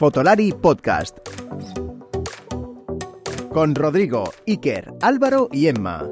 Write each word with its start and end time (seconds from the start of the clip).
Fotolari 0.00 0.52
Podcast. 0.52 1.18
Con 3.52 3.74
Rodrigo, 3.74 4.32
Iker, 4.46 4.94
Álvaro 5.02 5.50
y 5.52 5.66
Emma. 5.66 6.08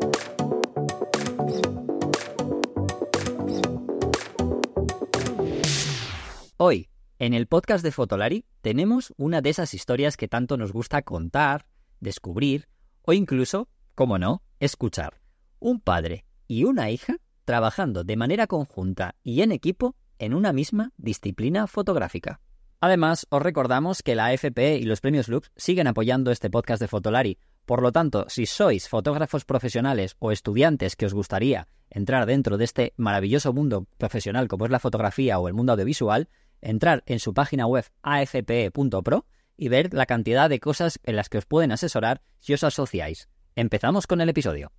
Hoy, 6.58 6.90
en 7.18 7.32
el 7.32 7.46
podcast 7.46 7.82
de 7.82 7.90
Fotolari, 7.90 8.44
tenemos 8.60 9.14
una 9.16 9.40
de 9.40 9.48
esas 9.48 9.72
historias 9.72 10.18
que 10.18 10.28
tanto 10.28 10.58
nos 10.58 10.70
gusta 10.70 11.00
contar, 11.00 11.64
descubrir 11.98 12.68
o 13.00 13.14
incluso, 13.14 13.70
como 13.94 14.18
no, 14.18 14.42
escuchar. 14.60 15.22
Un 15.60 15.80
padre 15.80 16.26
y 16.46 16.64
una 16.64 16.90
hija 16.90 17.16
trabajando 17.46 18.04
de 18.04 18.18
manera 18.18 18.46
conjunta 18.46 19.14
y 19.22 19.40
en 19.40 19.50
equipo 19.50 19.96
en 20.18 20.34
una 20.34 20.52
misma 20.52 20.92
disciplina 20.98 21.66
fotográfica. 21.66 22.42
Además, 22.80 23.26
os 23.30 23.42
recordamos 23.42 24.02
que 24.02 24.14
la 24.14 24.26
AFP 24.26 24.76
y 24.76 24.84
los 24.84 25.00
premios 25.00 25.28
Lux 25.28 25.50
siguen 25.56 25.88
apoyando 25.88 26.30
este 26.30 26.48
podcast 26.48 26.80
de 26.80 26.86
Fotolari. 26.86 27.38
Por 27.66 27.82
lo 27.82 27.90
tanto, 27.90 28.26
si 28.28 28.46
sois 28.46 28.88
fotógrafos 28.88 29.44
profesionales 29.44 30.14
o 30.20 30.30
estudiantes 30.30 30.94
que 30.94 31.06
os 31.06 31.14
gustaría 31.14 31.66
entrar 31.90 32.26
dentro 32.26 32.56
de 32.56 32.64
este 32.64 32.94
maravilloso 32.96 33.52
mundo 33.52 33.86
profesional 33.98 34.46
como 34.46 34.64
es 34.64 34.70
la 34.70 34.78
fotografía 34.78 35.38
o 35.38 35.48
el 35.48 35.54
mundo 35.54 35.72
audiovisual, 35.72 36.28
entrar 36.60 37.02
en 37.06 37.18
su 37.18 37.34
página 37.34 37.66
web 37.66 37.84
afpe.pro 38.02 39.26
y 39.56 39.68
ver 39.68 39.92
la 39.92 40.06
cantidad 40.06 40.48
de 40.48 40.60
cosas 40.60 41.00
en 41.02 41.16
las 41.16 41.28
que 41.28 41.38
os 41.38 41.46
pueden 41.46 41.72
asesorar 41.72 42.22
si 42.38 42.54
os 42.54 42.62
asociáis. 42.62 43.28
Empezamos 43.56 44.06
con 44.06 44.20
el 44.20 44.28
episodio. 44.28 44.70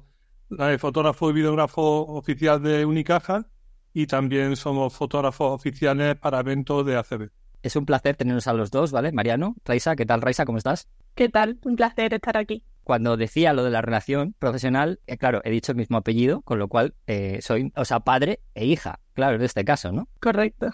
el 0.51 0.79
fotógrafo 0.79 1.29
y 1.31 1.35
videógrafo 1.35 2.07
oficial 2.07 2.63
de 2.63 2.87
Unicaja 2.87 3.47
y 3.97 4.07
también 4.07 4.57
somos 4.57 4.93
fotógrafos 4.93 5.55
oficiales 5.55 6.17
para 6.17 6.41
eventos 6.41 6.85
de 6.85 6.99
ACB. 6.99 7.31
Es 7.63 7.77
un 7.77 7.87
placer 7.87 8.15
tenernos 8.15 8.47
a 8.47 8.53
los 8.53 8.71
dos, 8.71 8.93
¿vale? 8.93 9.11
Mariano, 9.11 9.57
Raisa, 9.65 9.97
¿qué 9.97 10.05
tal, 10.05 10.21
Raisa? 10.21 10.45
¿Cómo 10.45 10.59
estás? 10.59 10.87
¿Qué 11.15 11.31
tal? 11.31 11.59
Un 11.65 11.77
placer 11.77 12.13
estar 12.13 12.37
aquí. 12.37 12.63
Cuando 12.85 13.17
decía 13.17 13.55
lo 13.55 13.65
de 13.65 13.71
la 13.71 13.81
relación 13.81 14.35
profesional, 14.39 15.01
eh, 15.07 15.17
claro, 15.17 15.41
he 15.45 15.51
dicho 15.51 15.73
el 15.73 15.79
mismo 15.79 15.97
apellido, 15.97 16.43
con 16.43 16.59
lo 16.59 16.69
cual 16.69 16.95
eh, 17.07 17.39
soy, 17.41 17.73
o 17.75 17.87
sea, 17.87 18.01
padre 18.01 18.41
e 18.55 18.67
hija, 18.67 19.01
claro, 19.15 19.37
en 19.37 19.43
este 19.43 19.65
caso, 19.65 19.93
¿no? 19.93 20.11
Correcto. 20.21 20.69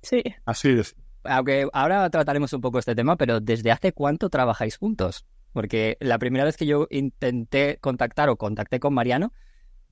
Sí. 0.00 0.22
Así 0.46 0.70
es. 0.70 0.96
Aunque 1.24 1.68
ahora 1.74 2.08
trataremos 2.08 2.54
un 2.54 2.62
poco 2.62 2.78
este 2.78 2.94
tema, 2.94 3.16
pero 3.16 3.40
¿desde 3.40 3.70
hace 3.70 3.92
cuánto 3.92 4.30
trabajáis 4.30 4.78
juntos? 4.78 5.26
Porque 5.52 5.98
la 6.00 6.18
primera 6.18 6.46
vez 6.46 6.56
que 6.56 6.64
yo 6.64 6.86
intenté 6.88 7.76
contactar 7.82 8.30
o 8.30 8.36
contacté 8.36 8.80
con 8.80 8.94
Mariano, 8.94 9.34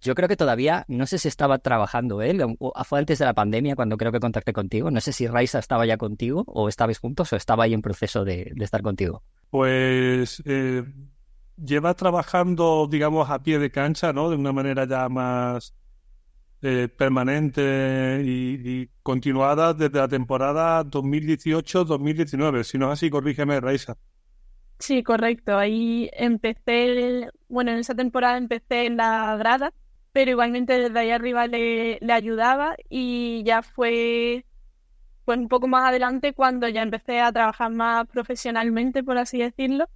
yo 0.02 0.14
creo 0.14 0.28
que 0.28 0.36
todavía, 0.36 0.84
no 0.88 1.06
sé 1.06 1.18
si 1.18 1.28
estaba 1.28 1.58
trabajando 1.58 2.22
él, 2.22 2.56
o 2.58 2.84
fue 2.84 3.00
antes 3.00 3.18
de 3.18 3.26
la 3.26 3.34
pandemia 3.34 3.76
cuando 3.76 3.98
creo 3.98 4.12
que 4.12 4.20
contacté 4.20 4.52
contigo. 4.52 4.90
No 4.90 5.00
sé 5.00 5.12
si 5.12 5.26
Raisa 5.26 5.58
estaba 5.58 5.84
ya 5.84 5.98
contigo 5.98 6.44
o 6.46 6.68
estabais 6.68 6.98
juntos 6.98 7.32
o 7.32 7.36
estaba 7.36 7.64
ahí 7.64 7.74
en 7.74 7.82
proceso 7.82 8.24
de, 8.24 8.52
estar 8.60 8.82
contigo. 8.82 9.22
Pues 9.50 10.42
eh, 10.46 10.84
lleva 11.62 11.94
trabajando, 11.94 12.88
digamos, 12.90 13.28
a 13.28 13.42
pie 13.42 13.58
de 13.58 13.70
cancha, 13.70 14.12
¿no? 14.12 14.30
De 14.30 14.36
una 14.36 14.52
manera 14.52 14.86
ya 14.86 15.08
más 15.10 15.74
eh, 16.62 16.88
permanente 16.88 18.22
y, 18.24 18.88
continuada 19.02 19.74
desde 19.74 19.98
la 19.98 20.08
temporada 20.08 20.82
2018-2019. 20.84 22.64
Si 22.64 22.78
no 22.78 22.86
es 22.86 22.92
así, 22.92 23.10
corrígeme, 23.10 23.60
Raisa. 23.60 23.98
Sí, 24.78 25.02
correcto. 25.02 25.58
Ahí 25.58 26.08
empecé, 26.14 27.28
bueno, 27.48 27.72
en 27.72 27.78
esa 27.78 27.94
temporada 27.94 28.38
empecé 28.38 28.86
en 28.86 28.96
la 28.96 29.36
grada 29.36 29.74
pero 30.12 30.30
igualmente 30.30 30.78
desde 30.78 30.98
ahí 30.98 31.10
arriba 31.10 31.46
le, 31.46 31.98
le 32.00 32.12
ayudaba 32.12 32.74
y 32.88 33.42
ya 33.44 33.62
fue 33.62 34.44
pues 35.24 35.38
un 35.38 35.48
poco 35.48 35.68
más 35.68 35.88
adelante 35.88 36.32
cuando 36.32 36.68
ya 36.68 36.82
empecé 36.82 37.20
a 37.20 37.32
trabajar 37.32 37.70
más 37.70 38.06
profesionalmente, 38.08 39.04
por 39.04 39.18
así 39.18 39.38
decirlo, 39.38 39.86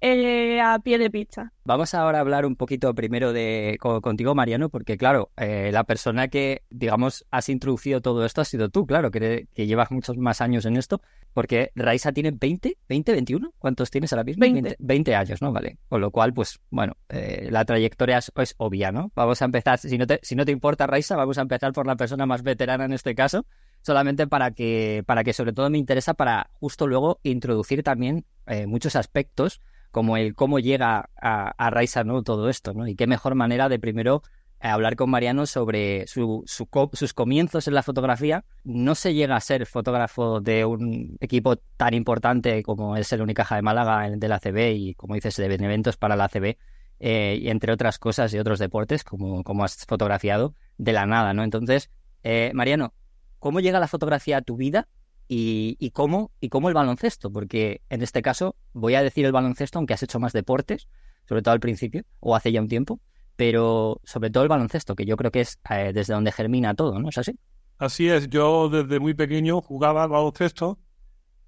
eh, 0.00 0.60
a 0.60 0.80
pie 0.80 0.98
de 0.98 1.10
pista. 1.10 1.52
Vamos 1.64 1.94
ahora 1.94 2.18
a 2.18 2.20
hablar 2.22 2.44
un 2.44 2.56
poquito 2.56 2.92
primero 2.92 3.32
de 3.32 3.78
contigo, 3.78 4.34
Mariano, 4.34 4.68
porque 4.68 4.96
claro, 4.96 5.30
eh, 5.36 5.70
la 5.72 5.84
persona 5.84 6.26
que, 6.26 6.62
digamos, 6.70 7.24
has 7.30 7.48
introducido 7.48 8.00
todo 8.00 8.26
esto 8.26 8.40
ha 8.40 8.44
sido 8.44 8.68
tú, 8.68 8.84
claro, 8.84 9.12
que, 9.12 9.46
que 9.54 9.66
llevas 9.68 9.92
muchos 9.92 10.18
más 10.18 10.40
años 10.40 10.66
en 10.66 10.76
esto, 10.76 11.00
porque 11.32 11.72
Raisa 11.74 12.12
tiene 12.12 12.30
20, 12.30 12.78
20, 12.88 13.12
21, 13.12 13.52
¿cuántos 13.58 13.90
tienes 13.90 14.12
ahora 14.12 14.24
mismo? 14.24 14.40
20, 14.40 14.76
20, 14.78 15.14
años, 15.14 15.42
¿no? 15.42 15.52
Vale, 15.52 15.78
con 15.88 16.00
lo 16.00 16.10
cual, 16.10 16.32
pues, 16.32 16.60
bueno, 16.70 16.94
eh, 17.08 17.48
la 17.50 17.64
trayectoria 17.64 18.18
es, 18.18 18.32
es, 18.36 18.54
obvia, 18.58 18.92
¿no? 18.92 19.10
Vamos 19.14 19.42
a 19.42 19.44
empezar, 19.44 19.78
si 19.78 19.98
no, 19.98 20.06
te, 20.06 20.20
si 20.22 20.34
no 20.34 20.44
te 20.44 20.52
importa, 20.52 20.86
Raisa, 20.86 21.16
vamos 21.16 21.38
a 21.38 21.42
empezar 21.42 21.72
por 21.72 21.86
la 21.86 21.96
persona 21.96 22.26
más 22.26 22.42
veterana 22.42 22.84
en 22.84 22.92
este 22.92 23.14
caso, 23.14 23.46
solamente 23.80 24.26
para 24.26 24.52
que, 24.52 25.02
para 25.06 25.24
que 25.24 25.32
sobre 25.32 25.52
todo 25.52 25.70
me 25.70 25.78
interesa 25.78 26.14
para 26.14 26.50
justo 26.54 26.86
luego 26.86 27.20
introducir 27.22 27.82
también 27.82 28.24
muchos 28.66 28.96
aspectos 28.96 29.60
como 29.92 30.16
el 30.16 30.34
cómo 30.34 30.58
llega 30.58 31.10
a, 31.20 31.52
a 31.56 31.70
Raisa 31.70 32.02
¿no? 32.02 32.22
todo 32.22 32.48
esto, 32.48 32.72
¿no? 32.72 32.88
Y 32.88 32.96
qué 32.96 33.06
mejor 33.06 33.34
manera 33.36 33.68
de 33.68 33.78
primero 33.78 34.22
eh, 34.62 34.68
hablar 34.68 34.94
con 34.94 35.10
Mariano 35.10 35.46
sobre 35.46 36.06
su, 36.06 36.44
sus 36.46 37.12
comienzos 37.14 37.66
en 37.66 37.74
la 37.74 37.82
fotografía. 37.82 38.44
No 38.62 38.94
se 38.94 39.12
llega 39.12 39.34
a 39.34 39.40
ser 39.40 39.66
fotógrafo 39.66 40.40
de 40.40 40.64
un 40.64 41.16
equipo 41.20 41.56
tan 41.56 41.94
importante 41.94 42.62
como 42.62 42.96
es 42.96 43.12
el 43.12 43.22
Unicaja 43.22 43.56
de 43.56 43.62
Málaga 43.62 44.08
de 44.08 44.28
la 44.28 44.36
ACB 44.36 44.74
y, 44.76 44.94
como 44.94 45.16
dices, 45.16 45.36
de 45.36 45.46
eventos 45.46 45.96
para 45.96 46.14
la 46.14 46.24
ACB, 46.24 46.56
eh, 47.00 47.38
y 47.40 47.48
entre 47.48 47.72
otras 47.72 47.98
cosas 47.98 48.32
y 48.32 48.38
otros 48.38 48.60
deportes, 48.60 49.02
como, 49.02 49.42
como 49.42 49.64
has 49.64 49.84
fotografiado, 49.84 50.54
de 50.78 50.92
la 50.92 51.06
nada, 51.06 51.34
¿no? 51.34 51.42
Entonces, 51.42 51.90
eh, 52.22 52.52
Mariano, 52.54 52.94
¿cómo 53.40 53.58
llega 53.58 53.80
la 53.80 53.88
fotografía 53.88 54.36
a 54.36 54.42
tu 54.42 54.56
vida 54.56 54.86
y, 55.26 55.90
cómo, 55.90 56.30
y 56.40 56.50
cómo 56.50 56.68
el 56.68 56.74
baloncesto, 56.74 57.32
porque 57.32 57.80
en 57.88 58.02
este 58.02 58.22
caso 58.22 58.54
voy 58.72 58.94
a 58.94 59.02
decir 59.02 59.24
el 59.24 59.32
baloncesto, 59.32 59.78
aunque 59.78 59.94
has 59.94 60.02
hecho 60.02 60.20
más 60.20 60.32
deportes, 60.32 60.88
sobre 61.26 61.42
todo 61.42 61.52
al 61.52 61.60
principio, 61.60 62.04
o 62.20 62.36
hace 62.36 62.52
ya 62.52 62.60
un 62.60 62.68
tiempo, 62.68 63.00
pero 63.36 64.00
sobre 64.04 64.30
todo 64.30 64.42
el 64.42 64.48
baloncesto, 64.48 64.94
que 64.94 65.04
yo 65.04 65.16
creo 65.16 65.30
que 65.30 65.40
es 65.40 65.58
eh, 65.70 65.92
desde 65.94 66.14
donde 66.14 66.32
germina 66.32 66.74
todo, 66.74 66.98
¿no 66.98 67.08
es 67.08 67.18
así? 67.18 67.38
Así 67.78 68.08
es, 68.08 68.28
yo 68.28 68.68
desde 68.68 69.00
muy 69.00 69.14
pequeño 69.14 69.60
jugaba 69.60 70.04
al 70.04 70.10
baloncesto 70.10 70.78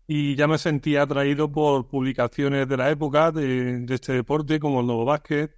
y 0.07 0.35
ya 0.37 0.47
me 0.47 0.59
sentía 0.59 1.03
atraído 1.03 1.51
por 1.51 1.89
publicaciones 1.89 2.69
de 2.69 2.77
la 2.77 2.91
época 2.91 3.33
de, 3.33 3.85
este 3.89 4.13
deporte, 4.13 4.61
como 4.61 4.81
el 4.81 4.87
Nuevo 4.87 5.05
Básquet. 5.05 5.57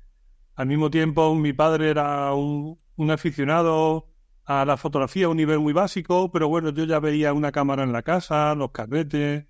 Al 0.54 0.66
mismo 0.66 0.90
tiempo, 0.90 1.34
mi 1.34 1.52
padre 1.52 1.90
era 1.90 2.32
un, 2.34 2.78
aficionado 3.10 4.08
a 4.44 4.64
la 4.64 4.76
fotografía 4.76 5.26
a 5.26 5.28
un 5.30 5.36
nivel 5.36 5.58
muy 5.58 5.72
básico, 5.72 6.30
pero 6.30 6.48
bueno, 6.48 6.70
yo 6.70 6.84
ya 6.84 7.00
veía 7.00 7.32
una 7.32 7.52
cámara 7.52 7.82
en 7.82 7.92
la 7.92 8.02
casa, 8.02 8.54
los 8.54 8.70
carretes, 8.70 9.46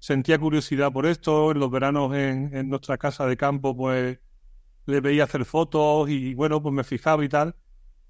sentía 0.00 0.38
curiosidad 0.38 0.92
por 0.92 1.06
esto, 1.06 1.52
en 1.52 1.60
los 1.60 1.70
veranos 1.70 2.14
en, 2.14 2.68
nuestra 2.68 2.98
casa 2.98 3.26
de 3.26 3.36
campo 3.36 3.76
pues 3.76 4.18
le 4.90 5.00
veía 5.00 5.24
hacer 5.24 5.44
fotos 5.44 6.10
y 6.10 6.34
bueno, 6.34 6.62
pues 6.62 6.74
me 6.74 6.84
fijaba 6.84 7.24
y 7.24 7.28
tal, 7.28 7.56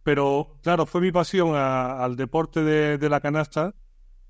pero 0.02 0.58
claro, 0.62 0.86
fue 0.86 1.00
mi 1.00 1.12
pasión 1.12 1.54
al 1.54 2.16
deporte 2.16 2.62
de, 2.62 3.08
la 3.08 3.20
canasta 3.20 3.74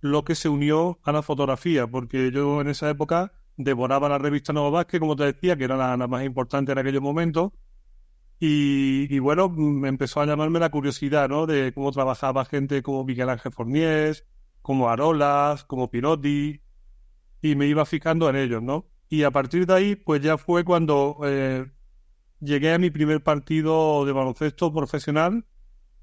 lo 0.00 0.25
que 0.25 0.35
se 0.35 0.49
unió 0.49 0.99
a 1.05 1.12
la 1.12 1.23
fotografía, 1.23 1.87
porque 1.87 2.31
yo 2.32 2.61
en 2.61 2.69
esa 2.69 2.88
época 2.91 3.32
devoraba 3.56 4.08
la 4.08 4.19
revista 4.19 4.52
Nuevo 4.52 4.70
Vázquez, 4.70 5.00
como 5.00 5.17
te 5.17 5.25
decía, 5.25 5.56
que 5.56 5.64
era 5.64 5.76
la, 5.76 6.06
más 6.06 6.25
importante 6.25 6.73
en 6.73 6.79
aquellos 6.79 7.02
momentos, 7.02 7.52
y, 8.43 9.19
bueno, 9.19 9.50
me 9.50 9.88
empezó 9.88 10.23
a 10.23 10.26
llamarme 10.26 10.58
la 10.61 10.70
curiosidad, 10.70 11.29
¿no? 11.29 11.46
De 11.46 11.75
cómo 11.75 11.93
trabajaba 11.93 12.46
gente 12.46 12.82
como 12.82 13.05
Miguel 13.05 13.29
Ángel 13.29 13.53
Forniés, 13.53 14.25
como 14.62 14.88
Arolas, 14.88 15.64
como 15.64 15.91
Pirotti, 15.91 16.62
y 17.43 17.55
me 17.55 17.67
iba 17.67 17.85
fijando 17.85 18.31
en 18.31 18.37
ellos, 18.37 18.62
¿no? 18.62 18.87
Y 19.11 19.25
a 19.25 19.31
partir 19.31 19.67
de 19.67 19.75
ahí, 19.75 19.96
pues 19.96 20.23
ya 20.23 20.38
fue 20.38 20.64
cuando 20.64 21.19
eh, 21.25 21.67
llegué 22.40 22.72
a 22.72 22.78
mi 22.78 22.90
primer 22.90 23.22
partido 23.22 24.04
de 24.04 24.12
baloncesto 24.12 24.72
profesional 24.72 25.44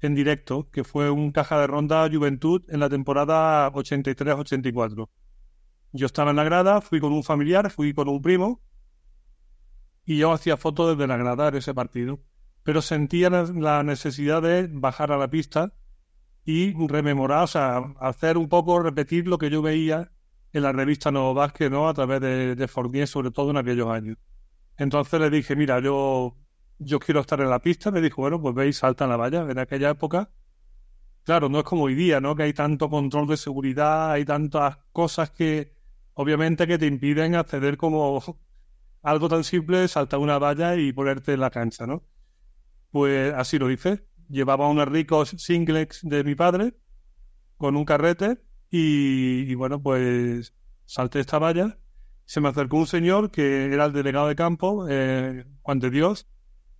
en 0.00 0.14
directo, 0.14 0.70
que 0.70 0.84
fue 0.84 1.10
un 1.10 1.32
caja 1.32 1.60
de 1.60 1.66
ronda 1.66 2.08
Juventud 2.10 2.62
en 2.68 2.80
la 2.80 2.88
temporada 2.88 3.70
83-84. 3.72 5.08
Yo 5.92 6.06
estaba 6.06 6.30
en 6.30 6.36
la 6.36 6.44
grada, 6.44 6.80
fui 6.80 7.00
con 7.00 7.12
un 7.12 7.24
familiar, 7.24 7.70
fui 7.70 7.92
con 7.94 8.08
un 8.08 8.22
primo, 8.22 8.60
y 10.04 10.18
yo 10.18 10.32
hacía 10.32 10.56
fotos 10.56 10.96
desde 10.96 11.08
la 11.08 11.16
grada 11.16 11.50
de 11.50 11.58
ese 11.58 11.74
partido. 11.74 12.20
Pero 12.62 12.82
sentía 12.82 13.30
la 13.30 13.82
necesidad 13.82 14.42
de 14.42 14.68
bajar 14.70 15.10
a 15.10 15.18
la 15.18 15.28
pista 15.28 15.72
y 16.44 16.74
rememorar, 16.86 17.44
o 17.44 17.46
sea, 17.46 17.78
hacer 18.00 18.36
un 18.36 18.48
poco, 18.48 18.80
repetir 18.80 19.26
lo 19.26 19.38
que 19.38 19.50
yo 19.50 19.62
veía 19.62 20.12
en 20.52 20.62
la 20.62 20.72
revista 20.72 21.10
Nuevo 21.10 21.34
Vázquez, 21.34 21.70
¿no? 21.70 21.88
A 21.88 21.94
través 21.94 22.20
de, 22.20 22.54
de 22.54 23.06
sobre 23.06 23.30
todo 23.30 23.50
en 23.50 23.56
aquellos 23.56 23.88
años. 23.88 24.16
Entonces 24.78 25.20
le 25.20 25.30
dije, 25.30 25.56
mira, 25.56 25.80
yo 25.80 26.36
yo 26.78 26.98
quiero 27.00 27.20
estar 27.20 27.40
en 27.40 27.50
la 27.50 27.60
pista, 27.60 27.90
me 27.90 28.00
dijo, 28.00 28.22
bueno, 28.22 28.40
pues 28.40 28.54
veis, 28.54 28.76
salta 28.78 29.04
en 29.04 29.10
la 29.10 29.16
valla. 29.16 29.46
En 29.50 29.58
aquella 29.58 29.90
época, 29.90 30.30
claro, 31.24 31.48
no 31.48 31.58
es 31.58 31.64
como 31.64 31.84
hoy 31.84 31.94
día, 31.94 32.20
¿no? 32.20 32.34
Que 32.36 32.44
hay 32.44 32.52
tanto 32.52 32.88
control 32.88 33.26
de 33.28 33.36
seguridad, 33.36 34.12
hay 34.12 34.24
tantas 34.24 34.78
cosas 34.92 35.30
que, 35.30 35.74
obviamente, 36.14 36.66
que 36.66 36.78
te 36.78 36.86
impiden 36.86 37.34
acceder 37.34 37.76
como 37.76 38.22
algo 39.02 39.28
tan 39.28 39.44
simple, 39.44 39.88
saltar 39.88 40.20
una 40.20 40.38
valla 40.38 40.76
y 40.76 40.92
ponerte 40.92 41.34
en 41.34 41.40
la 41.40 41.50
cancha, 41.50 41.86
¿no? 41.86 42.04
Pues 42.90 43.34
así 43.34 43.58
lo 43.58 43.70
hice. 43.70 44.06
Llevaba 44.28 44.68
unos 44.68 44.88
ricos 44.88 45.30
singles 45.38 46.00
de 46.02 46.24
mi 46.24 46.34
padre 46.34 46.74
con 47.56 47.76
un 47.76 47.84
carrete 47.84 48.38
y, 48.70 49.54
bueno, 49.54 49.82
pues 49.82 50.54
salté 50.84 51.20
esta 51.20 51.38
valla. 51.38 51.78
Se 52.28 52.42
me 52.42 52.50
acercó 52.50 52.76
un 52.76 52.86
señor 52.86 53.30
que 53.30 53.72
era 53.72 53.86
el 53.86 53.94
delegado 53.94 54.28
de 54.28 54.36
campo, 54.36 54.84
eh, 54.86 55.46
Juan 55.62 55.78
de 55.78 55.88
Dios, 55.88 56.28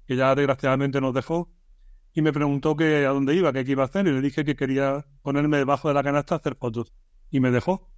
que 0.06 0.14
ya 0.14 0.34
desgraciadamente 0.34 1.00
nos 1.00 1.14
dejó, 1.14 1.50
y 2.12 2.20
me 2.20 2.34
preguntó 2.34 2.76
que 2.76 3.06
a 3.06 3.12
dónde 3.12 3.34
iba, 3.34 3.50
qué 3.54 3.64
iba 3.66 3.82
a 3.82 3.86
hacer, 3.86 4.06
y 4.06 4.12
le 4.12 4.20
dije 4.20 4.44
que 4.44 4.56
quería 4.56 5.06
ponerme 5.22 5.56
debajo 5.56 5.88
de 5.88 5.94
la 5.94 6.02
canasta 6.02 6.34
a 6.34 6.38
hacer 6.38 6.54
fotos. 6.54 6.92
Y 7.30 7.40
me 7.40 7.50
dejó. 7.50 7.90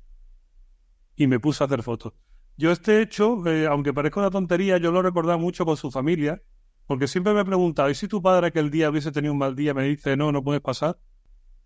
Y 1.16 1.26
me 1.26 1.40
puse 1.40 1.64
a 1.64 1.66
hacer 1.66 1.82
fotos. 1.82 2.12
Yo 2.56 2.70
este 2.70 3.02
hecho, 3.02 3.44
eh, 3.48 3.66
aunque 3.66 3.92
parezca 3.92 4.20
una 4.20 4.30
tontería, 4.30 4.78
yo 4.78 4.92
lo 4.92 5.02
recordaba 5.02 5.36
mucho 5.36 5.66
con 5.66 5.76
su 5.76 5.90
familia, 5.90 6.40
porque 6.86 7.08
siempre 7.08 7.34
me 7.34 7.40
he 7.40 7.44
preguntado, 7.44 7.90
¿y 7.90 7.96
si 7.96 8.06
tu 8.06 8.22
padre 8.22 8.46
aquel 8.46 8.70
día 8.70 8.90
hubiese 8.90 9.10
tenido 9.10 9.32
un 9.32 9.40
mal 9.40 9.56
día 9.56 9.74
me 9.74 9.82
dice, 9.82 10.16
no, 10.16 10.30
no 10.30 10.44
puedes 10.44 10.62
pasar? 10.62 11.00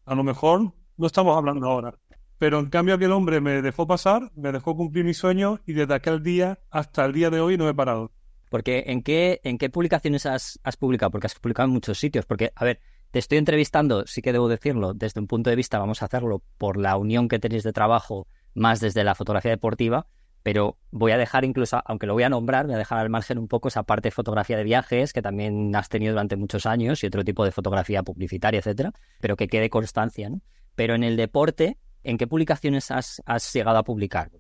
A 0.07 0.15
lo 0.15 0.25
mejor 0.25 0.73
no 0.97 1.07
estamos 1.07 1.37
hablando 1.37 1.67
ahora. 1.67 1.95
Pero 2.39 2.59
en 2.59 2.67
cambio 2.67 2.95
aquel 2.95 3.13
hombre 3.13 3.41
me 3.41 3.63
dejó 3.63 3.87
pasar, 3.87 4.31
me 4.35 4.53
dejó 4.53 4.77
cumplir 4.77 5.05
mis 5.05 5.19
sueños 5.19 5.61
y 5.67 5.73
desde 5.73 5.95
aquel 5.95 6.23
día 6.23 6.59
hasta 6.71 7.05
el 7.05 7.13
día 7.13 7.31
de 7.31 7.41
hoy 7.41 7.57
no 7.57 7.69
he 7.69 7.75
parado. 7.75 8.13
Porque 8.51 8.85
¿en 8.87 9.03
qué, 9.03 9.41
en 9.45 9.59
qué 9.59 9.71
publicaciones 9.71 10.27
has, 10.27 10.59
publicado? 10.79 11.11
Porque 11.11 11.27
has 11.27 11.35
publicado 11.35 11.67
en 11.67 11.73
muchos 11.73 11.99
sitios. 11.99 12.27
Porque, 12.27 12.53
a 12.55 12.65
ver, 12.65 12.81
te 13.11 13.19
estoy 13.19 13.39
entrevistando, 13.39 14.07
sí 14.07 14.23
que 14.23 14.33
debo 14.33 14.49
decirlo, 14.49 14.95
desde 14.95 15.21
un 15.21 15.27
punto 15.27 15.51
de 15.51 15.57
vista, 15.57 15.79
vamos 15.79 16.03
a 16.03 16.07
hacerlo 16.07 16.43
por 16.59 16.77
la 16.77 16.97
unión 16.97 17.29
que 17.29 17.39
tenéis 17.39 17.63
de 17.63 17.73
trabajo, 17.73 18.29
más 18.55 18.81
desde 18.81 19.05
la 19.05 19.15
fotografía 19.15 19.51
deportiva, 19.51 20.07
pero 20.45 20.79
voy 20.91 21.13
a 21.13 21.19
dejar 21.19 21.45
incluso, 21.45 21.81
aunque 21.87 22.07
lo 22.07 22.13
voy 22.13 22.23
a 22.23 22.29
nombrar, 22.29 22.67
voy 22.67 22.75
a 22.75 22.79
dejar 22.79 22.99
al 22.99 23.09
margen 23.09 23.39
un 23.39 23.49
poco 23.49 23.69
esa 23.69 23.83
parte 23.83 24.09
de 24.09 24.13
fotografía 24.13 24.57
de 24.57 24.65
viajes 24.65 25.13
que 25.13 25.23
también 25.23 25.75
has 25.75 25.89
tenido 25.89 26.13
durante 26.13 26.37
muchos 26.37 26.67
años 26.67 27.03
y 27.03 27.07
otro 27.07 27.25
tipo 27.25 27.45
de 27.45 27.51
fotografía 27.51 28.03
publicitaria, 28.03 28.59
etcétera, 28.59 28.93
pero 29.21 29.37
que 29.37 29.49
quede 29.49 29.71
constancia, 29.71 30.29
¿no? 30.29 30.43
Pero 30.75 30.95
en 30.95 31.03
el 31.03 31.17
deporte, 31.17 31.79
¿en 32.05 32.17
qué 32.17 32.27
publicaciones 32.27 32.91
has, 32.91 33.23
has 33.27 33.53
llegado 33.53 33.79
a 33.79 33.83
publicar? 33.83 34.31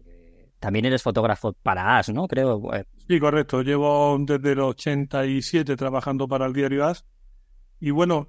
También 0.60 0.86
eres 0.86 1.02
fotógrafo 1.02 1.52
para 1.62 1.98
AS, 1.98 2.08
¿no? 2.10 2.26
Creo. 2.26 2.72
Eh. 2.74 2.84
Sí, 3.06 3.20
correcto. 3.20 3.62
Llevo 3.62 4.16
desde 4.18 4.52
el 4.52 4.60
87 4.60 5.76
trabajando 5.76 6.26
para 6.26 6.46
el 6.46 6.54
diario 6.54 6.86
AS. 6.86 7.04
Y 7.80 7.90
bueno, 7.90 8.28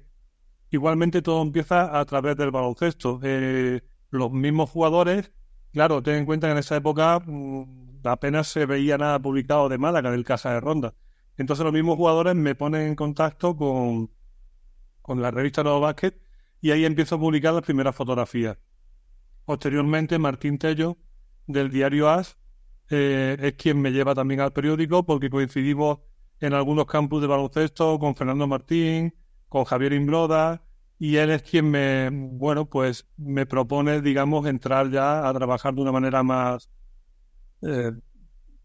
igualmente 0.69 1.21
todo 1.21 1.41
empieza 1.41 1.97
a 1.97 2.03
través 2.03 2.35
del 2.35 2.51
baloncesto. 2.51 3.19
Eh, 3.23 3.81
los 4.09 4.31
mismos 4.31 4.69
jugadores, 4.69 5.31
claro, 5.71 6.03
ten 6.03 6.15
en 6.15 6.25
cuenta 6.25 6.47
que 6.47 6.51
en 6.51 6.57
esa 6.57 6.75
época 6.75 7.21
mm, 7.25 8.01
apenas 8.03 8.47
se 8.47 8.65
veía 8.65 8.97
nada 8.97 9.19
publicado 9.19 9.69
de 9.69 9.77
Málaga, 9.77 10.11
del 10.11 10.25
Casa 10.25 10.51
de 10.51 10.59
Ronda. 10.59 10.93
Entonces 11.37 11.63
los 11.63 11.73
mismos 11.73 11.95
jugadores 11.95 12.35
me 12.35 12.55
ponen 12.55 12.81
en 12.81 12.95
contacto 12.95 13.55
con, 13.55 14.11
con 15.01 15.21
la 15.21 15.31
revista 15.31 15.63
Nuevo 15.63 15.79
Basket 15.79 16.19
y 16.61 16.71
ahí 16.71 16.83
empiezo 16.83 17.15
a 17.15 17.19
publicar 17.19 17.53
las 17.53 17.63
primeras 17.63 17.95
fotografías. 17.95 18.57
Posteriormente, 19.45 20.17
Martín 20.19 20.57
Tello 20.57 20.97
del 21.47 21.69
diario 21.69 22.09
AS, 22.09 22.37
eh, 22.89 23.37
es 23.39 23.53
quien 23.53 23.81
me 23.81 23.91
lleva 23.91 24.13
también 24.15 24.41
al 24.41 24.53
periódico 24.53 25.05
porque 25.05 25.29
coincidimos 25.29 25.99
en 26.39 26.53
algunos 26.53 26.85
campus 26.85 27.21
de 27.21 27.27
baloncesto 27.27 27.97
con 27.99 28.15
Fernando 28.15 28.47
Martín, 28.47 29.15
con 29.47 29.63
Javier 29.65 29.93
Imbroda, 29.93 30.63
y 30.97 31.17
él 31.17 31.29
es 31.29 31.43
quien 31.43 31.69
me, 31.69 32.09
bueno, 32.11 32.69
pues 32.69 33.07
me 33.17 33.45
propone, 33.45 34.01
digamos, 34.01 34.45
entrar 34.47 34.89
ya 34.91 35.27
a 35.27 35.33
trabajar 35.33 35.73
de 35.73 35.81
una 35.81 35.91
manera 35.91 36.23
más 36.23 36.69
eh, 37.61 37.91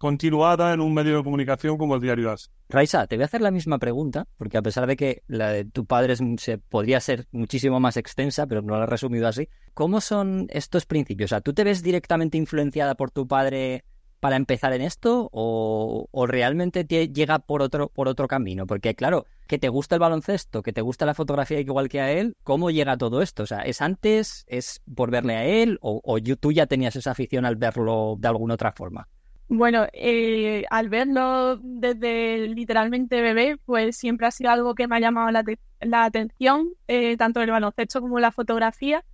continuada 0.01 0.73
en 0.73 0.81
un 0.81 0.95
medio 0.95 1.19
de 1.19 1.23
comunicación 1.23 1.77
como 1.77 1.95
el 1.95 2.01
diario 2.01 2.31
AS. 2.31 2.51
Raisa, 2.71 3.07
te 3.07 3.17
voy 3.17 3.25
a 3.25 3.27
hacer 3.27 3.43
la 3.43 3.51
misma 3.51 3.79
pregunta, 3.79 4.27
porque 4.39 4.57
a 4.57 4.63
pesar 4.63 4.87
de 4.87 4.97
que 4.97 5.23
la 5.27 5.51
de 5.51 5.67
tu 5.67 5.85
padre 5.85 6.17
se, 6.39 6.57
podría 6.57 7.01
ser 7.01 7.27
muchísimo 7.33 7.81
más 7.81 7.99
extensa, 7.99 8.47
pero 8.47 8.63
no 8.63 8.79
la 8.79 8.85
he 8.85 8.87
resumido 8.87 9.29
así, 9.29 9.51
¿cómo 9.75 10.01
son 10.01 10.47
estos 10.49 10.87
principios? 10.87 11.29
O 11.29 11.33
sea, 11.33 11.43
¿tú 11.43 11.53
te 11.53 11.65
ves 11.65 11.83
directamente 11.83 12.39
influenciada 12.39 12.95
por 12.95 13.11
tu 13.11 13.29
padre 13.29 13.85
para 14.21 14.37
empezar 14.37 14.73
en 14.73 14.81
esto 14.81 15.29
o, 15.33 16.09
realmente 16.27 16.85
te 16.85 17.09
llega 17.09 17.39
por 17.39 17.61
otro, 17.61 17.91
por 17.91 18.09
otro 18.09 18.27
camino? 18.27 18.67
Porque 18.67 18.95
claro, 18.95 19.27
que 19.49 19.59
te 19.59 19.69
gusta 19.69 19.97
el 19.97 20.01
baloncesto, 20.01 20.63
que 20.63 20.73
te 20.73 20.81
gusta 20.81 21.05
la 21.05 21.13
fotografía 21.13 21.61
igual 21.61 21.91
que 21.91 22.01
a 22.01 22.11
él, 22.11 22.39
¿cómo 22.43 22.71
llega 22.71 22.97
todo 22.97 23.21
esto? 23.21 23.43
O 23.43 23.47
sea, 23.47 23.59
¿es 23.65 23.83
antes, 23.83 24.47
es 24.47 24.81
por 24.95 25.11
verle 25.11 25.37
a 25.37 25.45
él 25.45 25.79
o, 25.83 26.01
o 26.03 26.19
tú 26.41 26.53
ya 26.53 26.65
tenías 26.65 26.97
esa 26.97 27.11
afición 27.11 27.45
al 27.45 27.57
verlo 27.57 28.17
de 28.19 28.29
alguna 28.29 28.55
otra 28.55 28.73
forma? 28.73 29.07
Bueno, 29.53 29.89
eh, 29.93 30.65
al 30.71 30.89
verlo 30.89 31.57
desde 31.61 32.47
literalmente 32.47 33.21
bebé, 33.21 33.57
pues 33.65 33.97
siempre 33.97 34.29
ha 34.29 34.31
sido 34.31 34.51
algo 34.51 34.77
que 34.77 34.87
me 34.87 34.95
ha 34.97 35.01
llamado 35.01 35.29
la, 35.33 36.05
atención, 36.05 36.69
eh, 36.87 37.17
tanto 37.17 37.43
el 37.43 37.51
baloncesto 37.51 38.01
como 38.01 38.21
la 38.21 38.31
fotografía. 38.31 39.05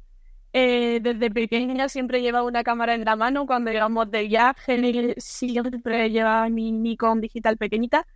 Eh, 0.53 1.01
desde 1.03 1.31
pequeña 1.31 1.89
siempre 1.89 2.23
llevaba 2.23 2.47
una 2.47 2.65
cámara 2.65 2.95
en 2.95 3.05
la 3.07 3.17
mano, 3.17 3.47
cuando 3.47 3.71
llegamos 3.73 4.11
de 4.11 4.29
viaje 4.29 5.15
siempre 5.19 6.11
llevaba 6.11 6.49
mi 6.51 6.73
Nikon 6.73 7.21
digital 7.23 7.57
pequeñita 7.59 8.07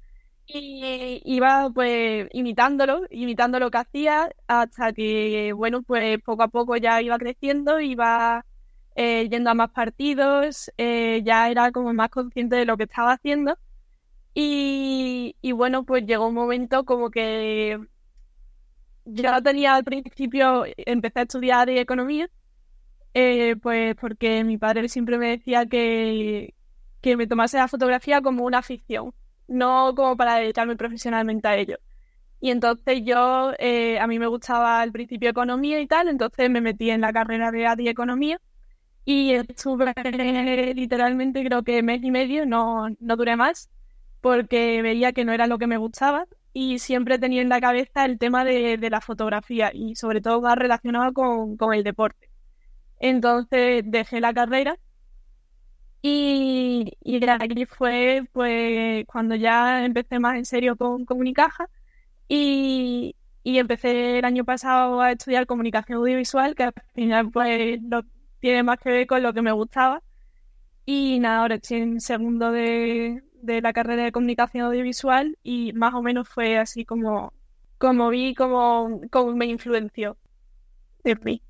y 0.46 1.22
iba 1.24 1.70
pues 1.74 2.28
imitándolo, 2.32 3.02
imitando 3.10 3.58
lo 3.60 3.70
que 3.70 3.78
hacía 3.78 4.30
hasta 4.48 4.92
que, 4.92 5.52
bueno, 5.54 5.82
pues 5.82 6.20
poco 6.22 6.42
a 6.42 6.48
poco 6.48 6.76
ya 6.76 7.02
iba 7.02 7.18
creciendo, 7.18 7.80
iba 7.80 8.44
eh, 8.96 9.28
yendo 9.30 9.50
a 9.50 9.54
más 9.54 9.70
partidos, 9.70 10.70
eh, 10.76 11.22
ya 11.24 11.48
era 11.50 11.72
como 11.72 11.92
más 11.92 12.10
consciente 12.10 12.56
de 12.56 12.64
lo 12.66 12.76
que 12.76 12.84
estaba 12.84 13.12
haciendo. 13.12 13.58
Y, 14.34 15.34
bueno, 15.54 15.84
pues 15.84 16.06
llegó 16.06 16.28
un 16.28 16.34
momento 16.34 16.84
como 16.84 17.10
que 17.10 17.78
yo 19.04 19.42
tenía 19.42 19.74
al 19.74 19.84
principio, 19.84 20.64
empecé 20.76 21.20
a 21.20 21.22
estudiar 21.22 21.68
economía, 21.70 22.30
eh, 23.14 23.56
pues 23.62 23.96
porque 23.96 24.44
mi 24.44 24.58
padre 24.58 24.88
siempre 24.88 25.18
me 25.18 25.30
decía 25.30 25.66
que, 25.66 26.54
que 27.00 27.16
me 27.16 27.26
tomase 27.26 27.58
la 27.58 27.68
fotografía 27.68 28.22
como 28.22 28.44
una 28.44 28.58
afición, 28.58 29.12
no 29.48 29.94
como 29.96 30.16
para 30.16 30.36
dedicarme 30.36 30.76
profesionalmente 30.76 31.48
a 31.48 31.56
ello. 31.56 31.78
Y 32.40 32.50
entonces 32.50 33.02
yo, 33.04 33.50
a 34.00 34.06
mí 34.06 34.18
me 34.18 34.26
gustaba 34.26 34.80
al 34.80 34.92
principio 34.92 35.30
economía 35.30 35.80
y 35.80 35.86
tal, 35.86 36.08
entonces 36.08 36.50
me 36.50 36.60
metí 36.60 36.90
en 36.90 37.02
la 37.02 37.12
carrera 37.12 37.50
de 37.50 37.90
Economía 37.90 38.40
y 39.10 39.32
estuve 39.34 39.92
literalmente 40.74 41.44
creo 41.44 41.64
que 41.64 41.82
mes 41.82 42.00
y 42.02 42.10
medio, 42.12 42.46
no, 42.46 42.88
no 43.00 43.16
duré 43.16 43.34
más, 43.36 43.68
porque 44.20 44.82
veía 44.82 45.12
que 45.12 45.24
no 45.24 45.32
era 45.32 45.48
lo 45.48 45.58
que 45.58 45.66
me 45.66 45.78
gustaba 45.78 46.26
y 46.52 46.78
siempre 46.78 47.18
tenía 47.18 47.42
en 47.42 47.48
la 47.48 47.60
cabeza 47.60 48.04
el 48.04 48.18
tema 48.18 48.44
de, 48.44 48.78
la 48.90 49.00
fotografía 49.00 49.72
y 49.74 49.96
sobre 49.96 50.20
todo 50.20 50.40
más 50.42 50.56
relacionado 50.56 51.12
con, 51.12 51.74
el 51.74 51.82
deporte. 51.84 52.30
Entonces 53.00 53.82
dejé 53.86 54.20
la 54.20 54.32
carrera 54.34 54.78
y, 56.02 56.92
y 57.02 57.28
aquí 57.28 57.66
fue 57.66 58.22
pues 58.32 59.04
cuando 59.06 59.34
ya 59.34 59.84
empecé 59.84 60.18
más 60.20 60.36
en 60.36 60.44
serio 60.44 60.76
con 60.76 61.04
Comunicaja 61.04 61.68
y, 62.28 63.16
y 63.42 63.58
empecé 63.58 64.18
el 64.20 64.24
año 64.24 64.44
pasado 64.44 65.00
a 65.00 65.12
estudiar 65.12 65.46
comunicación 65.46 65.98
audiovisual, 65.98 66.54
que 66.54 66.64
al 66.64 66.74
final 66.94 67.30
pues 67.30 67.80
lo 67.82 68.04
tiene 68.40 68.62
más 68.62 68.78
que 68.78 68.90
ver 68.90 69.06
con 69.06 69.22
lo 69.22 69.32
que 69.32 69.42
me 69.42 69.52
gustaba. 69.52 70.02
Y 70.86 71.18
nada, 71.20 71.42
ahora 71.42 71.54
estoy 71.56 71.78
en 71.78 72.00
segundo 72.00 72.50
de, 72.50 73.22
de 73.42 73.60
la 73.60 73.72
carrera 73.72 74.04
de 74.04 74.12
comunicación 74.12 74.64
audiovisual 74.64 75.38
y 75.42 75.72
más 75.72 75.94
o 75.94 76.02
menos 76.02 76.28
fue 76.28 76.58
así 76.58 76.84
como, 76.84 77.32
como 77.78 78.08
vi, 78.08 78.34
como, 78.34 79.00
como 79.10 79.34
me 79.34 79.46
influenció 79.46 80.16
de 81.04 81.16
mí. 81.16 81.42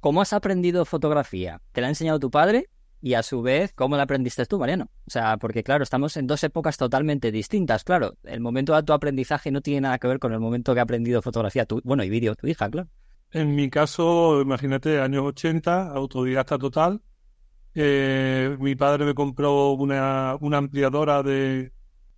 ¿Cómo 0.00 0.22
has 0.22 0.32
aprendido 0.32 0.84
fotografía? 0.84 1.60
¿Te 1.72 1.80
la 1.80 1.88
ha 1.88 1.90
enseñado 1.90 2.18
tu 2.18 2.30
padre? 2.30 2.68
Y 3.00 3.14
a 3.14 3.22
su 3.22 3.42
vez, 3.42 3.72
¿cómo 3.74 3.96
la 3.96 4.04
aprendiste 4.04 4.44
tú, 4.46 4.58
Mariano? 4.58 4.90
O 5.06 5.10
sea, 5.10 5.36
porque 5.36 5.62
claro, 5.62 5.84
estamos 5.84 6.16
en 6.16 6.26
dos 6.26 6.42
épocas 6.42 6.76
totalmente 6.76 7.30
distintas. 7.30 7.84
Claro, 7.84 8.16
el 8.24 8.40
momento 8.40 8.74
de 8.74 8.82
tu 8.82 8.92
aprendizaje 8.92 9.50
no 9.50 9.60
tiene 9.60 9.82
nada 9.82 9.98
que 9.98 10.08
ver 10.08 10.18
con 10.18 10.32
el 10.32 10.40
momento 10.40 10.74
que 10.74 10.80
ha 10.80 10.84
aprendido 10.84 11.22
fotografía, 11.22 11.64
tu, 11.64 11.80
bueno, 11.84 12.02
y 12.02 12.10
vídeo, 12.10 12.34
tu 12.34 12.48
hija, 12.48 12.68
claro. 12.68 12.88
En 13.30 13.54
mi 13.54 13.68
caso, 13.68 14.40
imagínate, 14.40 15.00
años 15.00 15.24
80, 15.26 15.90
autodidacta 15.90 16.58
total. 16.58 17.02
Eh, 17.74 18.56
mi 18.60 18.74
padre 18.74 19.04
me 19.04 19.14
compró 19.14 19.72
una, 19.72 20.36
una 20.40 20.58
ampliadora 20.58 21.22
de, 21.22 21.72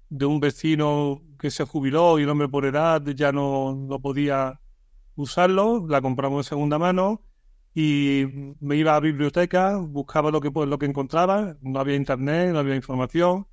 de, 0.09 0.27
un 0.27 0.41
vecino 0.41 1.23
que 1.39 1.51
se 1.51 1.65
jubiló 1.65 2.19
y 2.19 2.23
el 2.23 2.29
hombre 2.31 2.49
por 2.49 2.65
edad 2.65 3.03
ya 3.05 3.33
no, 3.33 3.75
no 3.75 4.01
podía 4.01 4.61
usarlo. 5.17 5.87
La 5.89 6.01
compramos 6.01 6.47
en 6.47 6.51
segunda 6.51 6.79
mano 6.79 7.23
y 7.75 8.55
me 8.61 8.77
iba 8.77 8.97
a 8.97 9.01
biblioteca, 9.01 9.77
buscaba 9.79 10.31
lo 10.31 10.41
que, 10.41 10.51
pues, 10.51 10.69
lo 10.69 10.79
que 10.79 10.87
encontraba. 10.87 11.57
No 11.61 11.81
había 11.81 11.97
internet, 11.97 12.53
no 12.53 12.61
había 12.61 12.77
información. 12.77 13.47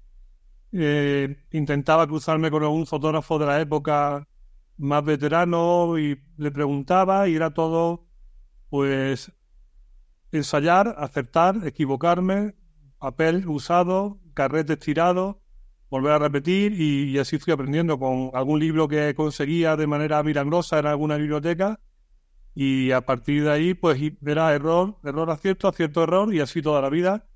Eh, 0.71 1.37
intentaba 1.51 2.07
cruzarme 2.07 2.51
con 2.51 2.63
algún 2.63 2.85
fotógrafo 2.85 3.39
de 3.39 3.45
la 3.47 3.61
época 3.61 4.27
más 4.77 5.03
veterano 5.03 5.97
y 5.97 6.21
le 6.37 6.51
preguntaba 6.51 7.27
y 7.27 7.35
era 7.35 7.53
todo, 7.53 8.07
pues, 8.69 9.31
ensayar, 10.31 10.95
acertar, 10.97 11.65
equivocarme, 11.65 12.55
papel 12.99 13.47
usado, 13.47 14.19
carrete 14.33 14.77
tirado, 14.77 15.41
volver 15.89 16.13
a 16.13 16.19
repetir 16.19 16.73
y, 16.79 17.17
así 17.17 17.37
fui 17.37 17.53
aprendiendo 17.53 17.97
con 17.99 18.31
algún 18.33 18.59
libro 18.59 18.87
que 18.87 19.15
conseguía 19.15 19.75
de 19.75 19.87
manera 19.87 20.21
milagrosa 20.23 20.79
en 20.79 20.87
alguna 20.87 21.17
biblioteca 21.17 21.79
y 22.53 22.91
a 22.91 23.01
partir 23.01 23.43
de 23.43 23.51
ahí 23.51 23.73
pues 23.73 23.99
era 24.25 24.53
error, 24.53 24.97
error, 25.03 25.29
acierto, 25.29 25.67
acierto, 25.67 26.03
error 26.03 26.33
y 26.33 26.39
así 26.39 26.61
toda 26.61 26.81
la 26.81 26.89
vida 26.89 27.27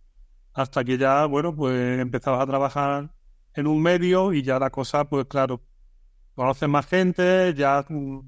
hasta 0.53 0.83
que 0.83 0.97
ya, 0.97 1.25
bueno, 1.25 1.55
pues 1.55 1.99
empezabas 1.99 2.41
a 2.41 2.47
trabajar 2.47 3.13
en 3.53 3.67
un 3.67 3.81
medio 3.81 4.33
y 4.33 4.43
ya 4.43 4.59
la 4.59 4.69
cosa, 4.69 5.05
pues 5.05 5.25
claro, 5.25 5.61
conoces 6.35 6.69
más 6.69 6.87
gente, 6.87 7.53
ya 7.55 7.85
mm, 7.87 8.19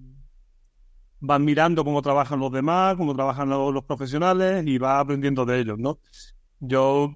vas 1.22 1.40
mirando 1.40 1.84
cómo 1.84 2.02
trabajan 2.02 2.40
los 2.40 2.52
demás, 2.52 2.96
cómo 2.98 3.16
trabajan 3.16 3.50
los, 3.50 3.84
profesionales 3.86 4.66
y 4.68 4.78
vas 4.78 5.00
aprendiendo 5.02 5.46
de 5.46 5.60
ellos, 5.60 5.80
¿no? 5.80 6.00
Yo, 6.60 7.16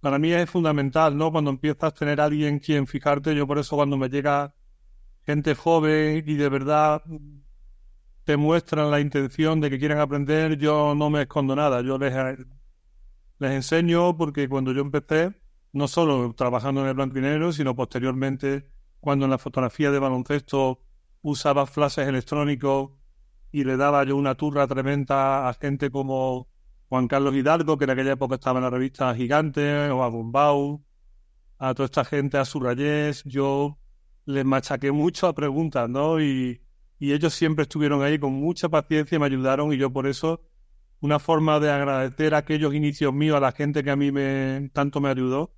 para 0.00 0.18
mí 0.18 0.32
es 0.32 0.48
fundamental, 0.50 1.16
¿no? 1.16 1.30
Cuando 1.32 1.50
empiezas 1.50 1.84
a 1.84 1.90
tener 1.92 2.20
a 2.20 2.24
alguien 2.24 2.58
quien 2.58 2.86
fijarte, 2.86 3.34
yo 3.34 3.46
por 3.46 3.58
eso 3.58 3.76
cuando 3.76 3.96
me 3.96 4.08
llega 4.08 4.54
gente 5.26 5.54
joven 5.54 6.24
y 6.26 6.34
de 6.34 6.48
verdad 6.48 7.02
te 8.24 8.36
muestran 8.36 8.90
la 8.90 9.00
intención 9.00 9.60
de 9.60 9.70
que 9.70 9.78
quieren 9.78 9.98
aprender, 9.98 10.56
yo 10.58 10.94
no 10.94 11.10
me 11.10 11.22
escondo 11.22 11.54
nada, 11.56 11.82
yo 11.82 11.98
les, 11.98 12.14
les 13.38 13.50
enseño 13.52 14.16
porque 14.16 14.48
cuando 14.48 14.72
yo 14.72 14.80
empecé, 14.80 15.34
no 15.72 15.88
solo 15.88 16.34
trabajando 16.34 16.82
en 16.82 16.88
el 16.88 16.94
blanco 16.94 17.18
y 17.18 17.22
negro, 17.22 17.52
sino 17.52 17.74
posteriormente 17.76 18.66
cuando 19.02 19.24
en 19.24 19.32
la 19.32 19.38
fotografía 19.38 19.90
de 19.90 19.98
baloncesto 19.98 20.78
usaba 21.22 21.66
flashes 21.66 22.06
electrónicos 22.06 22.92
y 23.50 23.64
le 23.64 23.76
daba 23.76 24.04
yo 24.04 24.16
una 24.16 24.36
turra 24.36 24.68
tremenda 24.68 25.48
a 25.48 25.54
gente 25.54 25.90
como 25.90 26.46
Juan 26.88 27.08
Carlos 27.08 27.34
Hidalgo, 27.34 27.76
que 27.76 27.84
en 27.84 27.90
aquella 27.90 28.12
época 28.12 28.36
estaba 28.36 28.60
en 28.60 28.64
la 28.64 28.70
revista 28.70 29.12
Gigante, 29.12 29.90
o 29.90 30.04
a 30.04 30.08
Bombau, 30.08 30.84
a 31.58 31.74
toda 31.74 31.86
esta 31.86 32.04
gente, 32.04 32.38
a 32.38 32.44
Surrayés, 32.44 33.24
yo 33.24 33.76
les 34.24 34.44
machaqué 34.44 34.92
mucho 34.92 35.26
a 35.26 35.34
preguntas, 35.34 35.90
¿no? 35.90 36.20
Y, 36.20 36.62
y 37.00 37.12
ellos 37.12 37.34
siempre 37.34 37.64
estuvieron 37.64 38.04
ahí 38.04 38.20
con 38.20 38.32
mucha 38.32 38.68
paciencia 38.68 39.16
y 39.16 39.18
me 39.18 39.26
ayudaron 39.26 39.72
y 39.72 39.78
yo 39.78 39.92
por 39.92 40.06
eso 40.06 40.42
una 41.00 41.18
forma 41.18 41.58
de 41.58 41.72
agradecer 41.72 42.36
aquellos 42.36 42.72
inicios 42.72 43.12
míos 43.12 43.36
a 43.36 43.40
la 43.40 43.50
gente 43.50 43.82
que 43.82 43.90
a 43.90 43.96
mí 43.96 44.12
me 44.12 44.70
tanto 44.72 45.00
me 45.00 45.08
ayudó, 45.08 45.56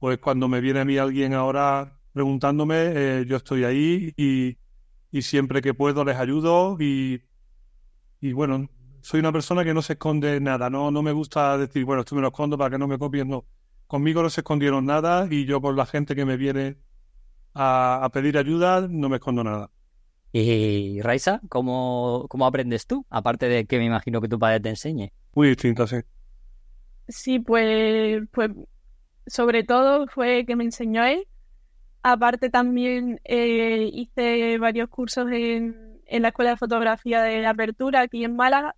pues 0.00 0.18
cuando 0.18 0.48
me 0.48 0.60
viene 0.60 0.80
a 0.80 0.84
mí 0.84 0.98
alguien 0.98 1.34
ahora 1.34 1.99
preguntándome, 2.12 2.76
eh, 2.94 3.24
yo 3.26 3.36
estoy 3.36 3.64
ahí 3.64 4.12
y, 4.16 4.56
siempre 5.22 5.60
que 5.60 5.74
puedo 5.74 6.04
les 6.04 6.16
ayudo 6.16 6.76
y, 6.78 7.22
y, 8.20 8.32
bueno, 8.32 8.68
soy 9.00 9.20
una 9.20 9.32
persona 9.32 9.64
que 9.64 9.74
no 9.74 9.82
se 9.82 9.94
esconde 9.94 10.40
nada, 10.40 10.70
no, 10.70 10.90
no 10.90 11.02
me 11.02 11.12
gusta 11.12 11.58
decir, 11.58 11.84
bueno, 11.84 12.00
esto 12.00 12.14
me 12.14 12.20
lo 12.20 12.28
escondo 12.28 12.56
para 12.56 12.70
que 12.70 12.78
no 12.78 12.86
me 12.86 12.98
copien, 12.98 13.28
no. 13.28 13.44
Conmigo 13.86 14.22
no 14.22 14.30
se 14.30 14.42
escondieron 14.42 14.86
nada 14.86 15.26
y 15.28 15.46
yo 15.46 15.60
con 15.60 15.74
la 15.74 15.84
gente 15.84 16.14
que 16.14 16.24
me 16.24 16.36
viene 16.36 16.76
a, 17.54 18.08
pedir 18.12 18.38
ayuda 18.38 18.86
no 18.88 19.08
me 19.08 19.16
escondo 19.16 19.42
nada. 19.42 19.70
Y 20.32 21.00
Raisa, 21.02 21.40
¿cómo, 21.48 22.26
¿cómo 22.28 22.46
aprendes 22.46 22.86
tú? 22.86 23.04
Aparte 23.10 23.48
de 23.48 23.66
que 23.66 23.78
me 23.78 23.86
imagino 23.86 24.20
que 24.20 24.28
tu 24.28 24.38
padre 24.38 24.60
te 24.60 24.68
enseñe. 24.68 25.12
Muy 25.34 25.48
distinto, 25.48 25.88
sí. 25.88 25.96
Sí, 27.08 27.40
pues, 27.40 28.22
pues 28.30 28.52
sobre 29.26 29.64
todo 29.64 30.06
fue 30.06 30.44
que 30.46 30.54
me 30.54 30.62
enseñó 30.62 31.04
él 31.04 31.26
Aparte 32.02 32.50
también 32.50 33.20
eh, 33.24 33.90
hice 33.92 34.58
varios 34.58 34.88
cursos 34.88 35.30
en, 35.30 36.00
en, 36.06 36.22
la 36.22 36.28
Escuela 36.28 36.50
de 36.50 36.56
Fotografía 36.56 37.22
de 37.22 37.46
Apertura 37.46 38.00
aquí 38.00 38.24
en 38.24 38.36
Málaga 38.36 38.74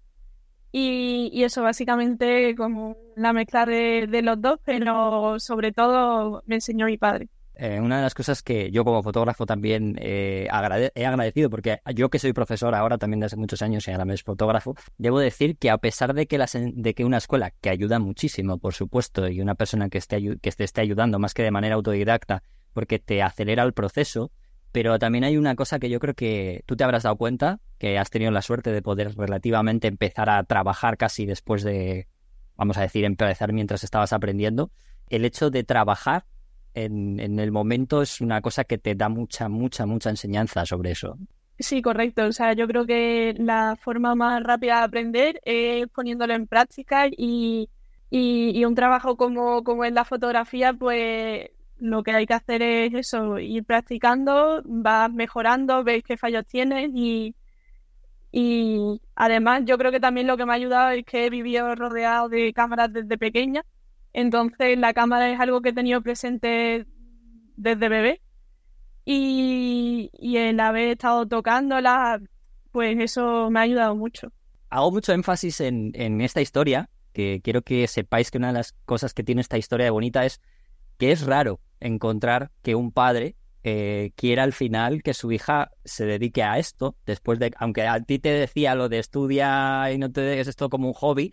y, 0.73 1.45
eso 1.45 1.63
básicamente 1.63 2.55
como 2.57 2.97
la 3.15 3.33
mezcla 3.33 3.67
de, 3.67 4.23
los 4.23 4.41
dos, 4.41 4.59
pero 4.65 5.39
sobre 5.39 5.71
todo 5.73 6.43
me 6.47 6.57
enseñó 6.57 6.87
mi 6.87 6.97
padre. 6.97 7.29
Eh, 7.55 7.79
una 7.79 7.99
de 7.99 8.03
las 8.03 8.15
cosas 8.15 8.43
que 8.43 8.71
yo 8.71 8.83
como 8.83 9.03
fotógrafo 9.03 9.45
también 9.45 9.97
eh, 10.01 10.49
he 10.95 11.07
agradecido, 11.07 11.51
porque 11.51 11.81
yo 11.95 12.09
que 12.09 12.19
soy 12.19 12.33
profesor 12.33 12.75
ahora 12.75 12.97
también 12.97 13.21
desde 13.21 13.35
hace 13.35 13.37
muchos 13.37 13.61
años 13.61 13.87
y 13.87 13.91
ahora 13.91 14.07
me 14.07 14.15
es 14.15 14.23
fotógrafo, 14.23 14.75
debo 14.97 15.21
decir 15.21 15.59
que 15.59 15.69
a 15.69 15.77
pesar 15.77 16.15
de 16.15 16.27
que, 16.27 16.39
de 16.39 16.95
que 16.95 17.05
una 17.05 17.19
escuela 17.19 17.53
que 17.61 17.69
ayuda 17.69 17.99
muchísimo, 17.99 18.57
por 18.57 18.73
supuesto, 18.73 19.29
y 19.29 19.43
una 19.43 19.55
persona 19.55 19.91
que, 19.91 19.99
esté, 19.99 20.39
que 20.41 20.51
te 20.51 20.65
esté 20.65 20.81
ayudando 20.81 21.19
más 21.19 21.35
que 21.35 21.43
de 21.43 21.51
manera 21.51 21.75
autodidacta, 21.75 22.43
porque 22.73 22.99
te 22.99 23.23
acelera 23.23 23.63
el 23.63 23.73
proceso, 23.73 24.31
pero 24.73 24.99
también 24.99 25.25
hay 25.25 25.37
una 25.37 25.55
cosa 25.55 25.79
que 25.79 25.91
yo 25.91 26.01
creo 26.01 26.15
que 26.15 26.63
tú 26.67 26.77
te 26.77 26.85
habrás 26.85 27.03
dado 27.03 27.17
cuenta, 27.17 27.61
que 27.79 27.99
has 27.99 28.11
tenido 28.11 28.31
la 28.31 28.43
suerte 28.43 28.73
de 28.73 28.83
poder 28.83 29.15
relativamente 29.17 29.89
empezar 29.89 30.31
a 30.31 30.43
trabajar 30.45 30.97
casi 30.97 31.27
después 31.27 31.63
de, 31.63 32.09
vamos 32.57 32.77
a 32.79 32.83
decir, 32.83 33.05
empezar 33.05 33.53
mientras 33.53 33.85
estabas 33.85 34.13
aprendiendo. 34.13 34.71
El 35.09 35.25
hecho 35.25 35.51
de 35.51 35.65
trabajar 35.65 36.25
en, 36.75 37.21
en 37.21 37.39
el 37.39 37.53
momento 37.53 38.03
es 38.03 38.21
una 38.21 38.41
cosa 38.41 38.65
que 38.65 38.79
te 38.79 38.95
da 38.95 39.09
mucha, 39.09 39.49
mucha, 39.49 39.85
mucha 39.85 40.11
enseñanza 40.11 40.65
sobre 40.65 40.93
eso. 40.93 41.19
Sí, 41.59 41.83
correcto. 41.83 42.25
O 42.25 42.33
sea, 42.33 42.55
yo 42.55 42.67
creo 42.67 42.87
que 42.87 43.35
la 43.39 43.77
forma 43.77 44.15
más 44.15 44.43
rápida 44.43 44.79
de 44.79 44.85
aprender 44.85 45.41
es 45.45 45.87
poniéndolo 45.89 46.35
en 46.35 46.47
práctica 46.47 47.07
y, 47.09 47.69
y, 48.11 48.65
un 48.65 48.75
trabajo 48.75 49.17
como, 49.17 49.63
como 49.63 49.85
es 49.85 49.93
la 49.93 50.05
fotografía, 50.05 50.73
pues 50.73 51.51
lo 51.83 52.05
que 52.05 52.13
hay 52.13 52.27
que 52.27 52.35
hacer 52.35 52.63
es 52.63 52.95
eso, 52.95 53.41
ir 53.41 53.65
practicando, 53.65 54.63
vas 54.65 55.13
mejorando, 55.13 55.83
ves 55.83 56.05
qué 56.05 56.17
fallos 56.17 56.47
tienes 56.47 56.91
y, 56.95 57.35
y 58.31 59.01
además 59.17 59.63
yo 59.65 59.77
creo 59.79 59.91
que 59.91 59.99
también 59.99 60.29
lo 60.29 60.37
que 60.37 60.47
me 60.47 60.53
ha 60.53 60.57
ayudado 60.57 60.91
es 60.91 61.05
que 61.05 61.27
he 61.27 61.31
vivido 61.31 61.75
rodeado 61.75 62.29
de 62.29 62.53
cámaras 62.53 62.93
desde 62.93 63.19
pequeña, 63.19 63.65
entonces 64.13 64.79
la 64.79 64.95
cámara 64.95 65.29
es 65.31 65.41
algo 65.41 65.61
que 65.61 65.71
he 65.71 65.73
tenido 65.73 66.01
presente 66.03 66.87
desde 67.57 67.89
bebé 67.89 68.21
y, 69.05 70.09
y 70.13 70.37
el 70.37 70.61
haber 70.61 70.91
estado 70.91 71.27
tocándola, 71.27 72.21
pues 72.71 72.97
eso 73.01 73.51
me 73.51 73.59
ha 73.59 73.63
ayudado 73.63 73.97
mucho. 73.97 74.33
Hago 74.71 74.93
mucho 74.93 75.13
énfasis 75.13 75.61
en, 75.61 75.91
en 75.95 76.21
esta 76.21 76.41
historia, 76.41 76.89
que 77.13 77.41
quiero 77.43 77.63
que 77.63 77.89
sepáis 77.89 78.31
que 78.31 78.39
una 78.39 78.49
de 78.49 78.55
las 78.55 78.73
cosas 78.85 79.15
que 79.15 79.25
tiene 79.25 79.41
esta 79.41 79.59
historia 79.59 79.85
de 79.85 79.91
bonita 79.91 80.25
es 80.25 80.41
que 80.97 81.11
es 81.11 81.27
raro 81.27 81.59
encontrar 81.87 82.51
que 82.63 82.75
un 82.75 82.93
padre 82.93 83.37
eh, 83.65 84.13
quiera 84.17 84.43
al 84.43 84.53
final 84.53 85.03
que 85.03 85.15
su 85.15 85.31
hija 85.31 85.71
se 85.85 86.05
dedique 86.05 86.43
a 86.43 86.59
esto, 86.59 86.97
después 87.07 87.39
de, 87.39 87.53
aunque 87.59 87.87
a 87.87 88.01
ti 88.01 88.19
te 88.19 88.31
decía 88.31 88.75
lo 88.75 88.89
de 88.89 88.99
estudia 88.99 89.91
y 89.93 89.99
no 89.99 90.11
te 90.11 90.21
des 90.21 90.49
esto 90.49 90.69
como 90.69 90.89
un 90.89 90.95
hobby, 90.95 91.33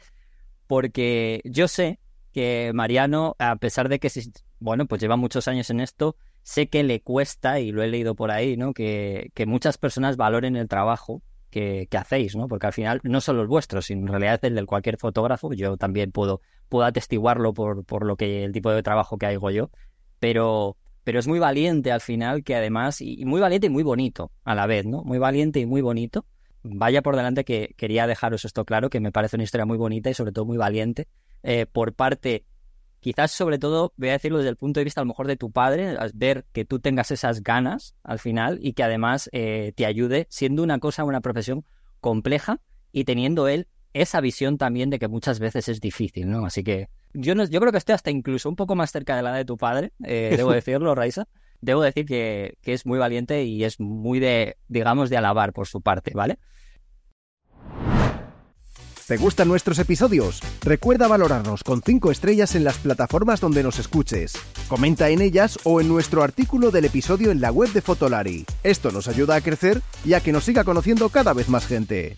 porque 0.68 1.41
yo 1.46 1.68
sé 1.68 2.00
que 2.32 2.72
Mariano, 2.74 3.36
a 3.39 3.56
pesar 3.56 3.89
de 3.89 4.00
que, 4.00 4.12
bueno, 4.60 4.86
pues 4.86 5.01
lleva 5.01 5.15
muchos 5.15 5.48
años 5.48 5.70
en 5.72 5.79
esto, 5.79 6.15
sé 6.44 6.70
que 6.70 6.84
le 6.84 7.01
cuesta, 7.01 7.60
y 7.60 7.72
lo 7.72 7.82
he 7.82 7.88
leído 7.88 8.15
por 8.15 8.32
ahí, 8.32 8.58
¿no? 8.58 8.74
Que, 8.74 9.32
que 9.34 9.46
muchas 9.46 9.77
personas 9.77 10.15
valoren 10.15 10.56
el 10.56 10.68
trabajo 10.68 11.24
que, 11.50 11.88
hacéis, 11.91 12.36
¿no? 12.36 12.48
Porque 12.48 12.68
al 12.68 12.74
final 12.74 13.00
no 13.03 13.22
solo 13.22 13.41
el 13.41 13.48
vuestro, 13.48 13.82
sino 13.82 14.01
en 14.01 14.08
realidad 14.08 14.39
el 14.44 14.56
de 14.56 14.65
cualquier 14.65 14.98
fotógrafo. 14.98 15.53
Yo 15.53 15.77
también 15.77 16.12
puedo, 16.12 16.41
puedo 16.70 16.86
atestiguarlo 16.86 17.53
por, 17.53 17.86
por 17.86 18.06
lo 18.06 18.15
que 18.15 18.44
el 18.44 18.51
tipo 18.51 18.72
de 18.72 18.84
trabajo 18.84 19.18
que 19.18 19.25
hago 19.25 19.51
yo, 19.51 19.72
pero, 20.19 20.77
pero 21.03 21.19
es 21.19 21.27
muy 21.27 21.39
valiente 21.39 21.91
al 21.91 22.01
final, 22.01 22.43
que 22.43 22.55
además, 22.55 23.01
y 23.01 23.25
muy 23.25 23.41
valiente 23.41 23.67
y 23.67 23.69
muy 23.69 23.83
bonito 23.83 24.31
a 24.43 24.55
la 24.55 24.67
vez, 24.67 24.85
¿no? 24.85 25.03
Muy 25.03 25.17
valiente 25.17 25.59
y 25.59 25.65
muy 25.65 25.81
bonito 25.81 26.25
vaya 26.63 27.01
por 27.01 27.15
delante 27.15 27.43
que 27.43 27.73
quería 27.77 28.07
dejaros 28.07 28.45
esto 28.45 28.65
claro, 28.65 28.89
que 28.89 28.99
me 28.99 29.11
parece 29.11 29.35
una 29.35 29.43
historia 29.43 29.65
muy 29.65 29.77
bonita 29.77 30.09
y 30.09 30.13
sobre 30.13 30.31
todo 30.31 30.45
muy 30.45 30.57
valiente 30.57 31.07
eh, 31.43 31.65
por 31.65 31.93
parte, 31.93 32.45
quizás 32.99 33.31
sobre 33.31 33.59
todo, 33.59 33.93
voy 33.97 34.09
a 34.09 34.13
decirlo 34.13 34.39
desde 34.39 34.49
el 34.49 34.57
punto 34.57 34.79
de 34.79 34.83
vista 34.83 35.01
a 35.01 35.03
lo 35.03 35.09
mejor 35.09 35.27
de 35.27 35.38
tu 35.38 35.51
padre, 35.51 35.97
ver 36.13 36.45
que 36.51 36.65
tú 36.65 36.79
tengas 36.79 37.11
esas 37.11 37.43
ganas 37.43 37.95
al 38.03 38.19
final 38.19 38.59
y 38.61 38.73
que 38.73 38.83
además 38.83 39.29
eh, 39.31 39.73
te 39.75 39.85
ayude, 39.85 40.27
siendo 40.29 40.63
una 40.63 40.79
cosa, 40.79 41.03
una 41.03 41.21
profesión 41.21 41.65
compleja 42.01 42.59
y 42.91 43.05
teniendo 43.05 43.47
él 43.47 43.67
esa 43.93 44.22
visión 44.22 44.58
también 44.58 44.89
de 44.89 45.00
que 45.00 45.08
muchas 45.08 45.39
veces 45.39 45.67
es 45.69 45.79
difícil, 45.81 46.29
¿no? 46.29 46.46
Así 46.46 46.63
que 46.63 46.89
yo, 47.13 47.36
no, 47.36 47.46
yo 47.46 47.60
creo 47.60 47.72
que 47.72 47.77
estoy 47.77 47.93
hasta 47.96 48.12
incluso 48.12 48.50
un 48.50 48.55
poco 48.55 48.75
más 48.75 48.91
cerca 48.91 49.15
de 49.15 49.24
la 49.24 49.34
de 49.34 49.46
tu 49.46 49.58
padre, 49.58 49.91
eh, 50.03 50.34
debo 50.38 50.51
decirlo, 50.53 50.96
Raisa. 50.96 51.27
Debo 51.62 51.81
decir 51.81 52.05
que, 52.05 52.58
que 52.62 52.72
es 52.72 52.86
muy 52.86 53.00
valiente 53.00 53.43
y 53.43 53.65
es 53.65 53.81
muy 53.81 54.19
de, 54.19 54.55
digamos, 54.69 55.10
de 55.10 55.17
alabar 55.17 55.51
por 55.51 55.67
su 55.67 55.81
parte, 55.81 56.12
¿vale? 56.13 56.39
¿Te 59.10 59.17
gustan 59.17 59.48
nuestros 59.48 59.79
episodios? 59.79 60.39
Recuerda 60.62 61.08
valorarnos 61.08 61.63
con 61.63 61.81
5 61.81 62.12
estrellas 62.12 62.53
en 62.53 62.63
las 62.63 62.77
plataformas 62.77 63.41
donde 63.41 63.63
nos 63.63 63.79
escuches. 63.79 64.34
Comenta 64.67 65.10
en 65.10 65.19
ellas 65.22 65.58
o 65.63 65.81
en 65.81 65.88
nuestro 65.88 66.22
artículo 66.22 66.69
del 66.69 66.86
episodio 66.86 67.31
en 67.31 67.41
la 67.41 67.51
web 67.51 67.74
de 67.74 67.81
Fotolari. 67.81 68.46
Esto 68.62 68.91
nos 68.91 69.08
ayuda 69.08 69.36
a 69.36 69.41
crecer 69.41 69.81
y 70.05 70.13
a 70.13 70.22
que 70.22 70.31
nos 70.31 70.43
siga 70.43 70.63
conociendo 70.63 71.10
cada 71.10 71.34
vez 71.34 71.50
más 71.50 71.65
gente. 71.65 72.17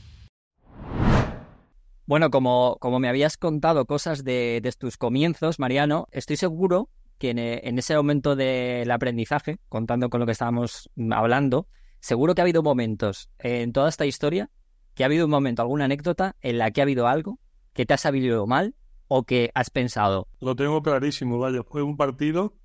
Bueno, 2.11 2.29
como, 2.29 2.75
como 2.81 2.99
me 2.99 3.07
habías 3.07 3.37
contado 3.37 3.85
cosas 3.85 4.25
de, 4.25 4.59
de 4.61 4.71
tus 4.73 4.97
comienzos, 4.97 5.59
Mariano, 5.59 6.09
estoy 6.11 6.35
seguro 6.35 6.89
que 7.17 7.29
en, 7.29 7.39
en, 7.39 7.79
ese 7.79 7.95
momento 7.95 8.35
del 8.35 8.91
aprendizaje, 8.91 9.59
contando 9.69 10.09
con 10.09 10.19
lo 10.19 10.25
que 10.25 10.33
estábamos 10.33 10.89
hablando, 11.09 11.69
seguro 12.01 12.35
que 12.35 12.41
ha 12.41 12.43
habido 12.43 12.63
momentos 12.63 13.29
en 13.39 13.71
toda 13.71 13.87
esta 13.87 14.05
historia 14.05 14.49
que 14.93 15.03
ha 15.03 15.05
habido 15.05 15.23
un 15.23 15.31
momento, 15.31 15.61
alguna 15.61 15.85
anécdota 15.85 16.35
en 16.41 16.57
la 16.57 16.71
que 16.71 16.81
ha 16.81 16.83
habido 16.83 17.07
algo 17.07 17.39
que 17.71 17.85
te 17.85 17.93
ha 17.93 17.97
salido 17.97 18.45
mal 18.45 18.75
o 19.07 19.23
que 19.23 19.49
has 19.55 19.69
pensado. 19.69 20.27
Lo 20.41 20.57
tengo 20.57 20.83
clarísimo, 20.83 21.39
vaya. 21.39 21.63
Fue 21.63 21.81
un 21.81 21.95
partido 21.95 22.57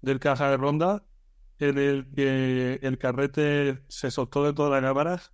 del 0.00 0.20
Caja 0.20 0.48
de 0.48 0.58
Ronda 0.58 1.04
en 1.58 1.76
el 1.76 2.08
que 2.14 2.78
el 2.80 2.98
carrete 2.98 3.82
se 3.88 4.12
soltó 4.12 4.44
de 4.44 4.52
todas 4.52 4.80
las 4.80 4.88
cámaras 4.88 5.32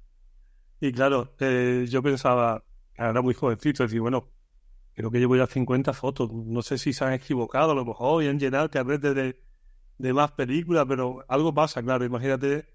y 0.81 0.93
claro, 0.93 1.35
eh, 1.41 1.87
yo 1.89 2.03
pensaba, 2.03 2.65
era 2.99 3.23
muy 3.23 3.35
jovencito, 3.35 3.85
decir, 3.85 4.01
bueno, 4.01 4.29
creo 4.95 5.11
que 5.11 5.19
llevo 5.19 5.37
ya 5.37 5.47
50 5.47 5.93
fotos, 5.93 6.33
no 6.33 6.63
sé 6.63 6.79
si 6.79 6.93
se 6.93 7.05
han 7.05 7.13
equivocado, 7.13 7.73
a 7.73 7.75
lo 7.75 7.85
mejor 7.85 8.23
y 8.23 8.29
han 8.29 8.39
llenado 8.39 8.65
el 8.65 8.71
carrete 8.71 9.15
de, 9.15 9.41
de 9.99 10.13
más 10.13 10.33
películas, 10.33 10.85
pero 10.89 11.25
algo 11.29 11.55
pasa, 11.55 11.83
claro, 11.83 12.05
imagínate 12.05 12.67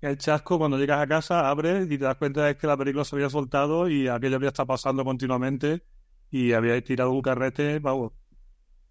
el 0.00 0.18
chasco 0.18 0.58
cuando 0.58 0.78
llegas 0.78 1.00
a 1.00 1.06
casa, 1.06 1.48
abres 1.48 1.86
y 1.90 1.98
te 1.98 2.04
das 2.04 2.16
cuenta 2.16 2.44
de 2.44 2.56
que 2.56 2.66
la 2.66 2.76
película 2.76 3.04
se 3.04 3.16
había 3.16 3.30
soltado 3.30 3.88
y 3.88 4.08
aquello 4.08 4.36
había 4.36 4.48
estado 4.48 4.66
pasando 4.66 5.04
continuamente 5.04 5.82
y 6.30 6.52
había 6.52 6.82
tirado 6.82 7.10
un 7.12 7.22
carrete, 7.22 7.78
vamos, 7.78 8.12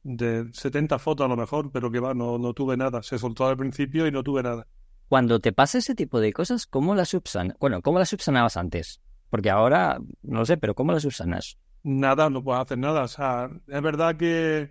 de 0.04 0.50
70 0.52 0.98
fotos 1.00 1.26
a 1.26 1.28
lo 1.28 1.36
mejor, 1.36 1.72
pero 1.72 1.92
que 1.92 2.00
va, 2.00 2.14
no, 2.14 2.38
no 2.38 2.54
tuve 2.54 2.78
nada. 2.78 3.04
Se 3.04 3.18
soltó 3.18 3.46
al 3.46 3.58
principio 3.58 4.08
y 4.08 4.12
no 4.12 4.24
tuve 4.24 4.44
nada. 4.44 4.68
Cuando 5.08 5.40
te 5.40 5.54
pasa 5.54 5.78
ese 5.78 5.96
tipo 5.96 6.20
de 6.20 6.34
cosas, 6.34 6.66
¿cómo 6.66 6.96
las 6.96 7.10
subsanas? 7.10 7.58
Bueno, 7.60 7.82
¿cómo 7.82 8.00
las 8.00 8.10
subsanabas 8.10 8.58
antes? 8.58 9.02
Porque 9.34 9.50
ahora, 9.50 10.00
no 10.22 10.46
sé, 10.46 10.58
pero 10.58 10.76
¿cómo 10.76 10.92
las 10.92 11.02
subsanas? 11.02 11.58
Nada, 11.82 12.30
no 12.30 12.44
puedes 12.44 12.62
hacer 12.62 12.78
nada. 12.78 13.02
O 13.02 13.08
sea, 13.08 13.50
es 13.68 13.82
verdad 13.82 14.16
que 14.16 14.70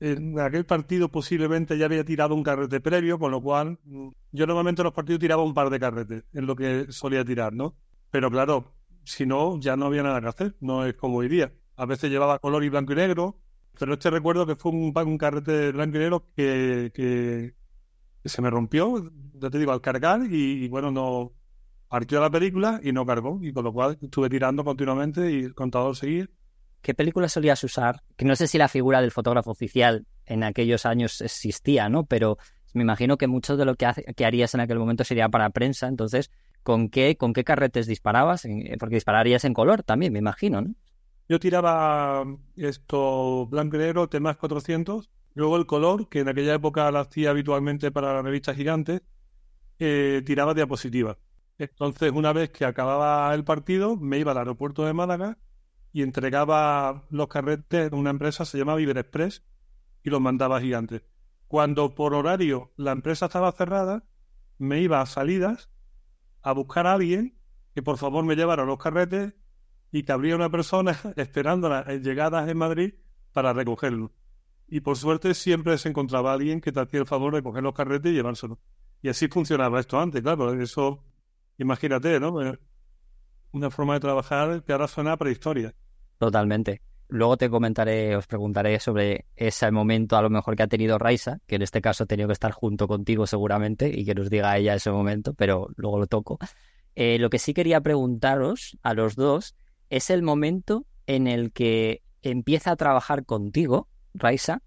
en 0.00 0.40
aquel 0.40 0.66
partido 0.66 1.08
posiblemente 1.08 1.78
ya 1.78 1.84
había 1.84 2.04
tirado 2.04 2.34
un 2.34 2.42
carrete 2.42 2.80
previo, 2.80 3.16
con 3.16 3.30
lo 3.30 3.40
cual 3.40 3.78
mm, 3.84 4.08
yo 4.32 4.44
normalmente 4.48 4.82
en 4.82 4.86
los 4.86 4.92
partidos 4.92 5.20
tiraba 5.20 5.44
un 5.44 5.54
par 5.54 5.70
de 5.70 5.78
carretes, 5.78 6.24
es 6.32 6.42
lo 6.42 6.56
que 6.56 6.86
solía 6.88 7.24
tirar, 7.24 7.52
¿no? 7.52 7.76
Pero 8.10 8.28
claro, 8.28 8.74
si 9.04 9.24
no, 9.24 9.60
ya 9.60 9.76
no 9.76 9.86
había 9.86 10.02
nada 10.02 10.20
que 10.20 10.26
hacer, 10.26 10.56
no 10.58 10.84
es 10.84 10.94
como 10.94 11.18
hoy 11.18 11.28
día. 11.28 11.52
A 11.76 11.86
veces 11.86 12.10
llevaba 12.10 12.40
color 12.40 12.64
y 12.64 12.70
blanco 12.70 12.94
y 12.94 12.96
negro, 12.96 13.38
pero 13.78 13.92
este 13.92 14.10
recuerdo 14.10 14.48
que 14.48 14.56
fue 14.56 14.72
un, 14.72 14.92
un 14.92 15.16
carrete 15.16 15.70
blanco 15.70 15.96
y 15.96 16.00
negro 16.00 16.26
que, 16.34 16.90
que, 16.92 17.54
se 18.24 18.42
me 18.42 18.50
rompió, 18.50 19.12
ya 19.34 19.48
te 19.48 19.60
digo, 19.60 19.70
al 19.70 19.80
cargar 19.80 20.22
y, 20.28 20.64
y 20.64 20.68
bueno, 20.68 20.90
no 20.90 21.34
partió 21.92 22.22
la 22.22 22.30
película 22.30 22.80
y 22.82 22.90
no 22.90 23.04
cargó, 23.04 23.38
y 23.42 23.52
con 23.52 23.64
lo 23.64 23.72
cual 23.74 23.98
estuve 24.00 24.30
tirando 24.30 24.64
continuamente 24.64 25.30
y 25.30 25.40
el 25.40 25.54
contador 25.54 25.94
seguía 25.94 26.26
¿qué 26.80 26.94
películas 26.94 27.32
solías 27.32 27.62
usar? 27.64 28.02
Que 28.16 28.24
no 28.24 28.34
sé 28.34 28.46
si 28.46 28.56
la 28.56 28.68
figura 28.68 29.02
del 29.02 29.10
fotógrafo 29.10 29.50
oficial 29.50 30.06
en 30.24 30.42
aquellos 30.42 30.86
años 30.86 31.20
existía, 31.20 31.90
¿no? 31.90 32.06
Pero 32.06 32.38
me 32.72 32.82
imagino 32.82 33.18
que 33.18 33.26
mucho 33.26 33.58
de 33.58 33.66
lo 33.66 33.74
que, 33.74 33.86
que 34.16 34.24
harías 34.24 34.54
en 34.54 34.60
aquel 34.60 34.78
momento 34.78 35.04
sería 35.04 35.28
para 35.28 35.50
prensa. 35.50 35.86
Entonces, 35.86 36.30
¿con 36.62 36.88
qué, 36.88 37.18
con 37.18 37.34
qué 37.34 37.44
carretes 37.44 37.86
disparabas? 37.86 38.48
Porque 38.80 38.94
dispararías 38.94 39.44
en 39.44 39.52
color 39.52 39.82
también, 39.82 40.14
me 40.14 40.18
imagino, 40.18 40.62
¿no? 40.62 40.74
Yo 41.28 41.38
tiraba 41.38 42.24
esto 42.56 43.46
blanco 43.48 43.76
y 43.76 43.80
negro, 43.80 44.08
temas 44.08 44.38
400. 44.38 45.10
Luego 45.34 45.58
el 45.58 45.66
color, 45.66 46.08
que 46.08 46.20
en 46.20 46.28
aquella 46.28 46.54
época 46.54 46.90
lo 46.90 47.00
hacía 47.00 47.28
habitualmente 47.28 47.90
para 47.90 48.14
la 48.14 48.22
revista 48.22 48.54
Gigante, 48.54 49.02
eh, 49.78 50.22
tiraba 50.24 50.54
diapositivas. 50.54 51.18
Entonces, 51.62 52.10
una 52.12 52.32
vez 52.32 52.50
que 52.50 52.64
acababa 52.64 53.32
el 53.32 53.44
partido, 53.44 53.96
me 53.96 54.18
iba 54.18 54.32
al 54.32 54.38
aeropuerto 54.38 54.84
de 54.84 54.92
Málaga 54.92 55.38
y 55.92 56.02
entregaba 56.02 57.04
los 57.08 57.28
carretes 57.28 57.92
en 57.92 57.96
una 57.96 58.10
empresa, 58.10 58.44
se 58.44 58.58
llama 58.58 58.74
Viver 58.74 58.98
Express, 58.98 59.44
y 60.02 60.10
los 60.10 60.20
mandaba 60.20 60.60
gigantes. 60.60 61.02
Cuando 61.46 61.94
por 61.94 62.14
horario 62.14 62.72
la 62.76 62.90
empresa 62.90 63.26
estaba 63.26 63.52
cerrada, 63.52 64.02
me 64.58 64.80
iba 64.80 65.00
a 65.00 65.06
salidas 65.06 65.70
a 66.42 66.50
buscar 66.50 66.88
a 66.88 66.94
alguien 66.94 67.38
que 67.76 67.82
por 67.82 67.96
favor 67.96 68.24
me 68.24 68.34
llevara 68.34 68.64
los 68.64 68.78
carretes 68.78 69.32
y 69.92 70.02
que 70.02 70.10
habría 70.10 70.34
una 70.34 70.50
persona 70.50 70.98
esperándola 71.16 71.84
en 71.86 72.02
llegadas 72.02 72.48
en 72.48 72.58
Madrid 72.58 72.94
para 73.32 73.52
recogerlos. 73.52 74.10
Y 74.66 74.80
por 74.80 74.96
suerte 74.96 75.32
siempre 75.34 75.78
se 75.78 75.90
encontraba 75.90 76.32
alguien 76.32 76.60
que 76.60 76.72
te 76.72 76.80
hacía 76.80 76.98
el 76.98 77.06
favor 77.06 77.36
de 77.36 77.42
coger 77.44 77.62
los 77.62 77.74
carretes 77.74 78.10
y 78.10 78.16
llevárselos. 78.16 78.58
Y 79.00 79.10
así 79.10 79.28
funcionaba 79.28 79.78
esto 79.78 80.00
antes, 80.00 80.22
claro. 80.22 80.52
Eso, 80.60 81.04
imagínate, 81.58 82.18
¿no? 82.20 82.34
Una 83.52 83.70
forma 83.70 83.94
de 83.94 84.00
trabajar 84.00 84.62
que 84.64 84.72
ahora 84.72 84.88
suena 84.88 85.16
prehistoria. 85.16 85.74
Totalmente. 86.18 86.82
Luego 87.08 87.36
te 87.36 87.50
comentaré, 87.50 88.16
os 88.16 88.26
preguntaré 88.26 88.80
sobre 88.80 89.26
ese 89.36 89.70
momento 89.70 90.16
a 90.16 90.22
lo 90.22 90.30
mejor 90.30 90.56
que 90.56 90.62
ha 90.62 90.66
tenido 90.66 90.98
Raisa, 90.98 91.40
que 91.46 91.56
en 91.56 91.62
este 91.62 91.82
caso 91.82 92.04
ha 92.04 92.06
tenido 92.06 92.28
que 92.28 92.32
estar 92.32 92.52
junto 92.52 92.88
contigo 92.88 93.26
seguramente 93.26 93.90
y 93.92 94.06
que 94.06 94.14
nos 94.14 94.30
diga 94.30 94.56
ella 94.56 94.74
ese 94.74 94.90
momento, 94.90 95.34
pero 95.34 95.68
luego 95.76 95.98
lo 95.98 96.06
toco. 96.06 96.38
Eh, 96.94 97.18
lo 97.18 97.28
que 97.28 97.38
sí 97.38 97.52
quería 97.52 97.82
preguntaros 97.82 98.78
a 98.82 98.94
los 98.94 99.14
dos 99.14 99.56
es 99.90 100.08
el 100.08 100.22
momento 100.22 100.86
en 101.06 101.26
el 101.26 101.52
que 101.52 102.02
empieza 102.22 102.70
a 102.70 102.76
trabajar 102.76 103.26
contigo, 103.26 103.88
Raisa, 104.14 104.62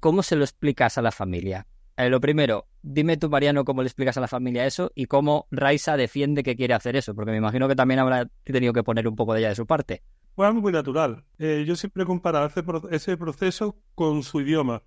¿cómo 0.00 0.24
se 0.24 0.34
lo 0.34 0.42
explicas 0.42 0.98
a 0.98 1.02
la 1.02 1.12
familia? 1.12 1.68
Eh, 1.96 2.08
lo 2.08 2.20
primero, 2.20 2.66
dime 2.86 3.16
tú, 3.16 3.28
Mariano, 3.28 3.64
cómo 3.64 3.82
le 3.82 3.88
explicas 3.88 4.16
a 4.16 4.20
la 4.20 4.28
familia 4.28 4.64
eso 4.64 4.92
y 4.94 5.06
cómo 5.06 5.48
Raisa 5.50 5.96
defiende 5.96 6.42
que 6.42 6.56
quiere 6.56 6.72
hacer 6.72 6.96
eso, 6.96 7.14
porque 7.14 7.32
me 7.32 7.38
imagino 7.38 7.68
que 7.68 7.74
también 7.74 7.98
habrá 7.98 8.30
tenido 8.44 8.72
que 8.72 8.84
poner 8.84 9.08
un 9.08 9.16
poco 9.16 9.34
de 9.34 9.40
ella 9.40 9.48
de 9.48 9.56
su 9.56 9.66
parte. 9.66 10.02
Fue 10.34 10.46
algo 10.46 10.60
muy 10.60 10.72
natural. 10.72 11.24
Eh, 11.38 11.64
yo 11.66 11.74
siempre 11.76 12.04
comparaba 12.04 12.46
ese, 12.46 12.62
ese, 12.90 13.16
proceso 13.16 13.76
con 13.94 14.22
su 14.22 14.40
idioma. 14.40 14.82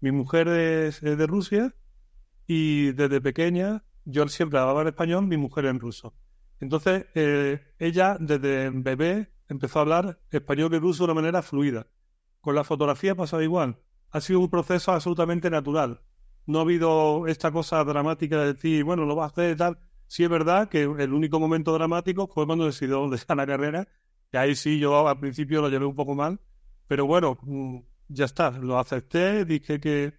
Mi 0.00 0.12
mujer 0.12 0.48
es, 0.48 1.00
de 1.00 1.26
Rusia 1.26 1.74
y 2.46 2.92
desde 2.92 3.20
pequeña 3.20 3.84
yo 4.04 4.26
siempre 4.28 4.58
hablaba 4.58 4.82
en 4.82 4.88
español, 4.88 5.26
mi 5.26 5.36
mujer 5.36 5.66
en 5.66 5.78
ruso. 5.78 6.14
Entonces, 6.58 7.06
eh, 7.14 7.60
ella 7.78 8.16
desde 8.18 8.70
bebé 8.70 9.30
empezó 9.48 9.78
a 9.78 9.82
hablar 9.82 10.20
español 10.30 10.74
y 10.74 10.78
ruso 10.78 11.04
de 11.04 11.12
una 11.12 11.20
manera 11.20 11.42
fluida. 11.42 11.86
Con 12.40 12.54
la 12.54 12.64
fotografía 12.64 13.14
pasaba 13.14 13.44
igual. 13.44 13.78
Ha 14.10 14.20
sido 14.20 14.40
un 14.40 14.48
proceso 14.48 14.92
absolutamente 14.92 15.50
natural. 15.50 16.00
No 16.46 16.58
ha 16.58 16.62
habido 16.62 17.26
esta 17.26 17.50
cosa 17.52 17.82
dramática 17.84 18.38
de 18.38 18.54
decir, 18.54 18.84
bueno, 18.84 19.04
lo 19.04 19.16
va 19.16 19.24
a 19.24 19.28
hacer 19.28 19.56
tal. 19.56 19.78
Sí 20.06 20.24
es 20.24 20.30
verdad 20.30 20.68
que 20.68 20.82
el 20.82 21.12
único 21.12 21.40
momento 21.40 21.72
dramático 21.72 22.26
fue 22.26 22.46
cuando 22.46 22.66
decidió 22.66 23.08
dejar 23.10 23.36
la 23.36 23.46
carrera 23.46 23.88
y 24.32 24.36
ahí 24.38 24.54
sí, 24.54 24.78
yo 24.78 25.06
al 25.06 25.18
principio 25.18 25.60
lo 25.60 25.68
llevé 25.68 25.84
un 25.84 25.94
poco 25.94 26.14
mal, 26.14 26.40
pero 26.88 27.06
bueno, 27.06 27.38
mm, 27.42 27.80
ya 28.08 28.24
está, 28.24 28.50
lo 28.50 28.78
acepté, 28.78 29.44
dije 29.44 29.78
que 29.78 30.14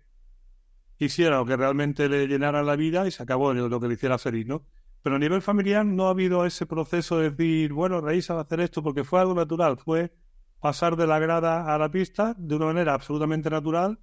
quisiera 0.97 1.37
lo 1.37 1.45
que 1.45 1.57
realmente 1.57 2.07
le 2.07 2.27
llenara 2.27 2.61
la 2.61 2.75
vida 2.75 3.07
y 3.07 3.11
se 3.11 3.23
acabó 3.23 3.53
lo 3.53 3.79
que 3.79 3.87
le 3.87 3.95
hiciera 3.95 4.19
feliz, 4.19 4.45
¿no? 4.45 4.65
Pero 5.01 5.15
a 5.15 5.19
nivel 5.19 5.41
familiar 5.41 5.83
no 5.85 6.07
ha 6.07 6.11
habido 6.11 6.45
ese 6.45 6.65
proceso 6.67 7.17
de 7.17 7.31
decir, 7.31 7.73
bueno, 7.73 8.01
Raíssa 8.01 8.35
va 8.35 8.41
a 8.41 8.43
hacer 8.43 8.59
esto, 8.59 8.83
porque 8.83 9.03
fue 9.03 9.19
algo 9.19 9.33
natural, 9.33 9.77
fue 9.77 10.13
pasar 10.59 10.95
de 10.95 11.07
la 11.07 11.19
grada 11.19 11.73
a 11.73 11.77
la 11.77 11.89
pista 11.89 12.35
de 12.37 12.55
una 12.55 12.67
manera 12.67 12.93
absolutamente 12.93 13.49
natural, 13.49 13.99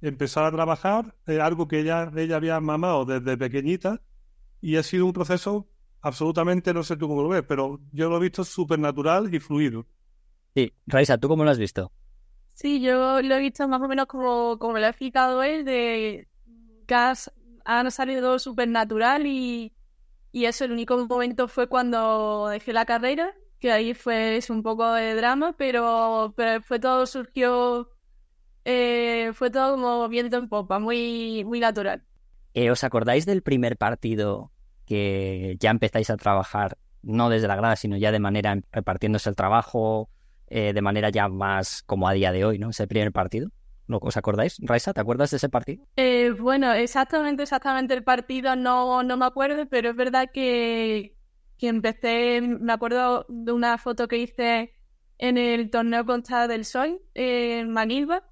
empezar 0.00 0.44
a 0.44 0.52
trabajar, 0.52 1.14
eh, 1.26 1.40
algo 1.40 1.68
que 1.68 1.80
ella, 1.80 2.10
ella 2.16 2.36
había 2.36 2.60
mamado 2.60 3.04
desde 3.04 3.36
pequeñita, 3.36 4.02
y 4.60 4.76
ha 4.76 4.82
sido 4.82 5.06
un 5.06 5.12
proceso 5.12 5.68
absolutamente 6.00 6.72
no 6.72 6.82
sé 6.84 6.96
tú 6.96 7.08
cómo 7.08 7.22
lo 7.22 7.28
ves, 7.30 7.42
pero 7.48 7.80
yo 7.92 8.08
lo 8.08 8.16
he 8.18 8.20
visto 8.20 8.44
súper 8.44 8.78
natural 8.78 9.34
y 9.34 9.40
fluido. 9.40 9.86
Sí, 10.54 10.72
Raisa, 10.86 11.18
¿tú 11.18 11.28
cómo 11.28 11.44
lo 11.44 11.50
has 11.50 11.58
visto? 11.58 11.92
Sí, 12.54 12.80
yo 12.80 13.20
lo 13.22 13.34
he 13.34 13.40
visto 13.40 13.68
más 13.68 13.82
o 13.82 13.88
menos 13.88 14.06
como, 14.06 14.58
como 14.58 14.78
lo 14.78 14.86
ha 14.86 14.90
explicado 14.90 15.42
él, 15.42 15.64
de 15.64 16.28
que 16.86 16.94
ha 16.94 17.90
salido 17.90 18.38
súper 18.38 18.68
natural 18.68 19.26
y, 19.26 19.74
Y 20.32 20.44
eso, 20.44 20.64
el 20.66 20.72
único 20.72 20.98
momento 21.06 21.48
fue 21.48 21.66
cuando 21.68 22.48
dejé 22.48 22.72
la 22.74 22.84
carrera, 22.84 23.34
que 23.58 23.72
ahí 23.72 23.94
fue 23.94 24.40
un 24.50 24.62
poco 24.62 24.92
de 24.92 25.14
drama, 25.14 25.54
pero, 25.56 26.34
pero 26.36 26.62
fue 26.62 26.78
todo 26.78 27.06
surgió, 27.06 27.90
eh, 28.68 29.30
fue 29.32 29.48
todo 29.50 29.76
como 29.76 30.08
viento 30.08 30.36
en 30.36 30.48
popa, 30.48 30.80
muy, 30.80 31.44
muy 31.44 31.60
natural. 31.60 32.02
Eh, 32.52 32.68
¿Os 32.72 32.82
acordáis 32.82 33.24
del 33.24 33.42
primer 33.42 33.76
partido 33.76 34.50
que 34.86 35.56
ya 35.60 35.70
empezáis 35.70 36.10
a 36.10 36.16
trabajar, 36.16 36.76
no 37.00 37.28
desde 37.28 37.46
la 37.46 37.54
grada, 37.54 37.76
sino 37.76 37.96
ya 37.96 38.10
de 38.10 38.18
manera 38.18 38.58
repartiéndose 38.72 39.30
el 39.30 39.36
trabajo, 39.36 40.10
eh, 40.48 40.72
de 40.72 40.82
manera 40.82 41.10
ya 41.10 41.28
más 41.28 41.84
como 41.84 42.08
a 42.08 42.12
día 42.12 42.32
de 42.32 42.44
hoy, 42.44 42.58
¿no? 42.58 42.70
Ese 42.70 42.88
primer 42.88 43.12
partido. 43.12 43.50
¿Os 43.88 44.16
acordáis? 44.16 44.56
Raisa, 44.60 44.92
¿te 44.92 45.00
acuerdas 45.00 45.30
de 45.30 45.36
ese 45.36 45.48
partido? 45.48 45.86
Eh, 45.94 46.34
bueno, 46.36 46.72
exactamente, 46.72 47.44
exactamente 47.44 47.94
el 47.94 48.02
partido 48.02 48.56
no, 48.56 49.04
no 49.04 49.16
me 49.16 49.26
acuerdo, 49.26 49.66
pero 49.68 49.90
es 49.90 49.96
verdad 49.96 50.30
que, 50.34 51.14
que 51.56 51.68
empecé, 51.68 52.40
me 52.40 52.72
acuerdo 52.72 53.26
de 53.28 53.52
una 53.52 53.78
foto 53.78 54.08
que 54.08 54.18
hice 54.18 54.74
en 55.18 55.38
el 55.38 55.70
torneo 55.70 56.04
contra 56.04 56.48
del 56.48 56.64
Sol, 56.64 57.00
en 57.14 57.70
Manilva, 57.70 58.24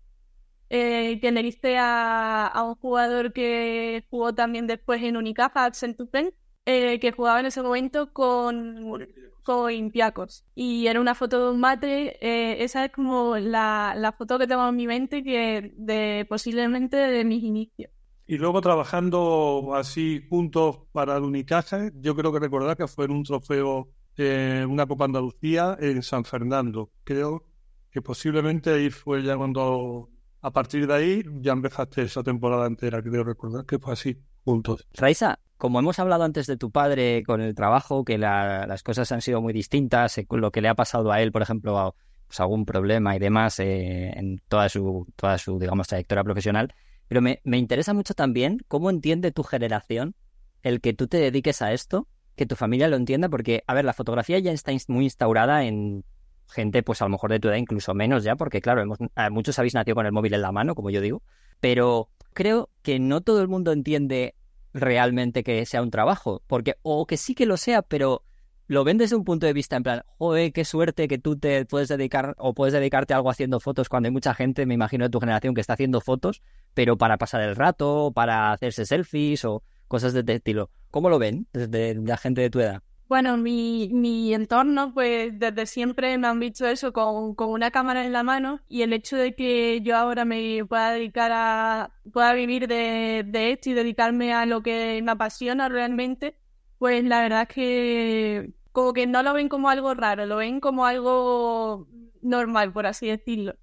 eh, 0.76 1.20
que 1.20 1.78
a, 1.78 2.46
a, 2.46 2.64
un 2.64 2.74
jugador 2.74 3.32
que 3.32 4.04
jugó 4.10 4.34
también 4.34 4.66
después 4.66 5.02
en 5.02 5.16
Unicaja, 5.16 5.72
Centupen, 5.72 6.34
eh, 6.66 6.98
que 6.98 7.12
jugaba 7.12 7.40
en 7.40 7.46
ese 7.46 7.62
momento 7.62 8.12
con 8.12 9.06
con 9.44 9.56
Olympiacos. 9.66 10.44
Y 10.54 10.86
era 10.88 11.00
una 11.00 11.14
foto 11.14 11.44
de 11.44 11.52
un 11.52 11.60
mate, 11.60 12.16
eh, 12.20 12.64
esa 12.64 12.86
es 12.86 12.92
como 12.92 13.36
la, 13.36 13.94
la, 13.96 14.12
foto 14.12 14.38
que 14.38 14.46
tengo 14.46 14.66
en 14.68 14.74
mi 14.74 14.86
mente 14.86 15.22
que 15.22 15.72
de 15.76 16.26
posiblemente 16.28 16.96
de 16.96 17.24
mis 17.24 17.44
inicios. 17.44 17.92
Y 18.26 18.38
luego 18.38 18.60
trabajando 18.62 19.74
así 19.74 20.26
juntos 20.30 20.78
para 20.92 21.18
el 21.18 21.24
Unicaja, 21.24 21.90
yo 22.00 22.16
creo 22.16 22.32
que 22.32 22.40
recordar 22.40 22.76
que 22.76 22.88
fue 22.88 23.04
en 23.04 23.10
un 23.12 23.22
trofeo, 23.22 23.90
eh, 24.16 24.66
una 24.66 24.86
Copa 24.86 25.04
Andalucía 25.04 25.76
en 25.78 26.02
San 26.02 26.24
Fernando. 26.24 26.90
Creo 27.04 27.44
que 27.90 28.00
posiblemente 28.00 28.70
ahí 28.70 28.88
fue 28.88 29.22
ya 29.22 29.36
cuando, 29.36 30.08
a 30.44 30.50
partir 30.50 30.86
de 30.86 30.92
ahí, 30.92 31.22
ya 31.40 31.52
empezaste 31.52 32.02
esa 32.02 32.22
temporada 32.22 32.66
entera, 32.66 33.02
creo 33.02 33.24
recordar 33.24 33.64
que 33.64 33.78
fue 33.78 33.94
así, 33.94 34.18
juntos. 34.44 34.86
Raisa, 34.92 35.40
como 35.56 35.78
hemos 35.78 35.98
hablado 35.98 36.22
antes 36.22 36.46
de 36.46 36.58
tu 36.58 36.70
padre 36.70 37.22
con 37.24 37.40
el 37.40 37.54
trabajo, 37.54 38.04
que 38.04 38.18
las 38.18 38.82
cosas 38.82 39.10
han 39.10 39.22
sido 39.22 39.40
muy 39.40 39.54
distintas, 39.54 40.18
eh, 40.18 40.26
lo 40.28 40.50
que 40.50 40.60
le 40.60 40.68
ha 40.68 40.74
pasado 40.74 41.12
a 41.12 41.22
él, 41.22 41.32
por 41.32 41.40
ejemplo, 41.40 41.96
pues 42.26 42.40
algún 42.40 42.66
problema 42.66 43.16
y 43.16 43.20
demás 43.20 43.58
eh, 43.58 44.10
en 44.14 44.38
toda 44.46 44.68
su, 44.68 45.06
toda 45.16 45.38
su, 45.38 45.58
digamos, 45.58 45.88
trayectoria 45.88 46.22
profesional, 46.22 46.74
pero 47.08 47.22
me, 47.22 47.40
me 47.44 47.56
interesa 47.56 47.94
mucho 47.94 48.12
también 48.12 48.58
cómo 48.68 48.90
entiende 48.90 49.32
tu 49.32 49.44
generación 49.44 50.14
el 50.62 50.82
que 50.82 50.92
tú 50.92 51.06
te 51.06 51.16
dediques 51.16 51.62
a 51.62 51.72
esto, 51.72 52.06
que 52.36 52.44
tu 52.44 52.54
familia 52.54 52.88
lo 52.88 52.96
entienda, 52.96 53.30
porque, 53.30 53.64
a 53.66 53.72
ver, 53.72 53.86
la 53.86 53.94
fotografía 53.94 54.38
ya 54.40 54.52
está 54.52 54.72
muy 54.88 55.04
instaurada 55.04 55.64
en 55.64 56.04
gente, 56.48 56.82
pues 56.82 57.02
a 57.02 57.06
lo 57.06 57.10
mejor 57.10 57.30
de 57.30 57.40
tu 57.40 57.48
edad, 57.48 57.56
incluso 57.56 57.94
menos 57.94 58.24
ya, 58.24 58.36
porque 58.36 58.60
claro, 58.60 58.82
hemos, 58.82 58.98
muchos 59.30 59.58
habéis 59.58 59.74
nacido 59.74 59.94
con 59.94 60.06
el 60.06 60.12
móvil 60.12 60.34
en 60.34 60.42
la 60.42 60.52
mano, 60.52 60.74
como 60.74 60.90
yo 60.90 61.00
digo, 61.00 61.22
pero 61.60 62.08
creo 62.32 62.70
que 62.82 62.98
no 62.98 63.20
todo 63.20 63.40
el 63.40 63.48
mundo 63.48 63.72
entiende 63.72 64.34
realmente 64.72 65.44
que 65.44 65.64
sea 65.66 65.82
un 65.82 65.90
trabajo, 65.90 66.42
porque 66.46 66.76
o 66.82 67.06
que 67.06 67.16
sí 67.16 67.34
que 67.34 67.46
lo 67.46 67.56
sea, 67.56 67.82
pero 67.82 68.24
lo 68.66 68.82
ven 68.82 68.98
desde 68.98 69.16
un 69.16 69.24
punto 69.24 69.46
de 69.46 69.52
vista 69.52 69.76
en 69.76 69.82
plan, 69.82 70.02
joder, 70.18 70.52
qué 70.52 70.64
suerte 70.64 71.06
que 71.06 71.18
tú 71.18 71.38
te 71.38 71.64
puedes 71.66 71.88
dedicar 71.88 72.34
o 72.38 72.54
puedes 72.54 72.72
dedicarte 72.72 73.12
a 73.12 73.18
algo 73.18 73.30
haciendo 73.30 73.60
fotos 73.60 73.88
cuando 73.88 74.08
hay 74.08 74.12
mucha 74.12 74.34
gente, 74.34 74.66
me 74.66 74.74
imagino 74.74 75.04
de 75.04 75.10
tu 75.10 75.20
generación 75.20 75.54
que 75.54 75.60
está 75.60 75.74
haciendo 75.74 76.00
fotos, 76.00 76.42
pero 76.72 76.96
para 76.96 77.18
pasar 77.18 77.42
el 77.42 77.56
rato, 77.56 78.12
para 78.14 78.52
hacerse 78.52 78.86
selfies 78.86 79.44
o 79.44 79.62
cosas 79.86 80.12
de 80.12 80.20
este 80.20 80.34
estilo. 80.34 80.70
¿Cómo 80.90 81.10
lo 81.10 81.18
ven 81.18 81.46
desde 81.52 81.94
la 81.94 82.16
gente 82.16 82.40
de 82.40 82.50
tu 82.50 82.60
edad? 82.60 82.82
Bueno, 83.08 83.36
mi, 83.36 83.90
mi 83.92 84.32
entorno, 84.32 84.94
pues 84.94 85.38
desde 85.38 85.66
siempre 85.66 86.16
me 86.16 86.26
han 86.26 86.40
visto 86.40 86.66
eso 86.66 86.92
con, 86.92 87.34
con, 87.34 87.50
una 87.50 87.70
cámara 87.70 88.04
en 88.04 88.12
la 88.12 88.22
mano 88.22 88.60
y 88.68 88.82
el 88.82 88.92
hecho 88.94 89.16
de 89.16 89.34
que 89.34 89.82
yo 89.82 89.96
ahora 89.96 90.24
me 90.24 90.64
pueda 90.64 90.92
dedicar 90.92 91.30
a, 91.34 91.92
pueda 92.12 92.32
vivir 92.32 92.66
de, 92.66 93.22
de 93.26 93.52
esto 93.52 93.70
y 93.70 93.74
dedicarme 93.74 94.32
a 94.32 94.46
lo 94.46 94.62
que 94.62 95.00
me 95.02 95.12
apasiona 95.12 95.68
realmente, 95.68 96.38
pues 96.78 97.04
la 97.04 97.20
verdad 97.22 97.42
es 97.42 97.48
que 97.54 98.52
como 98.72 98.92
que 98.94 99.06
no 99.06 99.22
lo 99.22 99.34
ven 99.34 99.48
como 99.48 99.68
algo 99.68 99.94
raro, 99.94 100.26
lo 100.26 100.36
ven 100.36 100.60
como 100.60 100.86
algo 100.86 101.86
normal, 102.22 102.72
por 102.72 102.86
así 102.86 103.06
decirlo. 103.06 103.54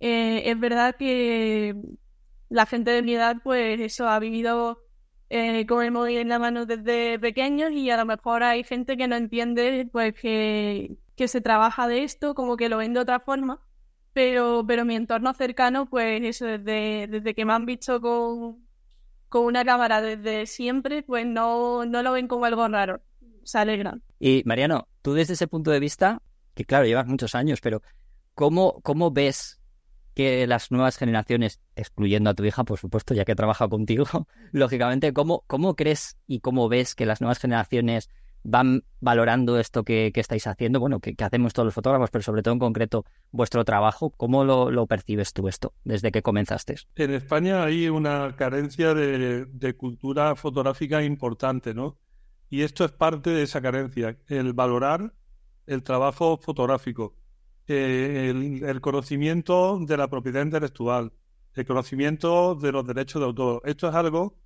Eh, 0.00 0.50
es 0.50 0.60
verdad 0.60 0.96
que 0.96 1.74
la 2.48 2.66
gente 2.66 2.90
de 2.90 3.02
mi 3.02 3.14
edad, 3.14 3.36
pues 3.42 3.80
eso, 3.80 4.08
ha 4.08 4.18
vivido 4.18 4.81
eh, 5.34 5.64
con 5.66 5.82
el 5.82 5.92
móvil 5.92 6.18
en 6.18 6.28
la 6.28 6.38
mano 6.38 6.66
desde 6.66 7.18
pequeños 7.18 7.72
y 7.72 7.88
a 7.88 7.96
lo 7.96 8.04
mejor 8.04 8.42
hay 8.42 8.64
gente 8.64 8.98
que 8.98 9.08
no 9.08 9.16
entiende 9.16 9.88
pues 9.90 10.12
que, 10.12 10.98
que 11.16 11.26
se 11.26 11.40
trabaja 11.40 11.88
de 11.88 12.04
esto, 12.04 12.34
como 12.34 12.58
que 12.58 12.68
lo 12.68 12.76
ven 12.76 12.92
de 12.92 13.00
otra 13.00 13.18
forma, 13.18 13.58
pero, 14.12 14.62
pero 14.68 14.84
mi 14.84 14.94
entorno 14.94 15.32
cercano, 15.32 15.86
pues 15.86 16.22
eso, 16.22 16.44
desde, 16.44 17.06
desde 17.06 17.34
que 17.34 17.46
me 17.46 17.54
han 17.54 17.64
visto 17.64 17.98
con, 18.02 18.58
con 19.30 19.46
una 19.46 19.64
cámara 19.64 20.02
desde 20.02 20.44
siempre, 20.44 21.02
pues 21.02 21.24
no, 21.24 21.86
no 21.86 22.02
lo 22.02 22.12
ven 22.12 22.28
como 22.28 22.44
algo 22.44 22.68
raro, 22.68 23.00
se 23.42 23.56
alegran. 23.56 24.02
Y 24.20 24.42
Mariano, 24.44 24.86
tú 25.00 25.14
desde 25.14 25.32
ese 25.32 25.48
punto 25.48 25.70
de 25.70 25.80
vista, 25.80 26.20
que 26.52 26.66
claro, 26.66 26.84
llevas 26.84 27.06
muchos 27.06 27.34
años, 27.34 27.62
pero 27.62 27.80
¿cómo, 28.34 28.82
cómo 28.82 29.10
ves 29.10 29.61
que 30.14 30.46
las 30.46 30.70
nuevas 30.70 30.96
generaciones, 30.96 31.60
excluyendo 31.76 32.30
a 32.30 32.34
tu 32.34 32.44
hija, 32.44 32.64
por 32.64 32.78
supuesto, 32.78 33.14
ya 33.14 33.24
que 33.24 33.34
trabaja 33.34 33.68
contigo, 33.68 34.06
lógicamente, 34.52 35.12
¿cómo, 35.12 35.44
cómo 35.46 35.76
crees 35.76 36.18
y 36.26 36.40
cómo 36.40 36.68
ves 36.68 36.94
que 36.94 37.06
las 37.06 37.20
nuevas 37.20 37.38
generaciones 37.38 38.10
van 38.44 38.82
valorando 39.00 39.58
esto 39.58 39.84
que, 39.84 40.12
estáis 40.14 40.46
haciendo? 40.46 40.80
Bueno, 40.80 41.00
que, 41.00 41.14
hacemos 41.18 41.52
todos 41.52 41.66
los 41.66 41.74
fotógrafos, 41.74 42.10
pero 42.10 42.22
sobre 42.22 42.42
todo 42.42 42.54
en 42.54 42.60
concreto 42.60 43.04
vuestro 43.30 43.64
trabajo. 43.64 44.10
¿Cómo 44.10 44.44
lo, 44.44 44.86
percibes 44.86 45.32
tú 45.32 45.48
esto 45.48 45.72
desde 45.84 46.10
que 46.10 46.22
comenzaste? 46.22 46.76
En 46.96 47.14
España 47.14 47.62
hay 47.64 47.88
una 47.88 48.34
carencia 48.36 48.94
de 48.94 49.74
cultura 49.76 50.34
fotográfica 50.36 51.02
importante, 51.02 51.74
¿no? 51.74 51.98
Y 52.52 52.64
esto 52.64 52.84
es 52.84 52.92
parte 52.92 53.30
de 53.30 53.44
esa 53.44 53.62
carencia, 53.62 54.18
el 54.28 54.52
valorar 54.52 55.14
el 55.66 55.82
trabajo 55.82 56.36
fotográfico 56.36 57.16
el, 57.72 58.80
conocimiento 58.80 59.78
de 59.80 59.96
la 59.96 60.08
propiedad 60.08 60.44
intelectual, 60.44 61.12
el 61.54 61.66
conocimiento 61.66 62.54
de 62.54 62.72
los 62.72 62.86
derechos 62.86 63.20
de 63.20 63.26
autor. 63.26 63.62
Esto 63.64 63.88
es 63.88 63.94
algo 63.94 64.36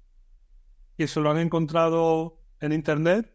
que 0.97 1.07
se 1.07 1.21
lo 1.21 1.31
han 1.31 1.39
encontrado 1.39 2.41
en 2.61 2.73
Internet 2.73 3.35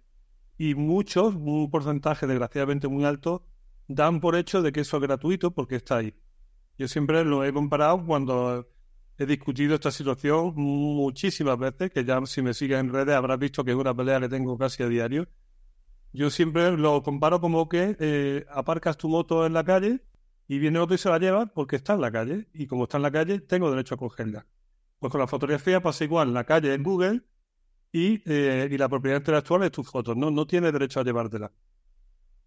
y 0.58 0.75
muchos, 0.75 1.36
un 1.36 1.69
porcentaje 1.69 2.27
desgraciadamente 2.27 2.88
muy 2.88 3.06
alto, 3.06 3.45
dan 3.88 4.19
por 4.19 4.36
hecho 4.36 4.62
de 4.62 4.71
que 4.71 4.82
eso 4.82 4.97
es 4.97 5.04
gratuito 5.04 5.51
porque 5.51 5.75
está 5.75 5.97
ahí. 5.97 6.13
Yo 6.77 6.88
siempre 6.88 7.23
lo 7.25 7.43
he 7.43 7.54
comparado 7.54 8.06
cuando 8.06 8.67
he 9.17 9.25
discutido 9.25 9.75
esta 9.75 9.91
situación 9.91 10.54
muchísimas 10.56 11.58
veces, 11.58 11.91
que 11.91 12.04
ya 12.04 12.25
si 12.25 12.41
me 12.41 12.54
sigues 12.54 12.80
en 12.80 12.91
redes 12.91 13.15
habrás 13.15 13.38
visto 13.38 13.63
que 13.63 13.71
es 13.71 13.77
una 13.77 13.93
pelea 13.93 14.19
que 14.19 14.30
tengo 14.30 14.58
casi 14.58 14.84
a 14.84 14.88
diario, 14.88 15.27
yo 16.13 16.30
siempre 16.30 16.71
lo 16.78 17.04
comparo 17.04 17.39
como 17.39 17.69
que 17.69 17.95
eh, 18.00 18.45
aparcas 18.50 18.97
tu 18.97 19.08
moto 19.10 19.45
en 19.45 19.54
la 19.54 19.63
calle 19.63 20.02
y 20.47 20.60
viene 20.60 20.80
otro 20.80 20.95
y 20.95 20.97
se 20.97 21.10
la 21.10 21.19
lleva 21.19 21.45
porque 21.47 21.78
está 21.78 21.93
en 21.93 22.02
la 22.02 22.12
calle. 22.12 22.47
Y 22.54 22.67
como 22.67 22.84
está 22.84 22.97
en 22.97 23.04
la 23.04 23.12
calle, 23.12 23.39
tengo 23.39 23.71
derecho 23.71 23.95
a 23.95 23.97
cogerla. 23.97 24.45
Pues 25.00 25.12
con 25.12 25.21
la 25.21 25.28
fotografía 25.28 25.82
pasa 25.82 26.04
igual. 26.04 26.34
La 26.34 26.43
calle 26.43 26.74
en 26.74 26.84
Google 26.84 27.21
y, 27.91 28.21
eh, 28.30 28.67
y 28.69 28.78
la 28.78 28.89
propiedad 28.89 29.17
intelectual 29.17 29.63
es 29.63 29.71
tu 29.71 29.84
foto. 29.84 30.15
No, 30.15 30.32
no 30.32 30.45
tienes 30.45 30.74
derecho 30.74 31.00
a 31.00 31.04
llevártela. 31.04 31.52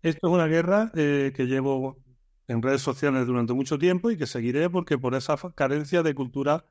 Esto 0.02 0.28
es 0.28 0.34
una 0.34 0.46
guerra 0.46 0.92
eh, 0.94 1.32
que 1.34 1.46
llevo 1.46 2.04
en 2.46 2.60
redes 2.60 2.82
sociales 2.82 3.26
durante 3.26 3.54
mucho 3.54 3.78
tiempo 3.78 4.10
y 4.10 4.18
que 4.18 4.26
seguiré 4.26 4.68
porque 4.68 4.98
por 4.98 5.14
esa 5.14 5.36
carencia 5.54 6.02
de 6.02 6.14
cultura 6.14 6.66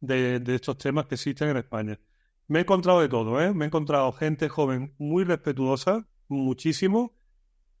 de, 0.00 0.38
de 0.38 0.54
estos 0.54 0.78
temas 0.78 1.06
que 1.06 1.16
existen 1.16 1.48
en 1.48 1.56
España. 1.56 1.98
Me 2.46 2.60
he 2.60 2.62
encontrado 2.62 3.00
de 3.00 3.08
todo. 3.08 3.32
Me 3.54 3.64
he 3.64 3.66
encontrado 3.66 4.12
gente 4.12 4.48
joven 4.48 4.94
muy 4.98 5.24
respetuosa, 5.24 6.06
muchísimo 6.28 7.14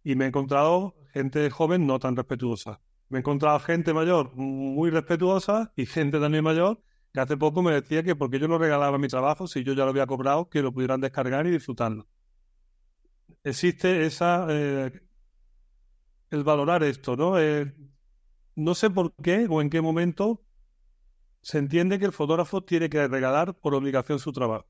y 0.02 0.16
me 0.16 0.24
he 0.24 0.28
encontrado 0.28 0.96
gente 1.12 1.50
joven 1.50 1.86
no 1.86 1.98
tan 1.98 2.16
respetuosa. 2.16 2.80
Me 3.08 3.18
he 3.18 3.20
encontrado 3.20 3.58
gente 3.60 3.94
mayor 3.94 4.34
muy 4.34 4.90
respetuosa 4.90 5.72
y 5.76 5.86
gente 5.86 6.20
también 6.20 6.44
mayor 6.44 6.82
que 7.12 7.20
hace 7.20 7.36
poco 7.36 7.62
me 7.62 7.72
decía 7.72 8.02
que 8.02 8.16
porque 8.16 8.38
yo 8.38 8.48
no 8.48 8.58
regalaba 8.58 8.98
mi 8.98 9.08
trabajo, 9.08 9.46
si 9.46 9.64
yo 9.64 9.72
ya 9.72 9.84
lo 9.84 9.90
había 9.90 10.06
cobrado, 10.06 10.48
que 10.48 10.62
lo 10.62 10.72
pudieran 10.72 11.00
descargar 11.00 11.46
y 11.46 11.50
disfrutarlo. 11.50 12.06
Existe 13.44 14.04
esa... 14.04 14.46
Eh, 14.50 14.92
el 16.30 16.44
valorar 16.44 16.82
esto, 16.82 17.16
¿no? 17.16 17.38
Eh, 17.38 17.74
no 18.54 18.74
sé 18.74 18.90
por 18.90 19.14
qué 19.14 19.46
o 19.48 19.62
en 19.62 19.70
qué 19.70 19.80
momento 19.80 20.42
se 21.40 21.58
entiende 21.58 21.98
que 21.98 22.04
el 22.04 22.12
fotógrafo 22.12 22.62
tiene 22.62 22.90
que 22.90 23.06
regalar 23.08 23.54
por 23.54 23.74
obligación 23.74 24.18
su 24.18 24.32
trabajo. 24.32 24.66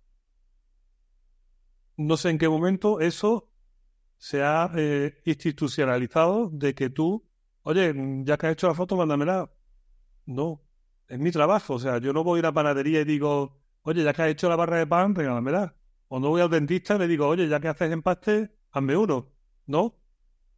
No 1.96 2.16
sé 2.16 2.30
en 2.30 2.38
qué 2.38 2.48
momento 2.48 3.00
eso 3.00 3.48
se 4.18 4.42
ha 4.42 4.70
eh, 4.76 5.20
institucionalizado 5.24 6.50
de 6.52 6.74
que 6.74 6.90
tú, 6.90 7.26
oye, 7.62 7.94
ya 8.24 8.36
que 8.36 8.46
has 8.48 8.52
hecho 8.52 8.68
la 8.68 8.74
foto, 8.74 8.96
mándamela. 8.96 9.50
No, 10.26 10.62
es 11.08 11.18
mi 11.18 11.30
trabajo. 11.30 11.74
O 11.74 11.78
sea, 11.78 11.98
yo 11.98 12.12
no 12.12 12.24
voy 12.24 12.38
a 12.38 12.40
ir 12.40 12.46
a 12.46 12.48
la 12.48 12.54
panadería 12.54 13.00
y 13.00 13.04
digo, 13.04 13.60
oye, 13.82 14.04
ya 14.04 14.12
que 14.12 14.22
has 14.22 14.28
hecho 14.28 14.48
la 14.48 14.56
barra 14.56 14.78
de 14.78 14.86
pan, 14.86 15.14
regálamela. 15.14 15.76
Cuando 16.08 16.30
voy 16.30 16.40
al 16.40 16.50
dentista 16.50 16.98
le 16.98 17.06
digo, 17.08 17.28
oye, 17.28 17.48
ya 17.48 17.60
que 17.60 17.68
haces 17.68 17.92
empaste, 17.92 18.50
hazme 18.72 18.96
uno. 18.96 19.32
No. 19.66 19.94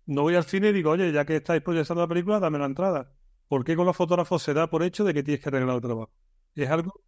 No 0.07 0.23
voy 0.23 0.35
al 0.35 0.45
cine 0.45 0.71
y 0.71 0.73
digo, 0.73 0.91
oye, 0.91 1.13
ya 1.13 1.25
que 1.25 1.37
estáis 1.37 1.63
proyectando 1.63 2.03
la 2.03 2.09
película, 2.09 2.41
dame 2.41 2.59
la 2.59 2.67
entrada. 2.67 3.13
¿Por 3.49 3.65
qué 3.65 3.77
con 3.77 3.87
los 3.87 3.97
fotógrafos 3.97 4.43
se 4.43 4.55
da 4.55 4.69
por 4.71 4.83
hecho 4.83 5.05
de 5.05 5.15
que 5.15 5.23
tienes 5.23 5.43
que 5.43 5.49
arreglar 5.49 5.77
el 5.77 5.83
trabajo? 5.83 6.13
Es 6.55 6.71
algo 6.71 7.03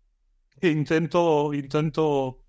que 0.61 0.71
intento, 0.71 1.55
intento 1.55 2.45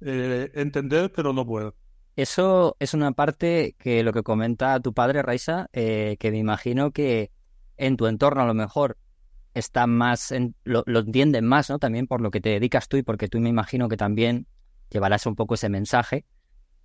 eh, 0.00 0.50
entender, 0.54 1.12
pero 1.12 1.32
no 1.32 1.46
puedo. 1.46 1.76
Eso 2.16 2.76
es 2.78 2.94
una 2.94 3.12
parte 3.12 3.74
que 3.78 4.04
lo 4.04 4.12
que 4.12 4.22
comenta 4.22 4.78
tu 4.80 4.92
padre, 4.92 5.22
Raisa, 5.22 5.68
eh, 5.72 6.16
que 6.20 6.30
me 6.30 6.38
imagino 6.38 6.92
que 6.92 7.32
en 7.76 7.96
tu 7.96 8.06
entorno 8.06 8.42
a 8.42 8.46
lo 8.46 8.54
mejor 8.54 8.98
está 9.52 9.86
más, 9.86 10.32
lo, 10.64 10.84
lo, 10.86 11.00
entienden 11.00 11.44
más, 11.44 11.70
¿no? 11.70 11.78
También 11.78 12.06
por 12.06 12.20
lo 12.20 12.30
que 12.30 12.40
te 12.40 12.50
dedicas 12.50 12.88
tú 12.88 12.96
y 12.96 13.02
porque 13.02 13.28
tú 13.28 13.40
me 13.40 13.48
imagino 13.48 13.88
que 13.88 13.96
también 13.96 14.46
llevarás 14.90 15.26
un 15.26 15.34
poco 15.34 15.54
ese 15.54 15.68
mensaje, 15.68 16.24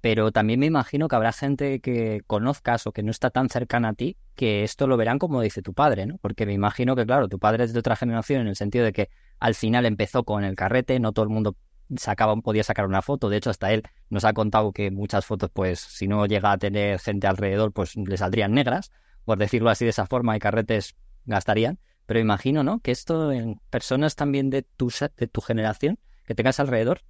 pero 0.02 0.32
también 0.32 0.60
me 0.60 0.66
imagino 0.66 1.08
que 1.08 1.16
habrá 1.16 1.32
gente 1.32 1.80
que 1.80 2.22
conozcas 2.26 2.88
o 2.88 2.92
que 2.92 3.04
no 3.04 3.12
está 3.12 3.30
tan 3.30 3.50
cercana 3.50 3.90
a 3.90 3.94
ti 3.94 4.18
que 4.36 4.64
esto 4.64 4.88
lo 4.88 4.98
verán 4.98 5.20
como 5.20 5.42
dice 5.42 5.62
tu 5.62 5.74
padre, 5.74 6.06
¿no? 6.06 6.18
Porque 6.20 6.46
me 6.46 6.54
imagino 6.54 6.96
que, 6.96 7.06
claro, 7.06 7.28
tu 7.28 7.38
padre 7.38 7.66
es 7.66 7.74
de 7.74 7.80
otra 7.80 7.96
generación 7.96 8.42
en 8.42 8.48
el 8.48 8.56
sentido 8.56 8.86
de 8.86 8.94
que 8.94 9.10
al 9.40 9.54
final 9.54 9.86
empezó 9.86 10.24
con 10.24 10.44
el 10.44 10.56
carrete, 10.56 11.00
no 11.00 11.12
todo 11.12 11.24
el 11.24 11.30
mundo 11.30 11.56
sacaba, 11.98 12.36
podía 12.38 12.64
sacar 12.64 12.86
una 12.86 13.02
foto. 13.02 13.30
De 13.30 13.38
hecho, 13.38 13.50
hasta 13.50 13.72
él 13.72 13.84
nos 14.10 14.26
ha 14.26 14.34
contado 14.34 14.72
que 14.72 14.92
muchas 14.92 15.26
fotos, 15.26 15.50
pues, 15.52 15.80
si 15.80 16.08
no 16.08 16.26
llega 16.26 16.52
a 16.52 16.58
tener 16.58 17.00
gente 17.00 17.28
alrededor, 17.28 17.72
pues 17.72 17.96
le 17.96 18.18
saldrían 18.18 18.54
negras, 18.54 18.92
por 19.26 19.38
decirlo 19.38 19.70
así 19.70 19.86
de 19.86 19.92
esa 19.92 20.06
forma, 20.06 20.36
y 20.36 20.40
carretes 20.40 20.96
gastarían. 21.26 21.80
Pero 22.06 22.20
imagino, 22.20 22.64
¿no? 22.64 22.80
Que 22.80 22.92
esto 22.92 23.32
en 23.32 23.60
personas 23.70 24.16
también 24.16 24.50
de 24.50 24.64
tu, 24.64 24.92
de 25.18 25.28
tu 25.28 25.42
generación, 25.42 26.00
que 26.26 26.36
tengas 26.36 26.60
alrededor, 26.60 27.02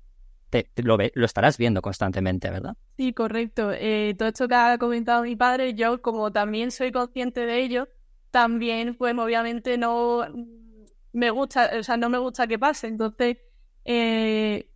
te, 0.49 0.69
lo, 0.77 0.97
lo, 0.97 1.25
estarás 1.25 1.57
viendo 1.57 1.81
constantemente, 1.81 2.49
¿verdad? 2.49 2.75
Sí, 2.97 3.13
correcto. 3.13 3.71
Eh, 3.71 4.15
todo 4.17 4.29
esto 4.29 4.47
que 4.47 4.55
ha 4.55 4.77
comentado 4.77 5.23
mi 5.23 5.35
padre, 5.35 5.73
yo 5.73 6.01
como 6.01 6.31
también 6.31 6.71
soy 6.71 6.91
consciente 6.91 7.45
de 7.45 7.61
ello, 7.61 7.87
también, 8.31 8.95
pues 8.95 9.15
obviamente 9.17 9.77
no 9.77 10.25
me 11.13 11.29
gusta, 11.31 11.71
o 11.79 11.83
sea, 11.83 11.97
no 11.97 12.09
me 12.09 12.17
gusta 12.17 12.47
que 12.47 12.59
pase. 12.59 12.87
Entonces, 12.87 13.37
eh, 13.91 14.69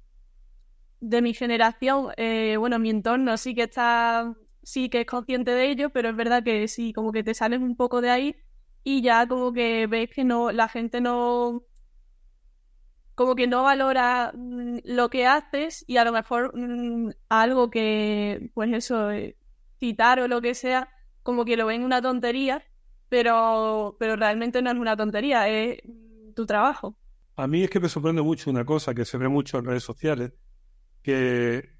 de 1.01 1.21
mi 1.21 1.35
generación, 1.35 2.09
eh, 2.17 2.57
bueno, 2.57 2.79
mi 2.79 2.89
entorno 2.89 3.37
sí 3.37 3.53
que 3.53 3.63
está, 3.63 4.33
sí 4.63 4.89
que 4.89 5.01
es 5.01 5.05
consciente 5.05 5.51
de 5.51 5.69
ello, 5.69 5.91
pero 5.91 6.09
es 6.09 6.15
verdad 6.15 6.43
que 6.43 6.67
sí, 6.67 6.93
como 6.93 7.11
que 7.11 7.23
te 7.23 7.35
sales 7.35 7.59
un 7.61 7.75
poco 7.75 8.01
de 8.01 8.09
ahí 8.09 8.35
y 8.83 9.03
ya 9.03 9.27
como 9.27 9.53
que 9.53 9.85
ves 9.87 10.09
que 10.09 10.23
no, 10.23 10.51
la 10.51 10.67
gente 10.67 10.99
no, 10.99 11.63
como 13.13 13.35
que 13.35 13.45
no 13.47 13.61
valora 13.63 14.31
mm, 14.35 14.79
lo 14.85 15.09
que 15.11 15.27
haces 15.27 15.85
y 15.87 15.97
a 15.97 16.05
lo 16.05 16.11
mejor 16.11 16.51
mm, 16.57 17.11
algo 17.29 17.69
que, 17.69 18.49
pues 18.55 18.73
eso, 18.73 19.11
eh, 19.11 19.37
citar 19.79 20.19
o 20.21 20.27
lo 20.27 20.41
que 20.41 20.55
sea, 20.55 20.89
como 21.21 21.45
que 21.45 21.55
lo 21.57 21.67
ven 21.67 21.83
una 21.83 22.01
tontería, 22.01 22.63
pero, 23.09 23.95
pero 23.99 24.15
realmente 24.15 24.61
no 24.63 24.71
es 24.71 24.77
una 24.77 24.97
tontería, 24.97 25.47
es 25.49 25.81
tu 26.35 26.45
trabajo. 26.47 26.97
A 27.35 27.47
mí 27.47 27.63
es 27.63 27.69
que 27.69 27.79
me 27.79 27.89
sorprende 27.89 28.21
mucho 28.21 28.49
una 28.51 28.63
cosa 28.65 28.93
que 28.93 29.05
se 29.05 29.17
ve 29.17 29.27
mucho 29.27 29.57
en 29.57 29.65
redes 29.65 29.83
sociales, 29.83 30.33
que 31.01 31.77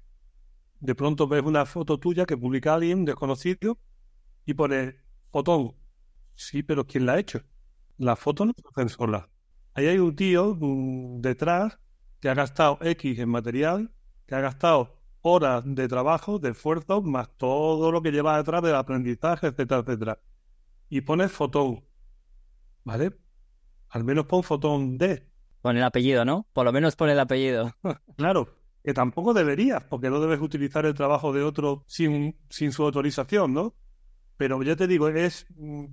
de 0.80 0.94
pronto 0.94 1.28
ves 1.28 1.42
una 1.42 1.64
foto 1.64 1.98
tuya 1.98 2.26
que 2.26 2.36
publica 2.36 2.74
alguien 2.74 3.04
desconocido 3.04 3.78
y 4.44 4.54
pone 4.54 4.96
fotón. 5.30 5.76
Sí, 6.34 6.62
pero 6.62 6.86
¿quién 6.86 7.06
la 7.06 7.14
ha 7.14 7.18
hecho? 7.20 7.40
La 7.98 8.16
foto 8.16 8.44
no 8.44 8.52
se 8.56 8.62
hacen 8.68 8.88
sola. 8.88 9.30
Ahí 9.74 9.86
hay 9.86 9.98
un 9.98 10.16
tío 10.16 10.58
detrás 11.20 11.78
que 12.20 12.28
ha 12.28 12.34
gastado 12.34 12.78
X 12.80 13.18
en 13.18 13.28
material, 13.28 13.92
que 14.26 14.34
ha 14.34 14.40
gastado 14.40 15.00
horas 15.22 15.62
de 15.66 15.88
trabajo, 15.88 16.38
de 16.38 16.50
esfuerzo, 16.50 17.00
más 17.02 17.30
todo 17.36 17.92
lo 17.92 18.02
que 18.02 18.10
lleva 18.10 18.36
detrás 18.36 18.62
del 18.62 18.74
aprendizaje, 18.74 19.48
etcétera, 19.48 19.80
etcétera. 19.80 20.20
Y 20.88 21.00
pones 21.02 21.32
fotón. 21.32 21.84
¿Vale? 22.84 23.16
Al 23.88 24.04
menos 24.04 24.26
pon 24.26 24.42
fotón 24.42 24.98
D. 24.98 25.33
Pon 25.64 25.78
el 25.78 25.82
apellido, 25.82 26.26
¿no? 26.26 26.46
Por 26.52 26.66
lo 26.66 26.72
menos 26.72 26.94
pon 26.94 27.08
el 27.08 27.18
apellido. 27.18 27.72
claro, 28.18 28.50
que 28.84 28.92
tampoco 28.92 29.32
deberías, 29.32 29.82
porque 29.84 30.10
no 30.10 30.20
debes 30.20 30.42
utilizar 30.42 30.84
el 30.84 30.92
trabajo 30.92 31.32
de 31.32 31.42
otro 31.42 31.84
sin, 31.86 32.36
sin 32.50 32.70
su 32.70 32.82
autorización, 32.82 33.54
¿no? 33.54 33.74
Pero 34.36 34.62
ya 34.62 34.76
te 34.76 34.86
digo, 34.86 35.08
es 35.08 35.46
mm, 35.56 35.86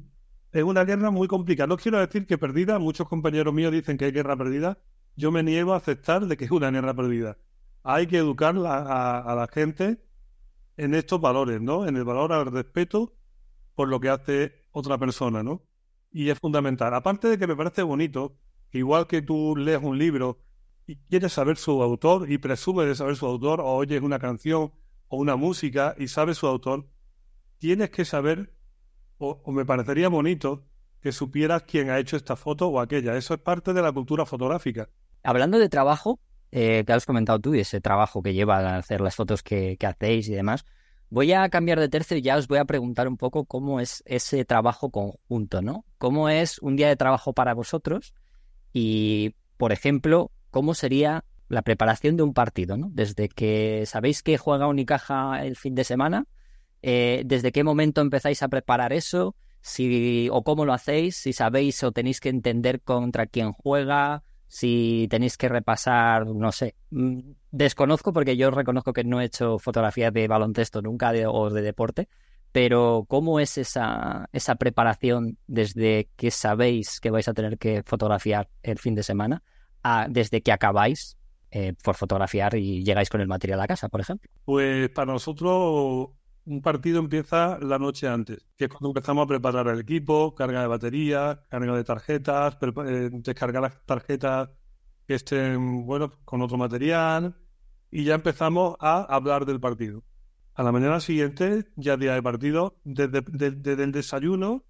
es 0.52 0.64
una 0.64 0.84
guerra 0.84 1.10
muy 1.10 1.30
complicada. 1.30 1.68
No 1.68 1.78
quiero 1.78 2.00
decir 2.00 2.28
que 2.28 2.38
perdida, 2.38 2.80
muchos 2.80 3.08
compañeros 3.08 3.54
míos 3.54 3.72
dicen 3.72 3.98
que 3.98 4.04
hay 4.04 4.12
guerra 4.12 4.36
perdida. 4.36 4.78
Yo 5.16 5.32
me 5.32 5.42
niego 5.42 5.74
a 5.74 5.78
aceptar 5.78 6.26
de 6.26 6.36
que 6.36 6.44
es 6.44 6.52
una 6.52 6.70
guerra 6.70 6.94
perdida. 6.94 7.38
Hay 7.84 8.08
que 8.08 8.18
educar 8.18 8.56
a, 8.58 9.36
la 9.36 9.48
gente 9.50 10.04
en 10.76 10.96
estos 10.96 11.22
valores, 11.22 11.62
¿no? 11.62 11.88
En 11.88 11.96
el 11.96 12.04
valor 12.04 12.34
al 12.34 12.52
respeto 12.52 13.16
por 13.76 13.88
lo 13.88 14.02
que 14.02 14.10
hace 14.10 14.66
otra 14.72 14.98
persona, 14.98 15.42
¿no? 15.42 15.64
Y 16.12 16.30
es 16.30 16.38
fundamental. 16.38 16.94
Aparte 16.94 17.30
de 17.30 17.38
que 17.38 17.48
me 17.48 17.56
parece 17.56 17.84
bonito, 17.84 18.36
igual 18.72 19.08
que 19.08 19.22
tú 19.22 19.56
lees 19.56 19.82
un 19.82 19.98
libro 19.98 20.40
y 20.88 20.98
quieres 20.98 21.34
saber 21.34 21.58
su 21.58 21.82
autor 21.82 22.30
y 22.32 22.38
presumes 22.38 22.88
de 22.88 22.96
saber 22.96 23.16
su 23.16 23.26
autor, 23.26 23.62
o 23.62 23.66
oyes 23.66 24.02
una 24.02 24.20
canción 24.20 24.74
o 25.08 25.18
una 25.18 25.36
música 25.36 25.96
y 25.98 26.08
sabes 26.08 26.38
su 26.38 26.48
autor, 26.48 26.88
tienes 27.58 27.90
que 27.90 28.06
saber 28.06 28.54
o, 29.22 29.52
me 29.52 29.66
parecería 29.66 30.10
bonito 30.10 30.66
que 31.00 31.12
supieras 31.12 31.64
quién 31.64 31.90
ha 31.90 32.00
hecho 32.00 32.18
esta 32.18 32.36
foto 32.36 32.68
o 32.68 32.80
aquella. 32.80 33.16
Eso 33.16 33.34
es 33.34 33.40
parte 33.40 33.74
de 33.74 33.82
la 33.82 33.92
cultura 33.92 34.26
fotográfica. 34.26 34.90
Hablando 35.24 35.60
de 35.60 35.70
trabajo, 35.70 36.20
eh, 36.52 36.84
que 36.86 36.94
has 36.94 37.06
comentado 37.06 37.40
tú 37.40 37.56
y 37.56 37.60
ese 37.60 37.82
trabajo 37.82 38.22
que 38.22 38.34
lleva 38.34 38.60
a 38.60 38.78
hacer 38.78 39.02
las 39.02 39.16
fotos 39.16 39.44
que, 39.44 39.78
hacéis 39.82 40.28
y 40.28 40.34
demás, 40.34 40.66
voy 41.10 41.34
a 41.34 41.48
cambiar 41.50 41.80
de 41.80 41.90
tercio 41.90 42.18
y 42.18 42.22
ya 42.22 42.38
os 42.38 42.48
voy 42.48 42.58
a 42.58 42.66
preguntar 42.66 43.08
un 43.08 43.18
poco 43.18 43.46
cómo 43.46 43.80
es 43.80 44.04
ese 44.06 44.44
trabajo 44.46 44.90
conjunto, 44.90 45.62
¿no? 45.62 45.86
¿Cómo 45.98 46.30
es 46.30 46.60
un 46.60 46.76
día 46.76 46.88
de 46.88 46.96
trabajo 46.96 47.34
para 47.34 47.54
vosotros? 47.54 48.14
Y, 48.74 49.36
por 49.58 49.72
ejemplo, 49.72 50.32
¿cómo 50.50 50.74
sería 50.74 51.26
la 51.50 51.62
preparación 51.62 52.18
de 52.18 52.24
un 52.24 52.34
partido, 52.34 52.78
¿no? 52.78 52.90
Desde 52.92 53.28
que 53.30 53.84
sabéis 53.86 54.24
que 54.24 54.38
juega 54.38 54.68
Unicaja 54.68 55.44
el 55.44 55.56
fin 55.56 55.76
de 55.76 55.84
semana 55.84 56.26
eh, 56.82 57.24
¿Desde 57.26 57.52
qué 57.52 57.64
momento 57.64 58.02
empezáis 58.02 58.42
a 58.44 58.48
preparar 58.48 58.94
eso? 58.94 59.36
Si, 59.62 60.28
o 60.32 60.44
cómo 60.44 60.66
lo 60.66 60.74
hacéis, 60.74 61.16
si 61.18 61.34
sabéis 61.34 61.84
o 61.84 61.92
tenéis 61.92 62.20
que 62.20 62.30
entender 62.30 62.82
contra 62.82 63.28
quién 63.28 63.52
juega, 63.54 64.24
si 64.48 65.08
tenéis 65.10 65.38
que 65.38 65.50
repasar, 65.50 66.26
no 66.26 66.52
sé, 66.52 66.76
mm, 66.90 67.20
desconozco 67.52 68.12
porque 68.12 68.36
yo 68.36 68.50
reconozco 68.50 68.94
que 68.94 69.04
no 69.04 69.22
he 69.22 69.26
hecho 69.26 69.60
fotografías 69.60 70.12
de 70.12 70.28
baloncesto 70.28 70.82
nunca 70.82 71.12
o 71.28 71.50
de 71.52 71.62
deporte, 71.62 72.10
pero 72.52 73.06
¿cómo 73.08 73.40
es 73.40 73.58
esa, 73.58 74.30
esa 74.34 74.56
preparación 74.56 75.38
desde 75.48 76.10
que 76.16 76.32
sabéis 76.32 77.00
que 77.00 77.10
vais 77.10 77.28
a 77.28 77.34
tener 77.34 77.58
que 77.58 77.84
fotografiar 77.84 78.50
el 78.64 78.78
fin 78.78 78.96
de 78.96 79.04
semana 79.04 79.44
a 79.84 80.08
desde 80.10 80.42
que 80.42 80.52
acabáis 80.52 81.18
eh, 81.52 81.74
por 81.84 81.96
fotografiar 81.96 82.56
y 82.56 82.84
llegáis 82.84 83.10
con 83.10 83.22
el 83.22 83.28
material 83.28 83.60
a 83.62 83.68
casa, 83.68 83.90
por 83.90 84.02
ejemplo? 84.02 84.30
Pues 84.46 84.90
para 84.90 85.12
nosotros 85.12 86.10
un 86.46 86.62
partido 86.62 87.00
empieza 87.00 87.60
la 87.60 87.78
noche 87.78 88.08
antes, 88.08 88.48
que 88.58 88.66
es 88.66 88.70
cuando 88.70 88.90
empezamos 88.90 89.24
a 89.24 89.28
preparar 89.28 89.68
el 89.68 89.80
equipo, 89.80 90.34
carga 90.34 90.62
de 90.62 90.68
batería, 90.68 91.44
carga 91.50 91.76
de 91.76 91.84
tarjetas, 91.84 92.58
eh, 92.62 93.10
descargar 93.12 93.62
las 93.62 93.86
tarjetas 93.86 94.50
que 95.08 95.16
estén, 95.16 95.86
bueno, 95.86 96.12
con 96.26 96.42
otro 96.42 96.58
material, 96.58 97.36
y 97.92 98.06
ya 98.06 98.16
empezamos 98.16 98.76
a 98.80 99.02
hablar 99.04 99.46
del 99.46 99.60
partido. 99.60 100.04
A 100.54 100.64
la 100.64 100.72
mañana 100.72 101.00
siguiente, 101.00 101.66
ya 101.76 101.96
día 101.96 102.14
de 102.14 102.22
partido, 102.22 102.76
desde, 102.84 103.84
el 103.84 103.92
desayuno, 103.92 104.64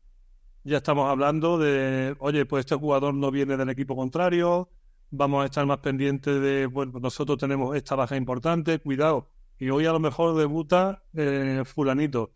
ya 0.64 0.78
estamos 0.78 1.10
hablando 1.10 1.58
de, 1.58 2.16
oye, 2.20 2.46
pues 2.46 2.66
este 2.66 2.76
jugador 2.76 3.16
no 3.16 3.32
viene 3.32 3.58
del 3.58 3.70
equipo 3.70 3.96
contrario, 3.96 4.70
vamos 5.10 5.42
a 5.42 5.46
estar 5.46 5.66
más 5.66 5.80
pendientes 5.80 6.40
de, 6.40 6.68
bueno, 6.68 7.00
nosotros 7.00 7.38
tenemos 7.40 7.76
esta 7.76 7.96
baja 7.96 8.16
importante, 8.16 8.78
cuidado, 8.80 9.30
y 9.58 9.70
hoy 9.72 9.86
a 9.88 9.92
lo 9.92 10.00
mejor 10.00 10.36
debuta 10.36 11.04
eh, 11.14 11.64
fulanito. 11.66 12.32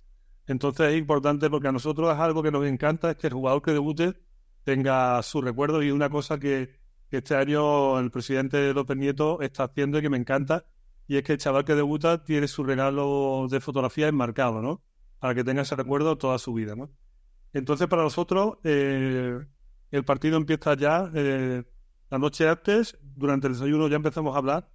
Entonces 0.48 0.94
es 0.94 0.98
importante 0.98 1.50
porque 1.50 1.68
a 1.68 1.72
nosotros 1.72 2.14
es 2.14 2.20
algo 2.20 2.44
que 2.44 2.52
nos 2.52 2.66
encanta, 2.66 3.12
es 3.12 3.18
que 3.18 3.28
el 3.28 3.34
jugador 3.34 3.62
que 3.62 3.72
debute 3.72 4.14
tenga 4.64 5.22
su 5.24 5.42
recuerdo. 5.42 5.82
Y 5.82 5.92
una 5.92 6.10
cosa 6.10 6.40
que, 6.40 6.84
este 7.12 7.36
año 7.36 7.98
el 7.98 8.12
presidente 8.12 8.74
López 8.74 8.98
Nieto 8.98 9.40
está 9.40 9.64
haciendo 9.64 10.00
y 10.00 10.02
que 10.02 10.10
me 10.10 10.18
encanta, 10.18 10.66
y 11.08 11.18
es 11.18 11.24
que 11.24 11.34
el 11.34 11.38
chaval 11.38 11.66
que 11.66 11.76
debuta 11.76 12.24
tiene 12.24 12.48
su 12.48 12.64
regalo 12.64 13.48
de 13.50 13.60
fotografía 13.60 14.08
enmarcado, 14.08 14.62
¿no? 14.62 14.82
Para 15.20 15.36
que 15.36 15.44
tenga 15.44 15.62
ese 15.62 15.76
recuerdo 15.76 16.18
toda 16.18 16.38
su 16.38 16.54
vida, 16.54 16.76
¿no? 16.76 16.90
Entonces 17.54 17.88
para 17.88 18.04
nosotros 18.04 18.58
eh, 18.64 19.40
el 19.92 20.06
partido 20.06 20.38
empieza 20.38 20.76
ya 20.76 21.10
eh, 21.14 21.64
la 22.10 22.18
noche 22.18 22.48
antes, 22.48 22.98
durante 23.02 23.48
el 23.48 23.54
desayuno 23.54 23.88
ya 23.88 23.96
empezamos 23.96 24.36
a 24.36 24.40
hablar 24.40 24.70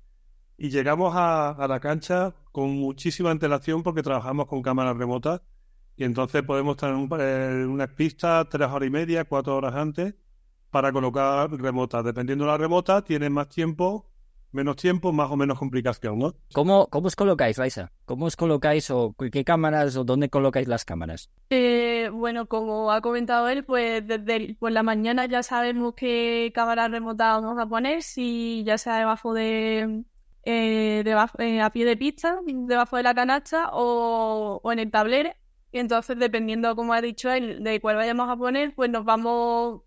y 0.57 0.71
llegamos 0.71 1.15
a, 1.17 1.57
la 1.69 1.81
cancha 1.81 2.35
con 2.53 2.71
muchísima 2.71 3.31
antelación 3.31 3.83
porque 3.83 4.03
trabajamos 4.03 4.47
con 4.47 4.63
cámaras 4.63 4.97
remotas 4.97 5.41
y 5.97 6.05
entonces 6.05 6.43
podemos 6.43 6.77
tener 6.77 6.97
en 6.97 7.69
una 7.69 7.87
pista 7.87 8.47
tres 8.49 8.69
horas 8.69 8.87
y 8.87 8.91
media, 8.91 9.25
cuatro 9.25 9.57
horas 9.57 9.75
antes 9.75 10.15
para 10.71 10.93
colocar 10.93 11.51
remotas. 11.51 12.05
Dependiendo 12.05 12.45
de 12.45 12.51
la 12.51 12.59
remota, 12.59 13.03
tienes 13.03 13.31
más 13.31 13.49
tiempo 13.49 14.10
menos 14.53 14.77
tiempo, 14.77 15.13
más 15.13 15.31
o 15.31 15.37
menos 15.37 15.59
complicación, 15.59 16.19
¿no? 16.19 16.35
¿Cómo, 16.53 16.89
cómo 16.89 17.07
os 17.07 17.17
colocáis, 17.17 17.57
Raisa? 17.59 17.93
¿Cómo 18.05 18.27
os 18.27 18.37
colocáis 18.37 18.91
o 18.91 19.15
qué 19.33 19.45
cámaras 19.45 19.97
o 19.97 20.05
dónde 20.05 20.29
colocáis 20.29 20.69
las 20.69 20.85
cámaras? 20.85 21.31
Eh, 21.51 22.11
bueno, 22.13 22.47
como 22.47 22.91
ha 22.93 23.01
comentado 23.01 23.49
él, 23.49 23.65
pues 23.65 24.07
desde 24.07 24.57
por 24.59 24.73
la 24.73 24.83
mañana 24.83 25.27
ya 25.27 25.43
sabemos 25.43 25.95
qué 25.95 26.51
cámara 26.55 26.89
remota 26.89 27.39
vamos 27.41 27.59
a 27.59 27.67
poner, 27.67 28.03
si 28.03 28.63
ya 28.65 28.79
sea 28.79 28.99
debajo 28.99 29.35
de, 29.35 30.05
eh, 30.45 31.03
debajo, 31.05 31.39
eh, 31.41 31.61
a 31.61 31.71
pie 31.71 31.85
de 31.85 31.97
pista, 31.97 32.39
debajo 32.47 32.97
de 32.97 33.03
la 33.03 33.15
canasta 33.15 33.71
o, 33.73 34.61
o 34.63 34.73
en 34.73 34.79
el 34.79 34.91
tablero. 34.91 35.31
Y 35.73 35.79
entonces, 35.79 36.19
dependiendo, 36.19 36.75
como 36.75 36.93
ha 36.95 37.01
dicho 37.01 37.31
él, 37.31 37.63
de 37.63 37.81
cuál 37.81 37.97
vayamos 37.97 38.29
a 38.29 38.37
poner, 38.37 38.75
pues 38.75 38.91
nos 38.91 39.05
vamos 39.05 39.83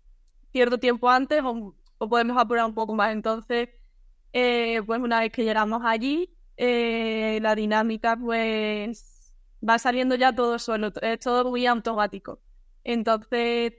cierto 0.50 0.78
tiempo 0.78 1.10
antes 1.10 1.42
o, 1.44 1.74
o 1.98 2.08
podemos 2.08 2.38
apurar 2.38 2.64
un 2.64 2.74
poco 2.74 2.94
más. 2.94 3.12
Entonces, 3.12 3.68
eh, 4.34 4.82
pues 4.84 5.00
una 5.00 5.20
vez 5.20 5.30
que 5.32 5.44
llegamos 5.44 5.82
allí, 5.84 6.28
eh, 6.56 7.38
la 7.40 7.54
dinámica 7.54 8.16
pues 8.16 9.32
va 9.66 9.78
saliendo 9.78 10.16
ya 10.16 10.34
todo 10.34 10.58
solo, 10.58 10.92
es 11.00 11.20
todo 11.20 11.48
muy 11.48 11.66
automático. 11.66 12.40
Entonces, 12.82 13.74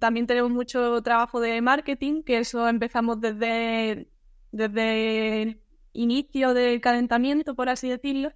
también 0.00 0.26
tenemos 0.26 0.50
mucho 0.50 1.00
trabajo 1.02 1.40
de 1.40 1.62
marketing, 1.62 2.24
que 2.24 2.38
eso 2.38 2.68
empezamos 2.68 3.20
desde, 3.20 4.10
desde 4.50 5.42
el 5.42 5.62
inicio 5.92 6.54
del 6.54 6.80
calentamiento, 6.80 7.54
por 7.54 7.68
así 7.68 7.88
decirlo, 7.88 8.32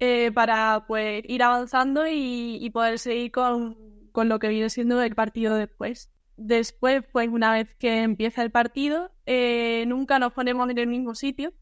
eh, 0.00 0.32
para 0.32 0.84
pues 0.88 1.22
ir 1.28 1.44
avanzando 1.44 2.08
y, 2.08 2.58
y 2.60 2.70
poder 2.70 2.98
seguir 2.98 3.30
con, 3.30 3.78
con 4.10 4.28
lo 4.28 4.40
que 4.40 4.48
viene 4.48 4.68
siendo 4.68 5.00
el 5.00 5.14
partido 5.14 5.54
después. 5.54 6.10
Después, 6.40 7.02
pues 7.12 7.28
una 7.28 7.52
vez 7.52 7.74
que 7.80 8.02
empieza 8.02 8.42
el 8.42 8.52
partido, 8.52 9.10
eh, 9.26 9.84
nunca 9.88 10.20
nos 10.20 10.32
ponemos 10.32 10.70
en 10.70 10.78
el 10.78 10.86
mismo 10.86 11.16
sitio 11.16 11.52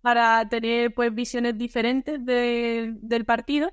para 0.00 0.48
tener 0.48 0.94
pues 0.94 1.14
visiones 1.14 1.58
diferentes 1.58 2.24
de, 2.24 2.94
del 3.02 3.26
partido. 3.26 3.70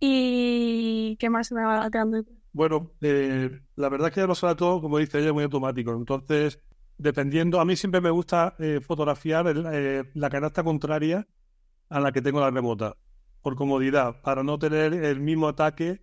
¿Y 0.00 1.16
qué 1.20 1.30
más 1.30 1.52
me 1.52 1.64
va 1.64 1.88
quedando? 1.90 2.24
Bueno, 2.52 2.90
eh, 3.02 3.60
la 3.76 3.88
verdad 3.88 4.08
es 4.08 4.14
que 4.14 4.26
lo 4.26 4.34
sabe 4.34 4.56
todo, 4.56 4.80
como 4.80 4.98
dice 4.98 5.20
ella, 5.20 5.32
muy 5.32 5.44
automático. 5.44 5.92
Entonces, 5.92 6.58
dependiendo, 6.98 7.60
a 7.60 7.64
mí 7.64 7.76
siempre 7.76 8.00
me 8.00 8.10
gusta 8.10 8.56
eh, 8.58 8.80
fotografiar 8.80 9.46
el, 9.46 9.64
eh, 9.72 10.10
la 10.14 10.28
canasta 10.28 10.64
contraria 10.64 11.26
a 11.88 12.00
la 12.00 12.10
que 12.10 12.20
tengo 12.20 12.40
la 12.40 12.50
remota, 12.50 12.96
por 13.42 13.54
comodidad, 13.54 14.20
para 14.22 14.42
no 14.42 14.58
tener 14.58 14.92
el 14.92 15.20
mismo 15.20 15.46
ataque 15.46 16.02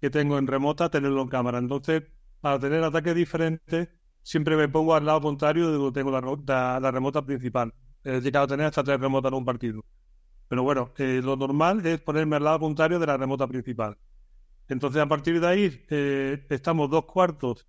que 0.00 0.08
tengo 0.10 0.38
en 0.38 0.46
remota, 0.46 0.90
tenerlo 0.90 1.20
en 1.22 1.28
cámara. 1.28 1.58
Entonces, 1.58 2.04
para 2.40 2.58
tener 2.58 2.82
ataques 2.82 3.14
diferentes, 3.14 3.88
siempre 4.22 4.56
me 4.56 4.68
pongo 4.68 4.94
al 4.94 5.06
lado 5.06 5.20
contrario 5.20 5.70
de 5.70 5.78
donde 5.78 6.00
tengo 6.00 6.10
la, 6.10 6.20
la, 6.46 6.80
la 6.80 6.90
remota 6.90 7.24
principal. 7.24 7.72
He 8.04 8.20
llegado 8.20 8.44
a 8.44 8.48
tener 8.48 8.66
hasta 8.66 8.84
tres 8.84 9.00
remotas 9.00 9.32
en 9.32 9.38
un 9.38 9.44
partido. 9.44 9.84
Pero 10.48 10.62
bueno, 10.62 10.92
eh, 10.96 11.20
lo 11.22 11.36
normal 11.36 11.84
es 11.86 12.00
ponerme 12.00 12.36
al 12.36 12.44
lado 12.44 12.60
contrario 12.60 12.98
de 12.98 13.06
la 13.06 13.16
remota 13.16 13.46
principal. 13.46 13.98
Entonces, 14.68 15.00
a 15.00 15.06
partir 15.06 15.40
de 15.40 15.46
ahí, 15.46 15.84
eh, 15.90 16.46
estamos 16.48 16.90
dos 16.90 17.04
cuartos, 17.04 17.66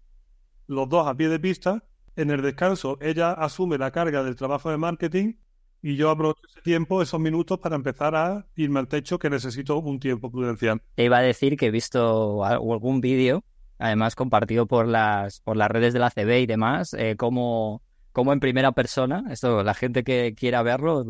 los 0.67 0.87
dos 0.87 1.07
a 1.07 1.15
pie 1.15 1.29
de 1.29 1.39
pista. 1.39 1.83
En 2.15 2.29
el 2.31 2.41
descanso, 2.41 2.97
ella 3.01 3.31
asume 3.31 3.77
la 3.77 3.91
carga 3.91 4.23
del 4.23 4.35
trabajo 4.35 4.69
de 4.69 4.77
marketing 4.77 5.33
y 5.81 5.95
yo 5.95 6.09
aprovecho 6.09 6.41
ese 6.49 6.61
tiempo, 6.61 7.01
esos 7.01 7.19
minutos, 7.19 7.59
para 7.59 7.75
empezar 7.75 8.15
a 8.15 8.45
irme 8.55 8.79
al 8.79 8.87
techo, 8.87 9.17
que 9.17 9.29
necesito 9.29 9.77
un 9.77 9.99
tiempo 9.99 10.29
prudencial. 10.29 10.81
Te 10.95 11.05
iba 11.05 11.17
a 11.17 11.21
decir 11.21 11.55
que 11.55 11.67
he 11.67 11.71
visto 11.71 12.43
algún 12.43 12.99
vídeo 12.99 13.43
además 13.79 14.15
compartido 14.15 14.67
por 14.67 14.87
las, 14.87 15.39
por 15.39 15.57
las 15.57 15.71
redes 15.71 15.93
de 15.93 15.99
la 15.99 16.11
CB 16.11 16.41
y 16.41 16.45
demás, 16.45 16.93
eh, 16.93 17.15
como, 17.17 17.81
como 18.11 18.33
en 18.33 18.39
primera 18.39 18.71
persona, 18.73 19.23
esto 19.31 19.63
la 19.63 19.73
gente 19.73 20.03
que 20.03 20.35
quiera 20.35 20.61
verlo, 20.61 21.05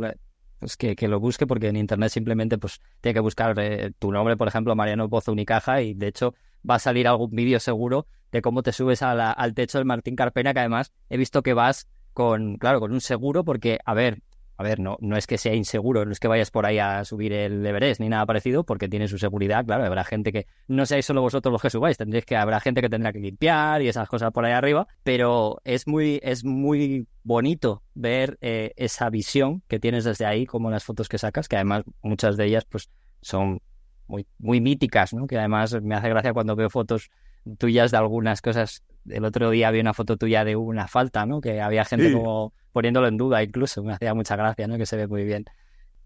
pues 0.59 0.77
que, 0.77 0.95
que, 0.95 1.07
lo 1.07 1.19
busque 1.19 1.47
porque 1.47 1.67
en 1.67 1.75
internet 1.75 2.11
simplemente 2.11 2.57
pues 2.57 2.79
tiene 3.01 3.15
que 3.15 3.19
buscar 3.19 3.57
eh, 3.59 3.91
tu 3.97 4.11
nombre, 4.11 4.37
por 4.37 4.47
ejemplo, 4.47 4.75
Mariano 4.75 5.09
Pozo 5.09 5.31
Unicaja 5.31 5.81
y 5.81 5.93
de 5.93 6.07
hecho 6.07 6.35
va 6.69 6.75
a 6.75 6.79
salir 6.79 7.07
algún 7.07 7.31
vídeo 7.31 7.59
seguro 7.59 8.07
de 8.31 8.41
cómo 8.41 8.61
te 8.61 8.71
subes 8.71 9.01
al 9.01 9.53
techo 9.55 9.79
del 9.79 9.85
Martín 9.85 10.15
Carpena, 10.15 10.53
que 10.53 10.59
además 10.59 10.93
he 11.09 11.17
visto 11.17 11.41
que 11.41 11.53
vas 11.53 11.87
con, 12.13 12.57
claro, 12.57 12.79
con 12.79 12.91
un 12.91 13.01
seguro 13.01 13.43
porque, 13.43 13.79
a 13.85 13.93
ver, 13.93 14.21
a 14.59 14.63
ver, 14.63 14.81
no, 14.81 14.97
no 14.99 15.15
es 15.15 15.25
que 15.25 15.37
sea 15.37 15.55
inseguro, 15.55 16.03
no 16.05 16.11
es 16.11 16.19
que 16.19 16.27
vayas 16.27 16.51
por 16.51 16.65
ahí 16.65 16.79
a 16.79 17.05
subir 17.05 17.31
el 17.31 17.65
Everest 17.65 18.01
ni 18.01 18.09
nada 18.09 18.25
parecido, 18.25 18.65
porque 18.65 18.89
tiene 18.89 19.07
su 19.07 19.17
seguridad, 19.17 19.65
claro, 19.65 19.85
habrá 19.85 20.03
gente 20.03 20.33
que, 20.33 20.47
no 20.67 20.85
seáis 20.85 21.05
solo 21.05 21.21
vosotros 21.21 21.53
los 21.53 21.61
que 21.61 21.69
subáis, 21.69 21.95
tendréis 21.95 22.25
que, 22.25 22.35
habrá 22.35 22.59
gente 22.59 22.81
que 22.81 22.89
tendrá 22.89 23.13
que 23.13 23.19
limpiar 23.19 23.81
y 23.81 23.87
esas 23.87 24.09
cosas 24.09 24.33
por 24.33 24.43
ahí 24.43 24.51
arriba, 24.51 24.85
pero 25.03 25.61
es 25.63 25.87
muy, 25.87 26.19
es 26.23 26.43
muy 26.43 27.07
bonito 27.23 27.83
ver 27.93 28.37
eh, 28.41 28.73
esa 28.75 29.09
visión 29.09 29.63
que 29.69 29.79
tienes 29.79 30.03
desde 30.03 30.25
ahí, 30.25 30.45
como 30.45 30.69
las 30.69 30.83
fotos 30.83 31.07
que 31.07 31.17
sacas, 31.17 31.47
que 31.47 31.55
además 31.55 31.83
muchas 32.01 32.35
de 32.35 32.47
ellas 32.47 32.65
pues 32.65 32.89
son 33.21 33.61
muy, 34.07 34.27
muy 34.39 34.59
míticas, 34.59 35.13
¿no? 35.13 35.25
Que 35.25 35.37
además 35.37 35.81
me 35.81 35.95
hace 35.95 36.09
gracia 36.09 36.33
cuando 36.33 36.57
veo 36.57 36.69
fotos 36.69 37.11
tuyas 37.57 37.91
de 37.91 37.97
algunas 37.97 38.41
cosas. 38.41 38.83
El 39.07 39.25
otro 39.25 39.49
día 39.49 39.71
vi 39.71 39.79
una 39.79 39.93
foto 39.93 40.17
tuya 40.17 40.43
de 40.43 40.55
una 40.55 40.87
falta, 40.87 41.25
¿no? 41.25 41.41
Que 41.41 41.61
había 41.61 41.85
gente 41.85 42.09
sí. 42.09 42.13
como 42.13 42.53
poniéndolo 42.71 43.07
en 43.07 43.17
duda 43.17 43.43
incluso. 43.43 43.83
Me 43.83 43.93
hacía 43.93 44.13
mucha 44.13 44.35
gracia, 44.35 44.67
¿no? 44.67 44.77
Que 44.77 44.85
se 44.85 44.97
ve 44.97 45.07
muy 45.07 45.23
bien. 45.23 45.45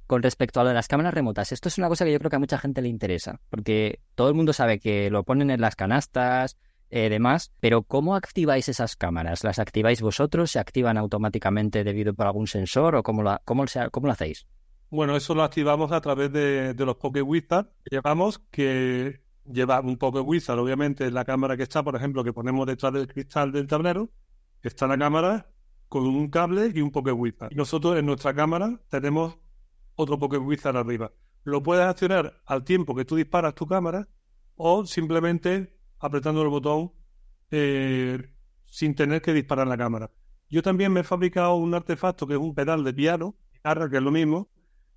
Con 0.08 0.22
respecto 0.22 0.60
a 0.60 0.64
lo 0.64 0.70
de 0.70 0.76
las 0.76 0.88
cámaras 0.88 1.14
remotas, 1.14 1.52
esto 1.52 1.70
es 1.70 1.78
una 1.78 1.88
cosa 1.88 2.06
que 2.06 2.12
yo 2.12 2.20
creo 2.20 2.30
que 2.30 2.36
a 2.36 2.40
mucha 2.40 2.58
gente 2.58 2.82
le 2.82 2.90
interesa, 2.90 3.40
porque 3.50 4.00
todo 4.16 4.28
el 4.28 4.36
mundo 4.36 4.52
sabe 4.52 4.80
que 4.80 5.10
lo 5.10 5.24
ponen 5.24 5.50
en 5.50 5.62
las 5.62 5.76
canastas, 5.76 6.58
eh, 6.90 7.10
demás, 7.10 7.52
pero 7.60 7.82
¿cómo 7.82 8.16
activáis 8.16 8.70
esas 8.70 8.96
cámaras? 8.96 9.44
¿Las 9.44 9.58
activáis 9.60 10.02
vosotros? 10.02 10.52
¿Se 10.52 10.60
activan 10.60 10.98
automáticamente 10.98 11.84
debido 11.84 12.14
por 12.14 12.28
algún 12.28 12.46
sensor 12.46 12.96
o 12.96 13.02
cómo, 13.02 13.24
la, 13.24 13.42
cómo, 13.46 13.66
cómo 13.92 14.08
lo 14.08 14.14
hacéis? 14.14 14.46
Bueno, 14.92 15.16
eso 15.16 15.34
lo 15.34 15.42
activamos 15.42 15.92
a 15.92 16.02
través 16.02 16.32
de, 16.32 16.76
de 16.76 16.86
los 16.86 16.98
Pocket 16.98 17.24
Wizard 17.24 17.66
que 17.84 17.96
llevamos, 17.96 18.38
que 18.52 19.23
lleva 19.46 19.80
un 19.82 19.98
Pocket 19.98 20.22
Wizard, 20.22 20.60
obviamente, 20.60 21.10
la 21.12 21.26
cámara 21.26 21.58
que 21.58 21.64
está, 21.64 21.84
por 21.84 21.96
ejemplo, 21.96 22.24
que 22.24 22.34
ponemos 22.34 22.66
detrás 22.68 22.94
del 22.94 23.08
cristal 23.08 23.52
del 23.52 23.68
tablero, 23.68 24.10
está 24.62 24.88
la 24.88 24.98
cámara 24.98 25.50
con 25.88 26.06
un 26.06 26.30
cable 26.30 26.72
y 26.74 26.82
un 26.82 26.92
Pocket 26.92 27.12
Wizard. 27.12 27.52
Y 27.52 27.56
nosotros 27.56 27.98
en 27.98 28.06
nuestra 28.06 28.34
cámara 28.34 28.80
tenemos 28.90 29.38
otro 29.96 30.18
Pocket 30.18 30.40
Wizard 30.40 30.78
arriba. 30.78 31.12
Lo 31.44 31.62
puedes 31.62 31.86
accionar 31.86 32.42
al 32.46 32.64
tiempo 32.64 32.96
que 32.96 33.06
tú 33.06 33.16
disparas 33.16 33.54
tu 33.54 33.68
cámara 33.68 34.08
o 34.56 34.86
simplemente 34.86 35.78
apretando 36.00 36.42
el 36.42 36.48
botón 36.48 36.94
eh, 37.52 38.18
sin 38.66 38.96
tener 38.96 39.22
que 39.22 39.34
disparar 39.34 39.68
la 39.68 39.78
cámara. 39.78 40.10
Yo 40.50 40.62
también 40.62 40.92
me 40.92 41.02
he 41.02 41.04
fabricado 41.04 41.56
un 41.56 41.74
artefacto 41.74 42.28
que 42.28 42.34
es 42.34 42.40
un 42.40 42.56
pedal 42.56 42.84
de 42.84 42.94
piano, 42.94 43.36
que 43.64 43.98
es 43.98 44.04
lo 44.04 44.12
mismo. 44.12 44.50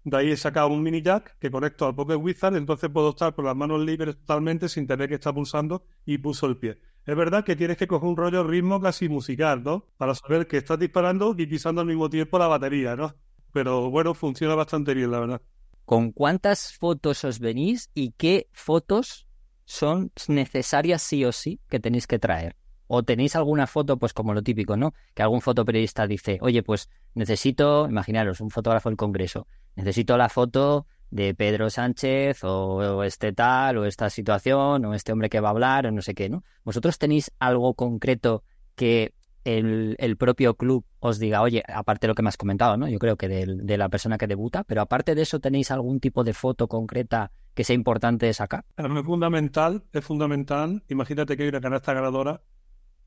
De 0.07 0.16
ahí 0.16 0.31
he 0.31 0.37
sacado 0.37 0.69
un 0.69 0.85
mini 0.85 1.03
jack 1.03 1.37
que 1.40 1.51
conecto 1.51 1.85
al 1.85 1.97
Pocket 1.97 2.14
Wizard, 2.14 2.55
entonces 2.55 2.88
puedo 2.90 3.11
estar 3.11 3.35
con 3.35 3.45
las 3.45 3.57
manos 3.57 3.85
libres 3.85 4.16
totalmente 4.16 4.69
sin 4.69 4.87
tener 4.87 5.09
que 5.09 5.16
estar 5.16 5.35
pulsando 5.35 5.85
y 6.05 6.19
pulso 6.19 6.47
el 6.47 6.57
pie. 6.59 6.79
Es 7.05 7.16
verdad 7.16 7.45
que 7.45 7.57
tienes 7.57 7.77
que 7.77 7.88
coger 7.88 8.09
un 8.09 8.16
rollo 8.16 8.45
ritmo 8.45 8.81
casi 8.81 9.09
musical, 9.09 9.64
¿no? 9.64 9.85
Para 9.97 10.14
saber 10.14 10.47
que 10.47 10.59
estás 10.59 10.79
disparando 10.79 11.35
y 11.37 11.47
pisando 11.47 11.81
al 11.81 11.88
mismo 11.88 12.09
tiempo 12.09 12.38
la 12.38 12.47
batería, 12.47 12.95
¿no? 12.95 13.16
Pero 13.53 13.90
bueno, 13.90 14.14
funciona 14.14 14.55
bastante 14.55 14.95
bien, 14.95 15.11
la 15.11 15.19
verdad. 15.19 15.42
¿Con 15.85 16.12
cuántas 16.12 16.77
fotos 16.77 17.25
os 17.25 17.40
venís 17.40 17.90
y 17.92 18.12
qué 18.12 18.49
fotos 18.53 19.27
son 19.64 20.12
necesarias 20.29 21.03
sí 21.03 21.25
o 21.25 21.33
sí 21.33 21.59
que 21.69 21.81
tenéis 21.81 22.07
que 22.07 22.21
traer? 22.21 22.55
¿O 22.87 23.03
tenéis 23.03 23.37
alguna 23.37 23.66
foto, 23.66 23.99
pues 23.99 24.12
como 24.12 24.35
lo 24.35 24.42
típico, 24.42 24.77
¿no? 24.77 24.94
Que 25.14 25.22
algún 25.22 25.40
fotoperiodista 25.40 26.07
dice, 26.07 26.38
oye, 26.40 26.62
pues 26.62 26.88
necesito, 27.14 27.88
imaginaros, 27.88 28.40
un 28.40 28.51
fotógrafo 28.51 28.88
del 28.88 28.96
Congreso, 28.96 29.46
necesito 29.75 30.16
la 30.16 30.29
foto 30.29 30.87
de 31.11 31.35
Pedro 31.35 31.70
Sánchez 31.70 32.42
o, 32.42 33.03
este 33.05 33.33
tal 33.33 33.79
o 33.79 33.85
esta 33.85 34.11
situación 34.11 34.85
o 34.85 34.94
este 34.94 35.12
hombre 35.12 35.29
que 35.29 35.40
va 35.40 35.49
a 35.49 35.51
hablar 35.53 35.87
o 35.87 35.92
no 35.92 36.03
sé 36.03 36.14
qué, 36.14 36.29
¿no? 36.29 36.44
¿Vosotros 36.64 36.99
tenéis 36.99 37.31
algo 37.38 37.75
concreto 37.75 38.42
que 38.75 39.14
el, 39.44 39.94
el 39.99 40.16
propio 40.16 40.57
club 40.57 40.85
os 40.99 41.18
diga, 41.18 41.40
oye, 41.40 41.62
aparte 41.72 42.07
de 42.07 42.09
lo 42.09 42.14
que 42.16 42.22
me 42.22 42.29
has 42.29 42.37
comentado, 42.37 42.77
¿no? 42.77 42.88
Yo 42.88 42.99
creo 42.99 43.16
que 43.16 43.28
de, 43.28 43.47
de, 43.47 43.78
la 43.78 43.89
persona 43.89 44.18
que 44.18 44.26
debuta, 44.26 44.64
pero 44.64 44.80
aparte 44.80 45.14
de 45.14 45.22
eso, 45.22 45.39
¿tenéis 45.39 45.70
algún 45.70 46.01
tipo 46.01 46.24
de 46.24 46.32
foto 46.32 46.66
concreta 46.66 47.30
que 47.55 47.62
sea 47.62 47.74
importante 47.74 48.32
sacar? 48.34 48.64
Es 48.76 48.87
fundamental, 49.05 49.84
es 49.93 50.05
fundamental. 50.05 50.82
Imagínate 50.89 51.37
que 51.37 51.45
hay 51.45 51.49
una 51.49 51.61
canasta 51.61 51.95
ganadora, 51.95 52.43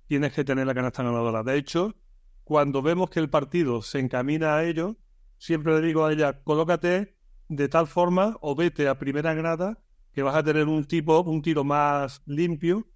tienes 0.09 0.33
que 0.33 0.43
tener 0.43 0.65
la 0.65 0.73
canasta 0.73 1.03
ganadora. 1.03 1.43
De 1.43 1.55
hecho, 1.55 1.95
cuando 2.43 2.81
vemos 2.81 3.11
que 3.11 3.19
el 3.19 3.29
partido 3.29 3.83
se 3.83 3.99
encamina 3.99 4.55
a 4.55 4.65
ello, 4.65 4.97
siempre 5.37 5.75
le 5.75 5.85
digo 5.85 6.03
a 6.03 6.11
ella, 6.11 6.41
colócate 6.43 7.15
de 7.47 7.69
tal 7.69 7.85
forma 7.85 8.35
o 8.41 8.55
vete 8.55 8.87
a 8.87 8.97
primera 8.97 9.35
grada 9.35 9.77
que 10.11 10.23
vas 10.23 10.35
a 10.35 10.41
tener 10.41 10.67
un 10.67 10.85
tipo, 10.85 11.21
un 11.21 11.43
tiro 11.43 11.63
más 11.63 12.23
limpio 12.25 12.87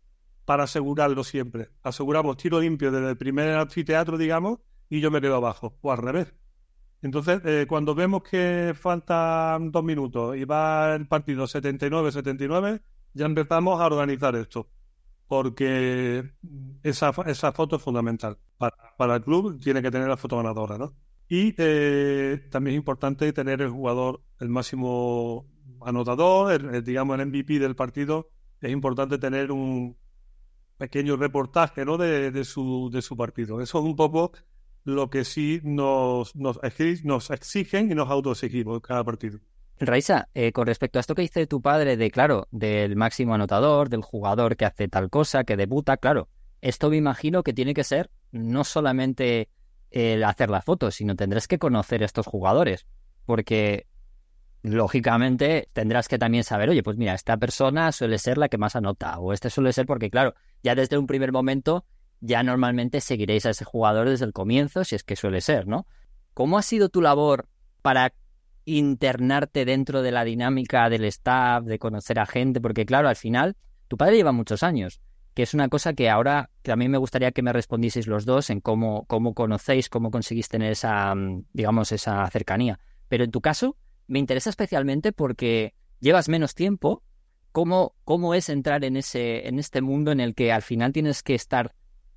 para 0.43 0.63
asegurarlo 0.63 1.23
siempre. 1.23 1.69
Aseguramos 1.83 2.35
tiro 2.37 2.59
limpio 2.59 2.91
desde 2.91 3.11
el 3.11 3.17
primer 3.17 3.55
anfiteatro, 3.57 4.17
digamos, 4.17 4.61
y 4.89 4.99
yo 4.99 5.11
me 5.11 5.21
quedo 5.21 5.35
abajo, 5.35 5.77
o 5.81 5.91
al 5.91 5.99
revés. 5.99 6.33
Entonces, 7.03 7.41
eh, 7.45 7.67
cuando 7.69 7.93
vemos 7.93 8.23
que 8.23 8.73
faltan 8.75 9.71
dos 9.71 9.83
minutos 9.83 10.35
y 10.35 10.45
va 10.45 10.95
el 10.95 11.07
partido 11.07 11.45
79-79, 11.45 12.81
ya 13.13 13.27
empezamos 13.27 13.79
a 13.79 13.85
organizar 13.85 14.35
esto. 14.35 14.67
Porque 15.33 16.31
esa, 16.83 17.11
esa 17.25 17.51
foto 17.53 17.77
es 17.77 17.81
fundamental. 17.81 18.37
Para, 18.59 19.15
el 19.15 19.23
club 19.23 19.59
tiene 19.59 19.81
que 19.81 19.89
tener 19.89 20.07
la 20.07 20.15
foto 20.15 20.37
ganadora, 20.37 20.77
¿no? 20.77 20.93
Y 21.27 21.55
eh, 21.57 22.47
también 22.51 22.75
es 22.75 22.77
importante 22.77 23.33
tener 23.33 23.63
el 23.63 23.69
jugador, 23.69 24.21
el 24.39 24.49
máximo 24.49 25.47
anotador, 25.81 26.51
el, 26.51 26.83
digamos 26.83 27.19
el 27.19 27.25
MVP 27.25 27.57
del 27.57 27.75
partido. 27.75 28.29
Es 28.61 28.71
importante 28.71 29.17
tener 29.17 29.51
un 29.51 29.97
pequeño 30.77 31.15
reportaje 31.15 31.83
¿no? 31.83 31.97
de, 31.97 32.45
su, 32.45 32.91
de 32.93 33.01
su 33.01 33.17
partido. 33.17 33.59
Eso 33.59 33.79
es 33.79 33.85
un 33.85 33.95
poco 33.95 34.33
lo 34.83 35.09
que 35.09 35.25
sí 35.25 35.61
nos, 35.63 36.35
nos, 36.35 36.59
nos 37.03 37.31
exigen 37.31 37.91
y 37.91 37.95
nos 37.95 38.07
autoexigimos 38.07 38.81
cada 38.81 39.03
partido. 39.03 39.39
Raisa, 39.79 40.29
eh, 40.33 40.51
con 40.51 40.67
respecto 40.67 40.99
a 40.99 41.01
esto 41.01 41.15
que 41.15 41.23
dice 41.23 41.47
tu 41.47 41.61
padre 41.61 41.97
de, 41.97 42.11
claro, 42.11 42.47
del 42.51 42.95
máximo 42.95 43.33
anotador, 43.33 43.89
del 43.89 44.01
jugador 44.01 44.55
que 44.55 44.65
hace 44.65 44.87
tal 44.87 45.09
cosa, 45.09 45.43
que 45.43 45.57
debuta, 45.57 45.97
claro, 45.97 46.29
esto 46.61 46.89
me 46.89 46.97
imagino 46.97 47.43
que 47.43 47.53
tiene 47.53 47.73
que 47.73 47.83
ser 47.83 48.09
no 48.31 48.63
solamente 48.63 49.49
el 49.91 50.23
hacer 50.23 50.49
la 50.49 50.61
foto, 50.61 50.91
sino 50.91 51.15
tendrás 51.15 51.47
que 51.47 51.59
conocer 51.59 52.01
a 52.01 52.05
estos 52.05 52.25
jugadores, 52.25 52.87
porque 53.25 53.87
lógicamente 54.63 55.69
tendrás 55.73 56.07
que 56.07 56.17
también 56.17 56.43
saber, 56.43 56.69
oye, 56.69 56.83
pues 56.83 56.97
mira, 56.97 57.13
esta 57.13 57.37
persona 57.37 57.91
suele 57.91 58.17
ser 58.17 58.37
la 58.37 58.49
que 58.49 58.57
más 58.57 58.75
anota, 58.75 59.19
o 59.19 59.33
este 59.33 59.49
suele 59.49 59.73
ser 59.73 59.85
porque, 59.85 60.09
claro, 60.09 60.35
ya 60.63 60.73
desde 60.73 60.97
un 60.97 61.07
primer 61.07 61.31
momento 61.31 61.85
ya 62.21 62.41
normalmente 62.41 63.01
seguiréis 63.01 63.45
a 63.45 63.49
ese 63.49 63.65
jugador 63.65 64.07
desde 64.07 64.25
el 64.25 64.31
comienzo, 64.31 64.85
si 64.85 64.95
es 64.95 65.03
que 65.03 65.17
suele 65.17 65.41
ser, 65.41 65.67
¿no? 65.67 65.85
¿Cómo 66.33 66.57
ha 66.57 66.61
sido 66.61 66.87
tu 66.87 67.01
labor 67.01 67.49
para 67.81 68.13
internarte 68.65 69.65
dentro 69.65 70.01
de 70.01 70.11
la 70.11 70.23
dinámica 70.23 70.89
del 70.89 71.05
staff, 71.05 71.63
de 71.65 71.79
conocer 71.79 72.19
a 72.19 72.25
gente? 72.25 72.61
Porque, 72.61 72.85
claro, 72.85 73.09
al 73.09 73.15
final, 73.15 73.55
tu 73.87 73.97
padre 73.97 74.15
lleva 74.15 74.31
muchos 74.31 74.63
años, 74.63 75.01
que 75.33 75.43
es 75.43 75.53
una 75.53 75.69
cosa 75.69 75.93
que 75.93 76.09
ahora 76.09 76.49
mí 76.75 76.89
me 76.89 76.97
gustaría 76.97 77.31
que 77.31 77.41
me 77.41 77.53
respondieseis 77.53 78.07
los 78.07 78.25
dos 78.25 78.49
en 78.49 78.61
cómo, 78.61 79.05
cómo 79.05 79.33
conocéis, 79.33 79.89
cómo 79.89 80.11
conseguís 80.11 80.49
tener 80.49 80.71
esa, 80.71 81.13
mm, 81.13 81.45
digamos, 81.53 81.91
esa 81.91 82.29
cercanía. 82.29 82.79
Pero 83.07 83.23
en 83.23 83.31
tu 83.31 83.41
caso, 83.41 83.77
me 84.07 84.19
interesa 84.19 84.49
especialmente 84.49 85.11
porque 85.11 85.73
llevas 85.99 86.29
menos 86.29 86.55
tiempo. 86.55 87.03
¿Cómo, 87.51 87.93
cómo 88.03 88.33
es 88.33 88.49
entrar 88.49 88.83
en, 88.83 88.97
ese, 88.97 89.47
en 89.47 89.59
este 89.59 89.81
mundo 89.81 90.11
en 90.11 90.19
el 90.19 90.33
que 90.33 90.51
al 90.51 90.63
final 90.63 90.91
tienes 90.91 91.21
que 91.21 91.35
estar 91.35 91.75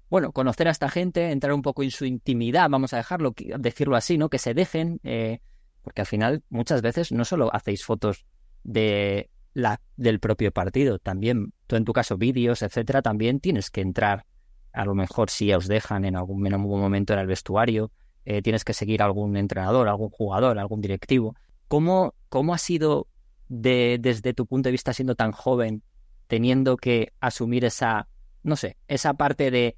bueno, 0.09 0.33
conocer 0.33 0.69
a 0.69 0.71
esta 0.71 0.89
gente, 0.89 1.31
entrar 1.31 1.53
un 1.53 1.63
poco 1.63 1.83
en 1.83 1.91
su 1.91 2.05
intimidad, 2.05 2.71
vamos 2.71 2.93
a 2.93 2.99
dejarlo, 2.99 3.35
decirlo 3.59 3.97
así, 3.97 4.19
¿no? 4.19 4.29
Que 4.29 4.39
se 4.39 4.55
dejen, 4.55 5.01
eh, 5.03 5.41
porque 5.87 6.01
al 6.01 6.09
final 6.09 6.43
muchas 6.51 6.83
veces 6.83 7.13
no 7.13 7.25
solo 7.25 7.55
hacéis 7.55 7.85
fotos 7.85 8.27
de 8.65 9.31
la, 9.55 9.81
del 9.97 10.19
propio 10.19 10.51
partido, 10.51 10.99
también, 10.99 11.53
tú 11.69 11.77
en 11.77 11.85
tu 11.85 11.93
caso, 11.93 12.17
vídeos, 12.17 12.63
etcétera, 12.63 13.03
también 13.03 13.39
tienes 13.39 13.71
que 13.71 13.83
entrar, 13.83 14.27
a 14.73 14.85
lo 14.85 14.97
mejor 14.97 15.31
si 15.31 15.53
os 15.53 15.69
dejan 15.69 16.05
en 16.05 16.17
algún, 16.17 16.45
en 16.45 16.55
algún 16.55 16.81
momento 16.81 17.13
en 17.13 17.21
el 17.21 17.29
vestuario, 17.29 17.93
eh, 18.25 18.43
tienes 18.43 18.65
que 18.65 18.73
seguir 18.73 19.01
a 19.01 19.05
algún 19.05 19.37
entrenador, 19.37 19.87
algún 19.87 20.11
jugador, 20.11 20.59
algún 20.59 20.81
directivo. 20.81 21.37
¿Cómo, 21.69 22.15
cómo 22.29 22.53
ha 22.53 22.59
sido 22.59 23.07
de, 23.49 23.99
desde 24.01 24.35
tu 24.35 24.45
punto 24.47 24.67
de 24.67 24.73
vista 24.73 24.93
siendo 24.93 25.15
tan 25.15 25.31
joven, 25.31 25.85
teniendo 26.27 26.77
que 26.79 27.13
asumir 27.21 27.65
esa, 27.65 28.09
no 28.43 28.57
sé, 28.57 28.77
esa 28.89 29.15
parte 29.15 29.53
de 29.53 29.77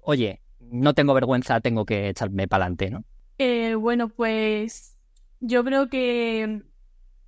oye, 0.00 0.40
no 0.58 0.94
tengo 0.94 1.14
vergüenza, 1.14 1.60
tengo 1.60 1.86
que 1.86 2.08
echarme 2.08 2.48
para 2.48 2.64
adelante, 2.64 2.90
¿no? 2.90 3.04
Eh, 3.38 3.76
bueno, 3.76 4.08
pues 4.08 4.97
yo 5.40 5.64
creo 5.64 5.88
que 5.88 6.62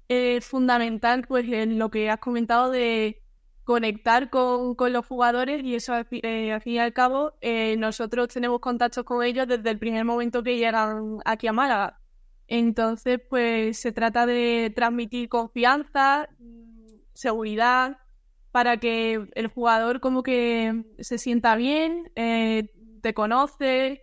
es 0.08 0.44
fundamental 0.44 1.24
pues 1.26 1.46
lo 1.68 1.90
que 1.90 2.10
has 2.10 2.18
comentado 2.18 2.70
de 2.70 3.22
conectar 3.64 4.30
con, 4.30 4.74
los 4.92 5.06
jugadores 5.06 5.62
y 5.62 5.76
eso 5.76 5.94
eh, 6.10 6.52
al 6.52 6.60
fin 6.60 6.72
y 6.72 6.78
al 6.78 6.92
cabo 6.92 7.34
eh, 7.40 7.76
nosotros 7.78 8.28
tenemos 8.28 8.60
contactos 8.60 9.04
con 9.04 9.22
ellos 9.22 9.46
desde 9.46 9.70
el 9.70 9.78
primer 9.78 10.04
momento 10.04 10.42
que 10.42 10.56
llegan 10.56 11.18
aquí 11.24 11.46
a 11.46 11.52
Málaga. 11.52 12.00
Entonces, 12.48 13.20
pues 13.30 13.78
se 13.78 13.92
trata 13.92 14.26
de 14.26 14.72
transmitir 14.74 15.28
confianza, 15.28 16.28
seguridad, 17.14 17.98
para 18.50 18.78
que 18.78 19.28
el 19.34 19.46
jugador 19.46 20.00
como 20.00 20.24
que 20.24 20.84
se 20.98 21.18
sienta 21.18 21.54
bien, 21.54 22.10
eh, 22.16 22.70
te 23.02 23.14
conoce, 23.14 24.02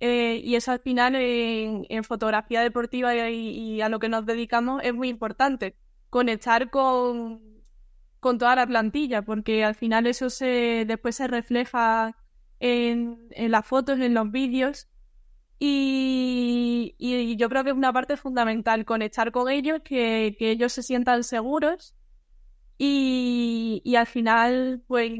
eh, 0.00 0.40
y 0.44 0.54
eso 0.54 0.72
al 0.72 0.80
final 0.80 1.14
en, 1.16 2.04
fotografía 2.04 2.60
deportiva 2.62 3.14
y, 3.30 3.80
a 3.80 3.88
lo 3.88 3.98
que 3.98 4.08
nos 4.08 4.26
dedicamos 4.26 4.82
es 4.84 4.94
muy 4.94 5.08
importante, 5.08 5.76
conectar 6.10 6.70
con, 6.70 7.62
con 8.20 8.38
toda 8.38 8.56
la 8.56 8.66
plantilla, 8.66 9.22
porque 9.22 9.64
al 9.64 9.74
final 9.74 10.06
eso 10.06 10.30
se, 10.30 10.84
después 10.86 11.16
se 11.16 11.26
refleja 11.28 12.16
en, 12.60 13.28
las 13.36 13.66
fotos, 13.66 13.98
en 14.00 14.14
los 14.14 14.30
vídeos, 14.30 14.88
y, 15.60 16.94
yo 17.38 17.48
creo 17.48 17.64
que 17.64 17.70
es 17.70 17.76
una 17.76 17.92
parte 17.92 18.16
fundamental, 18.16 18.84
conectar 18.84 19.32
con 19.32 19.50
ellos, 19.50 19.80
que 19.84 20.36
ellos 20.40 20.72
se 20.72 20.82
sientan 20.82 21.24
seguros 21.24 21.94
y, 22.78 23.94
al 23.96 24.06
final, 24.06 24.82
pues, 24.86 25.10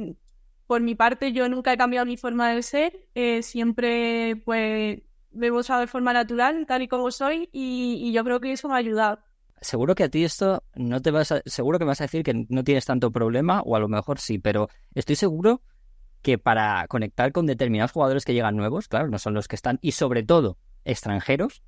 por 0.69 0.83
mi 0.83 0.95
parte, 0.95 1.33
yo 1.33 1.49
nunca 1.49 1.73
he 1.73 1.79
cambiado 1.79 2.05
mi 2.05 2.19
forma 2.19 2.51
de 2.51 2.63
ser. 2.63 3.09
Eh, 3.15 3.43
siempre, 3.43 4.37
pues, 4.45 5.01
me 5.33 5.47
he 5.47 5.51
usado 5.51 5.81
de 5.81 5.87
forma 5.87 6.13
natural, 6.13 6.67
tal 6.67 6.83
y 6.83 6.89
como 6.89 7.11
soy, 7.11 7.49
y, 7.53 8.13
yo 8.13 8.23
creo 8.23 8.39
que 8.39 8.53
eso 8.53 8.69
me 8.69 8.75
ha 8.75 8.77
ayudado. 8.77 9.19
Seguro 9.63 9.95
que 9.95 10.05
a 10.05 10.09
ti 10.11 10.25
esto 10.25 10.63
no 10.75 11.01
te 11.01 11.11
vas 11.11 11.33
a, 11.33 11.41
seguro 11.47 11.79
que 11.79 11.87
vas 11.87 12.03
a 12.03 12.05
decir 12.05 12.23
que 12.23 12.47
no 12.51 12.65
tienes 12.65 12.85
tanto 12.85 13.11
problema, 13.11 13.63
o 13.63 13.77
a 13.77 13.81
lo 13.81 13.89
mejor 13.89 14.21
sí, 14.21 14.39
pero 14.39 14.69
estoy 14.95 15.17
seguro 15.17 15.63
que 16.21 16.37
para 16.37 16.87
conectar 16.87 17.33
con 17.33 17.47
determinados 17.47 17.93
jugadores 17.93 18.27
que 18.27 18.35
llegan 18.35 18.55
nuevos, 18.55 18.89
claro, 18.89 19.09
no 19.09 19.19
son 19.19 19.33
los 19.33 19.49
que 19.49 19.57
están, 19.57 19.79
y 19.81 19.93
sobre 19.93 20.23
todo 20.23 20.59
extranjeros, 20.85 21.63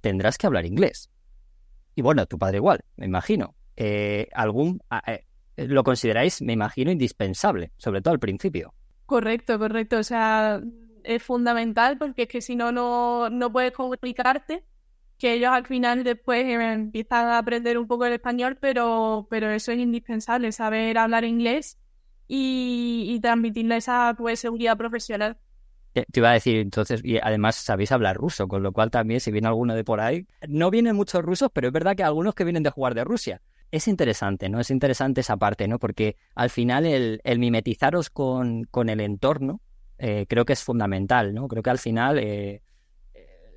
tendrás 0.00 0.36
que 0.36 0.48
hablar 0.48 0.66
inglés. 0.66 1.12
Y 1.94 2.02
bueno, 2.02 2.26
tu 2.26 2.38
padre 2.38 2.56
igual, 2.56 2.84
me 2.96 3.06
imagino. 3.06 3.54
Eh, 3.76 4.28
algún 4.34 4.80
eh, 5.06 5.26
lo 5.56 5.84
consideráis, 5.84 6.42
me 6.42 6.52
imagino, 6.52 6.90
indispensable, 6.90 7.72
sobre 7.76 8.02
todo 8.02 8.14
al 8.14 8.20
principio. 8.20 8.74
Correcto, 9.06 9.58
correcto. 9.58 9.98
O 9.98 10.02
sea, 10.02 10.60
es 11.04 11.22
fundamental 11.22 11.98
porque 11.98 12.22
es 12.22 12.28
que 12.28 12.40
si 12.40 12.56
no, 12.56 12.72
no, 12.72 13.52
puedes 13.52 13.72
comunicarte, 13.72 14.64
que 15.18 15.34
ellos 15.34 15.50
al 15.50 15.66
final 15.66 16.04
después 16.04 16.44
empiezan 16.46 17.26
a 17.26 17.38
aprender 17.38 17.78
un 17.78 17.86
poco 17.86 18.06
el 18.06 18.14
español, 18.14 18.58
pero, 18.60 19.26
pero 19.30 19.50
eso 19.50 19.72
es 19.72 19.78
indispensable, 19.78 20.50
saber 20.52 20.98
hablar 20.98 21.24
inglés 21.24 21.78
y, 22.26 23.06
y 23.08 23.20
transmitirle 23.20 23.76
esa 23.76 24.14
pues, 24.16 24.40
seguridad 24.40 24.76
profesional. 24.76 25.36
Te 25.92 26.04
iba 26.14 26.30
a 26.30 26.34
decir, 26.34 26.56
entonces, 26.56 27.02
y 27.04 27.18
además 27.18 27.56
sabéis 27.56 27.92
hablar 27.92 28.16
ruso, 28.16 28.48
con 28.48 28.62
lo 28.62 28.72
cual 28.72 28.90
también, 28.90 29.20
si 29.20 29.30
viene 29.30 29.48
alguno 29.48 29.74
de 29.74 29.84
por 29.84 30.00
ahí, 30.00 30.26
no 30.48 30.70
vienen 30.70 30.96
muchos 30.96 31.22
rusos, 31.22 31.50
pero 31.52 31.66
es 31.66 31.72
verdad 31.72 31.94
que 31.94 32.02
algunos 32.02 32.34
que 32.34 32.44
vienen 32.44 32.62
de 32.62 32.70
jugar 32.70 32.94
de 32.94 33.04
Rusia 33.04 33.42
es 33.72 33.88
interesante, 33.88 34.50
¿no? 34.50 34.60
Es 34.60 34.70
interesante 34.70 35.22
esa 35.22 35.38
parte, 35.38 35.66
¿no? 35.66 35.78
Porque 35.78 36.16
al 36.34 36.50
final 36.50 36.84
el, 36.84 37.38
mimetizaros 37.38 38.10
con, 38.10 38.64
con, 38.64 38.90
el 38.90 39.00
entorno 39.00 39.62
eh, 39.98 40.26
creo 40.28 40.44
que 40.44 40.52
es 40.52 40.62
fundamental, 40.62 41.32
¿no? 41.32 41.48
Creo 41.48 41.62
que 41.62 41.70
al 41.70 41.78
final, 41.78 42.18
eh, 42.18 42.60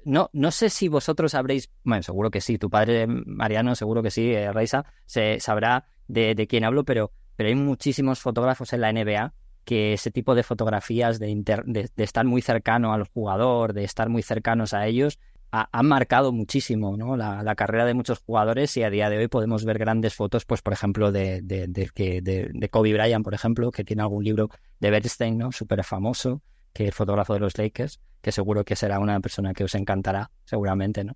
no, 0.06 0.30
no 0.32 0.52
sé 0.52 0.70
si 0.70 0.88
vosotros 0.88 1.36
habréis, 1.36 1.70
bueno, 1.84 2.02
seguro 2.02 2.32
que 2.32 2.40
sí, 2.40 2.58
tu 2.58 2.70
padre 2.70 3.08
Mariano 3.08 3.76
seguro 3.76 4.02
que 4.02 4.10
sí, 4.10 4.32
eh, 4.32 4.54
Reisa, 4.54 4.86
se 5.06 5.42
sabrá 5.42 5.86
de, 6.08 6.34
de, 6.34 6.48
quién 6.48 6.64
hablo, 6.64 6.86
pero, 6.86 7.12
pero 7.36 7.50
hay 7.50 7.56
muchísimos 7.56 8.20
fotógrafos 8.20 8.72
en 8.72 8.82
la 8.82 8.94
NBA 8.94 9.34
que 9.66 9.94
ese 9.94 10.12
tipo 10.12 10.34
de 10.34 10.44
fotografías 10.44 11.20
de, 11.20 11.36
de, 11.36 11.90
de 11.94 12.04
estar 12.04 12.24
muy 12.24 12.42
cercano 12.42 12.94
al 12.94 13.04
jugador, 13.04 13.74
de 13.74 13.84
estar 13.84 14.08
muy 14.08 14.22
cercanos 14.22 14.74
a 14.74 14.88
ellos, 14.88 15.20
han 15.52 15.86
marcado 15.88 16.32
muchísimo 16.32 16.98
¿no? 16.98 17.16
la, 17.16 17.56
carrera 17.56 17.86
de 17.86 17.94
muchos 17.94 18.20
jugadores 18.20 18.76
y 18.78 18.84
a 18.84 18.90
día 18.90 19.10
de 19.10 19.18
hoy 19.18 19.28
podemos 19.28 19.64
ver 19.64 19.78
grandes 19.78 20.14
fotos, 20.14 20.46
pues 20.46 20.62
por 20.62 20.74
ejemplo, 20.74 21.12
de, 21.12 21.42
de, 21.42 21.68
de, 21.68 22.70
Kobe 22.70 22.94
Bryant, 22.94 23.24
por 23.24 23.34
ejemplo, 23.34 23.72
que 23.72 23.84
tiene 23.84 24.02
algún 24.02 24.24
libro 24.24 24.50
de 24.80 24.90
Bernstein, 24.90 25.38
¿no? 25.38 25.52
súper 25.52 25.84
famoso, 25.84 26.42
que 26.74 26.88
es 26.88 26.96
fotógrafo 26.96 27.34
de 27.34 27.40
los 27.40 27.58
Lakers, 27.58 28.02
que 28.22 28.32
seguro 28.32 28.66
que 28.66 28.76
será 28.76 29.00
una 29.00 29.20
persona 29.20 29.54
que 29.54 29.64
os 29.64 29.76
encantará, 29.76 30.32
seguramente, 30.44 31.04
¿no? 31.04 31.14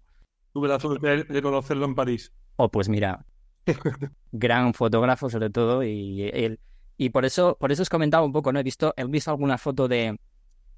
Tuve 0.54 0.68
la 0.68 0.80
suerte 0.80 1.26
de 1.26 1.42
conocerlo 1.42 1.86
en 1.86 1.96
París. 1.96 2.32
Oh, 2.56 2.70
pues 2.70 2.90
mira, 2.90 3.26
gran 4.32 4.74
fotógrafo 4.74 5.30
sobre 5.30 5.50
todo 5.50 5.84
y, 5.84 6.58
y 6.98 7.10
por 7.10 7.26
eso 7.26 7.58
por 7.60 7.72
eso 7.72 7.82
os 7.82 7.90
comentaba 7.90 8.26
un 8.26 8.32
poco, 8.32 8.52
¿no? 8.52 8.60
He 8.60 8.64
visto, 8.64 8.94
he 8.98 9.06
visto 9.06 9.32
alguna 9.32 9.58
foto 9.58 9.88
de, 9.88 10.18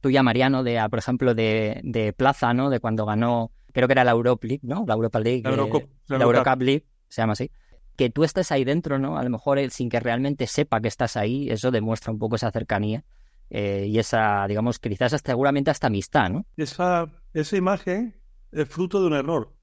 tuya, 0.01 0.23
Mariano, 0.23 0.63
de, 0.63 0.85
por 0.89 0.99
ejemplo, 0.99 1.33
de, 1.33 1.79
de 1.83 2.13
Plaza, 2.13 2.53
¿no? 2.53 2.69
De 2.69 2.79
cuando 2.79 3.05
ganó, 3.05 3.51
creo 3.71 3.87
que 3.87 3.93
era 3.93 4.03
la 4.03 4.11
Europa 4.11 4.45
League, 4.47 4.61
¿no? 4.63 4.83
La 4.87 4.95
Europa 4.95 5.19
League. 5.19 5.43
La, 5.43 5.51
Eurocup, 5.51 5.89
la, 6.07 6.17
Eurocup 6.17 6.61
League, 6.61 6.85
se 7.07 7.21
llama 7.21 7.33
así. 7.33 7.49
Que 7.95 8.09
tú 8.09 8.23
estés 8.23 8.51
ahí 8.51 8.63
dentro, 8.63 8.99
¿no? 8.99 9.17
A 9.17 9.23
lo 9.23 9.29
mejor 9.29 9.59
sin 9.69 9.89
que 9.89 9.99
realmente 9.99 10.47
sepa 10.47 10.81
que 10.81 10.87
estás 10.87 11.15
ahí, 11.15 11.49
eso 11.49 11.71
demuestra 11.71 12.11
un 12.11 12.19
poco 12.19 12.35
esa 12.35 12.51
cercanía 12.51 13.03
eh, 13.49 13.85
y 13.87 13.99
esa, 13.99 14.47
digamos, 14.47 14.79
quizás 14.79 15.21
seguramente 15.23 15.71
hasta 15.71 15.87
amistad, 15.87 16.29
¿no? 16.29 16.45
Esa, 16.57 17.07
esa 17.33 17.57
imagen 17.57 18.15
es 18.51 18.67
fruto 18.67 19.01
de 19.01 19.07
un 19.07 19.13
error. 19.13 19.53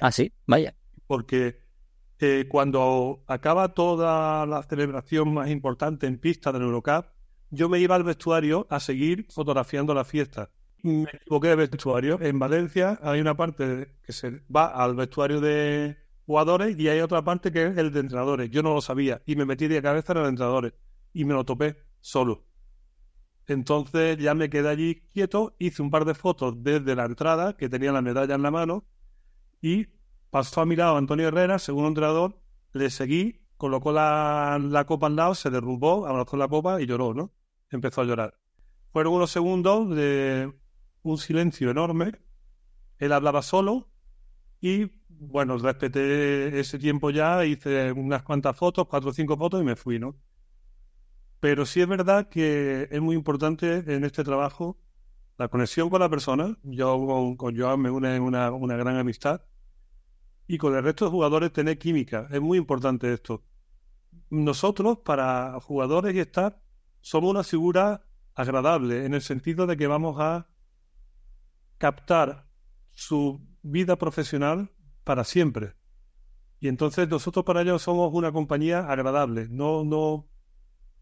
Ah, 0.00 0.10
sí, 0.10 0.32
vaya. 0.46 0.74
Porque 1.06 1.60
eh, 2.18 2.46
cuando 2.48 3.22
acaba 3.26 3.74
toda 3.74 4.46
la 4.46 4.62
celebración 4.62 5.34
más 5.34 5.50
importante 5.50 6.06
en 6.06 6.18
pista 6.18 6.52
del 6.52 6.62
Eurocup, 6.62 7.06
yo 7.54 7.68
me 7.68 7.78
iba 7.78 7.94
al 7.94 8.04
vestuario 8.04 8.66
a 8.70 8.80
seguir 8.80 9.26
fotografiando 9.30 9.94
la 9.94 10.04
fiesta. 10.04 10.50
me 10.82 11.08
equivoqué 11.12 11.48
de 11.48 11.56
vestuario. 11.56 12.20
En 12.20 12.38
Valencia 12.38 12.98
hay 13.02 13.20
una 13.20 13.36
parte 13.36 13.96
que 14.02 14.12
se 14.12 14.42
va 14.54 14.66
al 14.66 14.94
vestuario 14.94 15.40
de 15.40 15.96
jugadores 16.26 16.78
y 16.78 16.88
hay 16.88 17.00
otra 17.00 17.22
parte 17.22 17.52
que 17.52 17.66
es 17.66 17.78
el 17.78 17.92
de 17.92 18.00
entrenadores. 18.00 18.50
Yo 18.50 18.62
no 18.62 18.74
lo 18.74 18.80
sabía 18.80 19.22
y 19.26 19.36
me 19.36 19.44
metí 19.44 19.68
de 19.68 19.82
cabeza 19.82 20.12
en 20.12 20.18
el 20.18 20.26
entrenadores 20.26 20.74
y 21.12 21.24
me 21.24 21.34
lo 21.34 21.44
topé 21.44 21.76
solo. 22.00 22.44
Entonces 23.46 24.18
ya 24.18 24.34
me 24.34 24.48
quedé 24.48 24.68
allí 24.68 25.02
quieto, 25.12 25.54
hice 25.58 25.82
un 25.82 25.90
par 25.90 26.04
de 26.04 26.14
fotos 26.14 26.62
desde 26.62 26.94
la 26.94 27.04
entrada, 27.04 27.56
que 27.56 27.68
tenía 27.68 27.92
la 27.92 28.02
medalla 28.02 28.34
en 28.34 28.42
la 28.42 28.50
mano, 28.50 28.84
y 29.60 29.86
pasó 30.30 30.62
a 30.62 30.66
mi 30.66 30.76
lado 30.76 30.96
Antonio 30.96 31.28
Herrera, 31.28 31.58
segundo 31.58 31.88
entrenador, 31.88 32.40
le 32.72 32.90
seguí, 32.90 33.42
colocó 33.56 33.92
la, 33.92 34.58
la 34.62 34.86
copa 34.86 35.08
al 35.08 35.16
lado, 35.16 35.34
se 35.34 35.50
derrumbó, 35.50 36.06
abrazó 36.06 36.36
la 36.36 36.48
copa 36.48 36.80
y 36.80 36.86
lloró, 36.86 37.12
¿no? 37.14 37.32
Empezó 37.74 38.02
a 38.02 38.04
llorar. 38.04 38.38
Fueron 38.92 39.14
unos 39.14 39.32
segundos 39.32 39.94
de 39.96 40.52
un 41.02 41.18
silencio 41.18 41.70
enorme. 41.70 42.12
Él 42.98 43.12
hablaba 43.12 43.42
solo 43.42 43.90
y, 44.60 44.92
bueno, 45.08 45.58
respeté 45.58 46.60
ese 46.60 46.78
tiempo 46.78 47.10
ya, 47.10 47.44
hice 47.44 47.90
unas 47.90 48.22
cuantas 48.22 48.56
fotos, 48.56 48.86
cuatro 48.86 49.10
o 49.10 49.12
cinco 49.12 49.36
fotos 49.36 49.60
y 49.60 49.64
me 49.64 49.74
fui, 49.74 49.98
¿no? 49.98 50.16
Pero 51.40 51.66
sí 51.66 51.80
es 51.80 51.88
verdad 51.88 52.28
que 52.28 52.88
es 52.90 53.00
muy 53.00 53.16
importante 53.16 53.82
en 53.92 54.04
este 54.04 54.22
trabajo 54.22 54.78
la 55.36 55.48
conexión 55.48 55.90
con 55.90 56.00
la 56.00 56.08
persona. 56.08 56.56
Yo 56.62 56.96
con, 57.04 57.36
con 57.36 57.58
Joan 57.58 57.80
me 57.80 57.90
une 57.90 58.20
una, 58.20 58.52
una 58.52 58.76
gran 58.76 58.96
amistad. 58.96 59.42
Y 60.46 60.58
con 60.58 60.76
el 60.76 60.84
resto 60.84 61.06
de 61.06 61.10
jugadores 61.10 61.52
tener 61.52 61.76
química. 61.78 62.28
Es 62.30 62.40
muy 62.40 62.56
importante 62.56 63.12
esto. 63.12 63.42
Nosotros, 64.30 64.98
para 64.98 65.58
jugadores 65.60 66.14
y 66.14 66.20
estar 66.20 66.63
somos 67.04 67.30
una 67.30 67.44
figura 67.44 68.02
agradable 68.34 69.04
en 69.04 69.12
el 69.12 69.20
sentido 69.20 69.66
de 69.66 69.76
que 69.76 69.86
vamos 69.86 70.16
a 70.20 70.48
captar 71.76 72.46
su 72.92 73.46
vida 73.60 73.96
profesional 73.96 74.70
para 75.04 75.22
siempre. 75.24 75.74
Y 76.60 76.68
entonces 76.68 77.06
nosotros 77.06 77.44
para 77.44 77.60
ellos 77.60 77.82
somos 77.82 78.10
una 78.14 78.32
compañía 78.32 78.90
agradable. 78.90 79.48
No, 79.50 79.84
no, 79.84 80.30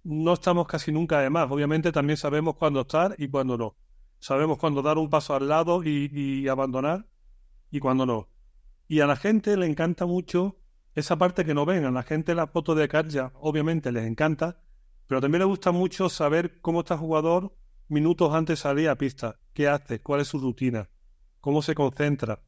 no 0.02 0.32
estamos 0.32 0.66
casi 0.66 0.90
nunca 0.90 1.20
además. 1.20 1.46
Obviamente 1.48 1.92
también 1.92 2.16
sabemos 2.16 2.56
cuándo 2.56 2.80
estar 2.80 3.14
y 3.16 3.28
cuándo 3.28 3.56
no. 3.56 3.76
Sabemos 4.18 4.58
cuándo 4.58 4.82
dar 4.82 4.98
un 4.98 5.08
paso 5.08 5.36
al 5.36 5.48
lado 5.48 5.84
y, 5.84 6.10
y 6.12 6.48
abandonar 6.48 7.06
y 7.70 7.78
cuándo 7.78 8.06
no. 8.06 8.28
Y 8.88 8.98
a 8.98 9.06
la 9.06 9.14
gente 9.14 9.56
le 9.56 9.66
encanta 9.66 10.04
mucho 10.04 10.58
esa 10.96 11.16
parte 11.16 11.44
que 11.44 11.54
no 11.54 11.64
ven. 11.64 11.84
A 11.84 11.92
la 11.92 12.02
gente 12.02 12.34
la 12.34 12.48
foto 12.48 12.74
de 12.74 12.88
Katja 12.88 13.30
obviamente 13.36 13.92
les 13.92 14.04
encanta, 14.04 14.61
pero 15.12 15.20
también 15.20 15.40
le 15.40 15.44
gusta 15.44 15.72
mucho 15.72 16.08
saber 16.08 16.58
cómo 16.62 16.80
está 16.80 16.94
el 16.94 17.00
jugador 17.00 17.54
minutos 17.88 18.32
antes 18.32 18.58
de 18.58 18.62
salir 18.62 18.88
a 18.88 18.96
pista. 18.96 19.38
¿Qué 19.52 19.68
hace? 19.68 20.00
¿Cuál 20.00 20.22
es 20.22 20.28
su 20.28 20.38
rutina? 20.38 20.88
¿Cómo 21.38 21.60
se 21.60 21.74
concentra? 21.74 22.42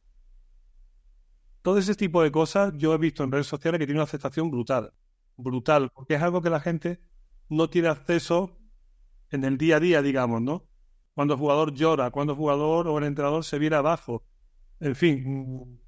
Todo 1.61 1.77
ese 1.77 1.93
tipo 1.93 2.23
de 2.23 2.31
cosas 2.31 2.73
yo 2.75 2.95
he 2.95 2.97
visto 2.97 3.23
en 3.23 3.31
redes 3.31 3.45
sociales 3.45 3.77
que 3.77 3.85
tiene 3.85 3.99
una 3.99 4.05
aceptación 4.05 4.49
brutal. 4.49 4.91
Brutal, 5.37 5.91
porque 5.93 6.15
es 6.15 6.23
algo 6.23 6.41
que 6.41 6.49
la 6.49 6.59
gente 6.59 6.99
no 7.49 7.69
tiene 7.69 7.89
acceso 7.89 8.57
en 9.29 9.43
el 9.43 9.59
día 9.59 9.75
a 9.75 9.79
día, 9.79 10.01
digamos, 10.01 10.41
¿no? 10.41 10.65
Cuando 11.13 11.35
el 11.35 11.39
jugador 11.39 11.71
llora, 11.71 12.09
cuando 12.09 12.33
el 12.33 12.39
jugador 12.39 12.87
o 12.87 12.97
el 12.97 13.03
entrenador 13.03 13.43
se 13.43 13.59
viene 13.59 13.75
abajo. 13.75 14.25
En 14.79 14.95
fin, 14.95 15.79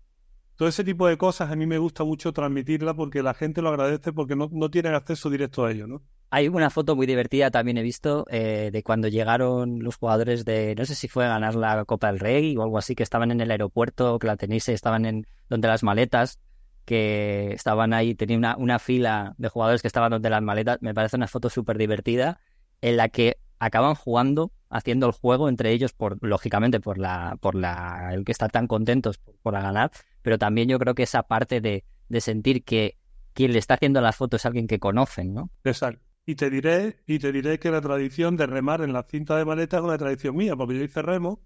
todo 0.58 0.68
ese 0.68 0.84
tipo 0.84 1.08
de 1.08 1.18
cosas 1.18 1.52
a 1.52 1.56
mí 1.56 1.66
me 1.66 1.78
gusta 1.78 2.04
mucho 2.04 2.34
transmitirla 2.34 2.96
porque 2.96 3.24
la 3.24 3.34
gente 3.34 3.62
lo 3.62 3.70
agradece 3.70 4.12
porque 4.12 4.36
no, 4.36 4.50
no 4.52 4.70
tienen 4.70 4.96
acceso 4.96 5.30
directo 5.30 5.64
a 5.64 5.72
ello, 5.72 5.88
¿no? 5.88 6.02
Hay 6.30 6.50
una 6.50 6.70
foto 6.70 6.96
muy 6.96 7.06
divertida 7.06 7.52
también 7.52 7.78
he 7.78 7.84
visto 7.84 8.26
eh, 8.30 8.70
de 8.74 8.84
cuando 8.84 9.08
llegaron 9.08 9.82
los 9.82 9.96
jugadores 9.96 10.44
de, 10.44 10.76
no 10.76 10.86
sé 10.86 10.96
si 10.96 11.08
fue 11.08 11.26
a 11.26 11.30
ganar 11.30 11.56
la 11.56 11.86
Copa 11.86 12.08
del 12.08 12.20
Rey 12.20 12.58
o 12.58 12.64
algo 12.64 12.78
así, 12.78 12.96
que 12.96 13.04
estaban 13.04 13.32
en 13.32 13.40
el 13.40 13.52
aeropuerto, 13.52 14.20
que 14.20 14.28
la 14.28 14.36
tenéis, 14.36 14.68
estaban 14.68 15.06
en 15.06 15.26
donde 15.48 15.70
las 15.70 15.84
maletas, 15.84 16.40
que 16.84 17.54
estaban 17.54 17.94
ahí, 17.94 18.16
tenía 18.16 18.38
una, 18.38 18.58
una 18.58 18.80
fila 18.80 19.36
de 19.38 19.48
jugadores 19.48 19.82
que 19.82 19.88
estaban 19.88 20.10
donde 20.10 20.30
las 20.30 20.42
maletas. 20.42 20.80
Me 20.82 20.94
parece 20.94 21.16
una 21.18 21.28
foto 21.28 21.50
súper 21.50 21.78
divertida 21.78 22.40
en 22.82 22.98
la 22.98 23.10
que 23.10 23.38
acaban 23.60 23.96
jugando, 23.96 24.52
haciendo 24.70 25.06
el 25.08 25.14
juego 25.14 25.50
entre 25.50 25.72
ellos, 25.72 25.94
por 25.94 26.18
lógicamente 26.22 26.80
por 26.80 26.98
la, 26.98 27.38
por 27.40 27.56
la, 27.56 28.10
el 28.14 28.26
que 28.26 28.32
estar 28.32 28.52
tan 28.52 28.68
contentos 28.68 29.18
por, 29.18 29.36
por 29.36 29.54
ganar, 29.54 29.92
pero 30.28 30.38
también 30.38 30.68
yo 30.68 30.78
creo 30.78 30.94
que 30.94 31.04
esa 31.04 31.24
parte 31.24 31.62
de, 31.62 31.86
de 32.10 32.20
sentir 32.20 32.66
que 32.66 32.98
quien 33.32 33.54
le 33.54 33.60
está 33.60 33.76
haciendo 33.76 34.02
las 34.02 34.18
fotos 34.18 34.42
es 34.42 34.46
alguien 34.46 34.68
que 34.68 34.78
conocen, 34.78 35.34
¿no? 35.34 35.52
Exacto. 35.64 36.06
Y 36.26 36.36
te 36.36 36.50
diré, 36.50 37.02
y 37.08 37.18
te 37.20 37.32
diré 37.32 37.60
que 37.60 37.72
la 37.72 37.80
tradición 37.80 38.36
de 38.36 38.46
remar 38.46 38.82
en 38.82 38.92
la 38.92 39.04
cinta 39.04 39.38
de 39.38 39.46
maleta 39.46 39.78
es 39.78 39.84
una 39.84 39.98
tradición 39.98 40.36
mía, 40.36 40.58
porque 40.58 40.76
yo 40.76 40.84
hice 40.84 41.02
remo. 41.02 41.42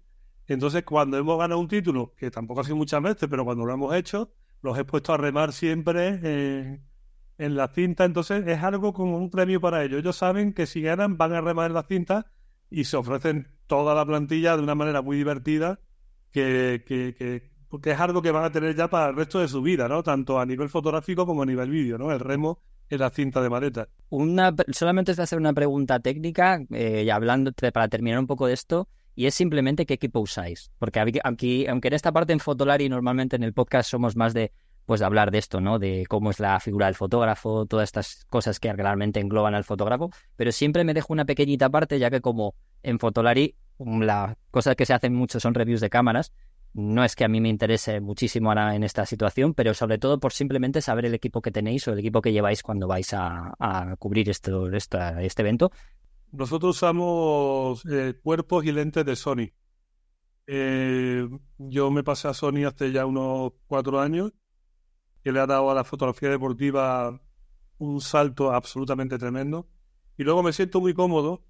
Entonces, 0.48 0.82
cuando 0.82 1.16
hemos 1.16 1.38
ganado 1.38 1.60
un 1.60 1.68
título, 1.68 2.12
que 2.16 2.32
tampoco 2.32 2.62
ha 2.62 2.64
sido 2.64 2.74
muchas 2.74 3.00
veces, 3.00 3.28
pero 3.30 3.44
cuando 3.44 3.64
lo 3.64 3.72
hemos 3.72 3.94
hecho, 3.94 4.32
los 4.62 4.76
he 4.76 4.84
puesto 4.84 5.12
a 5.14 5.16
remar 5.16 5.52
siempre 5.52 6.80
en, 7.38 7.54
la 7.54 7.68
cinta. 7.68 8.04
Entonces, 8.04 8.44
es 8.48 8.64
algo 8.64 8.92
como 8.92 9.16
un 9.16 9.30
premio 9.30 9.60
para 9.60 9.84
ellos. 9.84 10.00
Ellos 10.00 10.16
saben 10.16 10.54
que 10.54 10.66
si 10.66 10.82
ganan, 10.82 11.16
van 11.18 11.34
a 11.34 11.40
remar 11.40 11.70
en 11.70 11.74
la 11.74 11.84
cinta 11.84 12.32
y 12.68 12.82
se 12.82 12.96
ofrecen 12.96 13.46
toda 13.68 13.94
la 13.94 14.04
plantilla 14.04 14.56
de 14.56 14.64
una 14.64 14.74
manera 14.74 15.02
muy 15.02 15.16
divertida, 15.16 15.78
que, 16.32 16.82
que 16.84 17.51
porque 17.72 17.92
es 17.92 17.98
algo 17.98 18.20
que 18.20 18.30
van 18.30 18.44
a 18.44 18.52
tener 18.52 18.76
ya 18.76 18.86
para 18.86 19.08
el 19.08 19.16
resto 19.16 19.38
de 19.38 19.48
su 19.48 19.62
vida, 19.62 19.88
¿no? 19.88 20.02
Tanto 20.02 20.38
a 20.38 20.44
nivel 20.44 20.68
fotográfico 20.68 21.24
como 21.24 21.40
a 21.40 21.46
nivel 21.46 21.70
vídeo, 21.70 21.96
¿no? 21.96 22.12
El 22.12 22.20
remo 22.20 22.58
en 22.90 22.98
la 22.98 23.08
cinta 23.08 23.40
de 23.40 23.48
maleta. 23.48 23.88
Una, 24.10 24.54
solamente 24.72 25.14
te 25.14 25.22
hacer 25.22 25.38
una 25.38 25.54
pregunta 25.54 25.98
técnica, 25.98 26.60
eh, 26.70 27.04
y 27.06 27.08
hablando 27.08 27.50
para 27.72 27.88
terminar 27.88 28.18
un 28.18 28.26
poco 28.26 28.46
de 28.46 28.52
esto, 28.52 28.88
y 29.14 29.24
es 29.24 29.34
simplemente 29.34 29.86
qué 29.86 29.94
equipo 29.94 30.20
usáis. 30.20 30.70
Porque 30.78 31.00
aquí, 31.24 31.66
aunque 31.66 31.88
en 31.88 31.94
esta 31.94 32.12
parte 32.12 32.34
en 32.34 32.40
Fotolari 32.40 32.90
normalmente 32.90 33.36
en 33.36 33.42
el 33.42 33.54
podcast 33.54 33.90
somos 33.90 34.16
más 34.16 34.34
de 34.34 34.52
pues 34.84 35.00
de 35.00 35.06
hablar 35.06 35.30
de 35.30 35.38
esto, 35.38 35.62
¿no? 35.62 35.78
De 35.78 36.04
cómo 36.10 36.30
es 36.30 36.40
la 36.40 36.60
figura 36.60 36.86
del 36.86 36.94
fotógrafo, 36.94 37.64
todas 37.64 37.84
estas 37.84 38.26
cosas 38.28 38.60
que 38.60 38.70
realmente 38.74 39.20
engloban 39.20 39.54
al 39.54 39.64
fotógrafo, 39.64 40.10
pero 40.36 40.52
siempre 40.52 40.84
me 40.84 40.92
dejo 40.92 41.14
una 41.14 41.24
pequeñita 41.24 41.70
parte, 41.70 41.98
ya 41.98 42.10
que 42.10 42.20
como 42.20 42.54
en 42.82 42.98
Fotolari 42.98 43.54
la 43.78 44.36
cosa 44.50 44.74
que 44.74 44.84
se 44.84 44.92
hacen 44.92 45.14
mucho 45.14 45.40
son 45.40 45.54
reviews 45.54 45.80
de 45.80 45.88
cámaras, 45.88 46.32
no 46.74 47.04
es 47.04 47.16
que 47.16 47.24
a 47.24 47.28
mí 47.28 47.40
me 47.40 47.48
interese 47.48 48.00
muchísimo 48.00 48.50
ahora 48.50 48.74
en 48.74 48.82
esta 48.82 49.04
situación, 49.04 49.54
pero 49.54 49.74
sobre 49.74 49.98
todo 49.98 50.18
por 50.18 50.32
simplemente 50.32 50.80
saber 50.80 51.06
el 51.06 51.14
equipo 51.14 51.42
que 51.42 51.50
tenéis 51.50 51.86
o 51.86 51.92
el 51.92 51.98
equipo 51.98 52.22
que 52.22 52.32
lleváis 52.32 52.62
cuando 52.62 52.86
vais 52.88 53.12
a, 53.12 53.54
a 53.58 53.96
cubrir 53.96 54.30
esto, 54.30 54.70
esta, 54.70 55.22
este 55.22 55.42
evento. 55.42 55.70
Nosotros 56.32 56.76
usamos 56.76 57.84
eh, 57.90 58.14
cuerpos 58.22 58.64
y 58.64 58.72
lentes 58.72 59.04
de 59.04 59.16
Sony. 59.16 59.52
Eh, 60.46 61.28
yo 61.58 61.90
me 61.90 62.02
pasé 62.02 62.28
a 62.28 62.34
Sony 62.34 62.64
hace 62.66 62.90
ya 62.90 63.04
unos 63.04 63.52
cuatro 63.66 64.00
años, 64.00 64.32
que 65.22 65.30
le 65.30 65.40
ha 65.40 65.46
dado 65.46 65.70
a 65.70 65.74
la 65.74 65.84
fotografía 65.84 66.30
deportiva 66.30 67.20
un 67.78 68.00
salto 68.00 68.52
absolutamente 68.52 69.18
tremendo. 69.18 69.68
Y 70.16 70.24
luego 70.24 70.42
me 70.42 70.52
siento 70.52 70.80
muy 70.80 70.94
cómodo 70.94 71.44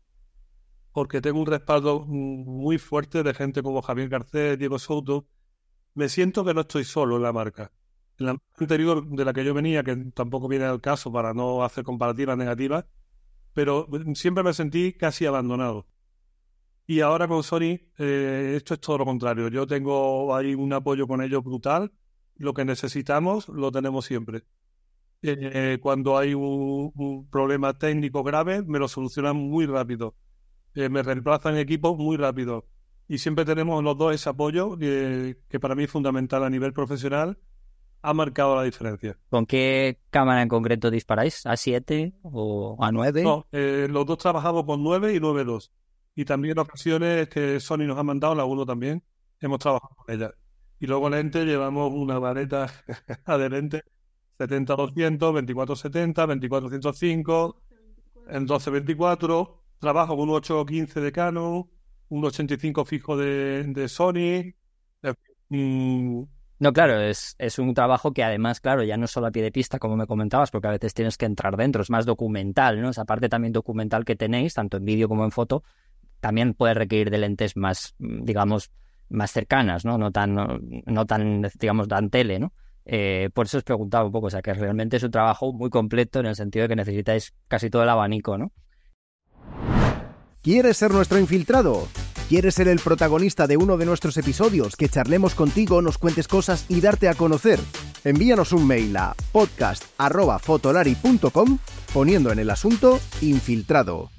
porque 0.93 1.21
tengo 1.21 1.41
un 1.41 1.47
respaldo 1.47 2.05
muy 2.07 2.79
fuerte 2.79 3.23
de 3.23 3.35
gente 3.35 3.63
como 3.63 3.83
Javier 3.83 4.09
Garcés, 4.09 4.59
Diego 4.59 4.79
Souto. 4.79 5.27
Me 5.95 6.09
siento 6.09 6.45
que 6.45 6.55
no 6.55 6.63
estoy 6.63 6.85
solo 6.85 7.17
en 7.17 7.23
la 7.23 7.33
marca. 7.33 7.73
En 8.19 8.27
la 8.27 8.37
anterior 8.59 9.07
de 9.07 9.25
la 9.25 9.33
que 9.33 9.45
yo 9.45 9.55
venía, 9.55 9.83
que 9.83 9.97
tampoco 10.15 10.49
viene 10.49 10.67
al 10.67 10.81
caso 10.81 11.11
para 11.11 11.33
no 11.35 11.65
hacer 11.65 11.85
comparativas 11.85 12.37
negativas, 12.37 12.85
pero 13.55 13.89
siempre 14.15 14.45
me 14.45 14.53
sentí 14.53 14.93
casi 14.93 15.27
abandonado. 15.27 15.87
Y 16.87 17.01
ahora 17.01 17.27
con 17.27 17.43
Sony, 17.43 17.81
eh, 17.99 18.55
esto 18.57 18.75
es 18.75 18.81
todo 18.81 18.99
lo 18.99 19.05
contrario. 19.07 19.49
Yo 19.49 19.67
tengo 19.67 20.35
ahí 20.35 20.55
un 20.55 20.73
apoyo 20.73 21.07
con 21.07 21.23
ellos 21.23 21.43
brutal. 21.43 21.93
Lo 22.37 22.55
que 22.55 22.65
necesitamos 22.65 23.49
lo 23.49 23.71
tenemos 23.73 24.05
siempre. 24.05 24.45
Eh, 25.23 25.79
cuando 25.81 26.19
hay 26.19 26.35
un, 26.35 26.93
un 26.97 27.31
problema 27.31 27.79
técnico 27.79 28.23
grave, 28.25 28.63
me 28.63 28.79
lo 28.79 28.89
solucionan 28.89 29.37
muy 29.37 29.67
rápido 29.67 30.17
eh, 30.75 30.89
me 30.89 31.03
reemplazan 31.03 31.57
equipos 31.57 31.97
muy 31.97 32.17
rápido. 32.17 32.67
Y 33.09 33.19
siempre 33.19 33.45
tenemos 33.45 33.83
los 33.83 33.97
dos 33.99 34.15
ese 34.15 34.31
apoyo 34.31 34.79
que, 34.79 35.37
que 35.49 35.61
para 35.61 35.75
mí 35.75 35.85
es 35.85 35.91
fundamental 35.91 36.45
a 36.45 36.51
nivel 36.51 36.73
profesional. 36.73 37.39
Ha 38.01 38.15
marcado 38.15 38.57
la 38.57 38.65
diferencia. 38.65 39.17
¿Con 39.31 39.47
qué 39.47 40.01
cámara 40.11 40.43
en 40.43 40.49
concreto 40.49 40.91
disparáis? 40.91 41.45
¿A7 41.45 42.15
o 42.23 42.77
A9? 42.79 43.23
No, 43.23 43.47
eh, 43.53 43.87
los 43.89 44.07
dos 44.07 44.19
trabajamos 44.19 44.65
con 44.65 44.83
9 44.83 45.15
y 45.15 45.21
9.2. 45.21 45.71
Y 46.17 46.25
también 46.25 46.53
en 46.53 46.59
ocasiones 46.61 47.29
que 47.29 47.61
Sony 47.61 47.85
nos 47.87 47.99
ha 47.99 48.03
mandado, 48.03 48.35
la 48.35 48.45
1 48.45 48.67
también, 48.67 49.03
hemos 49.41 49.59
trabajado 49.59 49.95
con 49.95 50.15
ella. 50.15 50.35
Y 50.81 50.87
luego 50.87 51.09
lente 51.09 51.45
llevamos 51.45 51.93
una 51.93 52.19
vareta 52.19 52.67
adherente 53.25 53.85
70-200, 54.39 55.19
24-70, 55.19 56.27
24-105, 56.49 57.55
en 58.29 58.49
12-24 58.49 59.62
trabajo 59.83 60.17
con 60.17 60.29
un 60.29 60.37
815 60.37 61.01
de 61.01 61.13
Canon, 61.13 61.69
un 62.09 62.25
85 62.25 62.85
fijo 62.85 63.17
de, 63.17 63.65
de 63.65 63.89
Sony. 63.89 64.55
Mm. 65.49 66.23
No, 66.61 66.73
claro, 66.73 67.01
es, 67.01 67.35
es 67.39 67.59
un 67.59 67.75
trabajo 67.75 68.13
que 68.13 68.23
además, 68.23 68.61
claro, 68.61 68.85
ya 68.85 68.97
no 68.97 69.09
solo 69.09 69.27
a 69.27 69.33
pie 69.33 69.43
de 69.43 69.51
pista, 69.51 69.81
como 69.81 69.97
me 69.97 70.07
comentabas, 70.07 70.53
porque 70.53 70.69
a 70.69 70.71
veces 70.71 70.95
tienes 70.95 71.19
que 71.19 71.27
entrar 71.27 71.57
dentro, 71.57 71.83
es 71.83 71.91
más 71.91 72.07
documental, 72.07 72.81
¿no? 72.81 72.91
Esa 72.91 73.05
parte 73.05 73.29
también 73.29 73.53
documental 73.53 74.05
que 74.05 74.15
tenéis, 74.15 74.55
tanto 74.55 74.77
en 74.77 74.85
vídeo 74.85 75.09
como 75.09 75.25
en 75.25 75.33
foto, 75.33 75.65
también 76.21 76.55
puede 76.55 76.75
requerir 76.75 77.11
de 77.11 77.19
lentes 77.19 77.57
más, 77.57 77.97
digamos, 77.99 78.71
más 79.09 79.33
cercanas, 79.33 79.85
¿no? 79.85 79.99
No 79.99 80.13
tan, 80.13 80.37
no, 80.87 81.07
tan, 81.07 81.43
digamos, 81.59 81.89
tan 81.89 82.09
tele, 82.09 82.39
¿no? 82.39 82.53
Eh, 82.85 83.31
por 83.35 83.47
eso 83.47 83.59
os 83.59 83.65
preguntaba 83.65 84.07
un 84.07 84.13
poco, 84.13 84.29
o 84.29 84.31
sea, 84.31 84.43
que 84.43 84.55
realmente 84.55 84.97
es 84.99 85.03
un 85.03 85.11
trabajo 85.11 85.53
muy 85.53 85.71
completo 85.71 86.21
en 86.21 86.27
el 86.27 86.37
sentido 86.37 86.63
de 86.63 86.69
que 86.69 86.77
necesitáis 86.77 87.35
casi 87.49 87.69
todo 87.69 87.83
el 87.83 87.89
abanico, 87.89 88.39
¿no? 88.39 88.53
¿Quieres 90.43 90.77
ser 90.79 90.91
nuestro 90.91 91.21
infiltrado? 91.21 91.87
¿Quieres 92.29 92.57
ser 92.57 92.67
el 92.67 92.81
protagonista 92.81 93.47
de 93.47 93.57
uno 93.57 93.77
de 93.77 93.87
nuestros 93.87 94.17
episodios, 94.17 94.75
que 94.75 94.89
charlemos 94.89 95.37
contigo, 95.37 95.81
nos 95.83 95.99
cuentes 95.99 96.27
cosas 96.27 96.67
y 96.69 96.81
darte 96.81 97.09
a 97.09 97.15
conocer? 97.15 97.61
Envíanos 98.03 98.53
un 98.53 98.67
mail 98.67 98.97
a 98.97 99.15
podcast.fotolari.com 99.31 101.59
poniendo 101.95 102.33
en 102.33 102.41
el 102.41 102.51
asunto 102.51 102.99
infiltrado. 103.21 104.11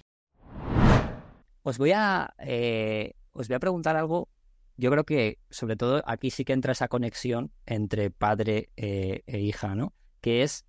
Os 1.62 1.78
voy 1.78 1.92
a, 1.92 2.34
eh, 2.40 3.16
os 3.34 3.50
voy 3.50 3.56
a 3.56 3.60
preguntar 3.60 3.98
algo. 3.98 4.30
Yo 4.78 4.92
creo 4.92 5.04
que 5.04 5.40
sobre 5.50 5.76
todo 5.76 6.02
aquí 6.06 6.32
sí 6.32 6.46
que 6.46 6.54
entra 6.54 6.72
esa 6.72 6.88
conexión 6.88 7.52
entre 7.66 8.12
padre 8.12 8.70
eh, 8.78 9.24
e 9.28 9.42
hija, 9.42 9.76
¿no? 9.76 9.92
Que 10.22 10.44
es 10.44 10.64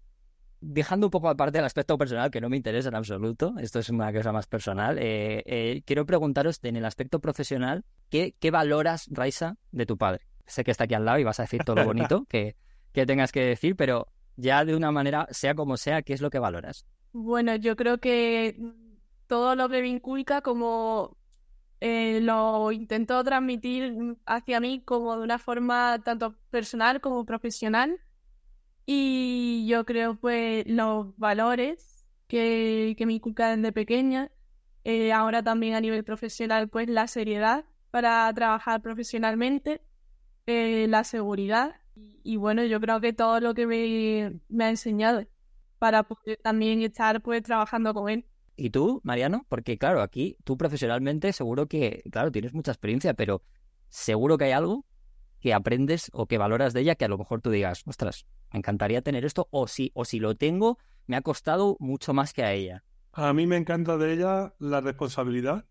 dejando 0.66 1.08
un 1.08 1.10
poco 1.10 1.28
aparte 1.28 1.58
el 1.58 1.64
aspecto 1.64 1.98
personal, 1.98 2.30
que 2.30 2.40
no 2.40 2.48
me 2.48 2.56
interesa 2.56 2.88
en 2.88 2.94
absoluto, 2.94 3.54
esto 3.58 3.78
es 3.78 3.90
una 3.90 4.12
cosa 4.12 4.32
más 4.32 4.46
personal, 4.46 4.98
eh, 4.98 5.42
eh, 5.46 5.82
quiero 5.84 6.06
preguntaros 6.06 6.58
en 6.62 6.76
el 6.76 6.84
aspecto 6.84 7.20
profesional, 7.20 7.84
¿qué, 8.08 8.34
¿qué, 8.40 8.50
valoras, 8.50 9.08
Raisa, 9.10 9.56
de 9.72 9.86
tu 9.86 9.98
padre? 9.98 10.26
Sé 10.46 10.64
que 10.64 10.70
está 10.70 10.84
aquí 10.84 10.94
al 10.94 11.04
lado 11.04 11.18
y 11.18 11.24
vas 11.24 11.38
a 11.40 11.44
decir 11.44 11.62
todo 11.64 11.76
lo 11.76 11.84
bonito 11.84 12.24
que, 12.28 12.56
que 12.92 13.04
tengas 13.04 13.30
que 13.30 13.40
decir, 13.40 13.76
pero 13.76 14.08
ya 14.36 14.64
de 14.64 14.74
una 14.74 14.90
manera, 14.90 15.26
sea 15.30 15.54
como 15.54 15.76
sea, 15.76 16.02
¿qué 16.02 16.14
es 16.14 16.20
lo 16.20 16.30
que 16.30 16.38
valoras? 16.38 16.86
Bueno, 17.12 17.54
yo 17.56 17.76
creo 17.76 17.98
que 17.98 18.56
todo 19.26 19.54
lo 19.56 19.68
que 19.68 19.82
me 19.82 19.88
inculca 19.88 20.40
como 20.40 21.16
eh, 21.80 22.20
lo 22.22 22.72
intento 22.72 23.22
transmitir 23.22 24.16
hacia 24.24 24.60
mí 24.60 24.82
como 24.82 25.16
de 25.16 25.22
una 25.22 25.38
forma 25.38 26.00
tanto 26.02 26.34
personal 26.50 27.00
como 27.00 27.24
profesional 27.24 28.00
y 28.86 29.66
yo 29.68 29.84
creo 29.84 30.16
pues 30.16 30.64
los 30.66 31.16
valores 31.16 32.06
que, 32.26 32.94
que 32.96 33.06
me 33.06 33.14
inculcan 33.14 33.62
desde 33.62 33.72
pequeña, 33.72 34.30
eh, 34.84 35.12
ahora 35.12 35.42
también 35.42 35.74
a 35.74 35.80
nivel 35.80 36.04
profesional 36.04 36.68
pues 36.68 36.88
la 36.88 37.06
seriedad 37.06 37.64
para 37.90 38.32
trabajar 38.34 38.82
profesionalmente, 38.82 39.82
eh, 40.46 40.86
la 40.88 41.04
seguridad 41.04 41.76
y, 41.96 42.36
bueno, 42.36 42.64
yo 42.64 42.80
creo 42.80 43.00
que 43.00 43.12
todo 43.12 43.38
lo 43.40 43.54
que 43.54 43.66
me, 43.66 44.40
me 44.48 44.64
ha 44.64 44.70
enseñado 44.70 45.24
para 45.78 46.02
poder 46.02 46.38
también 46.42 46.82
estar 46.82 47.22
pues 47.22 47.42
trabajando 47.42 47.94
con 47.94 48.08
él. 48.08 48.26
¿Y 48.56 48.70
tú, 48.70 49.00
Mariano? 49.04 49.46
Porque 49.48 49.78
claro, 49.78 50.00
aquí 50.00 50.36
tú 50.44 50.56
profesionalmente 50.56 51.32
seguro 51.32 51.66
que, 51.66 52.02
claro, 52.10 52.32
tienes 52.32 52.52
mucha 52.52 52.72
experiencia, 52.72 53.14
pero 53.14 53.42
seguro 53.88 54.38
que 54.38 54.46
hay 54.46 54.52
algo 54.52 54.84
que 55.40 55.54
aprendes 55.54 56.10
o 56.12 56.26
que 56.26 56.38
valoras 56.38 56.72
de 56.72 56.80
ella 56.80 56.94
que 56.94 57.04
a 57.04 57.08
lo 57.08 57.18
mejor 57.18 57.40
tú 57.42 57.50
digas, 57.50 57.82
ostras, 57.86 58.26
me 58.54 58.58
encantaría 58.58 59.02
tener 59.02 59.24
esto, 59.24 59.48
o 59.50 59.66
si, 59.66 59.90
o 59.94 60.04
si 60.04 60.20
lo 60.20 60.36
tengo, 60.36 60.78
me 61.08 61.16
ha 61.16 61.22
costado 61.22 61.76
mucho 61.80 62.14
más 62.14 62.32
que 62.32 62.44
a 62.44 62.52
ella. 62.52 62.84
A 63.12 63.32
mí 63.32 63.48
me 63.48 63.56
encanta 63.56 63.98
de 63.98 64.12
ella 64.12 64.54
la 64.60 64.80
responsabilidad. 64.80 65.66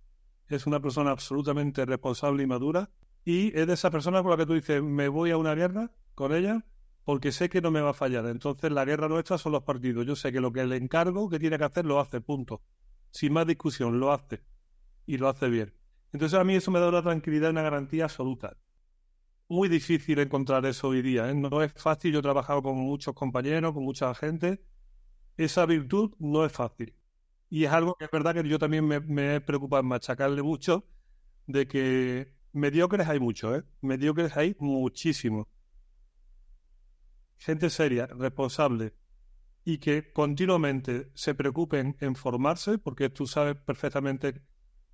Es 0.49 0.67
una 0.67 0.81
persona 0.81 1.11
absolutamente 1.11 1.86
responsable 1.86 2.43
y 2.43 2.47
madura. 2.47 2.89
Y 3.23 3.57
es 3.57 3.67
de 3.67 3.73
esa 3.73 3.89
persona 3.89 4.21
con 4.21 4.31
la 4.31 4.38
que 4.38 4.45
tú 4.45 4.53
dices, 4.53 4.84
me 4.84 5.07
voy 5.07 5.31
a 5.31 5.38
una 5.38 5.55
guerra 5.55 5.91
con 6.13 6.36
ella 6.36 6.65
porque 7.05 7.31
sé 7.31 7.47
que 7.47 7.61
no 7.61 7.71
me 7.71 7.79
va 7.79 7.91
a 7.91 7.93
fallar. 7.93 8.25
Entonces 8.25 8.69
la 8.69 8.84
guerra 8.84 9.07
nuestra 9.07 9.38
son 9.38 9.53
los 9.53 9.63
partidos. 9.63 10.05
Yo 10.05 10.17
sé 10.17 10.34
que 10.34 10.41
lo 10.41 10.51
que 10.51 10.65
le 10.65 10.75
encargo 10.75 11.29
que 11.29 11.39
tiene 11.39 11.57
que 11.57 11.63
hacer 11.63 11.86
lo 11.86 12.01
hace, 12.01 12.19
punto. 12.19 12.61
Sin 13.11 13.31
más 13.31 13.47
discusión, 13.47 13.97
lo 13.97 14.11
hace. 14.11 14.43
Y 15.05 15.17
lo 15.17 15.29
hace 15.29 15.47
bien. 15.47 15.73
Entonces 16.11 16.38
a 16.38 16.43
mí 16.43 16.55
eso 16.55 16.69
me 16.69 16.81
da 16.81 16.89
una 16.89 17.01
tranquilidad 17.01 17.47
y 17.47 17.51
una 17.51 17.61
garantía 17.61 18.03
absoluta 18.05 18.57
muy 19.54 19.70
difícil 19.70 20.20
encontrar 20.20 20.66
eso 20.66 20.89
hoy 20.89 21.01
día. 21.01 21.30
¿eh? 21.30 21.36
No 21.36 21.62
es 21.62 21.72
fácil. 21.74 22.12
Yo 22.12 22.20
he 22.20 22.22
trabajado 22.24 22.64
con 22.64 22.76
muchos 22.76 23.14
compañeros, 23.14 23.74
con 23.74 23.84
mucha 23.84 24.14
gente. 24.16 24.66
Esa 25.38 25.66
virtud 25.66 26.14
no 26.20 26.43
es 26.45 26.51
fácil. 26.51 26.95
Y 27.49 27.66
es 27.66 27.72
algo 27.72 27.95
que 27.95 28.06
es 28.06 28.12
verdad 28.12 28.34
que 28.34 28.47
yo 28.49 28.58
también 28.58 28.86
me, 28.86 28.99
me 28.99 29.36
he 29.36 29.41
preocupado 29.41 29.82
en 29.82 29.88
machacarle 29.88 30.41
mucho 30.41 30.88
de 31.45 31.68
que 31.68 32.34
mediocres 32.51 33.08
hay 33.08 33.20
mucho, 33.20 33.56
¿eh? 33.56 33.64
Mediocres 33.82 34.36
hay 34.36 34.56
muchísimo. 34.60 35.47
Gente 37.38 37.70
seria, 37.70 38.08
responsable 38.08 38.93
y 39.66 39.78
que 39.78 40.12
continuamente 40.12 41.12
se 41.14 41.36
preocupen 41.36 41.95
en 41.99 42.16
formarse, 42.16 42.78
porque 42.80 43.10
tú 43.10 43.28
sabes 43.28 43.56
perfectamente 43.56 44.41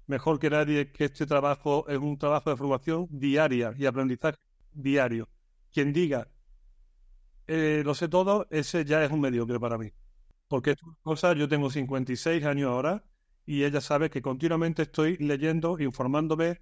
mejor 0.06 0.38
que 0.40 0.50
nadie 0.50 0.92
que 0.92 1.06
este 1.06 1.26
trabajo 1.26 1.88
es 1.88 1.98
un 1.98 2.18
trabajo 2.18 2.50
de 2.50 2.58
formación 2.58 3.08
diaria 3.10 3.74
y 3.78 3.86
aprendizaje 3.86 4.38
diario. 4.74 5.30
Quien 5.72 5.94
diga, 5.94 6.28
eh, 7.48 7.82
lo 7.86 7.96
sé 7.96 8.08
todo, 8.08 8.48
ese 8.50 8.86
ya 8.86 9.04
es 9.04 9.12
un 9.12 9.22
mediocre 9.22 9.60
para 9.60 9.78
mí. 9.78 9.92
Porque 10.48 10.72
estas 10.72 10.90
cosas, 11.02 11.36
yo 11.38 11.48
tengo 11.48 11.70
56 11.70 12.44
años 12.46 12.72
ahora 12.72 13.04
y 13.46 13.64
ella 13.64 13.82
sabe 13.82 14.10
que 14.10 14.22
continuamente 14.22 14.84
estoy 14.84 15.18
leyendo, 15.18 15.80
informándome, 15.80 16.62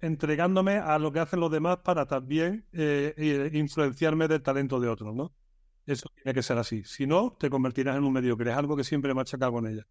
entregándome 0.00 0.76
a 0.78 0.98
lo 0.98 1.12
que 1.12 1.20
hacen 1.20 1.40
los 1.40 1.50
demás 1.50 1.78
para 1.78 2.06
también 2.06 2.66
eh, 2.72 3.50
influenciarme 3.54 4.28
del 4.28 4.42
talento 4.42 4.80
de 4.80 4.88
otros, 4.88 5.14
¿no? 5.14 5.34
Eso 5.86 6.08
tiene 6.14 6.34
que 6.34 6.42
ser 6.42 6.58
así. 6.58 6.82
Si 6.84 7.06
no, 7.06 7.36
te 7.38 7.48
convertirás 7.48 7.96
en 7.96 8.04
un 8.04 8.12
mediocre. 8.12 8.50
Es 8.50 8.56
algo 8.56 8.76
que 8.76 8.84
siempre 8.84 9.12
achacado 9.12 9.52
con 9.52 9.66
ella 9.66 9.86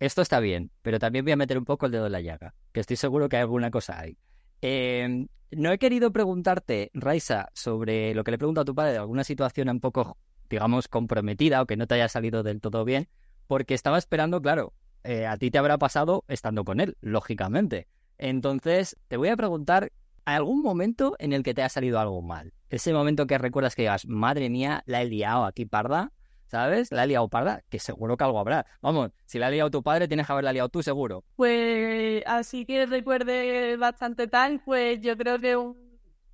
esto 0.00 0.22
está 0.22 0.40
bien, 0.40 0.70
pero 0.82 0.98
también 0.98 1.24
voy 1.24 1.32
a 1.32 1.36
meter 1.36 1.58
un 1.58 1.64
poco 1.64 1.86
el 1.86 1.92
dedo 1.92 2.06
en 2.06 2.12
la 2.12 2.20
llaga, 2.20 2.54
que 2.72 2.80
estoy 2.80 2.96
seguro 2.96 3.28
que 3.28 3.36
hay 3.36 3.42
alguna 3.42 3.70
cosa 3.70 3.98
ahí. 3.98 4.16
Em, 4.60 5.28
no 5.50 5.72
he 5.72 5.78
querido 5.78 6.12
preguntarte, 6.12 6.90
Raisa, 6.94 7.48
sobre 7.54 8.14
lo 8.14 8.24
que 8.24 8.32
le 8.32 8.34
he 8.36 8.38
preguntado 8.38 8.62
a 8.62 8.66
tu 8.66 8.74
padre, 8.74 8.92
de 8.92 8.98
alguna 8.98 9.24
situación 9.24 9.68
un 9.68 9.80
poco, 9.80 10.18
digamos, 10.50 10.88
comprometida 10.88 11.62
o 11.62 11.66
que 11.66 11.76
no 11.76 11.86
te 11.86 11.94
haya 11.94 12.08
salido 12.08 12.42
del 12.42 12.60
todo 12.60 12.84
bien, 12.84 13.08
porque 13.46 13.74
estaba 13.74 13.98
esperando, 13.98 14.42
claro, 14.42 14.74
eh, 15.04 15.26
a 15.26 15.36
ti 15.36 15.50
te 15.50 15.58
habrá 15.58 15.78
pasado 15.78 16.24
estando 16.28 16.64
con 16.64 16.80
él, 16.80 16.96
lógicamente. 17.00 17.86
Entonces, 18.18 18.96
te 19.08 19.16
voy 19.16 19.28
a 19.28 19.36
preguntar, 19.36 19.92
¿algún 20.24 20.60
momento 20.60 21.16
en 21.18 21.32
el 21.32 21.42
que 21.42 21.54
te 21.54 21.62
haya 21.62 21.68
salido 21.68 21.98
algo 22.00 22.20
mal? 22.20 22.52
Ese 22.68 22.92
momento 22.92 23.26
que 23.26 23.38
recuerdas 23.38 23.74
que 23.74 23.82
digas, 23.82 24.06
madre 24.06 24.50
mía, 24.50 24.82
la 24.86 25.00
he 25.00 25.06
liado 25.06 25.44
aquí 25.44 25.64
parda, 25.64 26.12
¿sabes? 26.48 26.90
La 26.90 27.02
ha 27.02 27.06
liado 27.06 27.28
parda, 27.28 27.62
que 27.68 27.78
seguro 27.78 28.16
que 28.16 28.24
algo 28.24 28.40
habrá. 28.40 28.66
Vamos, 28.80 29.10
si 29.26 29.38
la 29.38 29.46
ha 29.46 29.50
liado 29.50 29.70
tu 29.70 29.82
padre, 29.82 30.08
tienes 30.08 30.26
que 30.26 30.32
haberla 30.32 30.52
liado 30.52 30.68
tú, 30.68 30.82
seguro. 30.82 31.24
Pues 31.36 32.22
así 32.26 32.64
que 32.64 32.86
recuerde 32.86 33.76
bastante 33.76 34.26
tal, 34.26 34.60
pues 34.64 35.00
yo 35.00 35.16
creo 35.16 35.38
que 35.38 35.56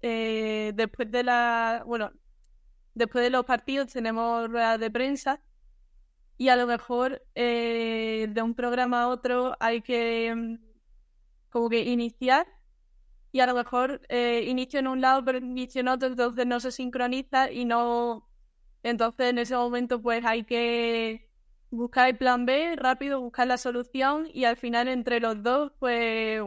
eh, 0.02 0.72
después 0.74 1.10
de 1.10 1.24
la, 1.24 1.82
bueno, 1.86 2.12
después 2.94 3.24
de 3.24 3.30
los 3.30 3.44
partidos 3.44 3.92
tenemos 3.92 4.48
ruedas 4.48 4.78
de 4.80 4.90
prensa 4.90 5.40
y 6.36 6.48
a 6.48 6.56
lo 6.56 6.66
mejor 6.66 7.22
eh, 7.34 8.26
de 8.30 8.42
un 8.42 8.54
programa 8.54 9.02
a 9.02 9.08
otro 9.08 9.56
hay 9.60 9.82
que 9.82 10.34
mm, 10.34 10.56
como 11.50 11.68
que 11.68 11.82
iniciar 11.82 12.46
y 13.32 13.40
a 13.40 13.46
lo 13.46 13.54
mejor 13.54 14.00
eh, 14.08 14.44
inicio 14.46 14.78
en 14.78 14.88
un 14.88 15.00
lado 15.00 15.24
pero 15.24 15.38
inicio 15.38 15.80
en 15.80 15.88
otro, 15.88 16.08
entonces 16.08 16.46
no 16.46 16.60
se 16.60 16.70
sincroniza 16.70 17.50
y 17.50 17.64
no 17.64 18.28
entonces, 18.84 19.30
en 19.30 19.38
ese 19.38 19.56
momento, 19.56 20.00
pues 20.02 20.24
hay 20.26 20.44
que 20.44 21.26
buscar 21.70 22.10
el 22.10 22.16
plan 22.18 22.44
B 22.44 22.76
rápido, 22.76 23.18
buscar 23.20 23.46
la 23.46 23.56
solución 23.56 24.28
y 24.32 24.44
al 24.44 24.58
final 24.58 24.88
entre 24.88 25.20
los 25.20 25.42
dos, 25.42 25.72
pues 25.78 26.42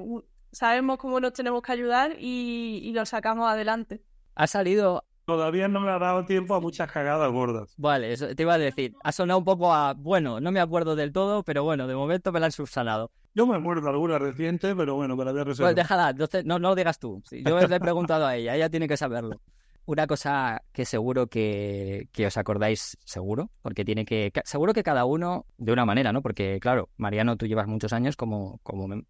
sabemos 0.52 1.00
cómo 1.00 1.20
nos 1.20 1.34
tenemos 1.34 1.64
que 1.64 1.72
ayudar 1.72 2.16
y, 2.20 2.92
lo 2.94 3.06
sacamos 3.08 3.50
adelante. 3.50 4.04
Ha 4.36 4.46
salido 4.46 5.04
Todavía 5.26 5.68
no 5.68 5.82
me 5.82 5.90
ha 5.90 6.00
dado 6.00 6.24
tiempo 6.26 6.56
a 6.56 6.62
muchas 6.62 6.90
cagadas 6.90 7.30
gordas. 7.34 7.74
Vale, 7.76 8.14
eso 8.14 8.34
te 8.34 8.44
iba 8.44 8.54
a 8.54 8.58
decir. 8.58 8.96
Ha 9.04 9.12
sonado 9.12 9.40
un 9.40 9.44
poco 9.44 9.74
a. 9.74 9.94
Bueno, 9.94 10.40
no 10.40 10.54
me 10.54 10.62
acuerdo 10.62 10.96
del 10.96 11.12
todo, 11.12 11.44
pero 11.44 11.66
bueno, 11.66 11.86
de 11.86 11.96
momento 11.96 12.32
me 12.32 12.40
la 12.40 12.46
han 12.46 12.54
subsanado. 12.54 13.12
Yo 13.34 13.46
me 13.46 13.58
acuerdo 13.58 13.82
de 13.82 13.90
alguna 13.90 14.20
reciente, 14.20 14.74
pero 14.74 14.96
bueno, 14.96 15.18
me 15.18 15.26
la 15.26 15.32
voy 15.34 15.42
a 15.42 15.44
resolver. 15.44 15.74
Pues 15.74 15.76
déjala, 15.76 16.14
no, 16.46 16.60
no 16.60 16.70
lo 16.70 16.76
digas 16.76 16.98
tú. 16.98 17.22
Yo 17.30 17.60
le 17.60 17.76
he 17.76 17.80
preguntado 17.82 18.26
a 18.26 18.38
ella, 18.38 18.56
ella 18.56 18.70
tiene 18.70 18.88
que 18.88 18.96
saberlo. 18.96 19.42
Una 19.88 20.06
cosa 20.06 20.64
que 20.74 20.84
seguro 20.84 21.28
que, 21.28 22.10
os 22.28 22.36
acordáis 22.36 22.98
seguro, 23.06 23.52
porque 23.62 23.86
tiene 23.86 24.04
que... 24.04 24.34
Seguro 24.44 24.74
que 24.74 24.84
cada 24.84 25.06
uno 25.06 25.46
de 25.58 25.72
una 25.72 25.86
manera, 25.86 26.12
¿no? 26.12 26.22
Porque, 26.22 26.60
claro, 26.60 26.90
Mariano, 26.98 27.38
tú 27.38 27.48
llevas 27.48 27.68
muchos 27.68 27.94
años 27.94 28.18
como... 28.18 28.60
como 28.64 28.90
me, 28.90 29.06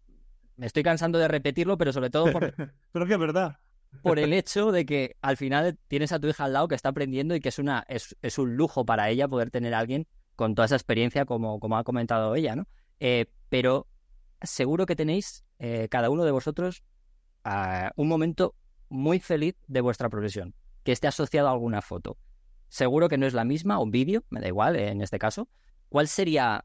estoy 0.60 0.84
cansando 0.84 1.18
de 1.18 1.26
repetirlo, 1.26 1.76
pero 1.78 1.92
sobre 1.92 2.10
todo 2.10 2.30
por... 2.30 2.54
pero 2.92 3.06
que 3.08 3.12
es 3.12 3.18
verdad. 3.18 3.58
Por 4.02 4.20
el 4.20 4.32
hecho 4.32 4.70
de 4.70 4.86
que 4.86 5.16
al 5.20 5.36
final 5.36 5.76
tienes 5.88 6.12
a 6.12 6.20
tu 6.20 6.28
hija 6.28 6.44
al 6.44 6.52
lado 6.52 6.68
que 6.68 6.76
está 6.76 6.90
aprendiendo 6.90 7.34
y 7.34 7.40
que 7.40 7.48
es, 7.48 7.58
una, 7.58 7.84
es, 7.88 8.16
es 8.22 8.38
un 8.38 8.54
lujo 8.54 8.86
para 8.86 9.10
ella 9.10 9.26
poder 9.26 9.50
tener 9.50 9.74
a 9.74 9.80
alguien 9.80 10.06
con 10.36 10.54
toda 10.54 10.66
esa 10.66 10.76
experiencia 10.76 11.24
como, 11.24 11.58
como 11.58 11.76
ha 11.76 11.82
comentado 11.82 12.36
ella, 12.36 12.54
¿no? 12.54 12.68
Eh, 13.00 13.26
pero 13.48 13.88
seguro 14.42 14.86
que 14.86 14.94
tenéis, 14.94 15.44
eh, 15.58 15.88
cada 15.90 16.08
uno 16.08 16.22
de 16.22 16.30
vosotros, 16.30 16.84
un 17.96 18.06
momento 18.06 18.54
muy 18.88 19.18
feliz 19.18 19.56
de 19.66 19.80
vuestra 19.80 20.08
profesión 20.08 20.54
que 20.88 20.92
esté 20.92 21.06
asociado 21.06 21.48
a 21.48 21.52
alguna 21.52 21.82
foto. 21.82 22.16
Seguro 22.68 23.10
que 23.10 23.18
no 23.18 23.26
es 23.26 23.34
la 23.34 23.44
misma, 23.44 23.78
un 23.78 23.90
vídeo, 23.90 24.24
me 24.30 24.40
da 24.40 24.48
igual 24.48 24.74
en 24.76 25.02
este 25.02 25.18
caso. 25.18 25.46
¿Cuál 25.90 26.08
sería 26.08 26.64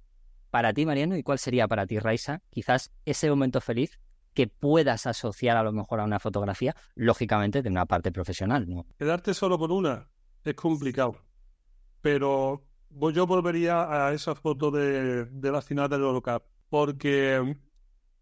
para 0.50 0.72
ti, 0.72 0.86
Mariano, 0.86 1.18
y 1.18 1.24
cuál 1.24 1.40
sería 1.40 1.68
para 1.68 1.86
ti, 1.86 2.00
Raisa, 2.00 2.42
quizás 2.50 2.94
ese 3.04 3.30
momento 3.30 3.60
feliz 3.60 4.00
que 4.34 4.48
puedas 4.48 5.08
asociar 5.08 5.58
a 5.58 5.64
lo 5.64 5.74
mejor 5.74 6.00
a 6.00 6.06
una 6.06 6.22
fotografía, 6.22 6.74
lógicamente 6.96 7.62
de 7.62 7.70
una 7.70 7.86
parte 7.86 8.14
profesional, 8.14 8.66
¿no? 8.70 8.86
Quedarte 8.98 9.34
solo 9.34 9.60
con 9.60 9.72
una 9.72 10.08
es 10.46 10.54
complicado, 10.54 11.18
pero 12.00 12.64
yo 12.90 13.28
volvería 13.28 14.06
a 14.08 14.14
esa 14.14 14.36
foto 14.36 14.72
de, 14.72 15.26
de 15.26 15.52
la 15.52 15.62
final 15.62 15.90
del 15.90 16.00
Eurocup, 16.00 16.44
porque 16.70 17.58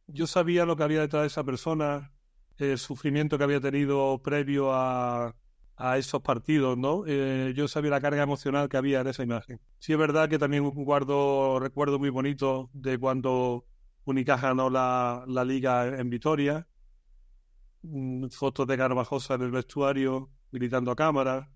yo 0.08 0.26
sabía 0.26 0.66
lo 0.66 0.76
que 0.76 0.82
había 0.82 1.02
detrás 1.02 1.22
de 1.22 1.28
esa 1.28 1.44
persona, 1.44 2.12
el 2.58 2.80
sufrimiento 2.80 3.38
que 3.38 3.44
había 3.44 3.62
tenido 3.62 4.20
previo 4.24 4.74
a, 4.74 5.36
a 5.82 5.98
esos 5.98 6.22
partidos, 6.22 6.78
¿no? 6.78 7.04
Eh, 7.08 7.54
yo 7.56 7.68
sabía 7.68 7.90
la 7.92 8.02
carga 8.02 8.22
emocional 8.24 8.70
que 8.70 8.78
había 8.78 9.02
en 9.02 9.08
esa 9.08 9.24
imagen. 9.24 9.60
Sí 9.80 9.94
es 9.94 9.98
verdad 9.98 10.30
que 10.30 10.38
también 10.38 10.64
guardo 10.70 11.60
recuerdo 11.60 11.98
muy 11.98 12.10
bonito 12.10 12.70
de 12.74 13.00
cuando 13.00 13.66
Unicaja 14.06 14.50
ganó 14.50 14.70
la, 14.70 15.24
la 15.28 15.44
liga 15.44 15.88
en 15.88 16.10
Vitoria, 16.10 16.68
mm, 17.82 18.28
fotos 18.30 18.68
de 18.68 18.78
Garbajosa 18.78 19.36
en 19.36 19.42
el 19.42 19.52
vestuario 19.52 20.30
gritando 20.52 20.92
a 20.92 20.96
cámara. 20.96 21.52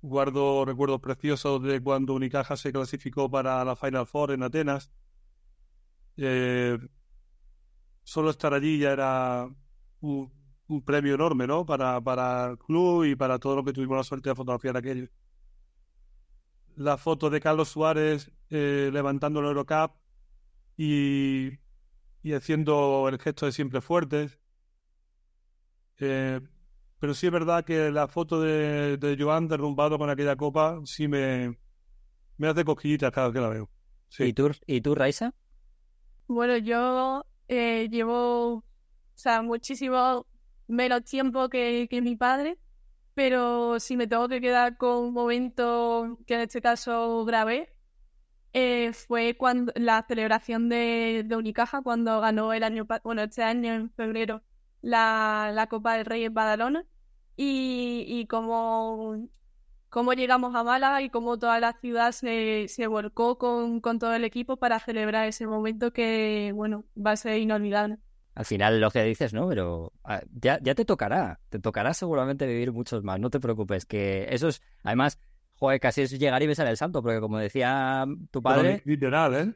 Guardo 0.00 0.64
recuerdos 0.64 1.00
preciosos 1.00 1.62
de 1.62 1.80
cuando 1.82 2.14
Unicaja 2.14 2.56
se 2.56 2.72
clasificó 2.72 3.30
para 3.30 3.64
la 3.64 3.76
Final 3.76 4.06
Four 4.06 4.32
en 4.32 4.42
Atenas. 4.42 4.90
Eh, 6.16 6.78
solo 8.04 8.30
estar 8.30 8.54
allí 8.54 8.78
ya 8.78 8.92
era 8.92 9.48
un, 10.00 10.32
un 10.68 10.82
premio 10.82 11.14
enorme, 11.14 11.46
¿no? 11.46 11.66
Para, 11.66 12.00
para 12.00 12.50
el 12.50 12.58
club 12.58 13.04
y 13.04 13.16
para 13.16 13.38
todo 13.38 13.56
lo 13.56 13.64
que 13.64 13.72
tuvimos 13.72 13.96
la 13.96 14.04
suerte 14.04 14.30
de 14.30 14.34
fotografiar 14.34 14.76
aquello. 14.76 15.08
La 16.76 16.96
foto 16.96 17.30
de 17.30 17.40
Carlos 17.40 17.68
Suárez 17.68 18.32
eh, 18.50 18.90
levantando 18.92 19.40
el 19.40 19.46
Eurocup 19.46 19.92
y, 20.76 21.50
y 22.22 22.32
haciendo 22.32 23.08
el 23.08 23.18
gesto 23.18 23.46
de 23.46 23.52
siempre 23.52 23.80
fuertes. 23.80 24.38
Eh, 25.98 26.40
pero 26.98 27.14
sí 27.14 27.26
es 27.26 27.32
verdad 27.32 27.64
que 27.64 27.90
la 27.90 28.08
foto 28.08 28.40
de, 28.40 28.96
de 28.96 29.16
Joan 29.18 29.46
derrumbado 29.46 29.98
con 29.98 30.10
aquella 30.10 30.34
copa 30.36 30.80
sí 30.84 31.06
me, 31.06 31.56
me 32.38 32.48
hace 32.48 32.64
cosquillitas 32.64 33.12
cada 33.12 33.28
vez 33.28 33.34
que 33.34 33.40
la 33.40 33.48
veo. 33.48 33.70
Sí. 34.08 34.24
¿Y 34.24 34.32
tú, 34.32 34.50
¿y 34.66 34.80
tú 34.80 34.94
Raisa? 34.94 35.34
Bueno, 36.26 36.56
yo 36.56 37.24
eh, 37.48 37.88
llevo, 37.90 38.54
o 38.54 38.64
sea, 39.14 39.42
muchísimo 39.42 40.26
menos 40.68 41.04
tiempo 41.04 41.48
que, 41.48 41.88
que 41.90 42.02
mi 42.02 42.16
padre, 42.16 42.58
pero 43.14 43.80
si 43.80 43.96
me 43.96 44.06
tengo 44.06 44.28
que 44.28 44.40
quedar 44.40 44.76
con 44.76 44.98
un 45.04 45.12
momento 45.14 46.18
que 46.26 46.34
en 46.34 46.40
este 46.42 46.60
caso 46.60 47.24
grabé, 47.24 47.74
eh, 48.52 48.92
fue 48.92 49.36
cuando 49.36 49.72
la 49.76 50.04
celebración 50.06 50.68
de, 50.68 51.24
de, 51.26 51.36
Unicaja 51.36 51.82
cuando 51.82 52.20
ganó 52.20 52.52
el 52.52 52.62
año, 52.64 52.86
bueno, 53.04 53.22
este 53.22 53.42
año 53.42 53.74
en 53.74 53.90
febrero 53.90 54.42
la, 54.82 55.50
la 55.54 55.66
Copa 55.68 55.96
del 55.96 56.06
Rey 56.06 56.24
en 56.24 56.34
Badalona 56.34 56.86
y, 57.36 58.04
y 58.06 58.26
cómo, 58.26 59.28
cómo 59.90 60.12
llegamos 60.14 60.54
a 60.54 60.64
Málaga 60.64 61.02
y 61.02 61.10
cómo 61.10 61.38
toda 61.38 61.60
la 61.60 61.72
ciudad 61.80 62.12
se, 62.12 62.66
se 62.68 62.86
volcó 62.86 63.38
con, 63.38 63.80
con 63.80 63.98
todo 63.98 64.14
el 64.14 64.24
equipo 64.24 64.56
para 64.56 64.78
celebrar 64.80 65.26
ese 65.28 65.46
momento 65.46 65.92
que, 65.92 66.52
bueno, 66.54 66.84
va 66.96 67.12
a 67.12 67.16
ser 67.16 67.38
inolvidable 67.38 67.98
al 68.34 68.44
final 68.44 68.80
lo 68.80 68.90
que 68.90 69.02
dices, 69.04 69.32
¿no? 69.32 69.48
Pero 69.48 69.92
ah, 70.04 70.22
ya, 70.32 70.58
ya 70.62 70.74
te 70.74 70.84
tocará, 70.84 71.40
te 71.48 71.58
tocará 71.58 71.94
seguramente 71.94 72.46
vivir 72.46 72.72
muchos 72.72 73.02
más, 73.04 73.20
no 73.20 73.30
te 73.30 73.40
preocupes, 73.40 73.86
que 73.86 74.26
eso 74.30 74.48
es, 74.48 74.62
además, 74.82 75.20
joder, 75.54 75.80
casi 75.80 76.02
es 76.02 76.18
llegar 76.18 76.42
y 76.42 76.46
besar 76.46 76.66
el 76.66 76.76
santo, 76.76 77.02
porque 77.02 77.20
como 77.20 77.38
decía 77.38 78.04
tu 78.30 78.42
padre, 78.42 78.82
literal, 78.84 79.34
¿eh? 79.34 79.54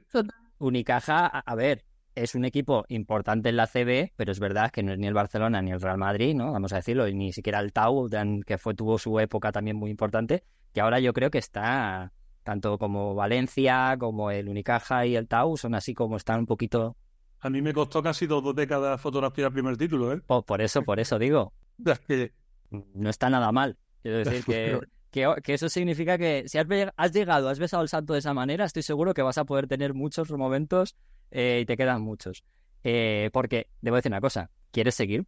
Unicaja, 0.58 1.26
a, 1.26 1.54
ver, 1.54 1.84
es 2.14 2.34
un 2.34 2.44
equipo 2.44 2.84
importante 2.88 3.48
en 3.48 3.56
la 3.56 3.66
CB, 3.66 4.12
pero 4.16 4.32
es 4.32 4.40
verdad 4.40 4.70
que 4.70 4.82
no 4.82 4.92
es 4.92 4.98
ni 4.98 5.06
el 5.06 5.14
Barcelona 5.14 5.62
ni 5.62 5.70
el 5.70 5.80
Real 5.80 5.98
Madrid, 5.98 6.34
¿no? 6.34 6.52
Vamos 6.52 6.72
a 6.72 6.76
decirlo, 6.76 7.06
y 7.06 7.14
ni 7.14 7.32
siquiera 7.32 7.60
el 7.60 7.72
Tau, 7.72 8.08
que 8.44 8.58
fue 8.58 8.74
tuvo 8.74 8.98
su 8.98 9.20
época 9.20 9.52
también 9.52 9.76
muy 9.76 9.90
importante, 9.90 10.42
que 10.72 10.80
ahora 10.80 10.98
yo 10.98 11.12
creo 11.12 11.30
que 11.30 11.38
está 11.38 12.12
tanto 12.42 12.78
como 12.78 13.14
Valencia, 13.14 13.96
como 13.98 14.30
el 14.30 14.48
Unicaja 14.48 15.06
y 15.06 15.14
el 15.14 15.28
Tau, 15.28 15.56
son 15.56 15.74
así 15.74 15.94
como 15.94 16.16
están 16.16 16.40
un 16.40 16.46
poquito 16.46 16.96
a 17.40 17.50
mí 17.50 17.62
me 17.62 17.72
costó 17.72 18.02
casi 18.02 18.26
dos 18.26 18.54
décadas 18.54 19.00
fotografiar 19.00 19.48
el 19.48 19.52
primer 19.52 19.76
título, 19.76 20.12
¿eh? 20.12 20.20
por 20.20 20.60
eso, 20.60 20.82
por 20.82 21.00
eso 21.00 21.18
digo. 21.18 21.52
que... 22.08 22.32
No 22.70 23.08
está 23.08 23.30
nada 23.30 23.50
mal. 23.52 23.78
Quiero 24.02 24.18
decir 24.18 24.44
que, 24.44 24.80
que, 25.42 25.54
eso 25.54 25.68
significa 25.68 26.18
que 26.18 26.44
si 26.46 26.58
has, 26.58 26.66
has, 26.96 27.12
llegado, 27.12 27.48
has 27.48 27.58
besado 27.58 27.82
el 27.82 27.88
santo 27.88 28.12
de 28.12 28.18
esa 28.18 28.34
manera, 28.34 28.64
estoy 28.64 28.82
seguro 28.82 29.14
que 29.14 29.22
vas 29.22 29.38
a 29.38 29.44
poder 29.44 29.66
tener 29.66 29.94
muchos 29.94 30.30
momentos 30.30 30.96
eh, 31.30 31.60
y 31.62 31.66
te 31.66 31.76
quedan 31.76 32.02
muchos. 32.02 32.44
Eh, 32.84 33.30
porque, 33.32 33.68
debo 33.80 33.96
decir 33.96 34.12
una 34.12 34.20
cosa, 34.20 34.50
¿quieres 34.70 34.94
seguir 34.94 35.26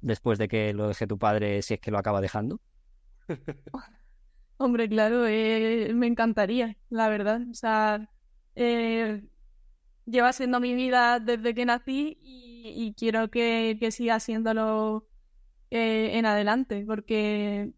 después 0.00 0.38
de 0.38 0.48
que 0.48 0.72
lo 0.72 0.88
deje 0.88 1.06
tu 1.06 1.18
padre 1.18 1.62
si 1.62 1.74
es 1.74 1.80
que 1.80 1.90
lo 1.90 1.98
acaba 1.98 2.20
dejando? 2.20 2.60
Hombre, 4.58 4.88
claro, 4.88 5.26
eh, 5.26 5.92
me 5.94 6.06
encantaría, 6.06 6.76
la 6.88 7.08
verdad. 7.08 7.42
O 7.50 7.54
sea, 7.54 8.08
eh, 8.54 9.22
lleva 10.06 10.32
siendo 10.32 10.60
mi 10.60 10.74
vida 10.74 11.20
desde 11.20 11.54
que 11.54 11.66
nací 11.66 12.18
y, 12.22 12.94
quiero 12.96 13.30
que, 13.30 13.78
siga 13.90 14.20
siéndolo 14.20 15.06
eh, 15.70 16.10
en 16.14 16.26
adelante, 16.26 16.84
porque 16.86 17.72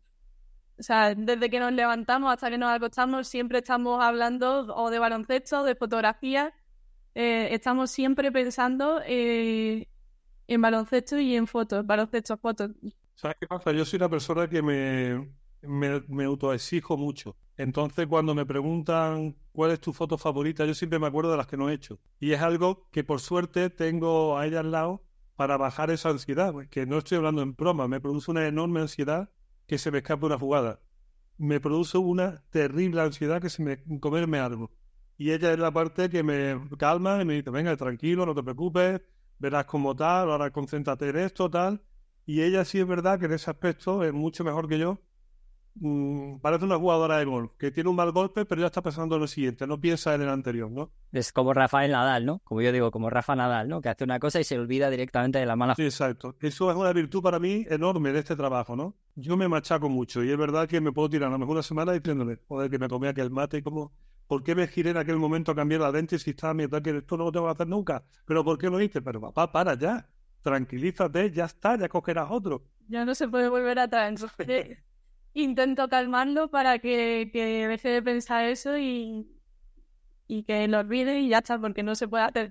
o 0.78 0.82
sea, 0.82 1.14
desde 1.14 1.50
que 1.50 1.58
nos 1.58 1.72
levantamos 1.72 2.32
hasta 2.32 2.50
que 2.50 2.58
nos 2.58 2.70
acostamos 2.70 3.26
siempre 3.26 3.58
estamos 3.58 4.02
hablando 4.02 4.66
o 4.74 4.90
de 4.90 5.00
baloncesto, 5.00 5.64
de 5.64 5.74
fotografía, 5.74 6.54
eh, 7.14 7.48
estamos 7.50 7.90
siempre 7.90 8.30
pensando 8.30 9.00
eh, 9.04 9.88
en 10.46 10.62
baloncesto 10.62 11.18
y 11.18 11.34
en 11.34 11.48
fotos, 11.48 11.84
baloncesto, 11.84 12.36
fotos. 12.36 12.70
¿Sabes 13.16 13.36
qué 13.40 13.48
pasa? 13.48 13.72
Yo 13.72 13.84
soy 13.84 13.96
una 13.96 14.08
persona 14.08 14.48
que 14.48 14.62
me, 14.62 15.28
me 15.62 16.24
autoexijo 16.24 16.96
mucho. 16.96 17.36
Entonces, 17.58 18.06
cuando 18.06 18.36
me 18.36 18.46
preguntan 18.46 19.36
cuál 19.52 19.72
es 19.72 19.80
tu 19.80 19.92
foto 19.92 20.16
favorita, 20.16 20.64
yo 20.64 20.74
siempre 20.74 21.00
me 21.00 21.08
acuerdo 21.08 21.32
de 21.32 21.36
las 21.36 21.48
que 21.48 21.56
no 21.56 21.68
he 21.68 21.74
hecho. 21.74 21.98
Y 22.20 22.30
es 22.30 22.40
algo 22.40 22.88
que 22.92 23.02
por 23.02 23.20
suerte 23.20 23.68
tengo 23.68 24.38
a 24.38 24.46
ella 24.46 24.60
al 24.60 24.70
lado 24.70 25.02
para 25.34 25.56
bajar 25.56 25.90
esa 25.90 26.10
ansiedad, 26.10 26.52
pues, 26.52 26.68
que 26.68 26.86
no 26.86 26.98
estoy 26.98 27.18
hablando 27.18 27.42
en 27.42 27.56
broma, 27.56 27.88
me 27.88 28.00
produce 28.00 28.30
una 28.30 28.46
enorme 28.46 28.80
ansiedad 28.80 29.30
que 29.66 29.76
se 29.76 29.90
me 29.90 29.98
escape 29.98 30.24
una 30.24 30.38
jugada. 30.38 30.80
Me 31.36 31.60
produce 31.60 31.98
una 31.98 32.44
terrible 32.50 33.00
ansiedad 33.00 33.42
que 33.42 33.50
se 33.50 33.62
me 33.62 33.82
comerme 34.00 34.38
algo. 34.38 34.70
Y 35.16 35.32
ella 35.32 35.52
es 35.52 35.58
la 35.58 35.72
parte 35.72 36.08
que 36.08 36.22
me 36.22 36.60
calma 36.78 37.20
y 37.20 37.24
me 37.24 37.34
dice, 37.34 37.50
venga, 37.50 37.76
tranquilo, 37.76 38.24
no 38.24 38.36
te 38.36 38.42
preocupes, 38.44 39.00
verás 39.40 39.64
como 39.64 39.96
tal, 39.96 40.30
ahora 40.30 40.52
concéntrate 40.52 41.08
en 41.08 41.16
esto, 41.18 41.50
tal. 41.50 41.82
Y 42.24 42.42
ella 42.42 42.64
sí 42.64 42.78
es 42.78 42.86
verdad 42.86 43.18
que 43.18 43.26
en 43.26 43.32
ese 43.32 43.50
aspecto 43.50 44.04
es 44.04 44.12
mucho 44.12 44.44
mejor 44.44 44.68
que 44.68 44.78
yo, 44.78 45.00
Mm, 45.80 46.38
parece 46.40 46.64
una 46.64 46.76
jugadora 46.76 47.18
de 47.18 47.24
golf, 47.24 47.52
que 47.56 47.70
tiene 47.70 47.88
un 47.88 47.96
mal 47.96 48.10
golpe, 48.10 48.44
pero 48.44 48.60
ya 48.60 48.66
está 48.66 48.82
pensando 48.82 49.14
en 49.14 49.20
lo 49.20 49.26
siguiente, 49.28 49.66
no 49.66 49.80
piensa 49.80 50.14
en 50.14 50.22
el 50.22 50.28
anterior, 50.28 50.70
¿no? 50.70 50.90
Es 51.12 51.32
como 51.32 51.54
Rafael 51.54 51.92
Nadal, 51.92 52.26
¿no? 52.26 52.40
Como 52.44 52.62
yo 52.62 52.72
digo, 52.72 52.90
como 52.90 53.10
Rafa 53.10 53.36
Nadal, 53.36 53.68
¿no? 53.68 53.80
Que 53.80 53.88
hace 53.88 54.04
una 54.04 54.18
cosa 54.18 54.40
y 54.40 54.44
se 54.44 54.58
olvida 54.58 54.90
directamente 54.90 55.38
de 55.38 55.46
la 55.46 55.56
mala. 55.56 55.74
Sí, 55.76 55.84
exacto. 55.84 56.34
Eso 56.40 56.70
es 56.70 56.76
una 56.76 56.92
virtud 56.92 57.22
para 57.22 57.38
mí 57.38 57.64
enorme 57.68 58.12
de 58.12 58.18
este 58.20 58.34
trabajo, 58.34 58.74
¿no? 58.74 58.96
Yo 59.14 59.36
me 59.36 59.48
machaco 59.48 59.88
mucho 59.88 60.24
y 60.24 60.30
es 60.30 60.36
verdad 60.36 60.68
que 60.68 60.80
me 60.80 60.92
puedo 60.92 61.08
tirar 61.08 61.28
a 61.28 61.32
lo 61.32 61.38
mejor 61.38 61.54
una 61.54 61.62
semana 61.62 61.92
diciéndole, 61.92 62.40
joder, 62.48 62.70
que 62.70 62.78
me 62.78 62.88
comí 62.88 63.06
aquel 63.06 63.30
mate, 63.30 63.62
como, 63.62 63.92
¿por 64.26 64.42
qué 64.42 64.54
me 64.54 64.66
giré 64.66 64.90
en 64.90 64.96
aquel 64.96 65.16
momento 65.16 65.52
a 65.52 65.54
cambiar 65.54 65.82
la 65.82 65.92
lente 65.92 66.18
si 66.18 66.30
estaba 66.30 66.54
mi 66.54 66.64
ataque? 66.64 66.96
Esto 66.96 67.16
no 67.16 67.24
lo 67.24 67.32
tengo 67.32 67.46
que 67.46 67.52
hacer 67.52 67.68
nunca. 67.68 68.02
¿Pero 68.24 68.44
por 68.44 68.58
qué 68.58 68.68
lo 68.68 68.80
hice? 68.80 69.00
Pero 69.00 69.20
papá, 69.20 69.50
para 69.52 69.74
ya. 69.74 70.08
Tranquilízate, 70.42 71.30
ya 71.30 71.44
está, 71.44 71.76
ya 71.76 71.88
cogerás 71.88 72.28
otro. 72.30 72.64
Ya 72.88 73.04
no 73.04 73.14
se 73.14 73.28
puede 73.28 73.48
volver 73.48 73.78
atrás 73.78 74.24
intento 75.34 75.88
calmarlo 75.88 76.50
para 76.50 76.78
que, 76.78 77.30
que 77.32 77.68
deje 77.68 77.88
de 77.88 78.02
pensar 78.02 78.44
eso 78.44 78.76
y, 78.78 79.26
y 80.26 80.44
que 80.44 80.68
lo 80.68 80.80
olvide 80.80 81.20
y 81.20 81.28
ya 81.28 81.38
está, 81.38 81.58
porque 81.58 81.82
no 81.82 81.94
se 81.94 82.08
puede 82.08 82.24
hacer. 82.24 82.50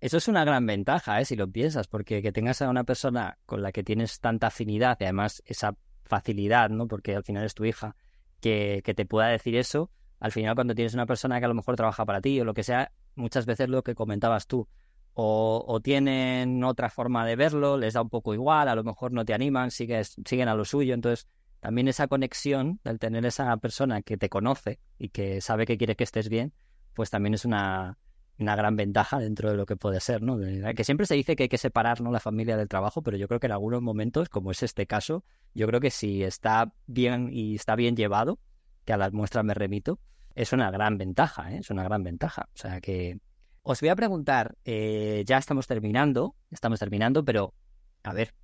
Eso 0.00 0.16
es 0.16 0.26
una 0.26 0.44
gran 0.44 0.66
ventaja, 0.66 1.20
¿eh? 1.20 1.24
si 1.24 1.36
lo 1.36 1.48
piensas, 1.48 1.86
porque 1.86 2.22
que 2.22 2.32
tengas 2.32 2.60
a 2.60 2.68
una 2.68 2.82
persona 2.82 3.38
con 3.46 3.62
la 3.62 3.70
que 3.70 3.84
tienes 3.84 4.18
tanta 4.18 4.48
afinidad 4.48 4.96
y 4.98 5.04
además 5.04 5.42
esa 5.46 5.76
facilidad, 6.04 6.70
¿no? 6.70 6.88
Porque 6.88 7.14
al 7.14 7.22
final 7.22 7.44
es 7.44 7.54
tu 7.54 7.64
hija, 7.64 7.94
que, 8.40 8.82
que 8.84 8.94
te 8.94 9.06
pueda 9.06 9.28
decir 9.28 9.54
eso, 9.56 9.90
al 10.18 10.32
final 10.32 10.56
cuando 10.56 10.74
tienes 10.74 10.94
una 10.94 11.06
persona 11.06 11.38
que 11.38 11.44
a 11.44 11.48
lo 11.48 11.54
mejor 11.54 11.76
trabaja 11.76 12.04
para 12.04 12.20
ti 12.20 12.40
o 12.40 12.44
lo 12.44 12.52
que 12.52 12.64
sea, 12.64 12.90
muchas 13.14 13.46
veces 13.46 13.68
lo 13.68 13.82
que 13.82 13.94
comentabas 13.94 14.48
tú, 14.48 14.66
o, 15.14 15.64
o, 15.68 15.80
tienen 15.80 16.64
otra 16.64 16.90
forma 16.90 17.24
de 17.24 17.36
verlo, 17.36 17.76
les 17.76 17.94
da 17.94 18.02
un 18.02 18.08
poco 18.08 18.34
igual, 18.34 18.68
a 18.68 18.74
lo 18.74 18.82
mejor 18.82 19.12
no 19.12 19.24
te 19.24 19.34
animan, 19.34 19.70
sigues, 19.70 20.16
siguen 20.24 20.48
a 20.48 20.54
lo 20.54 20.64
suyo, 20.64 20.94
entonces 20.94 21.28
también 21.62 21.86
esa 21.86 22.08
conexión 22.08 22.80
del 22.82 22.98
tener 22.98 23.24
esa 23.24 23.56
persona 23.58 24.02
que 24.02 24.16
te 24.16 24.28
conoce 24.28 24.80
y 24.98 25.10
que 25.10 25.40
sabe 25.40 25.64
que 25.64 25.78
quiere 25.78 25.94
que 25.94 26.02
estés 26.02 26.28
bien, 26.28 26.52
pues 26.92 27.08
también 27.08 27.34
es 27.34 27.44
una, 27.44 27.98
una 28.36 28.56
gran 28.56 28.74
ventaja 28.74 29.20
dentro 29.20 29.48
de 29.48 29.56
lo 29.56 29.64
que 29.64 29.76
puede 29.76 30.00
ser, 30.00 30.22
¿no? 30.22 30.38
que 30.74 30.82
siempre 30.82 31.06
se 31.06 31.14
dice 31.14 31.36
que 31.36 31.44
hay 31.44 31.48
que 31.48 31.58
separar 31.58 32.00
¿no? 32.00 32.10
la 32.10 32.18
familia 32.18 32.56
del 32.56 32.66
trabajo, 32.66 33.00
pero 33.02 33.16
yo 33.16 33.28
creo 33.28 33.38
que 33.38 33.46
en 33.46 33.52
algunos 33.52 33.80
momentos, 33.80 34.28
como 34.28 34.50
es 34.50 34.64
este 34.64 34.88
caso, 34.88 35.24
yo 35.54 35.68
creo 35.68 35.78
que 35.78 35.92
si 35.92 36.24
está 36.24 36.74
bien 36.88 37.28
y 37.30 37.54
está 37.54 37.76
bien 37.76 37.94
llevado, 37.94 38.40
que 38.84 38.92
a 38.92 38.96
las 38.96 39.12
muestras 39.12 39.44
me 39.44 39.54
remito, 39.54 40.00
es 40.34 40.52
una 40.52 40.68
gran 40.72 40.98
ventaja, 40.98 41.52
¿eh? 41.52 41.58
es 41.58 41.70
una 41.70 41.84
gran 41.84 42.02
ventaja. 42.02 42.48
O 42.52 42.58
sea 42.58 42.80
que 42.80 43.20
Os 43.62 43.80
voy 43.80 43.90
a 43.90 43.94
preguntar, 43.94 44.56
eh, 44.64 45.22
ya 45.24 45.38
estamos 45.38 45.68
terminando, 45.68 46.34
estamos 46.50 46.80
terminando, 46.80 47.24
pero 47.24 47.54
a 48.02 48.12
ver, 48.12 48.34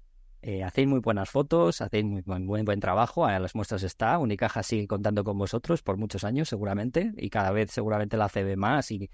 eh, 0.41 0.62
hacéis 0.62 0.86
muy 0.86 1.01
buenas 1.01 1.28
fotos, 1.30 1.80
hacéis 1.80 2.05
muy 2.05 2.22
buen, 2.22 2.47
buen, 2.47 2.80
trabajo, 2.80 3.26
a 3.26 3.39
las 3.39 3.55
muestras 3.55 3.82
está, 3.82 4.18
Unicaja 4.18 4.62
sigue 4.62 4.86
contando 4.86 5.24
con 5.24 5.36
vosotros 5.36 5.82
por 5.82 5.97
muchos 5.97 6.24
años 6.24 6.49
seguramente, 6.49 7.12
y 7.16 7.30
cada 7.30 7.51
vez 7.51 7.70
seguramente 7.70 8.16
la 8.16 8.28
CB 8.28 8.57
más. 8.57 8.91
Y... 8.91 9.11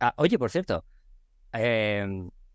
Ah, 0.00 0.14
oye, 0.16 0.38
por 0.38 0.50
cierto, 0.50 0.84
eh, 1.52 2.06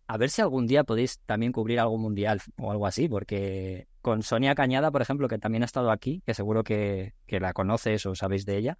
a 0.07 0.17
ver 0.17 0.29
si 0.31 0.41
algún 0.41 0.65
día 0.65 0.83
podéis 0.83 1.19
también 1.19 1.51
cubrir 1.51 1.79
algo 1.79 1.99
mundial 1.99 2.41
o 2.57 2.71
algo 2.71 2.87
así, 2.87 3.07
porque 3.07 3.87
con 4.01 4.23
Sonia 4.23 4.55
Cañada, 4.55 4.89
por 4.89 5.03
ejemplo, 5.03 5.27
que 5.27 5.37
también 5.37 5.61
ha 5.61 5.65
estado 5.65 5.91
aquí, 5.91 6.23
que 6.25 6.33
seguro 6.33 6.63
que, 6.63 7.13
que 7.27 7.39
la 7.39 7.53
conoces 7.53 8.07
o 8.07 8.15
sabéis 8.15 8.45
de 8.45 8.57
ella, 8.57 8.77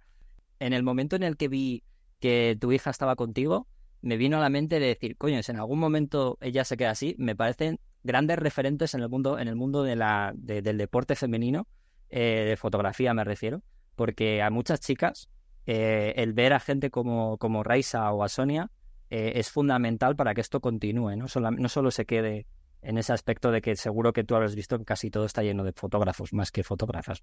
en 0.58 0.72
el 0.72 0.82
momento 0.82 1.14
en 1.14 1.22
el 1.22 1.36
que 1.36 1.46
vi 1.46 1.84
que 2.18 2.56
tu 2.60 2.72
hija 2.72 2.90
estaba 2.90 3.14
contigo, 3.14 3.68
me 4.02 4.16
vino 4.16 4.38
a 4.38 4.40
la 4.40 4.50
mente 4.50 4.80
de 4.80 4.86
decir, 4.86 5.16
coño, 5.16 5.40
si 5.42 5.52
en 5.52 5.58
algún 5.58 5.78
momento 5.78 6.36
ella 6.40 6.64
se 6.64 6.76
queda 6.76 6.90
así, 6.90 7.14
me 7.18 7.36
parecen 7.36 7.78
grandes 8.02 8.38
referentes 8.38 8.94
en 8.94 9.02
el 9.02 9.08
mundo, 9.08 9.38
en 9.38 9.48
el 9.48 9.56
mundo 9.56 9.82
de 9.82 9.96
la, 9.96 10.32
del 10.34 10.78
deporte 10.78 11.16
femenino, 11.16 11.66
eh, 12.08 12.46
de 12.48 12.56
fotografía 12.56 13.14
me 13.14 13.24
refiero, 13.24 13.62
porque 13.94 14.42
a 14.42 14.50
muchas 14.50 14.80
chicas 14.80 15.28
eh, 15.66 16.14
el 16.16 16.32
ver 16.32 16.52
a 16.52 16.60
gente 16.60 16.90
como, 16.90 17.38
como 17.38 17.62
Raisa 17.62 18.10
o 18.12 18.24
a 18.24 18.28
Sonia 18.28 18.70
eh, 19.10 19.32
es 19.36 19.50
fundamental 19.50 20.16
para 20.16 20.34
que 20.34 20.40
esto 20.40 20.60
continúe, 20.60 21.16
¿no? 21.16 21.28
Solo, 21.28 21.50
no 21.50 21.68
solo 21.68 21.90
se 21.90 22.06
quede 22.06 22.46
en 22.82 22.98
ese 22.98 23.12
aspecto 23.12 23.50
de 23.50 23.60
que 23.60 23.76
seguro 23.76 24.12
que 24.12 24.24
tú 24.24 24.34
habrás 24.34 24.54
visto 24.54 24.78
que 24.78 24.84
casi 24.84 25.10
todo 25.10 25.26
está 25.26 25.42
lleno 25.42 25.62
de 25.64 25.72
fotógrafos 25.72 26.32
más 26.32 26.50
que 26.50 26.64
fotógrafas. 26.64 27.20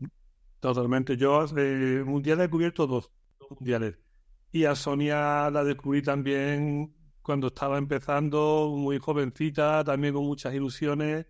Totalmente. 0.60 1.18
Yo 1.18 1.46
mundial 2.06 2.42
he 2.42 2.50
cubierto 2.50 2.88
dos, 2.88 3.12
dos 3.40 3.52
mundiales. 3.52 4.00
Y 4.52 4.66
a 4.66 4.76
Sonia 4.76 5.50
la 5.50 5.64
descubrí 5.64 6.02
también 6.02 6.94
cuando 7.28 7.48
estaba 7.48 7.78
empezando, 7.78 8.74
muy 8.74 9.00
jovencita, 9.00 9.84
también 9.84 10.14
con 10.14 10.24
muchas 10.26 10.54
ilusiones, 10.54 11.26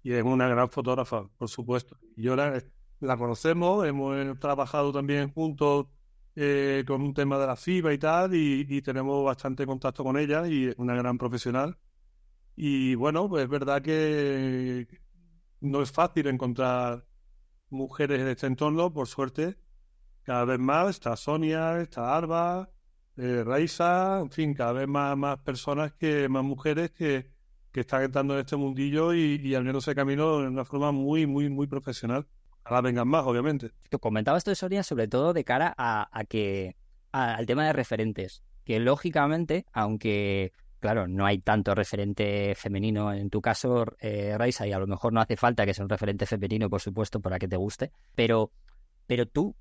y 0.00 0.12
es 0.12 0.22
una 0.22 0.46
gran 0.48 0.70
fotógrafa, 0.70 1.28
por 1.36 1.48
supuesto. 1.48 1.98
Y 2.16 2.28
ahora 2.28 2.62
la, 3.00 3.16
conocemos, 3.16 3.84
hemos 3.84 4.38
trabajado 4.38 4.92
también 4.92 5.32
juntos 5.32 5.88
eh, 6.36 6.84
con 6.86 7.02
un 7.02 7.14
tema 7.14 7.36
de 7.36 7.48
la 7.48 7.56
FIBA 7.56 7.92
y 7.92 7.98
tal, 7.98 8.34
y, 8.34 8.80
tenemos 8.82 9.24
bastante 9.24 9.66
contacto 9.66 10.04
con 10.04 10.16
ella, 10.18 10.46
y 10.46 10.68
es 10.68 10.74
una 10.78 10.94
gran 10.94 11.18
profesional. 11.18 11.76
Y 12.54 12.94
bueno, 12.94 13.28
pues 13.28 13.42
es 13.44 13.50
verdad 13.50 13.82
que 13.82 14.86
no 15.60 15.82
es 15.82 15.90
fácil 15.90 16.28
encontrar 16.28 17.04
mujeres 17.70 18.20
en 18.20 18.28
este 18.28 18.46
entorno, 18.46 18.92
por 18.92 19.08
suerte. 19.08 19.58
Cada 20.22 20.44
vez 20.44 20.60
más 20.60 20.90
está 20.90 21.16
Sonia, 21.16 21.80
está 21.80 22.16
Arba, 22.16 22.70
eh, 23.20 23.44
Raisa, 23.44 24.20
en 24.20 24.30
fin, 24.30 24.54
cada 24.54 24.72
vez 24.72 24.88
más, 24.88 25.38
personas, 25.40 25.92
que 25.92 26.28
más 26.28 26.42
mujeres 26.42 26.90
que, 26.90 27.30
que 27.70 27.80
están 27.80 28.02
entrando 28.02 28.34
en 28.34 28.40
este 28.40 28.56
mundillo 28.56 29.12
y, 29.12 29.40
y 29.42 29.54
ese 29.54 29.94
camino 29.94 30.38
de 30.38 30.48
una 30.48 30.64
forma 30.64 30.90
muy, 30.90 31.26
muy, 31.26 31.50
muy 31.50 31.66
profesional. 31.66 32.26
Ahora 32.64 32.80
vengan 32.80 33.08
más, 33.08 33.24
obviamente. 33.26 33.72
Comentaba 34.00 34.38
esto 34.38 34.50
de 34.50 34.54
Sonia 34.54 34.82
sobre 34.82 35.06
todo 35.06 35.32
de 35.34 35.44
cara 35.44 35.74
a, 35.76 36.08
que 36.28 36.76
al 37.12 37.44
tema 37.44 37.66
de 37.66 37.72
referentes, 37.74 38.42
que 38.64 38.80
lógicamente, 38.80 39.66
aunque 39.72 40.52
claro, 40.78 41.06
no 41.06 41.26
hay 41.26 41.40
tanto 41.40 41.74
referente 41.74 42.54
femenino 42.54 43.12
en 43.12 43.28
tu 43.28 43.42
caso, 43.42 43.84
eh, 44.00 44.34
y 44.40 44.72
a 44.72 44.78
lo 44.78 44.86
mejor 44.86 45.12
no 45.12 45.20
hace 45.20 45.36
falta 45.36 45.66
que 45.66 45.74
sea 45.74 45.84
un 45.84 45.90
referente 45.90 46.24
femenino, 46.24 46.70
por 46.70 46.80
supuesto, 46.80 47.20
para 47.20 47.38
que 47.38 47.48
te 47.48 47.56
guste, 47.56 47.92
pero, 48.14 48.50
pero 49.06 49.26
tú, 49.26 49.54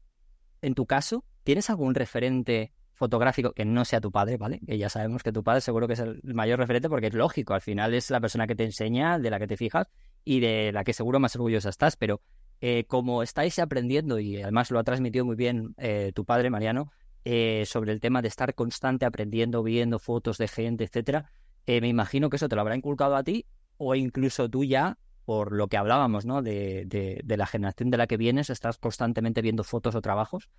en 0.62 0.76
tu 0.76 0.86
caso, 0.86 1.26
¿tienes 1.44 1.70
algún 1.70 1.94
referente 1.94 2.72
fotográfico 3.00 3.54
que 3.54 3.64
no 3.64 3.86
sea 3.86 4.02
tu 4.02 4.12
padre, 4.12 4.38
¿vale? 4.38 4.60
Que 4.68 4.78
ya 4.78 4.90
sabemos 4.90 5.24
que 5.24 5.32
tu 5.32 5.42
padre 5.42 5.62
seguro 5.62 5.88
que 5.88 5.94
es 5.94 6.00
el 6.00 6.22
mayor 6.24 6.60
referente 6.60 6.90
porque 6.90 7.08
es 7.08 7.14
lógico, 7.14 7.54
al 7.54 7.62
final 7.62 7.94
es 7.94 8.12
la 8.12 8.20
persona 8.20 8.46
que 8.46 8.56
te 8.56 8.66
enseña, 8.66 9.18
de 9.18 9.30
la 9.30 9.40
que 9.40 9.48
te 9.48 9.56
fijas 9.56 9.88
y 10.26 10.42
de 10.42 10.72
la 10.74 10.84
que 10.84 10.92
seguro 10.92 11.18
más 11.20 11.34
orgullosa 11.38 11.70
estás, 11.70 11.96
pero 11.96 12.22
eh, 12.60 12.84
como 12.88 13.24
estáis 13.24 13.58
aprendiendo 13.58 14.20
y 14.20 14.42
además 14.42 14.70
lo 14.70 14.80
ha 14.80 14.84
transmitido 14.84 15.24
muy 15.24 15.38
bien 15.38 15.76
eh, 15.78 16.12
tu 16.14 16.26
padre, 16.26 16.50
Mariano, 16.50 16.92
eh, 17.24 17.64
sobre 17.66 17.94
el 17.94 18.02
tema 18.02 18.22
de 18.22 18.28
estar 18.28 18.54
constante 18.54 19.06
aprendiendo, 19.06 19.64
viendo 19.64 19.98
fotos 19.98 20.38
de 20.38 20.50
gente, 20.50 20.84
etcétera, 20.84 21.32
me 21.66 21.88
imagino 21.88 22.32
que 22.32 22.38
eso 22.38 22.50
te 22.50 22.56
lo 22.56 22.62
habrá 22.62 22.76
inculcado 22.76 23.16
a 23.16 23.24
ti 23.24 23.46
o 23.78 23.94
incluso 23.94 24.50
tú 24.50 24.64
ya 24.64 24.98
por 25.24 25.52
lo 25.52 25.68
que 25.68 25.78
hablábamos, 25.78 26.26
¿no? 26.26 26.42
De, 26.42 26.86
de, 26.88 27.22
de 27.24 27.38
la 27.38 27.46
generación 27.46 27.92
de 27.92 27.98
la 27.98 28.08
que 28.08 28.18
vienes, 28.18 28.50
estás 28.50 28.80
constantemente 28.80 29.44
viendo 29.44 29.64
fotos 29.64 29.94
o 29.94 30.02
trabajos. 30.02 30.50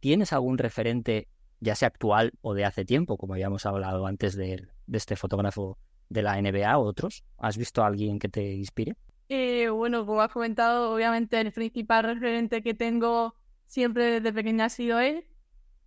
¿Tienes 0.00 0.34
algún 0.34 0.58
referente 0.58 1.28
ya 1.60 1.74
sea 1.74 1.88
actual 1.88 2.32
o 2.40 2.54
de 2.54 2.64
hace 2.64 2.84
tiempo, 2.84 3.16
como 3.16 3.34
habíamos 3.34 3.66
hablado 3.66 4.06
antes 4.06 4.36
de, 4.36 4.68
este 4.92 5.16
fotógrafo 5.16 5.78
de 6.08 6.22
la 6.22 6.40
NBA 6.40 6.78
o 6.78 6.82
otros? 6.82 7.24
¿Has 7.36 7.56
visto 7.56 7.82
a 7.82 7.86
alguien 7.86 8.18
que 8.18 8.28
te 8.28 8.54
inspire? 8.54 8.96
Eh, 9.28 9.68
bueno, 9.68 10.06
como 10.06 10.22
has 10.22 10.32
comentado, 10.32 10.92
obviamente 10.94 11.40
el 11.40 11.52
principal 11.52 12.04
referente 12.04 12.62
que 12.62 12.74
tengo 12.74 13.34
siempre 13.66 14.20
desde 14.20 14.32
pequeña 14.32 14.66
ha 14.66 14.68
sido 14.70 15.00
él. 15.00 15.26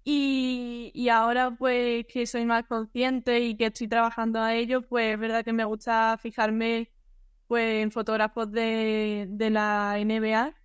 Y, 0.03 0.91
y, 0.95 1.09
ahora 1.09 1.51
pues 1.51 2.07
que 2.07 2.25
soy 2.25 2.43
más 2.45 2.65
consciente 2.65 3.39
y 3.41 3.55
que 3.55 3.67
estoy 3.67 3.87
trabajando 3.87 4.39
a 4.39 4.55
ello, 4.55 4.81
pues 4.81 5.13
es 5.13 5.19
verdad 5.19 5.45
que 5.45 5.53
me 5.53 5.63
gusta 5.63 6.17
fijarme 6.19 6.91
pues 7.47 7.83
en 7.83 7.91
fotógrafos 7.91 8.51
de, 8.51 9.27
de 9.29 9.49
la 9.51 9.95
NBA, 10.03 10.55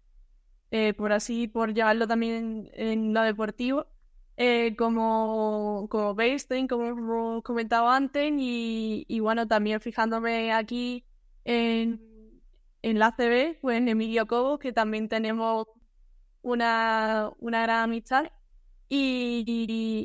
eh, 0.70 0.94
por 0.94 1.12
así, 1.12 1.48
por 1.48 1.74
llevarlo 1.74 2.06
también 2.08 2.70
en 2.72 3.12
lo 3.12 3.22
deportivo 3.22 3.86
eh, 4.36 4.76
como, 4.76 5.86
como 5.90 6.14
Bernstein, 6.14 6.68
como 6.68 7.42
comentaba 7.42 7.96
antes, 7.96 8.32
y, 8.36 9.04
y, 9.08 9.20
bueno, 9.20 9.48
también 9.48 9.80
fijándome 9.80 10.52
aquí 10.52 11.04
en, 11.44 12.00
en 12.82 12.98
la 12.98 13.12
CB, 13.12 13.60
pues 13.60 13.78
en 13.78 13.88
Emilio 13.88 14.26
Cobo, 14.26 14.58
que 14.58 14.72
también 14.72 15.08
tenemos 15.08 15.66
una, 16.42 17.30
una 17.38 17.62
gran 17.62 17.84
amistad. 17.84 18.26
Y, 18.88 19.44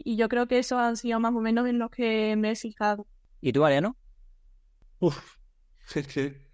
y, 0.04 0.16
yo 0.16 0.28
creo 0.30 0.48
que 0.48 0.60
esos 0.60 0.80
han 0.80 0.98
sido 0.98 1.20
más 1.20 1.34
o 1.36 1.40
menos 1.40 1.68
en 1.68 1.78
los 1.78 1.92
que 1.92 2.36
me 2.36 2.52
he 2.52 2.56
fijado. 2.56 3.06
¿Y 3.42 3.52
tú, 3.52 3.64
Ariano? 3.64 3.96
Uf, 5.00 5.36
es 5.96 6.08
que 6.08 6.50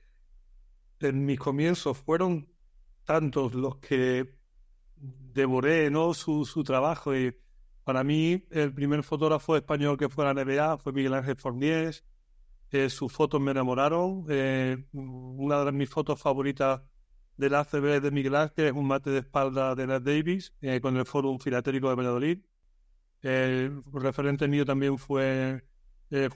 en 1.00 1.26
mis 1.26 1.40
comienzos 1.40 1.98
fueron 1.98 2.50
tantos 3.06 3.54
los 3.54 3.78
que 3.78 4.36
devoré 4.96 5.90
¿no? 5.92 6.14
su, 6.14 6.44
su 6.44 6.64
trabajo 6.64 7.16
y 7.16 7.38
para 7.88 8.04
mí, 8.04 8.44
el 8.52 8.74
primer 8.74 9.02
fotógrafo 9.02 9.56
español 9.56 9.98
que 9.98 10.10
fue 10.10 10.28
a 10.28 10.34
la 10.34 10.44
NBA 10.44 10.78
fue 10.80 10.92
Miguel 10.92 11.14
Ángel 11.14 11.38
Forniés. 11.38 12.04
Eh, 12.70 12.90
sus 12.90 13.14
fotos 13.14 13.40
me 13.40 13.52
enamoraron. 13.52 14.26
Eh, 14.28 14.84
una 14.92 15.64
de 15.64 15.72
mis 15.72 15.90
fotos 15.90 16.20
favoritas 16.20 16.82
del 17.38 17.56
ACB 17.56 18.02
de 18.02 18.12
Miguel 18.12 18.36
Ángel 18.36 18.66
es 18.66 18.74
un 18.74 18.88
mate 18.88 19.10
de 19.10 19.20
espalda 19.20 19.74
de 19.74 19.88
Ned 19.88 20.02
Davis 20.02 20.54
eh, 20.60 20.82
con 20.82 20.98
el 20.98 21.06
Fórum 21.06 21.40
Filatélico 21.40 21.88
de 21.88 21.96
Valladolid. 21.96 22.40
El 23.22 23.82
referente 23.94 24.50
mío 24.50 24.66
también 24.66 24.98
fue 24.98 25.64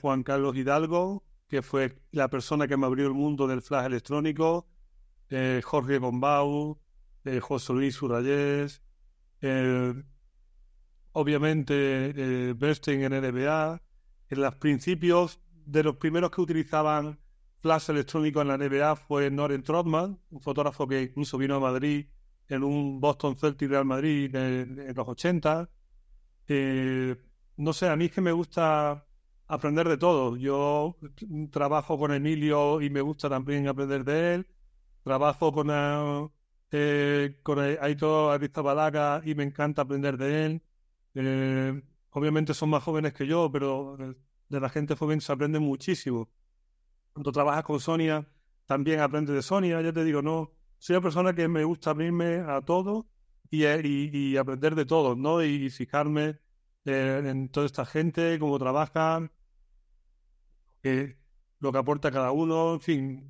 Juan 0.00 0.22
Carlos 0.22 0.56
Hidalgo, 0.56 1.22
que 1.48 1.60
fue 1.60 1.98
la 2.12 2.28
persona 2.28 2.66
que 2.66 2.78
me 2.78 2.86
abrió 2.86 3.06
el 3.08 3.12
mundo 3.12 3.46
del 3.46 3.60
flash 3.60 3.84
electrónico. 3.84 4.66
Jorge 5.28 5.98
Bombau, 5.98 6.80
José 7.42 7.72
Luis 7.74 8.00
Urayés, 8.00 8.82
obviamente 11.12 11.74
eh, 11.74 12.54
Bernstein 12.54 13.02
en 13.02 13.12
NBA. 13.12 13.82
En 14.30 14.40
los 14.40 14.54
principios 14.56 15.40
de 15.66 15.82
los 15.82 15.96
primeros 15.96 16.30
que 16.30 16.40
utilizaban 16.40 17.18
flash 17.60 17.90
electrónico 17.90 18.42
en 18.42 18.48
la 18.48 18.58
NBA 18.58 18.96
fue 18.96 19.30
Noren 19.30 19.62
Trotman, 19.62 20.18
un 20.30 20.40
fotógrafo 20.40 20.86
que 20.88 21.02
incluso 21.02 21.38
vino 21.38 21.56
a 21.56 21.60
Madrid 21.60 22.06
en 22.48 22.64
un 22.64 23.00
Boston 23.00 23.36
Celtic 23.36 23.70
Real 23.70 23.84
Madrid 23.84 24.34
en, 24.34 24.94
los 24.94 25.08
80. 25.08 25.70
Eh, 26.48 27.16
no 27.56 27.72
sé, 27.72 27.88
a 27.88 27.96
mí 27.96 28.06
es 28.06 28.12
que 28.12 28.20
me 28.20 28.32
gusta 28.32 29.06
aprender 29.46 29.88
de 29.88 29.96
todo. 29.96 30.36
Yo 30.36 30.96
trabajo 31.50 31.98
con 31.98 32.12
Emilio 32.12 32.80
y 32.80 32.90
me 32.90 33.00
gusta 33.00 33.28
también 33.28 33.68
aprender 33.68 34.04
de 34.04 34.34
él. 34.34 34.46
Trabajo 35.04 35.52
con, 35.52 35.68
eh, 36.70 37.38
con 37.42 37.58
Aitor 37.58 38.34
Aristobalaga 38.34 39.22
y 39.24 39.34
me 39.34 39.44
encanta 39.44 39.82
aprender 39.82 40.16
de 40.16 40.46
él. 40.46 40.62
Eh, 41.14 41.82
obviamente 42.10 42.54
son 42.54 42.70
más 42.70 42.82
jóvenes 42.82 43.12
que 43.12 43.26
yo, 43.26 43.50
pero 43.50 43.96
de 44.48 44.60
la 44.60 44.68
gente 44.68 44.96
joven 44.96 45.20
se 45.20 45.32
aprende 45.32 45.58
muchísimo. 45.58 46.30
Cuando 47.12 47.32
trabajas 47.32 47.64
con 47.64 47.80
Sonia, 47.80 48.26
también 48.66 49.00
aprendes 49.00 49.34
de 49.34 49.42
Sonia. 49.42 49.80
Ya 49.82 49.92
te 49.92 50.04
digo, 50.04 50.22
no, 50.22 50.52
soy 50.78 50.96
una 50.96 51.02
persona 51.02 51.34
que 51.34 51.48
me 51.48 51.64
gusta 51.64 51.90
abrirme 51.90 52.36
a 52.38 52.60
todo 52.62 53.06
y, 53.50 53.64
eh, 53.64 53.80
y, 53.84 54.36
aprender 54.36 54.74
de 54.74 54.86
todo, 54.86 55.14
¿no? 55.16 55.42
Y, 55.42 55.68
fijarme 55.70 56.38
eh, 56.84 57.22
en 57.24 57.48
toda 57.50 57.66
esta 57.66 57.84
gente, 57.84 58.38
cómo 58.38 58.58
trabajan, 58.58 59.30
lo 61.60 61.72
que 61.72 61.78
aporta 61.78 62.10
cada 62.10 62.32
uno, 62.32 62.74
en 62.74 62.80
fin. 62.80 63.28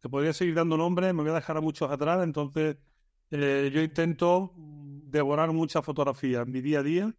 Te 0.00 0.08
podría 0.08 0.32
seguir 0.32 0.54
dando 0.54 0.76
nombres, 0.76 1.12
me 1.14 1.22
voy 1.22 1.30
a 1.32 1.34
dejar 1.34 1.56
a 1.56 1.60
muchos 1.60 1.90
atrás, 1.90 2.22
entonces 2.22 2.76
yo 3.30 3.82
intento 3.82 4.54
devorar 5.10 5.52
muchas 5.52 5.84
fotografías 5.84 6.46
en 6.46 6.52
mi 6.52 6.60
día 6.60 6.80
a 6.80 6.82
día 6.82 7.14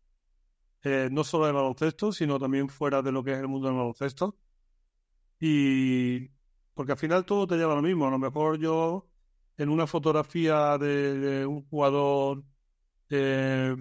eh, 0.83 1.09
no 1.11 1.23
solo 1.23 1.47
el 1.47 1.53
baloncesto, 1.53 2.11
sino 2.11 2.39
también 2.39 2.69
fuera 2.69 3.01
de 3.01 3.11
lo 3.11 3.23
que 3.23 3.33
es 3.33 3.39
el 3.39 3.47
mundo 3.47 3.67
del 3.67 3.77
baloncesto. 3.77 4.37
Y 5.39 6.29
porque 6.73 6.93
al 6.93 6.97
final 6.97 7.25
todo 7.25 7.47
te 7.47 7.57
lleva 7.57 7.75
lo 7.75 7.81
mismo. 7.81 8.07
A 8.07 8.11
lo 8.11 8.19
mejor 8.19 8.57
yo 8.59 9.09
en 9.57 9.69
una 9.69 9.87
fotografía 9.87 10.77
de, 10.77 11.45
un 11.45 11.63
jugador 11.69 12.43
eh, 13.09 13.75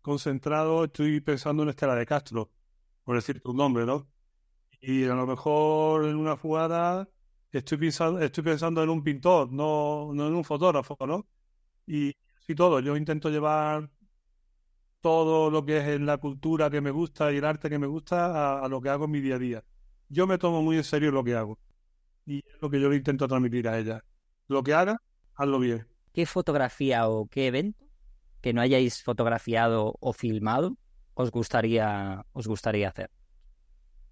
concentrado 0.00 0.84
estoy 0.84 1.20
pensando 1.20 1.62
en 1.62 1.70
Estela 1.70 1.94
de 1.94 2.06
Castro, 2.06 2.50
por 3.04 3.16
decir 3.16 3.40
tu 3.42 3.54
nombre, 3.54 3.86
¿no? 3.86 4.08
Y 4.80 5.04
a 5.04 5.14
lo 5.14 5.26
mejor 5.26 6.06
en 6.06 6.16
una 6.16 6.36
jugada 6.36 7.08
estoy 7.52 7.78
pensando, 7.78 8.20
estoy 8.20 8.44
pensando 8.44 8.82
en 8.82 8.90
un 8.90 9.02
pintor, 9.04 9.52
no, 9.52 10.12
no 10.14 10.28
en 10.28 10.34
un 10.34 10.44
fotógrafo, 10.44 10.96
¿no? 11.06 11.26
Y 11.86 12.14
así 12.42 12.54
todo, 12.54 12.80
yo 12.80 12.96
intento 12.96 13.30
llevar 13.30 13.88
todo 15.00 15.50
lo 15.50 15.64
que 15.64 15.78
es 15.78 16.00
la 16.00 16.18
cultura 16.18 16.70
que 16.70 16.80
me 16.80 16.90
gusta 16.90 17.32
y 17.32 17.36
el 17.36 17.44
arte 17.44 17.70
que 17.70 17.78
me 17.78 17.86
gusta 17.86 18.62
a, 18.64 18.68
lo 18.68 18.80
que 18.80 18.88
hago 18.88 19.04
en 19.04 19.10
mi 19.10 19.20
día 19.20 19.36
a 19.36 19.38
día. 19.38 19.64
Yo 20.08 20.26
me 20.26 20.38
tomo 20.38 20.62
muy 20.62 20.76
en 20.76 20.84
serio 20.84 21.10
lo 21.10 21.24
que 21.24 21.34
hago 21.34 21.58
y 22.26 22.38
es 22.38 22.60
lo 22.60 22.70
que 22.70 22.80
yo 22.80 22.88
le 22.88 22.96
intento 22.96 23.26
transmitir 23.26 23.68
a 23.68 23.78
ella. 23.78 24.04
Lo 24.48 24.62
que 24.62 24.74
haga, 24.74 25.00
hazlo 25.34 25.58
bien. 25.58 25.86
¿Qué 26.12 26.26
fotografía 26.26 27.08
o 27.08 27.26
qué 27.26 27.46
evento 27.46 27.84
que 28.40 28.52
no 28.52 28.60
hayáis 28.60 29.02
fotografiado 29.02 29.96
o 30.00 30.12
filmado 30.12 30.76
os 31.14 31.30
gustaría, 31.30 32.24
os 32.32 32.46
gustaría 32.46 32.88
hacer? 32.88 33.10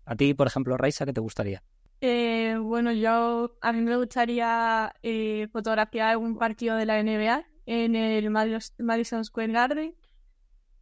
A 0.05 0.17
ti, 0.17 0.35
por 0.35 0.47
ejemplo, 0.47 0.77
Raisa, 0.77 1.05
¿qué 1.05 1.13
te 1.13 1.21
gustaría? 1.21 1.63
Eh, 2.01 2.57
bueno, 2.59 2.93
yo 2.93 3.57
a 3.61 3.73
mí 3.73 3.81
me 3.83 3.97
gustaría 3.97 4.95
eh, 5.03 5.49
fotografiar 5.53 6.17
un 6.17 6.39
partido 6.39 6.77
de 6.77 6.87
la 6.87 6.99
NBA 7.03 7.50
en 7.71 7.95
el 7.95 8.31
Madison 8.31 9.25
Square 9.25 9.53
Garden 9.53 9.95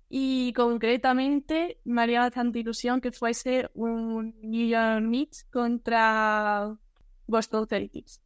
y 0.09 0.55
concretamente 0.55 1.82
me 1.84 2.01
haría 2.01 2.20
bastante 2.20 2.61
ilusión 2.61 3.03
que 3.03 3.12
fuese 3.12 3.68
un 3.74 4.34
New 4.41 4.68
York 4.68 5.01
Knicks 5.01 5.45
contra 5.53 6.74
Boston 7.26 7.66
Celtics. 7.68 8.22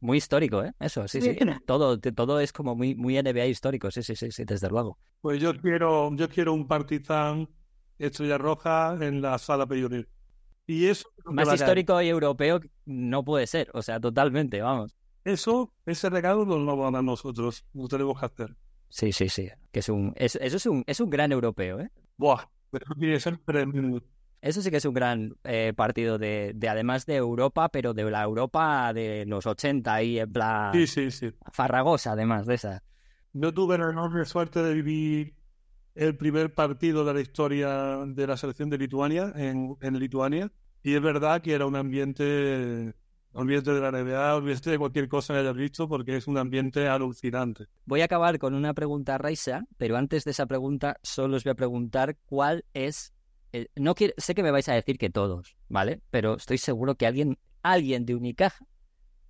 Muy 0.00 0.18
histórico, 0.18 0.64
¿eh? 0.64 0.72
Eso, 0.80 1.06
sí, 1.06 1.20
sí. 1.20 1.36
Todo, 1.66 2.00
todo 2.00 2.40
es 2.40 2.52
como 2.52 2.74
muy, 2.74 2.96
muy 2.96 3.22
NBA 3.22 3.46
histórico, 3.46 3.92
sí, 3.92 4.02
sí, 4.02 4.16
sí, 4.16 4.32
sí, 4.32 4.44
desde 4.44 4.68
luego. 4.68 4.98
Pues 5.20 5.40
yo 5.40 5.56
quiero, 5.56 6.12
yo 6.16 6.28
quiero 6.28 6.52
un 6.52 6.66
Partizan 6.66 7.48
Estrella 7.96 8.38
Roja 8.38 8.96
en 9.00 9.22
la 9.22 9.38
sala 9.38 9.66
Peyonir. 9.66 10.08
Y 10.66 10.86
eso... 10.86 11.08
Más 11.26 11.52
histórico 11.54 12.00
y 12.02 12.08
europeo 12.08 12.60
no 12.86 13.24
puede 13.24 13.46
ser, 13.46 13.70
o 13.72 13.82
sea, 13.82 14.00
totalmente, 14.00 14.60
vamos. 14.60 14.96
Eso, 15.24 15.72
ese 15.86 16.10
regalo 16.10 16.44
nos 16.44 16.60
lo 16.60 16.76
vamos 16.76 16.98
a 16.98 17.02
nosotros, 17.02 17.64
lo 17.74 17.88
tenemos 17.88 18.18
que 18.18 18.26
hacer. 18.26 18.56
Sí, 18.88 19.12
sí, 19.12 19.28
sí. 19.28 19.48
Que 19.70 19.80
es 19.80 19.88
un, 19.88 20.12
eso 20.16 20.38
es 20.40 20.66
un, 20.66 20.82
es 20.86 21.00
un 21.00 21.10
gran 21.10 21.30
europeo, 21.32 21.80
¿eh? 21.80 21.90
Buah, 22.16 22.44
pero 22.70 22.86
tiene 22.98 23.20
ser 23.20 23.38
Eso 24.40 24.62
sí 24.62 24.70
que 24.70 24.78
es 24.78 24.84
un 24.84 24.94
gran 24.94 25.36
eh, 25.44 25.72
partido 25.76 26.18
de, 26.18 26.52
de, 26.54 26.68
además 26.68 27.06
de 27.06 27.16
Europa, 27.16 27.68
pero 27.68 27.94
de 27.94 28.10
la 28.10 28.22
Europa 28.22 28.92
de 28.92 29.24
los 29.26 29.46
80 29.46 30.02
y 30.02 30.18
en 30.18 30.32
plan... 30.32 30.72
Sí, 30.74 30.86
sí, 30.86 31.10
sí. 31.10 31.30
Farragosa, 31.52 32.12
además 32.12 32.46
de 32.46 32.54
esa. 32.54 32.82
No 33.32 33.54
tuve 33.54 33.78
la 33.78 33.90
enorme 33.90 34.24
suerte 34.24 34.62
de 34.62 34.74
vivir 34.74 35.34
el 35.94 36.16
primer 36.16 36.52
partido 36.54 37.04
de 37.04 37.14
la 37.14 37.20
historia 37.20 37.98
de 38.06 38.26
la 38.26 38.36
selección 38.36 38.70
de 38.70 38.78
Lituania 38.78 39.32
en, 39.36 39.76
en 39.80 39.98
Lituania. 39.98 40.50
Y 40.82 40.94
es 40.94 41.02
verdad 41.02 41.42
que 41.42 41.52
era 41.52 41.66
un 41.66 41.76
ambiente 41.76 42.94
Olvídate 43.32 43.72
de 43.72 43.80
la 43.80 43.92
NBA, 43.92 44.34
olvídate 44.34 44.70
de 44.70 44.78
cualquier 44.78 45.08
cosa 45.08 45.34
que 45.34 45.40
hayas 45.40 45.54
visto 45.54 45.88
porque 45.88 46.16
es 46.16 46.26
un 46.26 46.36
ambiente 46.36 46.88
alucinante. 46.88 47.66
Voy 47.86 48.00
a 48.00 48.06
acabar 48.06 48.38
con 48.40 48.54
una 48.54 48.74
pregunta, 48.74 49.18
Raisa, 49.18 49.66
pero 49.78 49.96
antes 49.96 50.24
de 50.24 50.32
esa 50.32 50.46
pregunta 50.46 50.98
solo 51.02 51.36
os 51.36 51.44
voy 51.44 51.52
a 51.52 51.54
preguntar 51.54 52.16
cuál 52.26 52.64
es... 52.74 53.12
No 53.76 53.94
quiero... 53.94 54.14
Sé 54.16 54.34
que 54.34 54.42
me 54.42 54.50
vais 54.50 54.68
a 54.68 54.74
decir 54.74 54.98
que 54.98 55.10
todos, 55.10 55.56
¿vale? 55.68 56.00
Pero 56.10 56.36
estoy 56.36 56.58
seguro 56.58 56.96
que 56.96 57.06
alguien, 57.06 57.38
alguien 57.62 58.04
de 58.04 58.16
Unicaja 58.16 58.66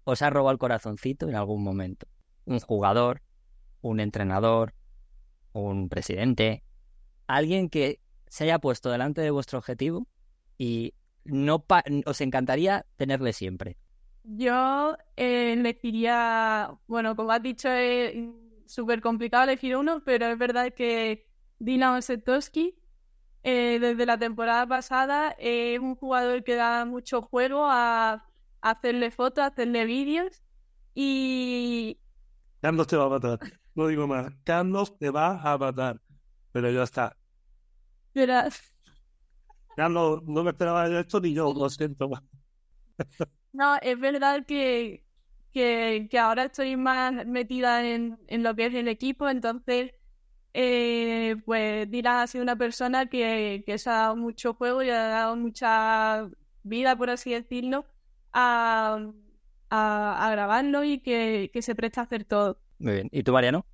os 0.04 0.22
ha 0.22 0.30
robado 0.30 0.52
el 0.52 0.58
corazoncito 0.58 1.28
en 1.28 1.36
algún 1.36 1.62
momento. 1.62 2.06
Un 2.46 2.60
jugador, 2.60 3.22
un 3.82 4.00
entrenador, 4.00 4.74
un 5.52 5.90
presidente, 5.90 6.64
alguien 7.26 7.68
que 7.68 8.00
se 8.28 8.44
haya 8.44 8.58
puesto 8.60 8.90
delante 8.90 9.20
de 9.20 9.30
vuestro 9.30 9.58
objetivo 9.58 10.06
y 10.56 10.94
no 11.24 11.64
os 12.06 12.20
encantaría 12.22 12.86
tenerle 12.96 13.34
siempre. 13.34 13.76
Yo 14.22 14.96
eh, 15.16 15.54
elegiría, 15.54 16.72
bueno, 16.86 17.16
como 17.16 17.32
has 17.32 17.42
dicho, 17.42 17.68
es 17.68 18.14
súper 18.66 19.00
complicado 19.00 19.44
elegir 19.44 19.76
uno, 19.76 20.02
pero 20.04 20.26
es 20.26 20.38
verdad 20.38 20.72
que 20.74 21.26
Dinamo 21.58 22.00
Setowski, 22.00 22.78
eh, 23.42 23.78
desde 23.80 24.06
la 24.06 24.18
temporada 24.18 24.66
pasada, 24.66 25.34
es 25.38 25.78
un 25.78 25.94
jugador 25.96 26.44
que 26.44 26.54
da 26.54 26.84
mucho 26.84 27.22
juego 27.22 27.66
a, 27.66 28.26
hacerle 28.60 29.10
fotos, 29.10 29.42
a 29.42 29.46
hacerle 29.46 29.86
vídeos 29.86 30.42
y... 30.94 31.98
Carlos 32.60 32.86
te 32.86 32.96
va 32.96 33.06
a 33.06 33.08
matar, 33.08 33.38
no 33.74 33.86
digo 33.86 34.06
más. 34.06 34.30
Carlos 34.44 34.98
te 34.98 35.08
va 35.10 35.40
a 35.40 35.56
matar, 35.56 35.98
pero 36.52 36.70
ya 36.70 36.82
está. 36.82 37.16
Carlos, 39.76 40.22
no 40.24 40.44
me 40.44 40.50
esperaba 40.50 40.86
esto 41.00 41.20
ni 41.20 41.32
yo, 41.32 41.54
lo 41.54 41.70
siento. 41.70 42.10
No, 43.52 43.76
es 43.82 43.98
verdad 43.98 44.44
que, 44.46 45.04
que, 45.52 46.08
ahora 46.18 46.44
estoy 46.44 46.76
más 46.76 47.26
metida 47.26 47.86
en, 47.86 48.18
en, 48.28 48.42
lo 48.42 48.54
que 48.54 48.66
es 48.66 48.74
el 48.74 48.88
equipo, 48.88 49.28
entonces, 49.28 49.92
eh, 50.54 51.36
pues 51.44 51.90
Dylan 51.90 52.18
ha 52.18 52.26
sido 52.26 52.42
una 52.42 52.56
persona 52.56 53.06
que, 53.06 53.62
que 53.66 53.78
se 53.78 53.90
ha 53.90 53.94
dado 53.94 54.16
mucho 54.16 54.54
juego 54.54 54.82
y 54.82 54.90
ha 54.90 55.08
dado 55.08 55.36
mucha 55.36 56.28
vida, 56.62 56.96
por 56.96 57.10
así 57.10 57.32
decirlo, 57.32 57.86
a, 58.32 59.10
a, 59.70 60.28
grabarlo 60.30 60.84
y 60.84 60.98
que, 60.98 61.50
que 61.52 61.62
se 61.62 61.74
presta 61.74 62.02
a 62.02 62.04
hacer 62.04 62.24
todo. 62.24 62.58
Muy 62.78 62.92
bien. 62.94 63.08
¿Y 63.12 63.22
tú, 63.22 63.32
Mariano? 63.32 63.66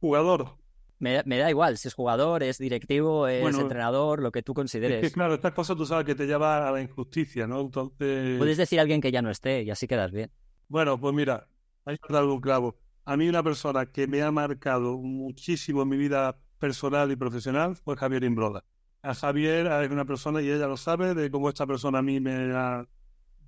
Jugador. 0.00 0.59
Me, 1.00 1.22
me, 1.24 1.38
da 1.38 1.48
igual 1.48 1.78
si 1.78 1.88
es 1.88 1.94
jugador, 1.94 2.42
es 2.42 2.58
directivo, 2.58 3.26
es 3.26 3.58
entrenador, 3.58 4.20
lo 4.20 4.30
que 4.30 4.42
tú 4.42 4.52
consideres. 4.52 5.02
Es 5.02 5.10
que, 5.10 5.14
claro, 5.14 5.32
estas 5.32 5.54
cosas 5.54 5.74
tú 5.74 5.86
sabes 5.86 6.04
que 6.04 6.14
te 6.14 6.26
lleva 6.26 6.68
a 6.68 6.70
la 6.70 6.82
injusticia, 6.82 7.46
¿no? 7.46 7.62
Entonces. 7.62 8.36
Puedes 8.36 8.58
decir 8.58 8.78
a 8.78 8.82
alguien 8.82 9.00
que 9.00 9.10
ya 9.10 9.22
no 9.22 9.30
esté 9.30 9.62
y 9.62 9.70
así 9.70 9.88
quedas 9.88 10.12
bien. 10.12 10.30
Bueno, 10.68 11.00
pues 11.00 11.14
mira, 11.14 11.48
hay 11.86 11.96
que 11.96 12.12
dar 12.12 12.24
un 12.24 12.38
clavo. 12.38 12.76
A 13.06 13.16
mí, 13.16 13.30
una 13.30 13.42
persona 13.42 13.86
que 13.86 14.06
me 14.06 14.20
ha 14.20 14.30
marcado 14.30 14.98
muchísimo 14.98 15.82
en 15.82 15.88
mi 15.88 15.96
vida 15.96 16.38
personal 16.58 17.10
y 17.10 17.16
profesional 17.16 17.76
fue 17.76 17.96
Javier 17.96 18.22
Imbroda. 18.24 18.62
A 19.02 19.14
Javier 19.14 19.68
es 19.68 19.90
una 19.90 20.04
persona, 20.04 20.42
y 20.42 20.50
ella 20.50 20.66
lo 20.66 20.76
sabe, 20.76 21.14
de 21.14 21.30
cómo 21.30 21.48
esta 21.48 21.66
persona 21.66 22.00
a 22.00 22.02
mí 22.02 22.20
me 22.20 22.52
ha, 22.54 22.86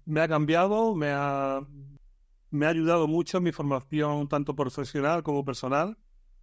me 0.07 0.23
ha 0.23 0.27
cambiado, 0.27 0.95
me 0.95 1.11
ha, 1.11 1.61
me 2.49 2.65
ha 2.65 2.71
ayudado 2.71 3.07
mucho 3.07 3.37
en 3.37 3.45
mi 3.45 3.53
formación, 3.53 4.27
tanto 4.27 4.57
profesional 4.57 5.23
como 5.23 5.45
personal 5.45 5.99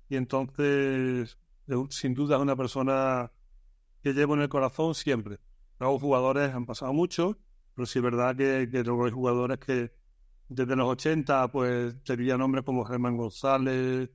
y 0.10 0.16
entonces, 0.16 1.38
sin 1.90 2.14
duda, 2.14 2.38
es 2.38 2.42
una 2.42 2.56
persona 2.56 3.32
que 4.02 4.14
llevo 4.14 4.36
en 4.36 4.42
el 4.42 4.50
corazón 4.50 4.96
siempre. 4.96 5.40
Los 5.80 6.02
jugadores 6.02 6.54
han 6.54 6.66
pasado 6.66 6.94
mucho, 6.94 7.38
pero 7.76 7.86
sí 7.86 8.00
es 8.00 8.04
verdad 8.04 8.36
que, 8.36 8.68
que 8.72 8.80
hay 8.80 9.12
jugadores 9.12 9.60
que 9.60 9.94
desde 10.50 10.76
los 10.76 10.88
80, 10.88 11.52
pues 11.52 12.04
tenían 12.04 12.40
nombres 12.40 12.66
como 12.66 12.84
Germán 12.84 13.16
González, 13.18 14.10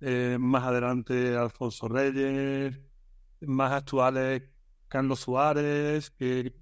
eh, 0.00 0.36
más 0.40 0.64
adelante 0.64 1.36
Alfonso 1.36 1.88
Reyes, 1.88 2.80
más 3.40 3.72
actuales 3.72 4.42
Carlos 4.88 5.20
Suárez, 5.20 6.10
que, 6.10 6.54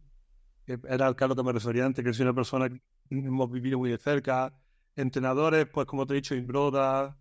era 0.67 1.09
el 1.09 1.15
Carlos 1.15 1.37
que 1.37 1.45
me 1.45 1.53
refería 1.53 1.87
antes, 1.87 2.05
que 2.05 2.11
es 2.11 2.21
una 2.21 2.35
persona 2.35 2.69
que 2.69 2.81
hemos 3.11 3.51
vivido 3.51 3.79
muy 3.79 3.91
de 3.91 3.99
cerca. 3.99 4.53
Entrenadores, 4.97 5.67
pues 5.73 5.87
como 5.87 6.07
te 6.07 6.15
he 6.15 6.17
dicho, 6.17 6.35
Imbroda, 6.35 7.17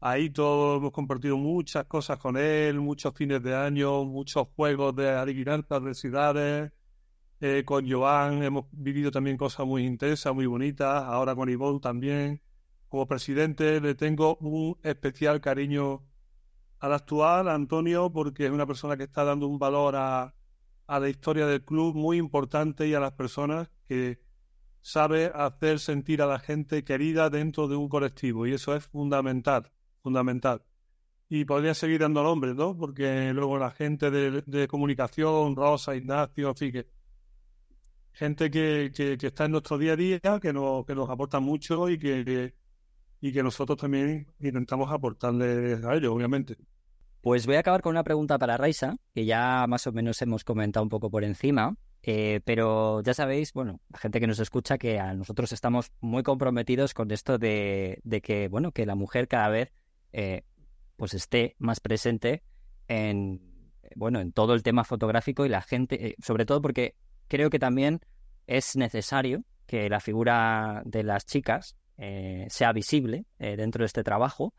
Ahí 0.00 0.28
todos 0.30 0.78
hemos 0.78 0.92
compartido 0.92 1.36
muchas 1.38 1.86
cosas 1.86 2.18
con 2.18 2.36
él, 2.36 2.80
muchos 2.80 3.14
fines 3.14 3.42
de 3.42 3.54
año, 3.56 4.04
muchos 4.04 4.48
juegos 4.54 4.94
de 4.94 5.10
adivinanzas 5.10 5.82
de 5.82 5.94
ciudades. 5.94 6.72
Eh, 7.40 7.64
con 7.66 7.90
Joan 7.90 8.42
hemos 8.42 8.66
vivido 8.72 9.10
también 9.10 9.36
cosas 9.36 9.66
muy 9.66 9.84
intensas, 9.86 10.34
muy 10.34 10.46
bonitas. 10.46 11.04
Ahora 11.04 11.34
con 11.34 11.48
Ivonne 11.48 11.80
también. 11.80 12.42
Como 12.88 13.06
presidente 13.08 13.80
le 13.80 13.94
tengo 13.94 14.36
un 14.38 14.78
especial 14.82 15.40
cariño 15.40 16.04
al 16.80 16.92
actual, 16.92 17.48
Antonio, 17.48 18.10
porque 18.12 18.46
es 18.46 18.50
una 18.52 18.66
persona 18.66 18.96
que 18.96 19.04
está 19.04 19.24
dando 19.24 19.48
un 19.48 19.58
valor 19.58 19.96
a, 19.96 20.34
a 20.86 21.00
la 21.00 21.08
historia 21.08 21.46
del 21.46 21.64
club 21.64 21.94
muy 21.96 22.18
importante 22.18 22.86
y 22.88 22.94
a 22.94 23.00
las 23.00 23.12
personas 23.12 23.70
que 23.88 24.20
sabe 24.82 25.32
hacer 25.34 25.80
sentir 25.80 26.22
a 26.22 26.26
la 26.26 26.38
gente 26.38 26.84
querida 26.84 27.30
dentro 27.30 27.68
de 27.68 27.76
un 27.76 27.88
colectivo 27.88 28.46
y 28.46 28.52
eso 28.54 28.74
es 28.76 28.86
fundamental 28.86 29.72
fundamental. 30.06 30.62
Y 31.28 31.44
podría 31.44 31.74
seguir 31.74 32.00
dando 32.00 32.22
nombres, 32.22 32.54
¿no? 32.54 32.76
Porque 32.76 33.32
luego 33.32 33.58
la 33.58 33.72
gente 33.72 34.08
de, 34.12 34.68
comunicación, 34.68 35.56
Rosa, 35.56 35.96
Ignacio, 35.96 36.54
en 36.60 36.72
que, 36.72 36.86
gente 38.12 38.48
que, 38.48 38.92
que, 38.94 39.26
está 39.26 39.46
en 39.46 39.50
nuestro 39.50 39.78
día 39.78 39.94
a 39.94 39.96
día, 39.96 40.20
que 40.40 40.52
nos, 40.52 40.86
que 40.86 40.94
nos 40.94 41.10
aporta 41.10 41.40
mucho 41.40 41.88
y 41.88 41.98
que, 41.98 42.54
y 43.20 43.32
que 43.32 43.42
nosotros 43.42 43.76
también 43.76 44.28
intentamos 44.38 44.92
aportarle 44.92 45.80
a 45.84 45.94
ellos, 45.96 46.12
obviamente. 46.12 46.56
Pues 47.20 47.44
voy 47.46 47.56
a 47.56 47.60
acabar 47.60 47.82
con 47.82 47.90
una 47.90 48.04
pregunta 48.04 48.38
para 48.38 48.56
Raisa, 48.56 48.96
que 49.12 49.24
ya 49.24 49.66
más 49.66 49.88
o 49.88 49.92
menos 49.92 50.22
hemos 50.22 50.44
comentado 50.44 50.84
un 50.84 50.88
poco 50.88 51.10
por 51.10 51.24
encima, 51.24 51.74
eh, 52.04 52.40
pero 52.44 53.02
ya 53.02 53.14
sabéis, 53.14 53.52
bueno, 53.52 53.80
la 53.88 53.98
gente 53.98 54.20
que 54.20 54.28
nos 54.28 54.38
escucha, 54.38 54.78
que 54.78 55.00
a 55.00 55.12
nosotros 55.14 55.50
estamos 55.50 55.90
muy 56.00 56.22
comprometidos 56.22 56.94
con 56.94 57.10
esto 57.10 57.36
de, 57.36 58.00
que, 58.22 58.46
bueno, 58.46 58.70
que 58.70 58.86
la 58.86 58.94
mujer 58.94 59.26
cada 59.26 59.48
vez 59.48 59.72
eh, 60.12 60.42
pues 60.96 61.14
esté 61.14 61.56
más 61.58 61.80
presente 61.80 62.42
en, 62.88 63.72
bueno, 63.94 64.20
en 64.20 64.32
todo 64.32 64.54
el 64.54 64.62
tema 64.62 64.84
fotográfico 64.84 65.44
y 65.44 65.48
la 65.48 65.62
gente, 65.62 66.08
eh, 66.08 66.16
sobre 66.22 66.46
todo 66.46 66.62
porque 66.62 66.94
creo 67.28 67.50
que 67.50 67.58
también 67.58 68.00
es 68.46 68.76
necesario 68.76 69.44
que 69.66 69.88
la 69.88 70.00
figura 70.00 70.82
de 70.84 71.02
las 71.02 71.26
chicas 71.26 71.76
sea 72.48 72.72
visible 72.74 73.24
dentro 73.38 73.82
de 73.82 73.86
este 73.86 74.04
trabajo. 74.04 74.52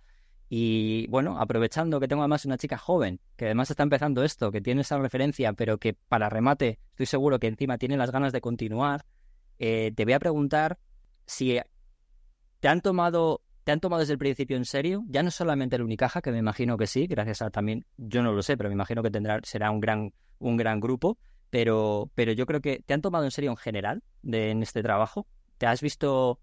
Y 0.50 1.08
bueno, 1.08 1.40
aprovechando 1.40 2.00
que 2.00 2.08
tengo 2.08 2.22
además 2.22 2.46
una 2.46 2.58
chica 2.58 2.78
joven, 2.78 3.20
que 3.36 3.46
además 3.46 3.70
está 3.70 3.84
empezando 3.84 4.24
esto, 4.24 4.52
que 4.52 4.62
tiene 4.62 4.82
esa 4.82 4.98
referencia, 4.98 5.52
pero 5.54 5.78
que 5.78 5.94
para 5.94 6.30
remate 6.30 6.80
estoy 6.92 7.06
seguro 7.06 7.40
que 7.40 7.48
encima 7.48 7.78
tiene 7.78 7.98
las 7.98 8.12
ganas 8.12 8.32
de 8.32 8.40
continuar, 8.40 9.06
eh, 9.60 9.92
te 9.94 10.06
voy 10.06 10.14
a 10.14 10.20
preguntar 10.20 10.80
si 11.26 11.60
te 12.62 12.68
han 12.68 12.82
tomado 12.82 13.42
te 13.68 13.74
han 13.74 13.82
tomado 13.82 14.00
desde 14.00 14.14
el 14.14 14.18
principio 14.18 14.56
en 14.56 14.64
serio, 14.64 15.04
ya 15.10 15.24
no 15.24 15.30
solamente 15.30 15.76
el 15.76 15.82
Unicaja, 15.82 16.22
que 16.22 16.32
me 16.32 16.38
imagino 16.38 16.78
que 16.78 16.88
sí, 16.88 17.06
gracias 17.06 17.42
a 17.42 17.50
también, 17.50 17.86
yo 17.98 18.24
no 18.24 18.32
lo 18.32 18.42
sé, 18.42 18.56
pero 18.56 18.70
me 18.70 18.76
imagino 18.76 19.04
que 19.04 19.12
tendrá, 19.12 19.42
será 19.44 19.72
un 19.72 19.82
gran, 19.82 20.14
un 20.40 20.56
gran 20.56 20.80
grupo, 20.80 21.18
pero, 21.50 22.10
pero 22.16 22.32
yo 22.32 22.46
creo 22.46 22.62
que 22.62 22.82
te 22.86 22.94
han 22.94 23.02
tomado 23.02 23.26
en 23.26 23.32
serio 23.32 23.52
en 23.52 23.58
general 23.58 24.04
de, 24.22 24.52
en 24.52 24.64
este 24.64 24.82
trabajo. 24.82 25.28
¿Te 25.58 25.66
has 25.66 25.82
visto 25.82 26.40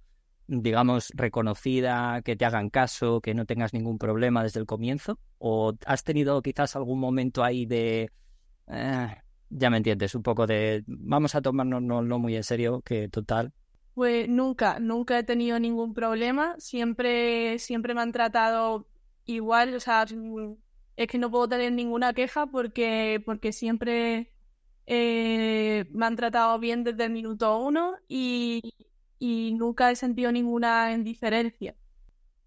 digamos, 0.46 1.12
reconocida, 1.14 2.20
que 2.20 2.36
te 2.36 2.44
hagan 2.44 2.68
caso, 2.68 3.22
que 3.22 3.32
no 3.32 3.46
tengas 3.46 3.72
ningún 3.72 3.96
problema 3.96 4.42
desde 4.42 4.60
el 4.60 4.66
comienzo? 4.66 5.18
¿O 5.38 5.72
has 5.86 6.04
tenido 6.04 6.42
quizás 6.42 6.76
algún 6.76 7.00
momento 7.00 7.42
ahí 7.42 7.64
de... 7.64 8.10
Eh, 8.66 9.16
ya 9.48 9.70
me 9.70 9.78
entiendes, 9.78 10.14
un 10.14 10.22
poco 10.22 10.46
de 10.46 10.84
vamos 10.86 11.34
a 11.34 11.40
tomarnos 11.40 11.80
no, 11.80 12.02
no 12.02 12.18
muy 12.18 12.36
en 12.36 12.44
serio, 12.44 12.82
que 12.82 13.08
total. 13.08 13.54
Pues 13.94 14.28
nunca, 14.28 14.80
nunca 14.80 15.18
he 15.18 15.22
tenido 15.24 15.58
ningún 15.60 15.94
problema, 15.94 16.56
siempre, 16.58 17.58
siempre 17.60 17.94
me 17.94 18.00
han 18.02 18.10
tratado 18.12 18.88
igual, 19.24 19.74
o 19.74 19.80
sea, 19.80 20.04
es 20.96 21.06
que 21.08 21.18
no 21.18 21.30
puedo 21.30 21.48
tener 21.48 21.72
ninguna 21.72 22.12
queja 22.12 22.46
porque, 22.46 23.22
porque 23.24 23.52
siempre 23.52 24.32
eh, 24.86 25.86
me 25.92 26.06
han 26.06 26.16
tratado 26.16 26.58
bien 26.58 26.84
desde 26.84 27.04
el 27.04 27.12
minuto 27.12 27.58
uno 27.58 27.94
y, 28.08 28.62
y 29.18 29.54
nunca 29.54 29.90
he 29.90 29.96
sentido 29.96 30.32
ninguna 30.32 30.92
indiferencia. 30.92 31.76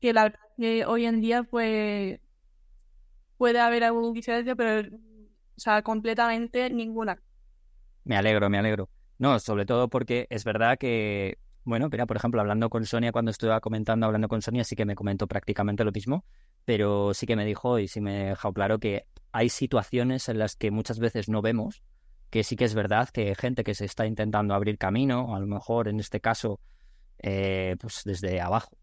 Que 0.02 0.14
la 0.14 0.24
verdad 0.26 0.40
que 0.58 0.86
hoy 0.86 1.06
en 1.06 1.22
día 1.22 1.44
pues 1.44 2.20
puede 3.38 3.60
haber 3.60 3.84
alguna 3.84 4.08
indiferencia, 4.08 4.56
pero 4.56 4.88
o 4.90 5.60
sea, 5.60 5.82
completamente 5.82 6.70
ninguna. 6.70 7.20
Me 8.06 8.18
alegro, 8.18 8.50
me 8.50 8.58
alegro. 8.58 8.90
No, 9.20 9.40
sobre 9.40 9.66
todo 9.66 9.90
porque 9.90 10.28
es 10.30 10.44
verdad 10.44 10.78
que, 10.78 11.40
bueno, 11.64 11.90
mira, 11.92 12.06
por 12.06 12.18
ejemplo, 12.18 12.40
hablando 12.40 12.70
con 12.70 12.86
Sonia, 12.86 13.12
cuando 13.12 13.32
estuve 13.32 13.60
comentando, 13.62 14.06
hablando 14.06 14.28
con 14.28 14.42
Sonia, 14.42 14.64
sí 14.64 14.76
que 14.76 14.86
me 14.86 14.96
comentó 14.96 15.28
prácticamente 15.28 15.84
lo 15.84 15.92
mismo, 15.92 16.24
pero 16.66 17.14
sí 17.14 17.26
que 17.26 17.36
me 17.36 17.46
dijo 17.46 17.80
y 17.80 17.88
sí 17.88 18.02
me 18.02 18.30
dejó 18.30 18.54
claro 18.54 18.80
que 18.80 19.06
hay 19.32 19.50
situaciones 19.50 20.30
en 20.30 20.40
las 20.40 20.56
que 20.56 20.72
muchas 20.72 21.00
veces 21.00 21.30
no 21.30 21.42
vemos 21.42 21.84
que 22.30 22.44
sí 22.44 22.56
que 22.56 22.66
es 22.66 22.76
verdad 22.76 23.10
que 23.10 23.36
gente 23.36 23.64
que 23.64 23.74
se 23.74 23.86
está 23.86 24.06
intentando 24.06 24.54
abrir 24.54 24.78
camino, 24.78 25.36
a 25.36 25.40
lo 25.40 25.48
mejor 25.48 25.88
en 25.88 26.00
este 26.00 26.20
caso, 26.20 26.60
eh, 27.20 27.76
pues 27.80 28.02
desde 28.04 28.42
abajo. 28.42 28.78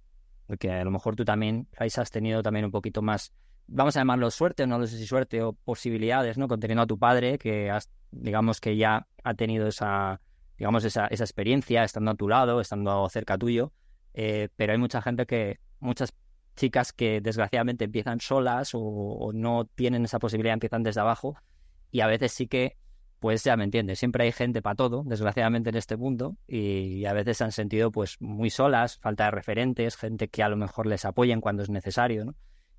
Porque 0.47 0.71
a 0.71 0.85
lo 0.85 0.91
mejor 0.91 1.17
tú 1.17 1.25
también, 1.25 1.69
Raisa, 1.73 2.03
has 2.03 2.11
tenido 2.11 2.43
también 2.43 2.67
un 2.67 2.71
poquito 2.71 3.03
más, 3.03 3.33
vamos 3.67 3.97
a 3.97 4.01
llamarlo 4.01 4.31
suerte, 4.31 4.65
o 4.65 4.67
no 4.67 4.87
sé 4.87 4.99
si 4.99 5.07
suerte 5.07 5.43
o 5.43 5.53
posibilidades, 5.53 6.39
¿no? 6.39 6.49
Conteniendo 6.49 6.83
a 6.83 6.87
tu 6.87 6.99
padre, 6.99 7.39
que 7.39 7.71
has, 7.71 7.91
digamos 8.11 8.61
que 8.61 8.77
ya 8.77 9.07
ha 9.23 9.35
tenido 9.35 9.67
esa, 9.67 10.21
digamos, 10.59 10.85
esa, 10.85 11.07
esa 11.07 11.25
experiencia, 11.25 11.85
estando 11.85 12.11
a 12.11 12.15
tu 12.15 12.29
lado, 12.29 12.61
estando 12.61 13.09
cerca 13.09 13.39
tuyo. 13.39 13.73
Eh, 14.15 14.49
pero 14.57 14.73
hay 14.73 14.79
mucha 14.79 15.03
gente 15.03 15.27
que, 15.27 15.61
muchas 15.81 16.15
chicas 16.57 16.93
que 16.93 17.21
desgraciadamente 17.21 17.85
empiezan 17.85 18.21
solas 18.21 18.71
o 18.75 19.33
no 19.35 19.65
tienen 19.75 20.05
esa 20.05 20.19
posibilidad, 20.19 20.55
empiezan 20.55 20.83
desde 20.83 21.01
abajo. 21.01 21.37
Y 21.91 22.01
a 22.01 22.07
veces 22.07 22.33
sí 22.33 22.47
que 22.47 22.77
pues 23.25 23.43
ya 23.43 23.57
me 23.57 23.65
entiendes, 23.65 23.99
siempre 23.99 24.25
hay 24.25 24.33
gente 24.33 24.61
para 24.61 24.75
todo, 24.75 25.03
desgraciadamente 25.07 25.71
en 25.71 25.77
este 25.77 25.97
mundo, 25.97 26.37
y 26.47 27.07
a 27.07 27.15
veces 27.15 27.39
se 27.39 27.45
han 27.45 27.53
sentido 27.53 27.91
pues 27.91 28.21
muy 28.21 28.51
solas, 28.51 28.99
falta 28.99 29.25
de 29.25 29.31
referentes, 29.31 29.97
gente 29.97 30.29
que 30.29 30.43
a 30.43 30.51
lo 30.51 30.59
mejor 30.59 30.87
les 30.87 31.07
apoyen 31.07 31.41
cuando 31.41 31.63
es 31.63 31.71
necesario, 31.71 32.27
¿no? 32.27 32.35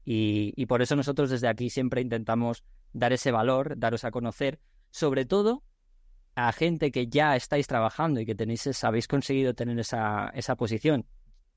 Y, 0.07 0.65
por 0.67 0.83
eso 0.83 0.95
nosotros 0.95 1.31
desde 1.31 1.47
aquí 1.47 1.71
siempre 1.71 2.01
intentamos 2.01 2.63
dar 2.93 3.11
ese 3.11 3.31
valor, 3.31 3.77
daros 3.77 4.05
a 4.05 4.11
conocer, 4.11 4.59
sobre 4.91 5.25
todo 5.25 5.63
a 6.35 6.51
gente 6.51 6.91
que 6.91 7.07
ya 7.07 7.35
estáis 7.35 7.65
trabajando 7.65 8.19
y 8.19 8.25
que 8.25 8.35
tenéis, 8.35 8.83
habéis 8.83 9.07
conseguido 9.07 9.55
tener 9.55 9.79
esa, 9.79 10.29
esa 10.35 10.55
posición. 10.55 11.07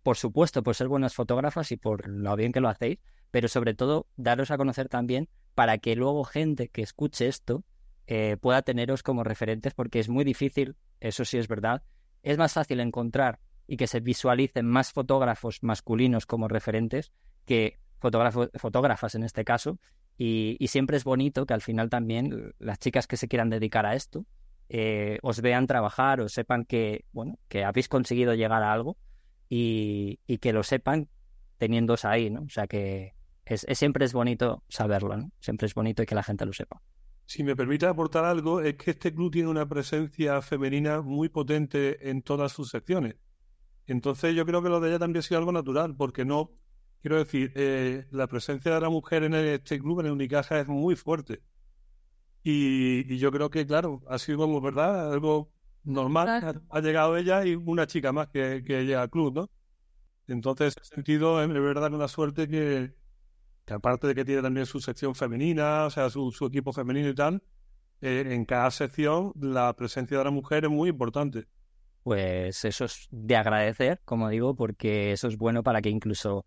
Por 0.02 0.16
supuesto, 0.16 0.62
por 0.62 0.74
ser 0.74 0.88
buenas 0.88 1.14
fotógrafas 1.14 1.70
y 1.72 1.76
por 1.76 2.08
lo 2.08 2.34
bien 2.36 2.52
que 2.52 2.60
lo 2.60 2.68
hacéis, 2.68 2.98
pero 3.30 3.48
sobre 3.48 3.74
todo 3.74 4.06
daros 4.16 4.50
a 4.50 4.56
conocer 4.56 4.88
también 4.88 5.28
para 5.54 5.78
que 5.78 5.94
luego 5.96 6.24
gente 6.24 6.68
que 6.68 6.82
escuche 6.82 7.26
esto 7.26 7.64
eh, 8.06 8.38
pueda 8.40 8.62
teneros 8.62 9.02
como 9.02 9.24
referentes 9.24 9.74
porque 9.74 9.98
es 9.98 10.08
muy 10.08 10.24
difícil, 10.24 10.76
eso 11.00 11.26
sí 11.26 11.36
es 11.36 11.48
verdad, 11.48 11.82
es 12.22 12.38
más 12.38 12.54
fácil 12.54 12.80
encontrar 12.80 13.40
y 13.66 13.76
que 13.76 13.86
se 13.86 14.00
visualicen 14.00 14.64
más 14.64 14.92
fotógrafos 14.92 15.62
masculinos 15.62 16.24
como 16.24 16.48
referentes 16.48 17.12
que 17.44 17.78
fotógrafas 17.98 19.14
en 19.14 19.22
este 19.22 19.44
caso 19.44 19.78
y, 20.16 20.66
siempre 20.68 20.96
es 20.96 21.04
bonito 21.04 21.46
que 21.46 21.54
al 21.54 21.62
final 21.62 21.88
también 21.88 22.52
las 22.58 22.78
chicas 22.80 23.06
que 23.06 23.16
se 23.16 23.28
quieran 23.28 23.50
dedicar 23.50 23.86
a 23.86 23.94
esto 23.94 24.26
eh, 24.68 25.18
os 25.22 25.40
vean 25.40 25.66
trabajar 25.66 26.20
o 26.20 26.28
sepan 26.28 26.64
que, 26.64 27.04
bueno, 27.12 27.38
que 27.48 27.64
habéis 27.64 27.88
conseguido 27.88 28.34
llegar 28.34 28.62
a 28.62 28.72
algo 28.72 28.96
y, 29.48 30.18
que 30.40 30.52
lo 30.52 30.62
sepan 30.62 31.08
teniéndose 31.56 32.06
ahí, 32.06 32.30
¿no? 32.30 32.42
O 32.42 32.48
sea 32.48 32.66
que 32.66 33.14
es, 33.46 33.64
siempre 33.72 34.04
es 34.04 34.12
bonito 34.12 34.62
saberlo. 34.68 35.16
Siempre 35.40 35.66
es 35.66 35.74
bonito 35.74 36.02
y 36.02 36.06
que 36.06 36.14
la 36.14 36.22
gente 36.22 36.44
lo 36.44 36.52
sepa. 36.52 36.82
Si 37.24 37.44
me 37.44 37.56
permite 37.56 37.86
aportar 37.86 38.24
algo, 38.24 38.60
es 38.60 38.74
que 38.74 38.90
este 38.90 39.14
club 39.14 39.30
tiene 39.30 39.48
una 39.48 39.68
presencia 39.68 40.42
femenina 40.42 41.00
muy 41.00 41.28
potente 41.28 42.10
en 42.10 42.22
todas 42.22 42.52
sus 42.52 42.70
secciones. 42.70 43.16
Entonces 43.86 44.34
yo 44.34 44.44
creo 44.44 44.62
que 44.62 44.68
lo 44.68 44.80
de 44.80 44.90
ella 44.90 44.98
también 44.98 45.20
ha 45.20 45.22
sido 45.22 45.38
algo 45.38 45.52
natural, 45.52 45.94
porque 45.96 46.24
no, 46.24 46.52
quiero 47.00 47.18
decir, 47.18 47.52
eh, 47.54 48.06
la 48.10 48.26
presencia 48.26 48.74
de 48.74 48.80
la 48.80 48.88
mujer 48.90 49.24
en 49.24 49.34
este 49.34 49.78
club, 49.78 50.00
en 50.00 50.06
el 50.06 50.12
Unicaja, 50.12 50.60
es 50.60 50.68
muy 50.68 50.96
fuerte. 50.96 51.42
Y, 52.42 53.16
yo 53.18 53.30
creo 53.30 53.50
que, 53.50 53.66
claro, 53.66 54.02
ha 54.08 54.18
sido 54.18 54.38
como, 54.38 54.60
¿verdad? 54.60 55.12
Algo 55.12 55.50
normal. 55.84 56.62
Ha, 56.70 56.80
llegado 56.80 57.16
ella 57.16 57.44
y 57.44 57.54
una 57.54 57.86
chica 57.86 58.12
más 58.12 58.28
que, 58.28 58.62
que 58.64 58.84
llega 58.84 59.02
al 59.02 59.10
club, 59.10 59.34
¿no? 59.34 59.50
Entonces, 60.28 60.76
en 60.76 60.82
ese 60.82 60.94
sentido, 60.94 61.42
es 61.42 61.48
verdad 61.48 61.92
una 61.92 62.08
suerte 62.08 62.48
que, 62.48 62.94
que 63.64 63.74
aparte 63.74 64.06
de 64.06 64.14
que 64.14 64.24
tiene 64.24 64.42
también 64.42 64.66
su 64.66 64.80
sección 64.80 65.14
femenina, 65.14 65.84
o 65.84 65.90
sea, 65.90 66.08
su, 66.10 66.32
equipo 66.46 66.72
femenino 66.72 67.08
y 67.08 67.14
tal, 67.14 67.42
eh, 68.00 68.24
en 68.28 68.44
cada 68.44 68.70
sección 68.70 69.32
la 69.38 69.74
presencia 69.74 70.18
de 70.18 70.24
la 70.24 70.30
mujer 70.30 70.64
es 70.64 70.70
muy 70.70 70.88
importante. 70.88 71.46
Pues 72.02 72.64
eso 72.64 72.86
es 72.86 73.08
de 73.10 73.36
agradecer, 73.36 74.00
como 74.04 74.30
digo, 74.30 74.54
porque 74.54 75.12
eso 75.12 75.28
es 75.28 75.36
bueno 75.36 75.62
para 75.62 75.82
que 75.82 75.90
incluso 75.90 76.46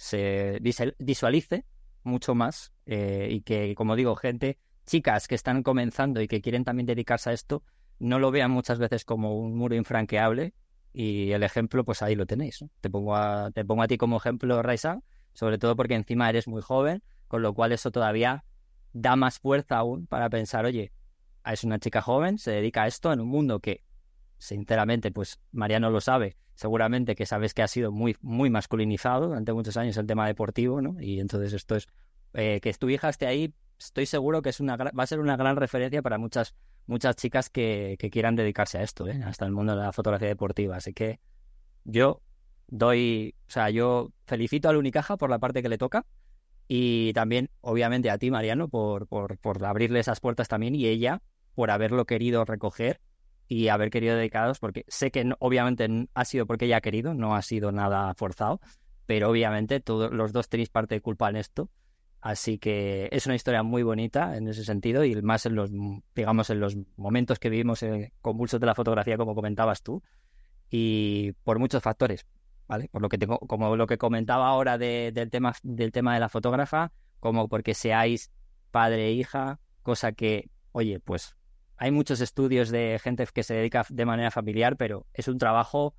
se 0.00 0.58
visualice 0.98 1.66
mucho 2.04 2.34
más 2.34 2.72
eh, 2.86 3.28
y 3.30 3.42
que, 3.42 3.74
como 3.74 3.96
digo, 3.96 4.16
gente, 4.16 4.56
chicas 4.86 5.28
que 5.28 5.34
están 5.34 5.62
comenzando 5.62 6.22
y 6.22 6.26
que 6.26 6.40
quieren 6.40 6.64
también 6.64 6.86
dedicarse 6.86 7.28
a 7.28 7.32
esto, 7.34 7.62
no 7.98 8.18
lo 8.18 8.30
vean 8.30 8.50
muchas 8.50 8.78
veces 8.78 9.04
como 9.04 9.38
un 9.38 9.54
muro 9.54 9.74
infranqueable 9.74 10.54
y 10.94 11.32
el 11.32 11.42
ejemplo, 11.42 11.84
pues 11.84 12.00
ahí 12.00 12.14
lo 12.14 12.24
tenéis. 12.24 12.64
Te, 12.80 12.88
pongo 12.88 13.14
a, 13.14 13.50
te 13.50 13.62
pongo 13.62 13.82
a 13.82 13.88
ti 13.88 13.98
como 13.98 14.16
ejemplo, 14.16 14.62
Raisa, 14.62 15.02
sobre 15.34 15.58
todo 15.58 15.76
porque 15.76 15.96
encima 15.96 16.30
eres 16.30 16.48
muy 16.48 16.62
joven, 16.62 17.02
con 17.28 17.42
lo 17.42 17.52
cual 17.52 17.72
eso 17.72 17.90
todavía 17.90 18.46
da 18.94 19.16
más 19.16 19.38
fuerza 19.38 19.76
aún 19.76 20.06
para 20.06 20.30
pensar, 20.30 20.64
oye, 20.64 20.92
es 21.44 21.62
una 21.62 21.78
chica 21.78 22.00
joven, 22.00 22.38
se 22.38 22.52
dedica 22.52 22.84
a 22.84 22.86
esto 22.86 23.12
en 23.12 23.20
un 23.20 23.28
mundo 23.28 23.60
que, 23.60 23.84
sinceramente, 24.40 25.12
pues 25.12 25.38
Mariano 25.52 25.90
lo 25.90 26.00
sabe, 26.00 26.36
seguramente 26.54 27.14
que 27.14 27.26
sabes 27.26 27.54
que 27.54 27.62
ha 27.62 27.68
sido 27.68 27.92
muy, 27.92 28.16
muy 28.22 28.50
masculinizado 28.50 29.28
durante 29.28 29.52
muchos 29.52 29.76
años 29.76 29.96
el 29.98 30.06
tema 30.06 30.26
deportivo, 30.26 30.80
¿no? 30.80 31.00
Y 31.00 31.20
entonces 31.20 31.52
esto 31.52 31.76
es, 31.76 31.86
eh, 32.32 32.60
que 32.60 32.72
tu 32.72 32.88
hija 32.88 33.10
esté 33.10 33.26
ahí, 33.26 33.54
estoy 33.78 34.06
seguro 34.06 34.42
que 34.42 34.48
es 34.48 34.58
una, 34.58 34.76
va 34.76 34.90
a 34.96 35.06
ser 35.06 35.20
una 35.20 35.36
gran 35.36 35.56
referencia 35.56 36.02
para 36.02 36.18
muchas, 36.18 36.54
muchas 36.86 37.16
chicas 37.16 37.50
que, 37.50 37.96
que 37.98 38.10
quieran 38.10 38.34
dedicarse 38.34 38.78
a 38.78 38.82
esto, 38.82 39.06
¿eh? 39.06 39.20
hasta 39.24 39.44
el 39.44 39.52
mundo 39.52 39.76
de 39.76 39.82
la 39.82 39.92
fotografía 39.92 40.28
deportiva. 40.28 40.76
Así 40.76 40.94
que 40.94 41.20
yo 41.84 42.22
doy, 42.66 43.34
o 43.46 43.50
sea, 43.50 43.68
yo 43.68 44.10
felicito 44.26 44.68
al 44.68 44.76
Unicaja 44.76 45.18
por 45.18 45.28
la 45.28 45.38
parte 45.38 45.62
que 45.62 45.68
le 45.68 45.78
toca 45.78 46.06
y 46.66 47.12
también, 47.12 47.50
obviamente, 47.60 48.10
a 48.10 48.16
ti, 48.16 48.30
Mariano, 48.30 48.68
por, 48.68 49.06
por, 49.06 49.36
por 49.38 49.62
abrirle 49.64 50.00
esas 50.00 50.20
puertas 50.20 50.48
también 50.48 50.74
y 50.74 50.86
ella 50.86 51.20
por 51.54 51.70
haberlo 51.70 52.06
querido 52.06 52.44
recoger 52.44 53.00
y 53.50 53.68
haber 53.68 53.90
querido 53.90 54.16
dedicaros, 54.16 54.58
porque 54.60 54.86
sé 54.88 55.10
que 55.10 55.30
obviamente 55.40 55.86
ha 56.14 56.24
sido 56.24 56.46
porque 56.46 56.64
ella 56.64 56.78
ha 56.78 56.80
querido, 56.80 57.12
no 57.12 57.34
ha 57.34 57.42
sido 57.42 57.72
nada 57.72 58.14
forzado, 58.14 58.60
pero 59.06 59.28
obviamente 59.28 59.80
todos 59.80 60.10
los 60.10 60.32
dos 60.32 60.48
tenéis 60.48 60.70
parte 60.70 60.94
de 60.94 61.00
culpa 61.02 61.28
en 61.28 61.36
esto 61.36 61.68
Así 62.20 62.58
que 62.58 63.08
es 63.12 63.26
una 63.26 63.34
historia 63.34 63.62
muy 63.62 63.82
bonita 63.82 64.36
en 64.36 64.46
ese 64.48 64.64
sentido 64.64 65.04
y 65.04 65.20
más 65.22 65.46
en 65.46 65.54
los, 65.54 65.70
digamos, 66.14 66.50
en 66.50 66.60
los 66.60 66.76
momentos 66.96 67.38
que 67.38 67.48
vivimos 67.48 67.82
eh, 67.82 68.12
convulsos 68.20 68.60
de 68.60 68.66
la 68.66 68.74
fotografía, 68.74 69.16
como 69.16 69.34
comentabas 69.34 69.82
tú, 69.82 70.02
y 70.68 71.32
por 71.44 71.58
muchos 71.58 71.82
factores, 71.82 72.26
¿vale? 72.68 72.88
Por 72.92 73.00
lo 73.00 73.08
que 73.08 73.16
tengo, 73.16 73.38
como 73.38 73.74
lo 73.74 73.86
que 73.86 73.96
comentaba 73.96 74.48
ahora 74.48 74.76
del 74.76 75.30
tema 75.30 75.54
del 75.62 75.92
tema 75.92 76.12
de 76.12 76.20
la 76.20 76.28
fotógrafa, 76.28 76.92
como 77.20 77.48
porque 77.48 77.72
seáis 77.72 78.30
padre 78.70 79.08
e 79.08 79.12
hija, 79.12 79.58
cosa 79.82 80.12
que, 80.12 80.50
oye, 80.72 81.00
pues 81.00 81.36
hay 81.80 81.90
muchos 81.90 82.20
estudios 82.20 82.68
de 82.68 83.00
gente 83.02 83.26
que 83.32 83.42
se 83.42 83.54
dedica 83.54 83.86
de 83.88 84.04
manera 84.04 84.30
familiar, 84.30 84.76
pero 84.76 85.06
es 85.14 85.28
un 85.28 85.38
trabajo, 85.38 85.94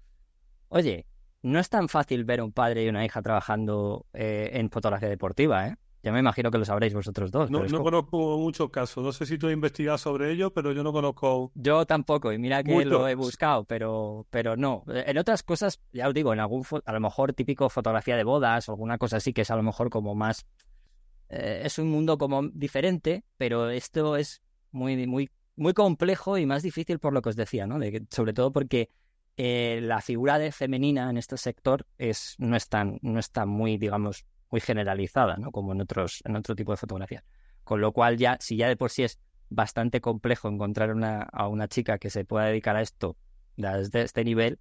oye, 0.70 1.08
no 1.42 1.60
es 1.60 1.70
tan 1.70 1.90
fácil 1.90 2.24
ver 2.24 2.44
un 2.44 2.52
padre 2.52 2.86
y 2.86 2.88
una 2.88 3.04
hija 3.04 3.24
trabajando 3.24 4.06
eh, 4.14 4.52
en 4.54 4.70
fotografía 4.70 5.10
deportiva, 5.10 5.68
¿eh? 5.68 5.76
Ya 6.04 6.12
me 6.12 6.20
imagino 6.20 6.50
que 6.50 6.58
lo 6.58 6.66
sabréis 6.66 6.94
vosotros 6.94 7.32
dos. 7.32 7.52
No, 7.52 7.64
no 7.64 7.84
conozco 7.84 8.38
muchos 8.40 8.72
casos. 8.72 9.04
No 9.04 9.12
sé 9.12 9.28
si 9.28 9.38
tú 9.38 9.48
has 9.48 9.54
investigado 9.54 10.00
sobre 10.00 10.32
ello, 10.32 10.52
pero 10.52 10.72
yo 10.72 10.84
no 10.84 10.92
conozco. 10.92 11.52
Yo 11.54 11.86
tampoco, 11.86 12.32
y 12.32 12.40
mira 12.40 12.64
que 12.64 12.86
lo 12.86 13.08
he 13.08 13.14
buscado, 13.14 13.66
pero, 13.66 14.26
pero 14.32 14.58
no. 14.58 14.84
En 14.88 15.18
otras 15.20 15.44
cosas, 15.44 15.80
ya 15.94 16.08
os 16.08 16.14
digo, 16.16 16.34
en 16.34 16.40
algún 16.40 16.66
a 16.86 16.94
lo 16.94 17.00
mejor 17.00 17.34
típico 17.34 17.70
fotografía 17.70 18.18
de 18.18 18.24
bodas 18.24 18.68
o 18.68 18.72
alguna 18.72 18.98
cosa 18.98 19.18
así 19.18 19.32
que 19.32 19.42
es 19.42 19.52
a 19.52 19.56
lo 19.56 19.62
mejor 19.62 19.92
como 19.92 20.16
más. 20.16 20.48
Eh, 21.30 21.62
es 21.66 21.78
un 21.78 21.90
mundo 21.92 22.18
como 22.18 22.48
diferente, 22.50 23.24
pero 23.38 23.70
esto 23.70 24.16
es 24.16 24.42
muy, 24.72 25.06
muy, 25.06 25.30
muy 25.62 25.74
complejo 25.74 26.40
y 26.40 26.48
más 26.48 26.64
difícil 26.64 26.98
por 26.98 27.14
lo 27.14 27.22
que 27.22 27.30
os 27.30 27.36
decía, 27.36 27.68
¿no? 27.68 27.78
De 27.78 28.04
sobre 28.10 28.34
todo 28.34 28.52
porque 28.52 28.90
eh, 29.38 29.80
la 29.84 30.02
figura 30.02 30.40
de 30.40 30.52
femenina 30.52 31.08
en 31.10 31.18
este 31.18 31.38
sector 31.38 31.86
es, 32.00 32.36
no, 32.40 32.56
es 32.56 32.68
tan, 32.68 32.98
no 33.04 33.20
está 33.20 33.46
muy, 33.46 33.78
digamos, 33.78 34.26
muy 34.50 34.60
generalizada, 34.60 35.38
¿no? 35.38 35.52
Como 35.52 35.74
en 35.74 35.82
otros, 35.82 36.24
en 36.26 36.36
otro 36.36 36.56
tipo 36.56 36.72
de 36.72 36.78
fotografías. 36.78 37.24
Con 37.64 37.80
lo 37.80 37.92
cual 37.92 38.18
ya, 38.18 38.38
si 38.40 38.58
ya 38.58 38.68
de 38.68 38.76
por 38.76 38.90
sí 38.90 39.04
es 39.04 39.20
bastante 39.50 40.02
complejo 40.02 40.48
encontrar 40.48 40.96
una, 40.96 41.22
a 41.22 41.48
una 41.48 41.68
chica 41.68 42.00
que 42.00 42.10
se 42.10 42.26
pueda 42.26 42.46
dedicar 42.46 42.76
a 42.76 42.82
esto 42.82 43.16
desde 43.56 44.02
este 44.02 44.24
nivel, 44.24 44.60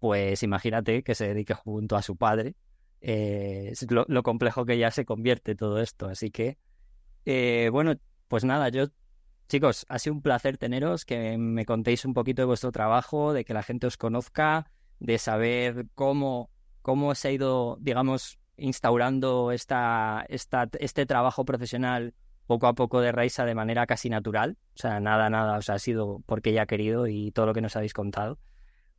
pues 0.00 0.42
imagínate 0.42 1.02
que 1.02 1.14
se 1.14 1.28
dedique 1.28 1.54
junto 1.54 1.96
a 1.96 2.02
su 2.02 2.16
padre. 2.16 2.56
Eh, 3.00 3.70
es 3.72 3.86
lo, 3.90 4.22
complejo 4.22 4.66
que 4.66 4.76
ya 4.76 4.90
se 4.90 5.06
convierte 5.06 5.54
todo 5.54 5.80
esto. 5.80 6.08
Así 6.08 6.30
que, 6.30 6.58
eh, 7.24 7.70
bueno, 7.72 7.94
pues 8.28 8.44
nada, 8.44 8.68
yo, 8.68 8.88
chicos, 9.48 9.86
ha 9.88 9.98
sido 9.98 10.14
un 10.14 10.22
placer 10.22 10.58
teneros, 10.58 11.04
que 11.04 11.36
me 11.38 11.64
contéis 11.64 12.04
un 12.04 12.14
poquito 12.14 12.42
de 12.42 12.46
vuestro 12.46 12.72
trabajo, 12.72 13.32
de 13.32 13.44
que 13.44 13.54
la 13.54 13.62
gente 13.62 13.86
os 13.86 13.96
conozca, 13.96 14.70
de 14.98 15.18
saber 15.18 15.86
cómo, 15.94 16.50
cómo 16.82 17.14
se 17.14 17.28
ha 17.28 17.32
ido, 17.32 17.76
digamos, 17.80 18.38
instaurando 18.56 19.52
esta, 19.52 20.24
este 20.28 21.06
trabajo 21.06 21.44
profesional 21.44 22.14
poco 22.46 22.66
a 22.66 22.74
poco 22.74 23.00
de 23.00 23.12
Raisa 23.12 23.44
de 23.44 23.54
manera 23.54 23.86
casi 23.86 24.08
natural. 24.08 24.58
O 24.74 24.78
sea, 24.78 25.00
nada, 25.00 25.30
nada, 25.30 25.58
o 25.58 25.62
sea, 25.62 25.76
ha 25.76 25.78
sido 25.78 26.22
porque 26.26 26.50
ella 26.50 26.62
ha 26.62 26.66
querido 26.66 27.06
y 27.06 27.30
todo 27.32 27.46
lo 27.46 27.54
que 27.54 27.60
nos 27.60 27.76
habéis 27.76 27.92
contado. 27.92 28.38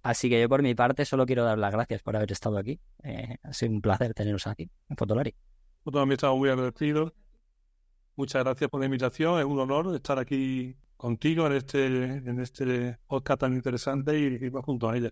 Así 0.02 0.30
que 0.30 0.42
yo 0.42 0.50
por 0.50 0.62
mi 0.62 0.76
parte 0.76 1.06
solo 1.06 1.26
quiero 1.26 1.46
dar 1.46 1.58
las 1.58 1.72
gracias 1.72 2.02
por 2.02 2.16
haber 2.16 2.32
estado 2.32 2.58
aquí. 2.58 2.80
Eh, 3.04 3.38
ha 3.42 3.54
sido 3.54 3.72
un 3.72 3.82
placer 3.82 4.14
teneros 4.14 4.48
aquí 4.48 4.70
en 4.90 4.98
Fotolari. 4.98 5.34
Yo 5.86 5.92
también 5.92 6.14
estaba 6.14 6.36
muy 6.36 6.50
agradecido. 6.50 7.14
Muchas 8.16 8.44
gracias 8.44 8.70
por 8.70 8.80
la 8.80 8.86
invitación. 8.86 9.40
Es 9.40 9.46
un 9.46 9.60
honor 9.60 9.96
estar 9.96 10.20
aquí 10.20 10.76
contigo 10.98 11.48
en 11.48 11.54
este, 11.54 11.86
en 11.86 12.40
este 12.40 12.98
podcast 13.08 13.42
tan 13.42 13.54
interesante 13.54 14.18
y, 14.18 14.46
y 14.46 14.52
junto 14.52 14.90
a 14.90 14.96
ella. 14.96 15.10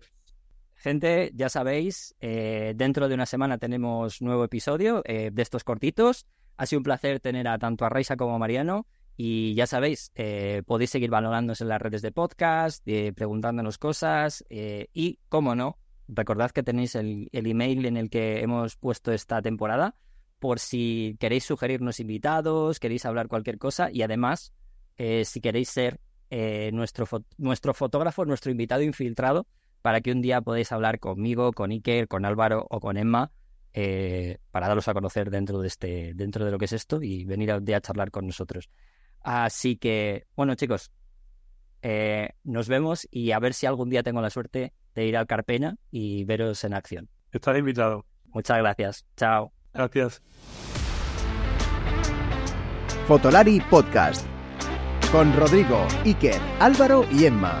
Gente, 0.76 1.32
ya 1.34 1.48
sabéis, 1.48 2.14
eh, 2.20 2.74
dentro 2.76 3.08
de 3.08 3.14
una 3.14 3.26
semana 3.26 3.58
tenemos 3.58 4.22
nuevo 4.22 4.44
episodio 4.44 5.02
eh, 5.04 5.30
de 5.32 5.42
estos 5.42 5.64
cortitos. 5.64 6.26
Ha 6.56 6.66
sido 6.66 6.78
un 6.80 6.84
placer 6.84 7.18
tener 7.20 7.48
a 7.48 7.58
tanto 7.58 7.84
a 7.84 7.88
Raisa 7.88 8.16
como 8.16 8.36
a 8.36 8.38
Mariano. 8.38 8.86
Y 9.16 9.54
ya 9.54 9.66
sabéis, 9.66 10.10
eh, 10.14 10.62
podéis 10.64 10.90
seguir 10.90 11.10
valorándonos 11.10 11.60
en 11.60 11.68
las 11.68 11.82
redes 11.82 12.02
de 12.02 12.12
podcast, 12.12 12.84
preguntándonos 13.14 13.78
cosas. 13.78 14.44
y, 14.48 15.18
como 15.28 15.54
no, 15.54 15.76
recordad 16.08 16.50
que 16.50 16.62
tenéis 16.62 16.94
el, 16.94 17.28
el, 17.32 17.46
email 17.46 17.84
en 17.84 17.96
el 17.96 18.10
que 18.10 18.40
hemos 18.40 18.76
puesto 18.76 19.12
esta 19.12 19.42
temporada 19.42 19.94
por 20.42 20.58
si 20.58 21.16
queréis 21.20 21.44
sugerirnos 21.44 22.00
invitados, 22.00 22.80
queréis 22.80 23.06
hablar 23.06 23.28
cualquier 23.28 23.58
cosa. 23.58 23.92
Y 23.92 24.02
además, 24.02 24.52
si 24.98 25.40
queréis 25.40 25.68
ser 25.68 26.00
nuestro, 26.72 27.06
nuestro 27.38 27.74
fotógrafo, 27.74 28.24
nuestro 28.24 28.50
invitado 28.50 28.82
infiltrado 28.82 29.46
para 29.82 30.00
que 30.00 30.10
un 30.10 30.20
día 30.20 30.40
podáis 30.40 30.72
hablar 30.72 30.98
conmigo, 30.98 31.52
con 31.52 31.70
Iker, 31.70 32.08
con 32.08 32.24
Álvaro 32.24 32.66
o 32.70 32.80
con 32.80 32.96
Emma 32.96 33.30
eh, 33.74 34.38
para 34.50 34.68
daros 34.68 34.86
a 34.88 34.94
conocer 34.94 35.30
dentro 35.30 35.60
de 35.60 35.68
este, 35.68 36.12
dentro 36.14 36.44
de 36.44 36.50
lo 36.50 36.58
que 36.58 36.66
es 36.66 36.72
esto 36.72 37.02
y 37.02 37.24
venir 37.24 37.52
un 37.52 37.64
día 37.64 37.78
a 37.78 37.80
charlar 37.80 38.10
con 38.10 38.26
nosotros. 38.26 38.68
Así 39.20 39.76
que, 39.76 40.26
bueno, 40.36 40.54
chicos, 40.56 40.90
eh, 41.80 42.30
nos 42.44 42.68
vemos 42.68 43.08
y 43.10 43.30
a 43.32 43.38
ver 43.38 43.54
si 43.54 43.66
algún 43.66 43.88
día 43.88 44.02
tengo 44.02 44.20
la 44.20 44.30
suerte 44.30 44.72
de 44.94 45.06
ir 45.06 45.16
al 45.16 45.26
Carpena 45.26 45.76
y 45.90 46.24
veros 46.24 46.64
en 46.64 46.74
acción. 46.74 47.08
Estaré 47.30 47.60
invitado. 47.60 48.04
Muchas 48.26 48.58
gracias. 48.58 49.06
Chao. 49.16 49.52
Gracias. 49.74 50.22
Fotolari 53.06 53.60
Podcast 53.60 54.24
con 55.10 55.36
Rodrigo, 55.36 55.86
Iker, 56.04 56.40
Álvaro 56.60 57.04
y 57.10 57.26
Emma. 57.26 57.58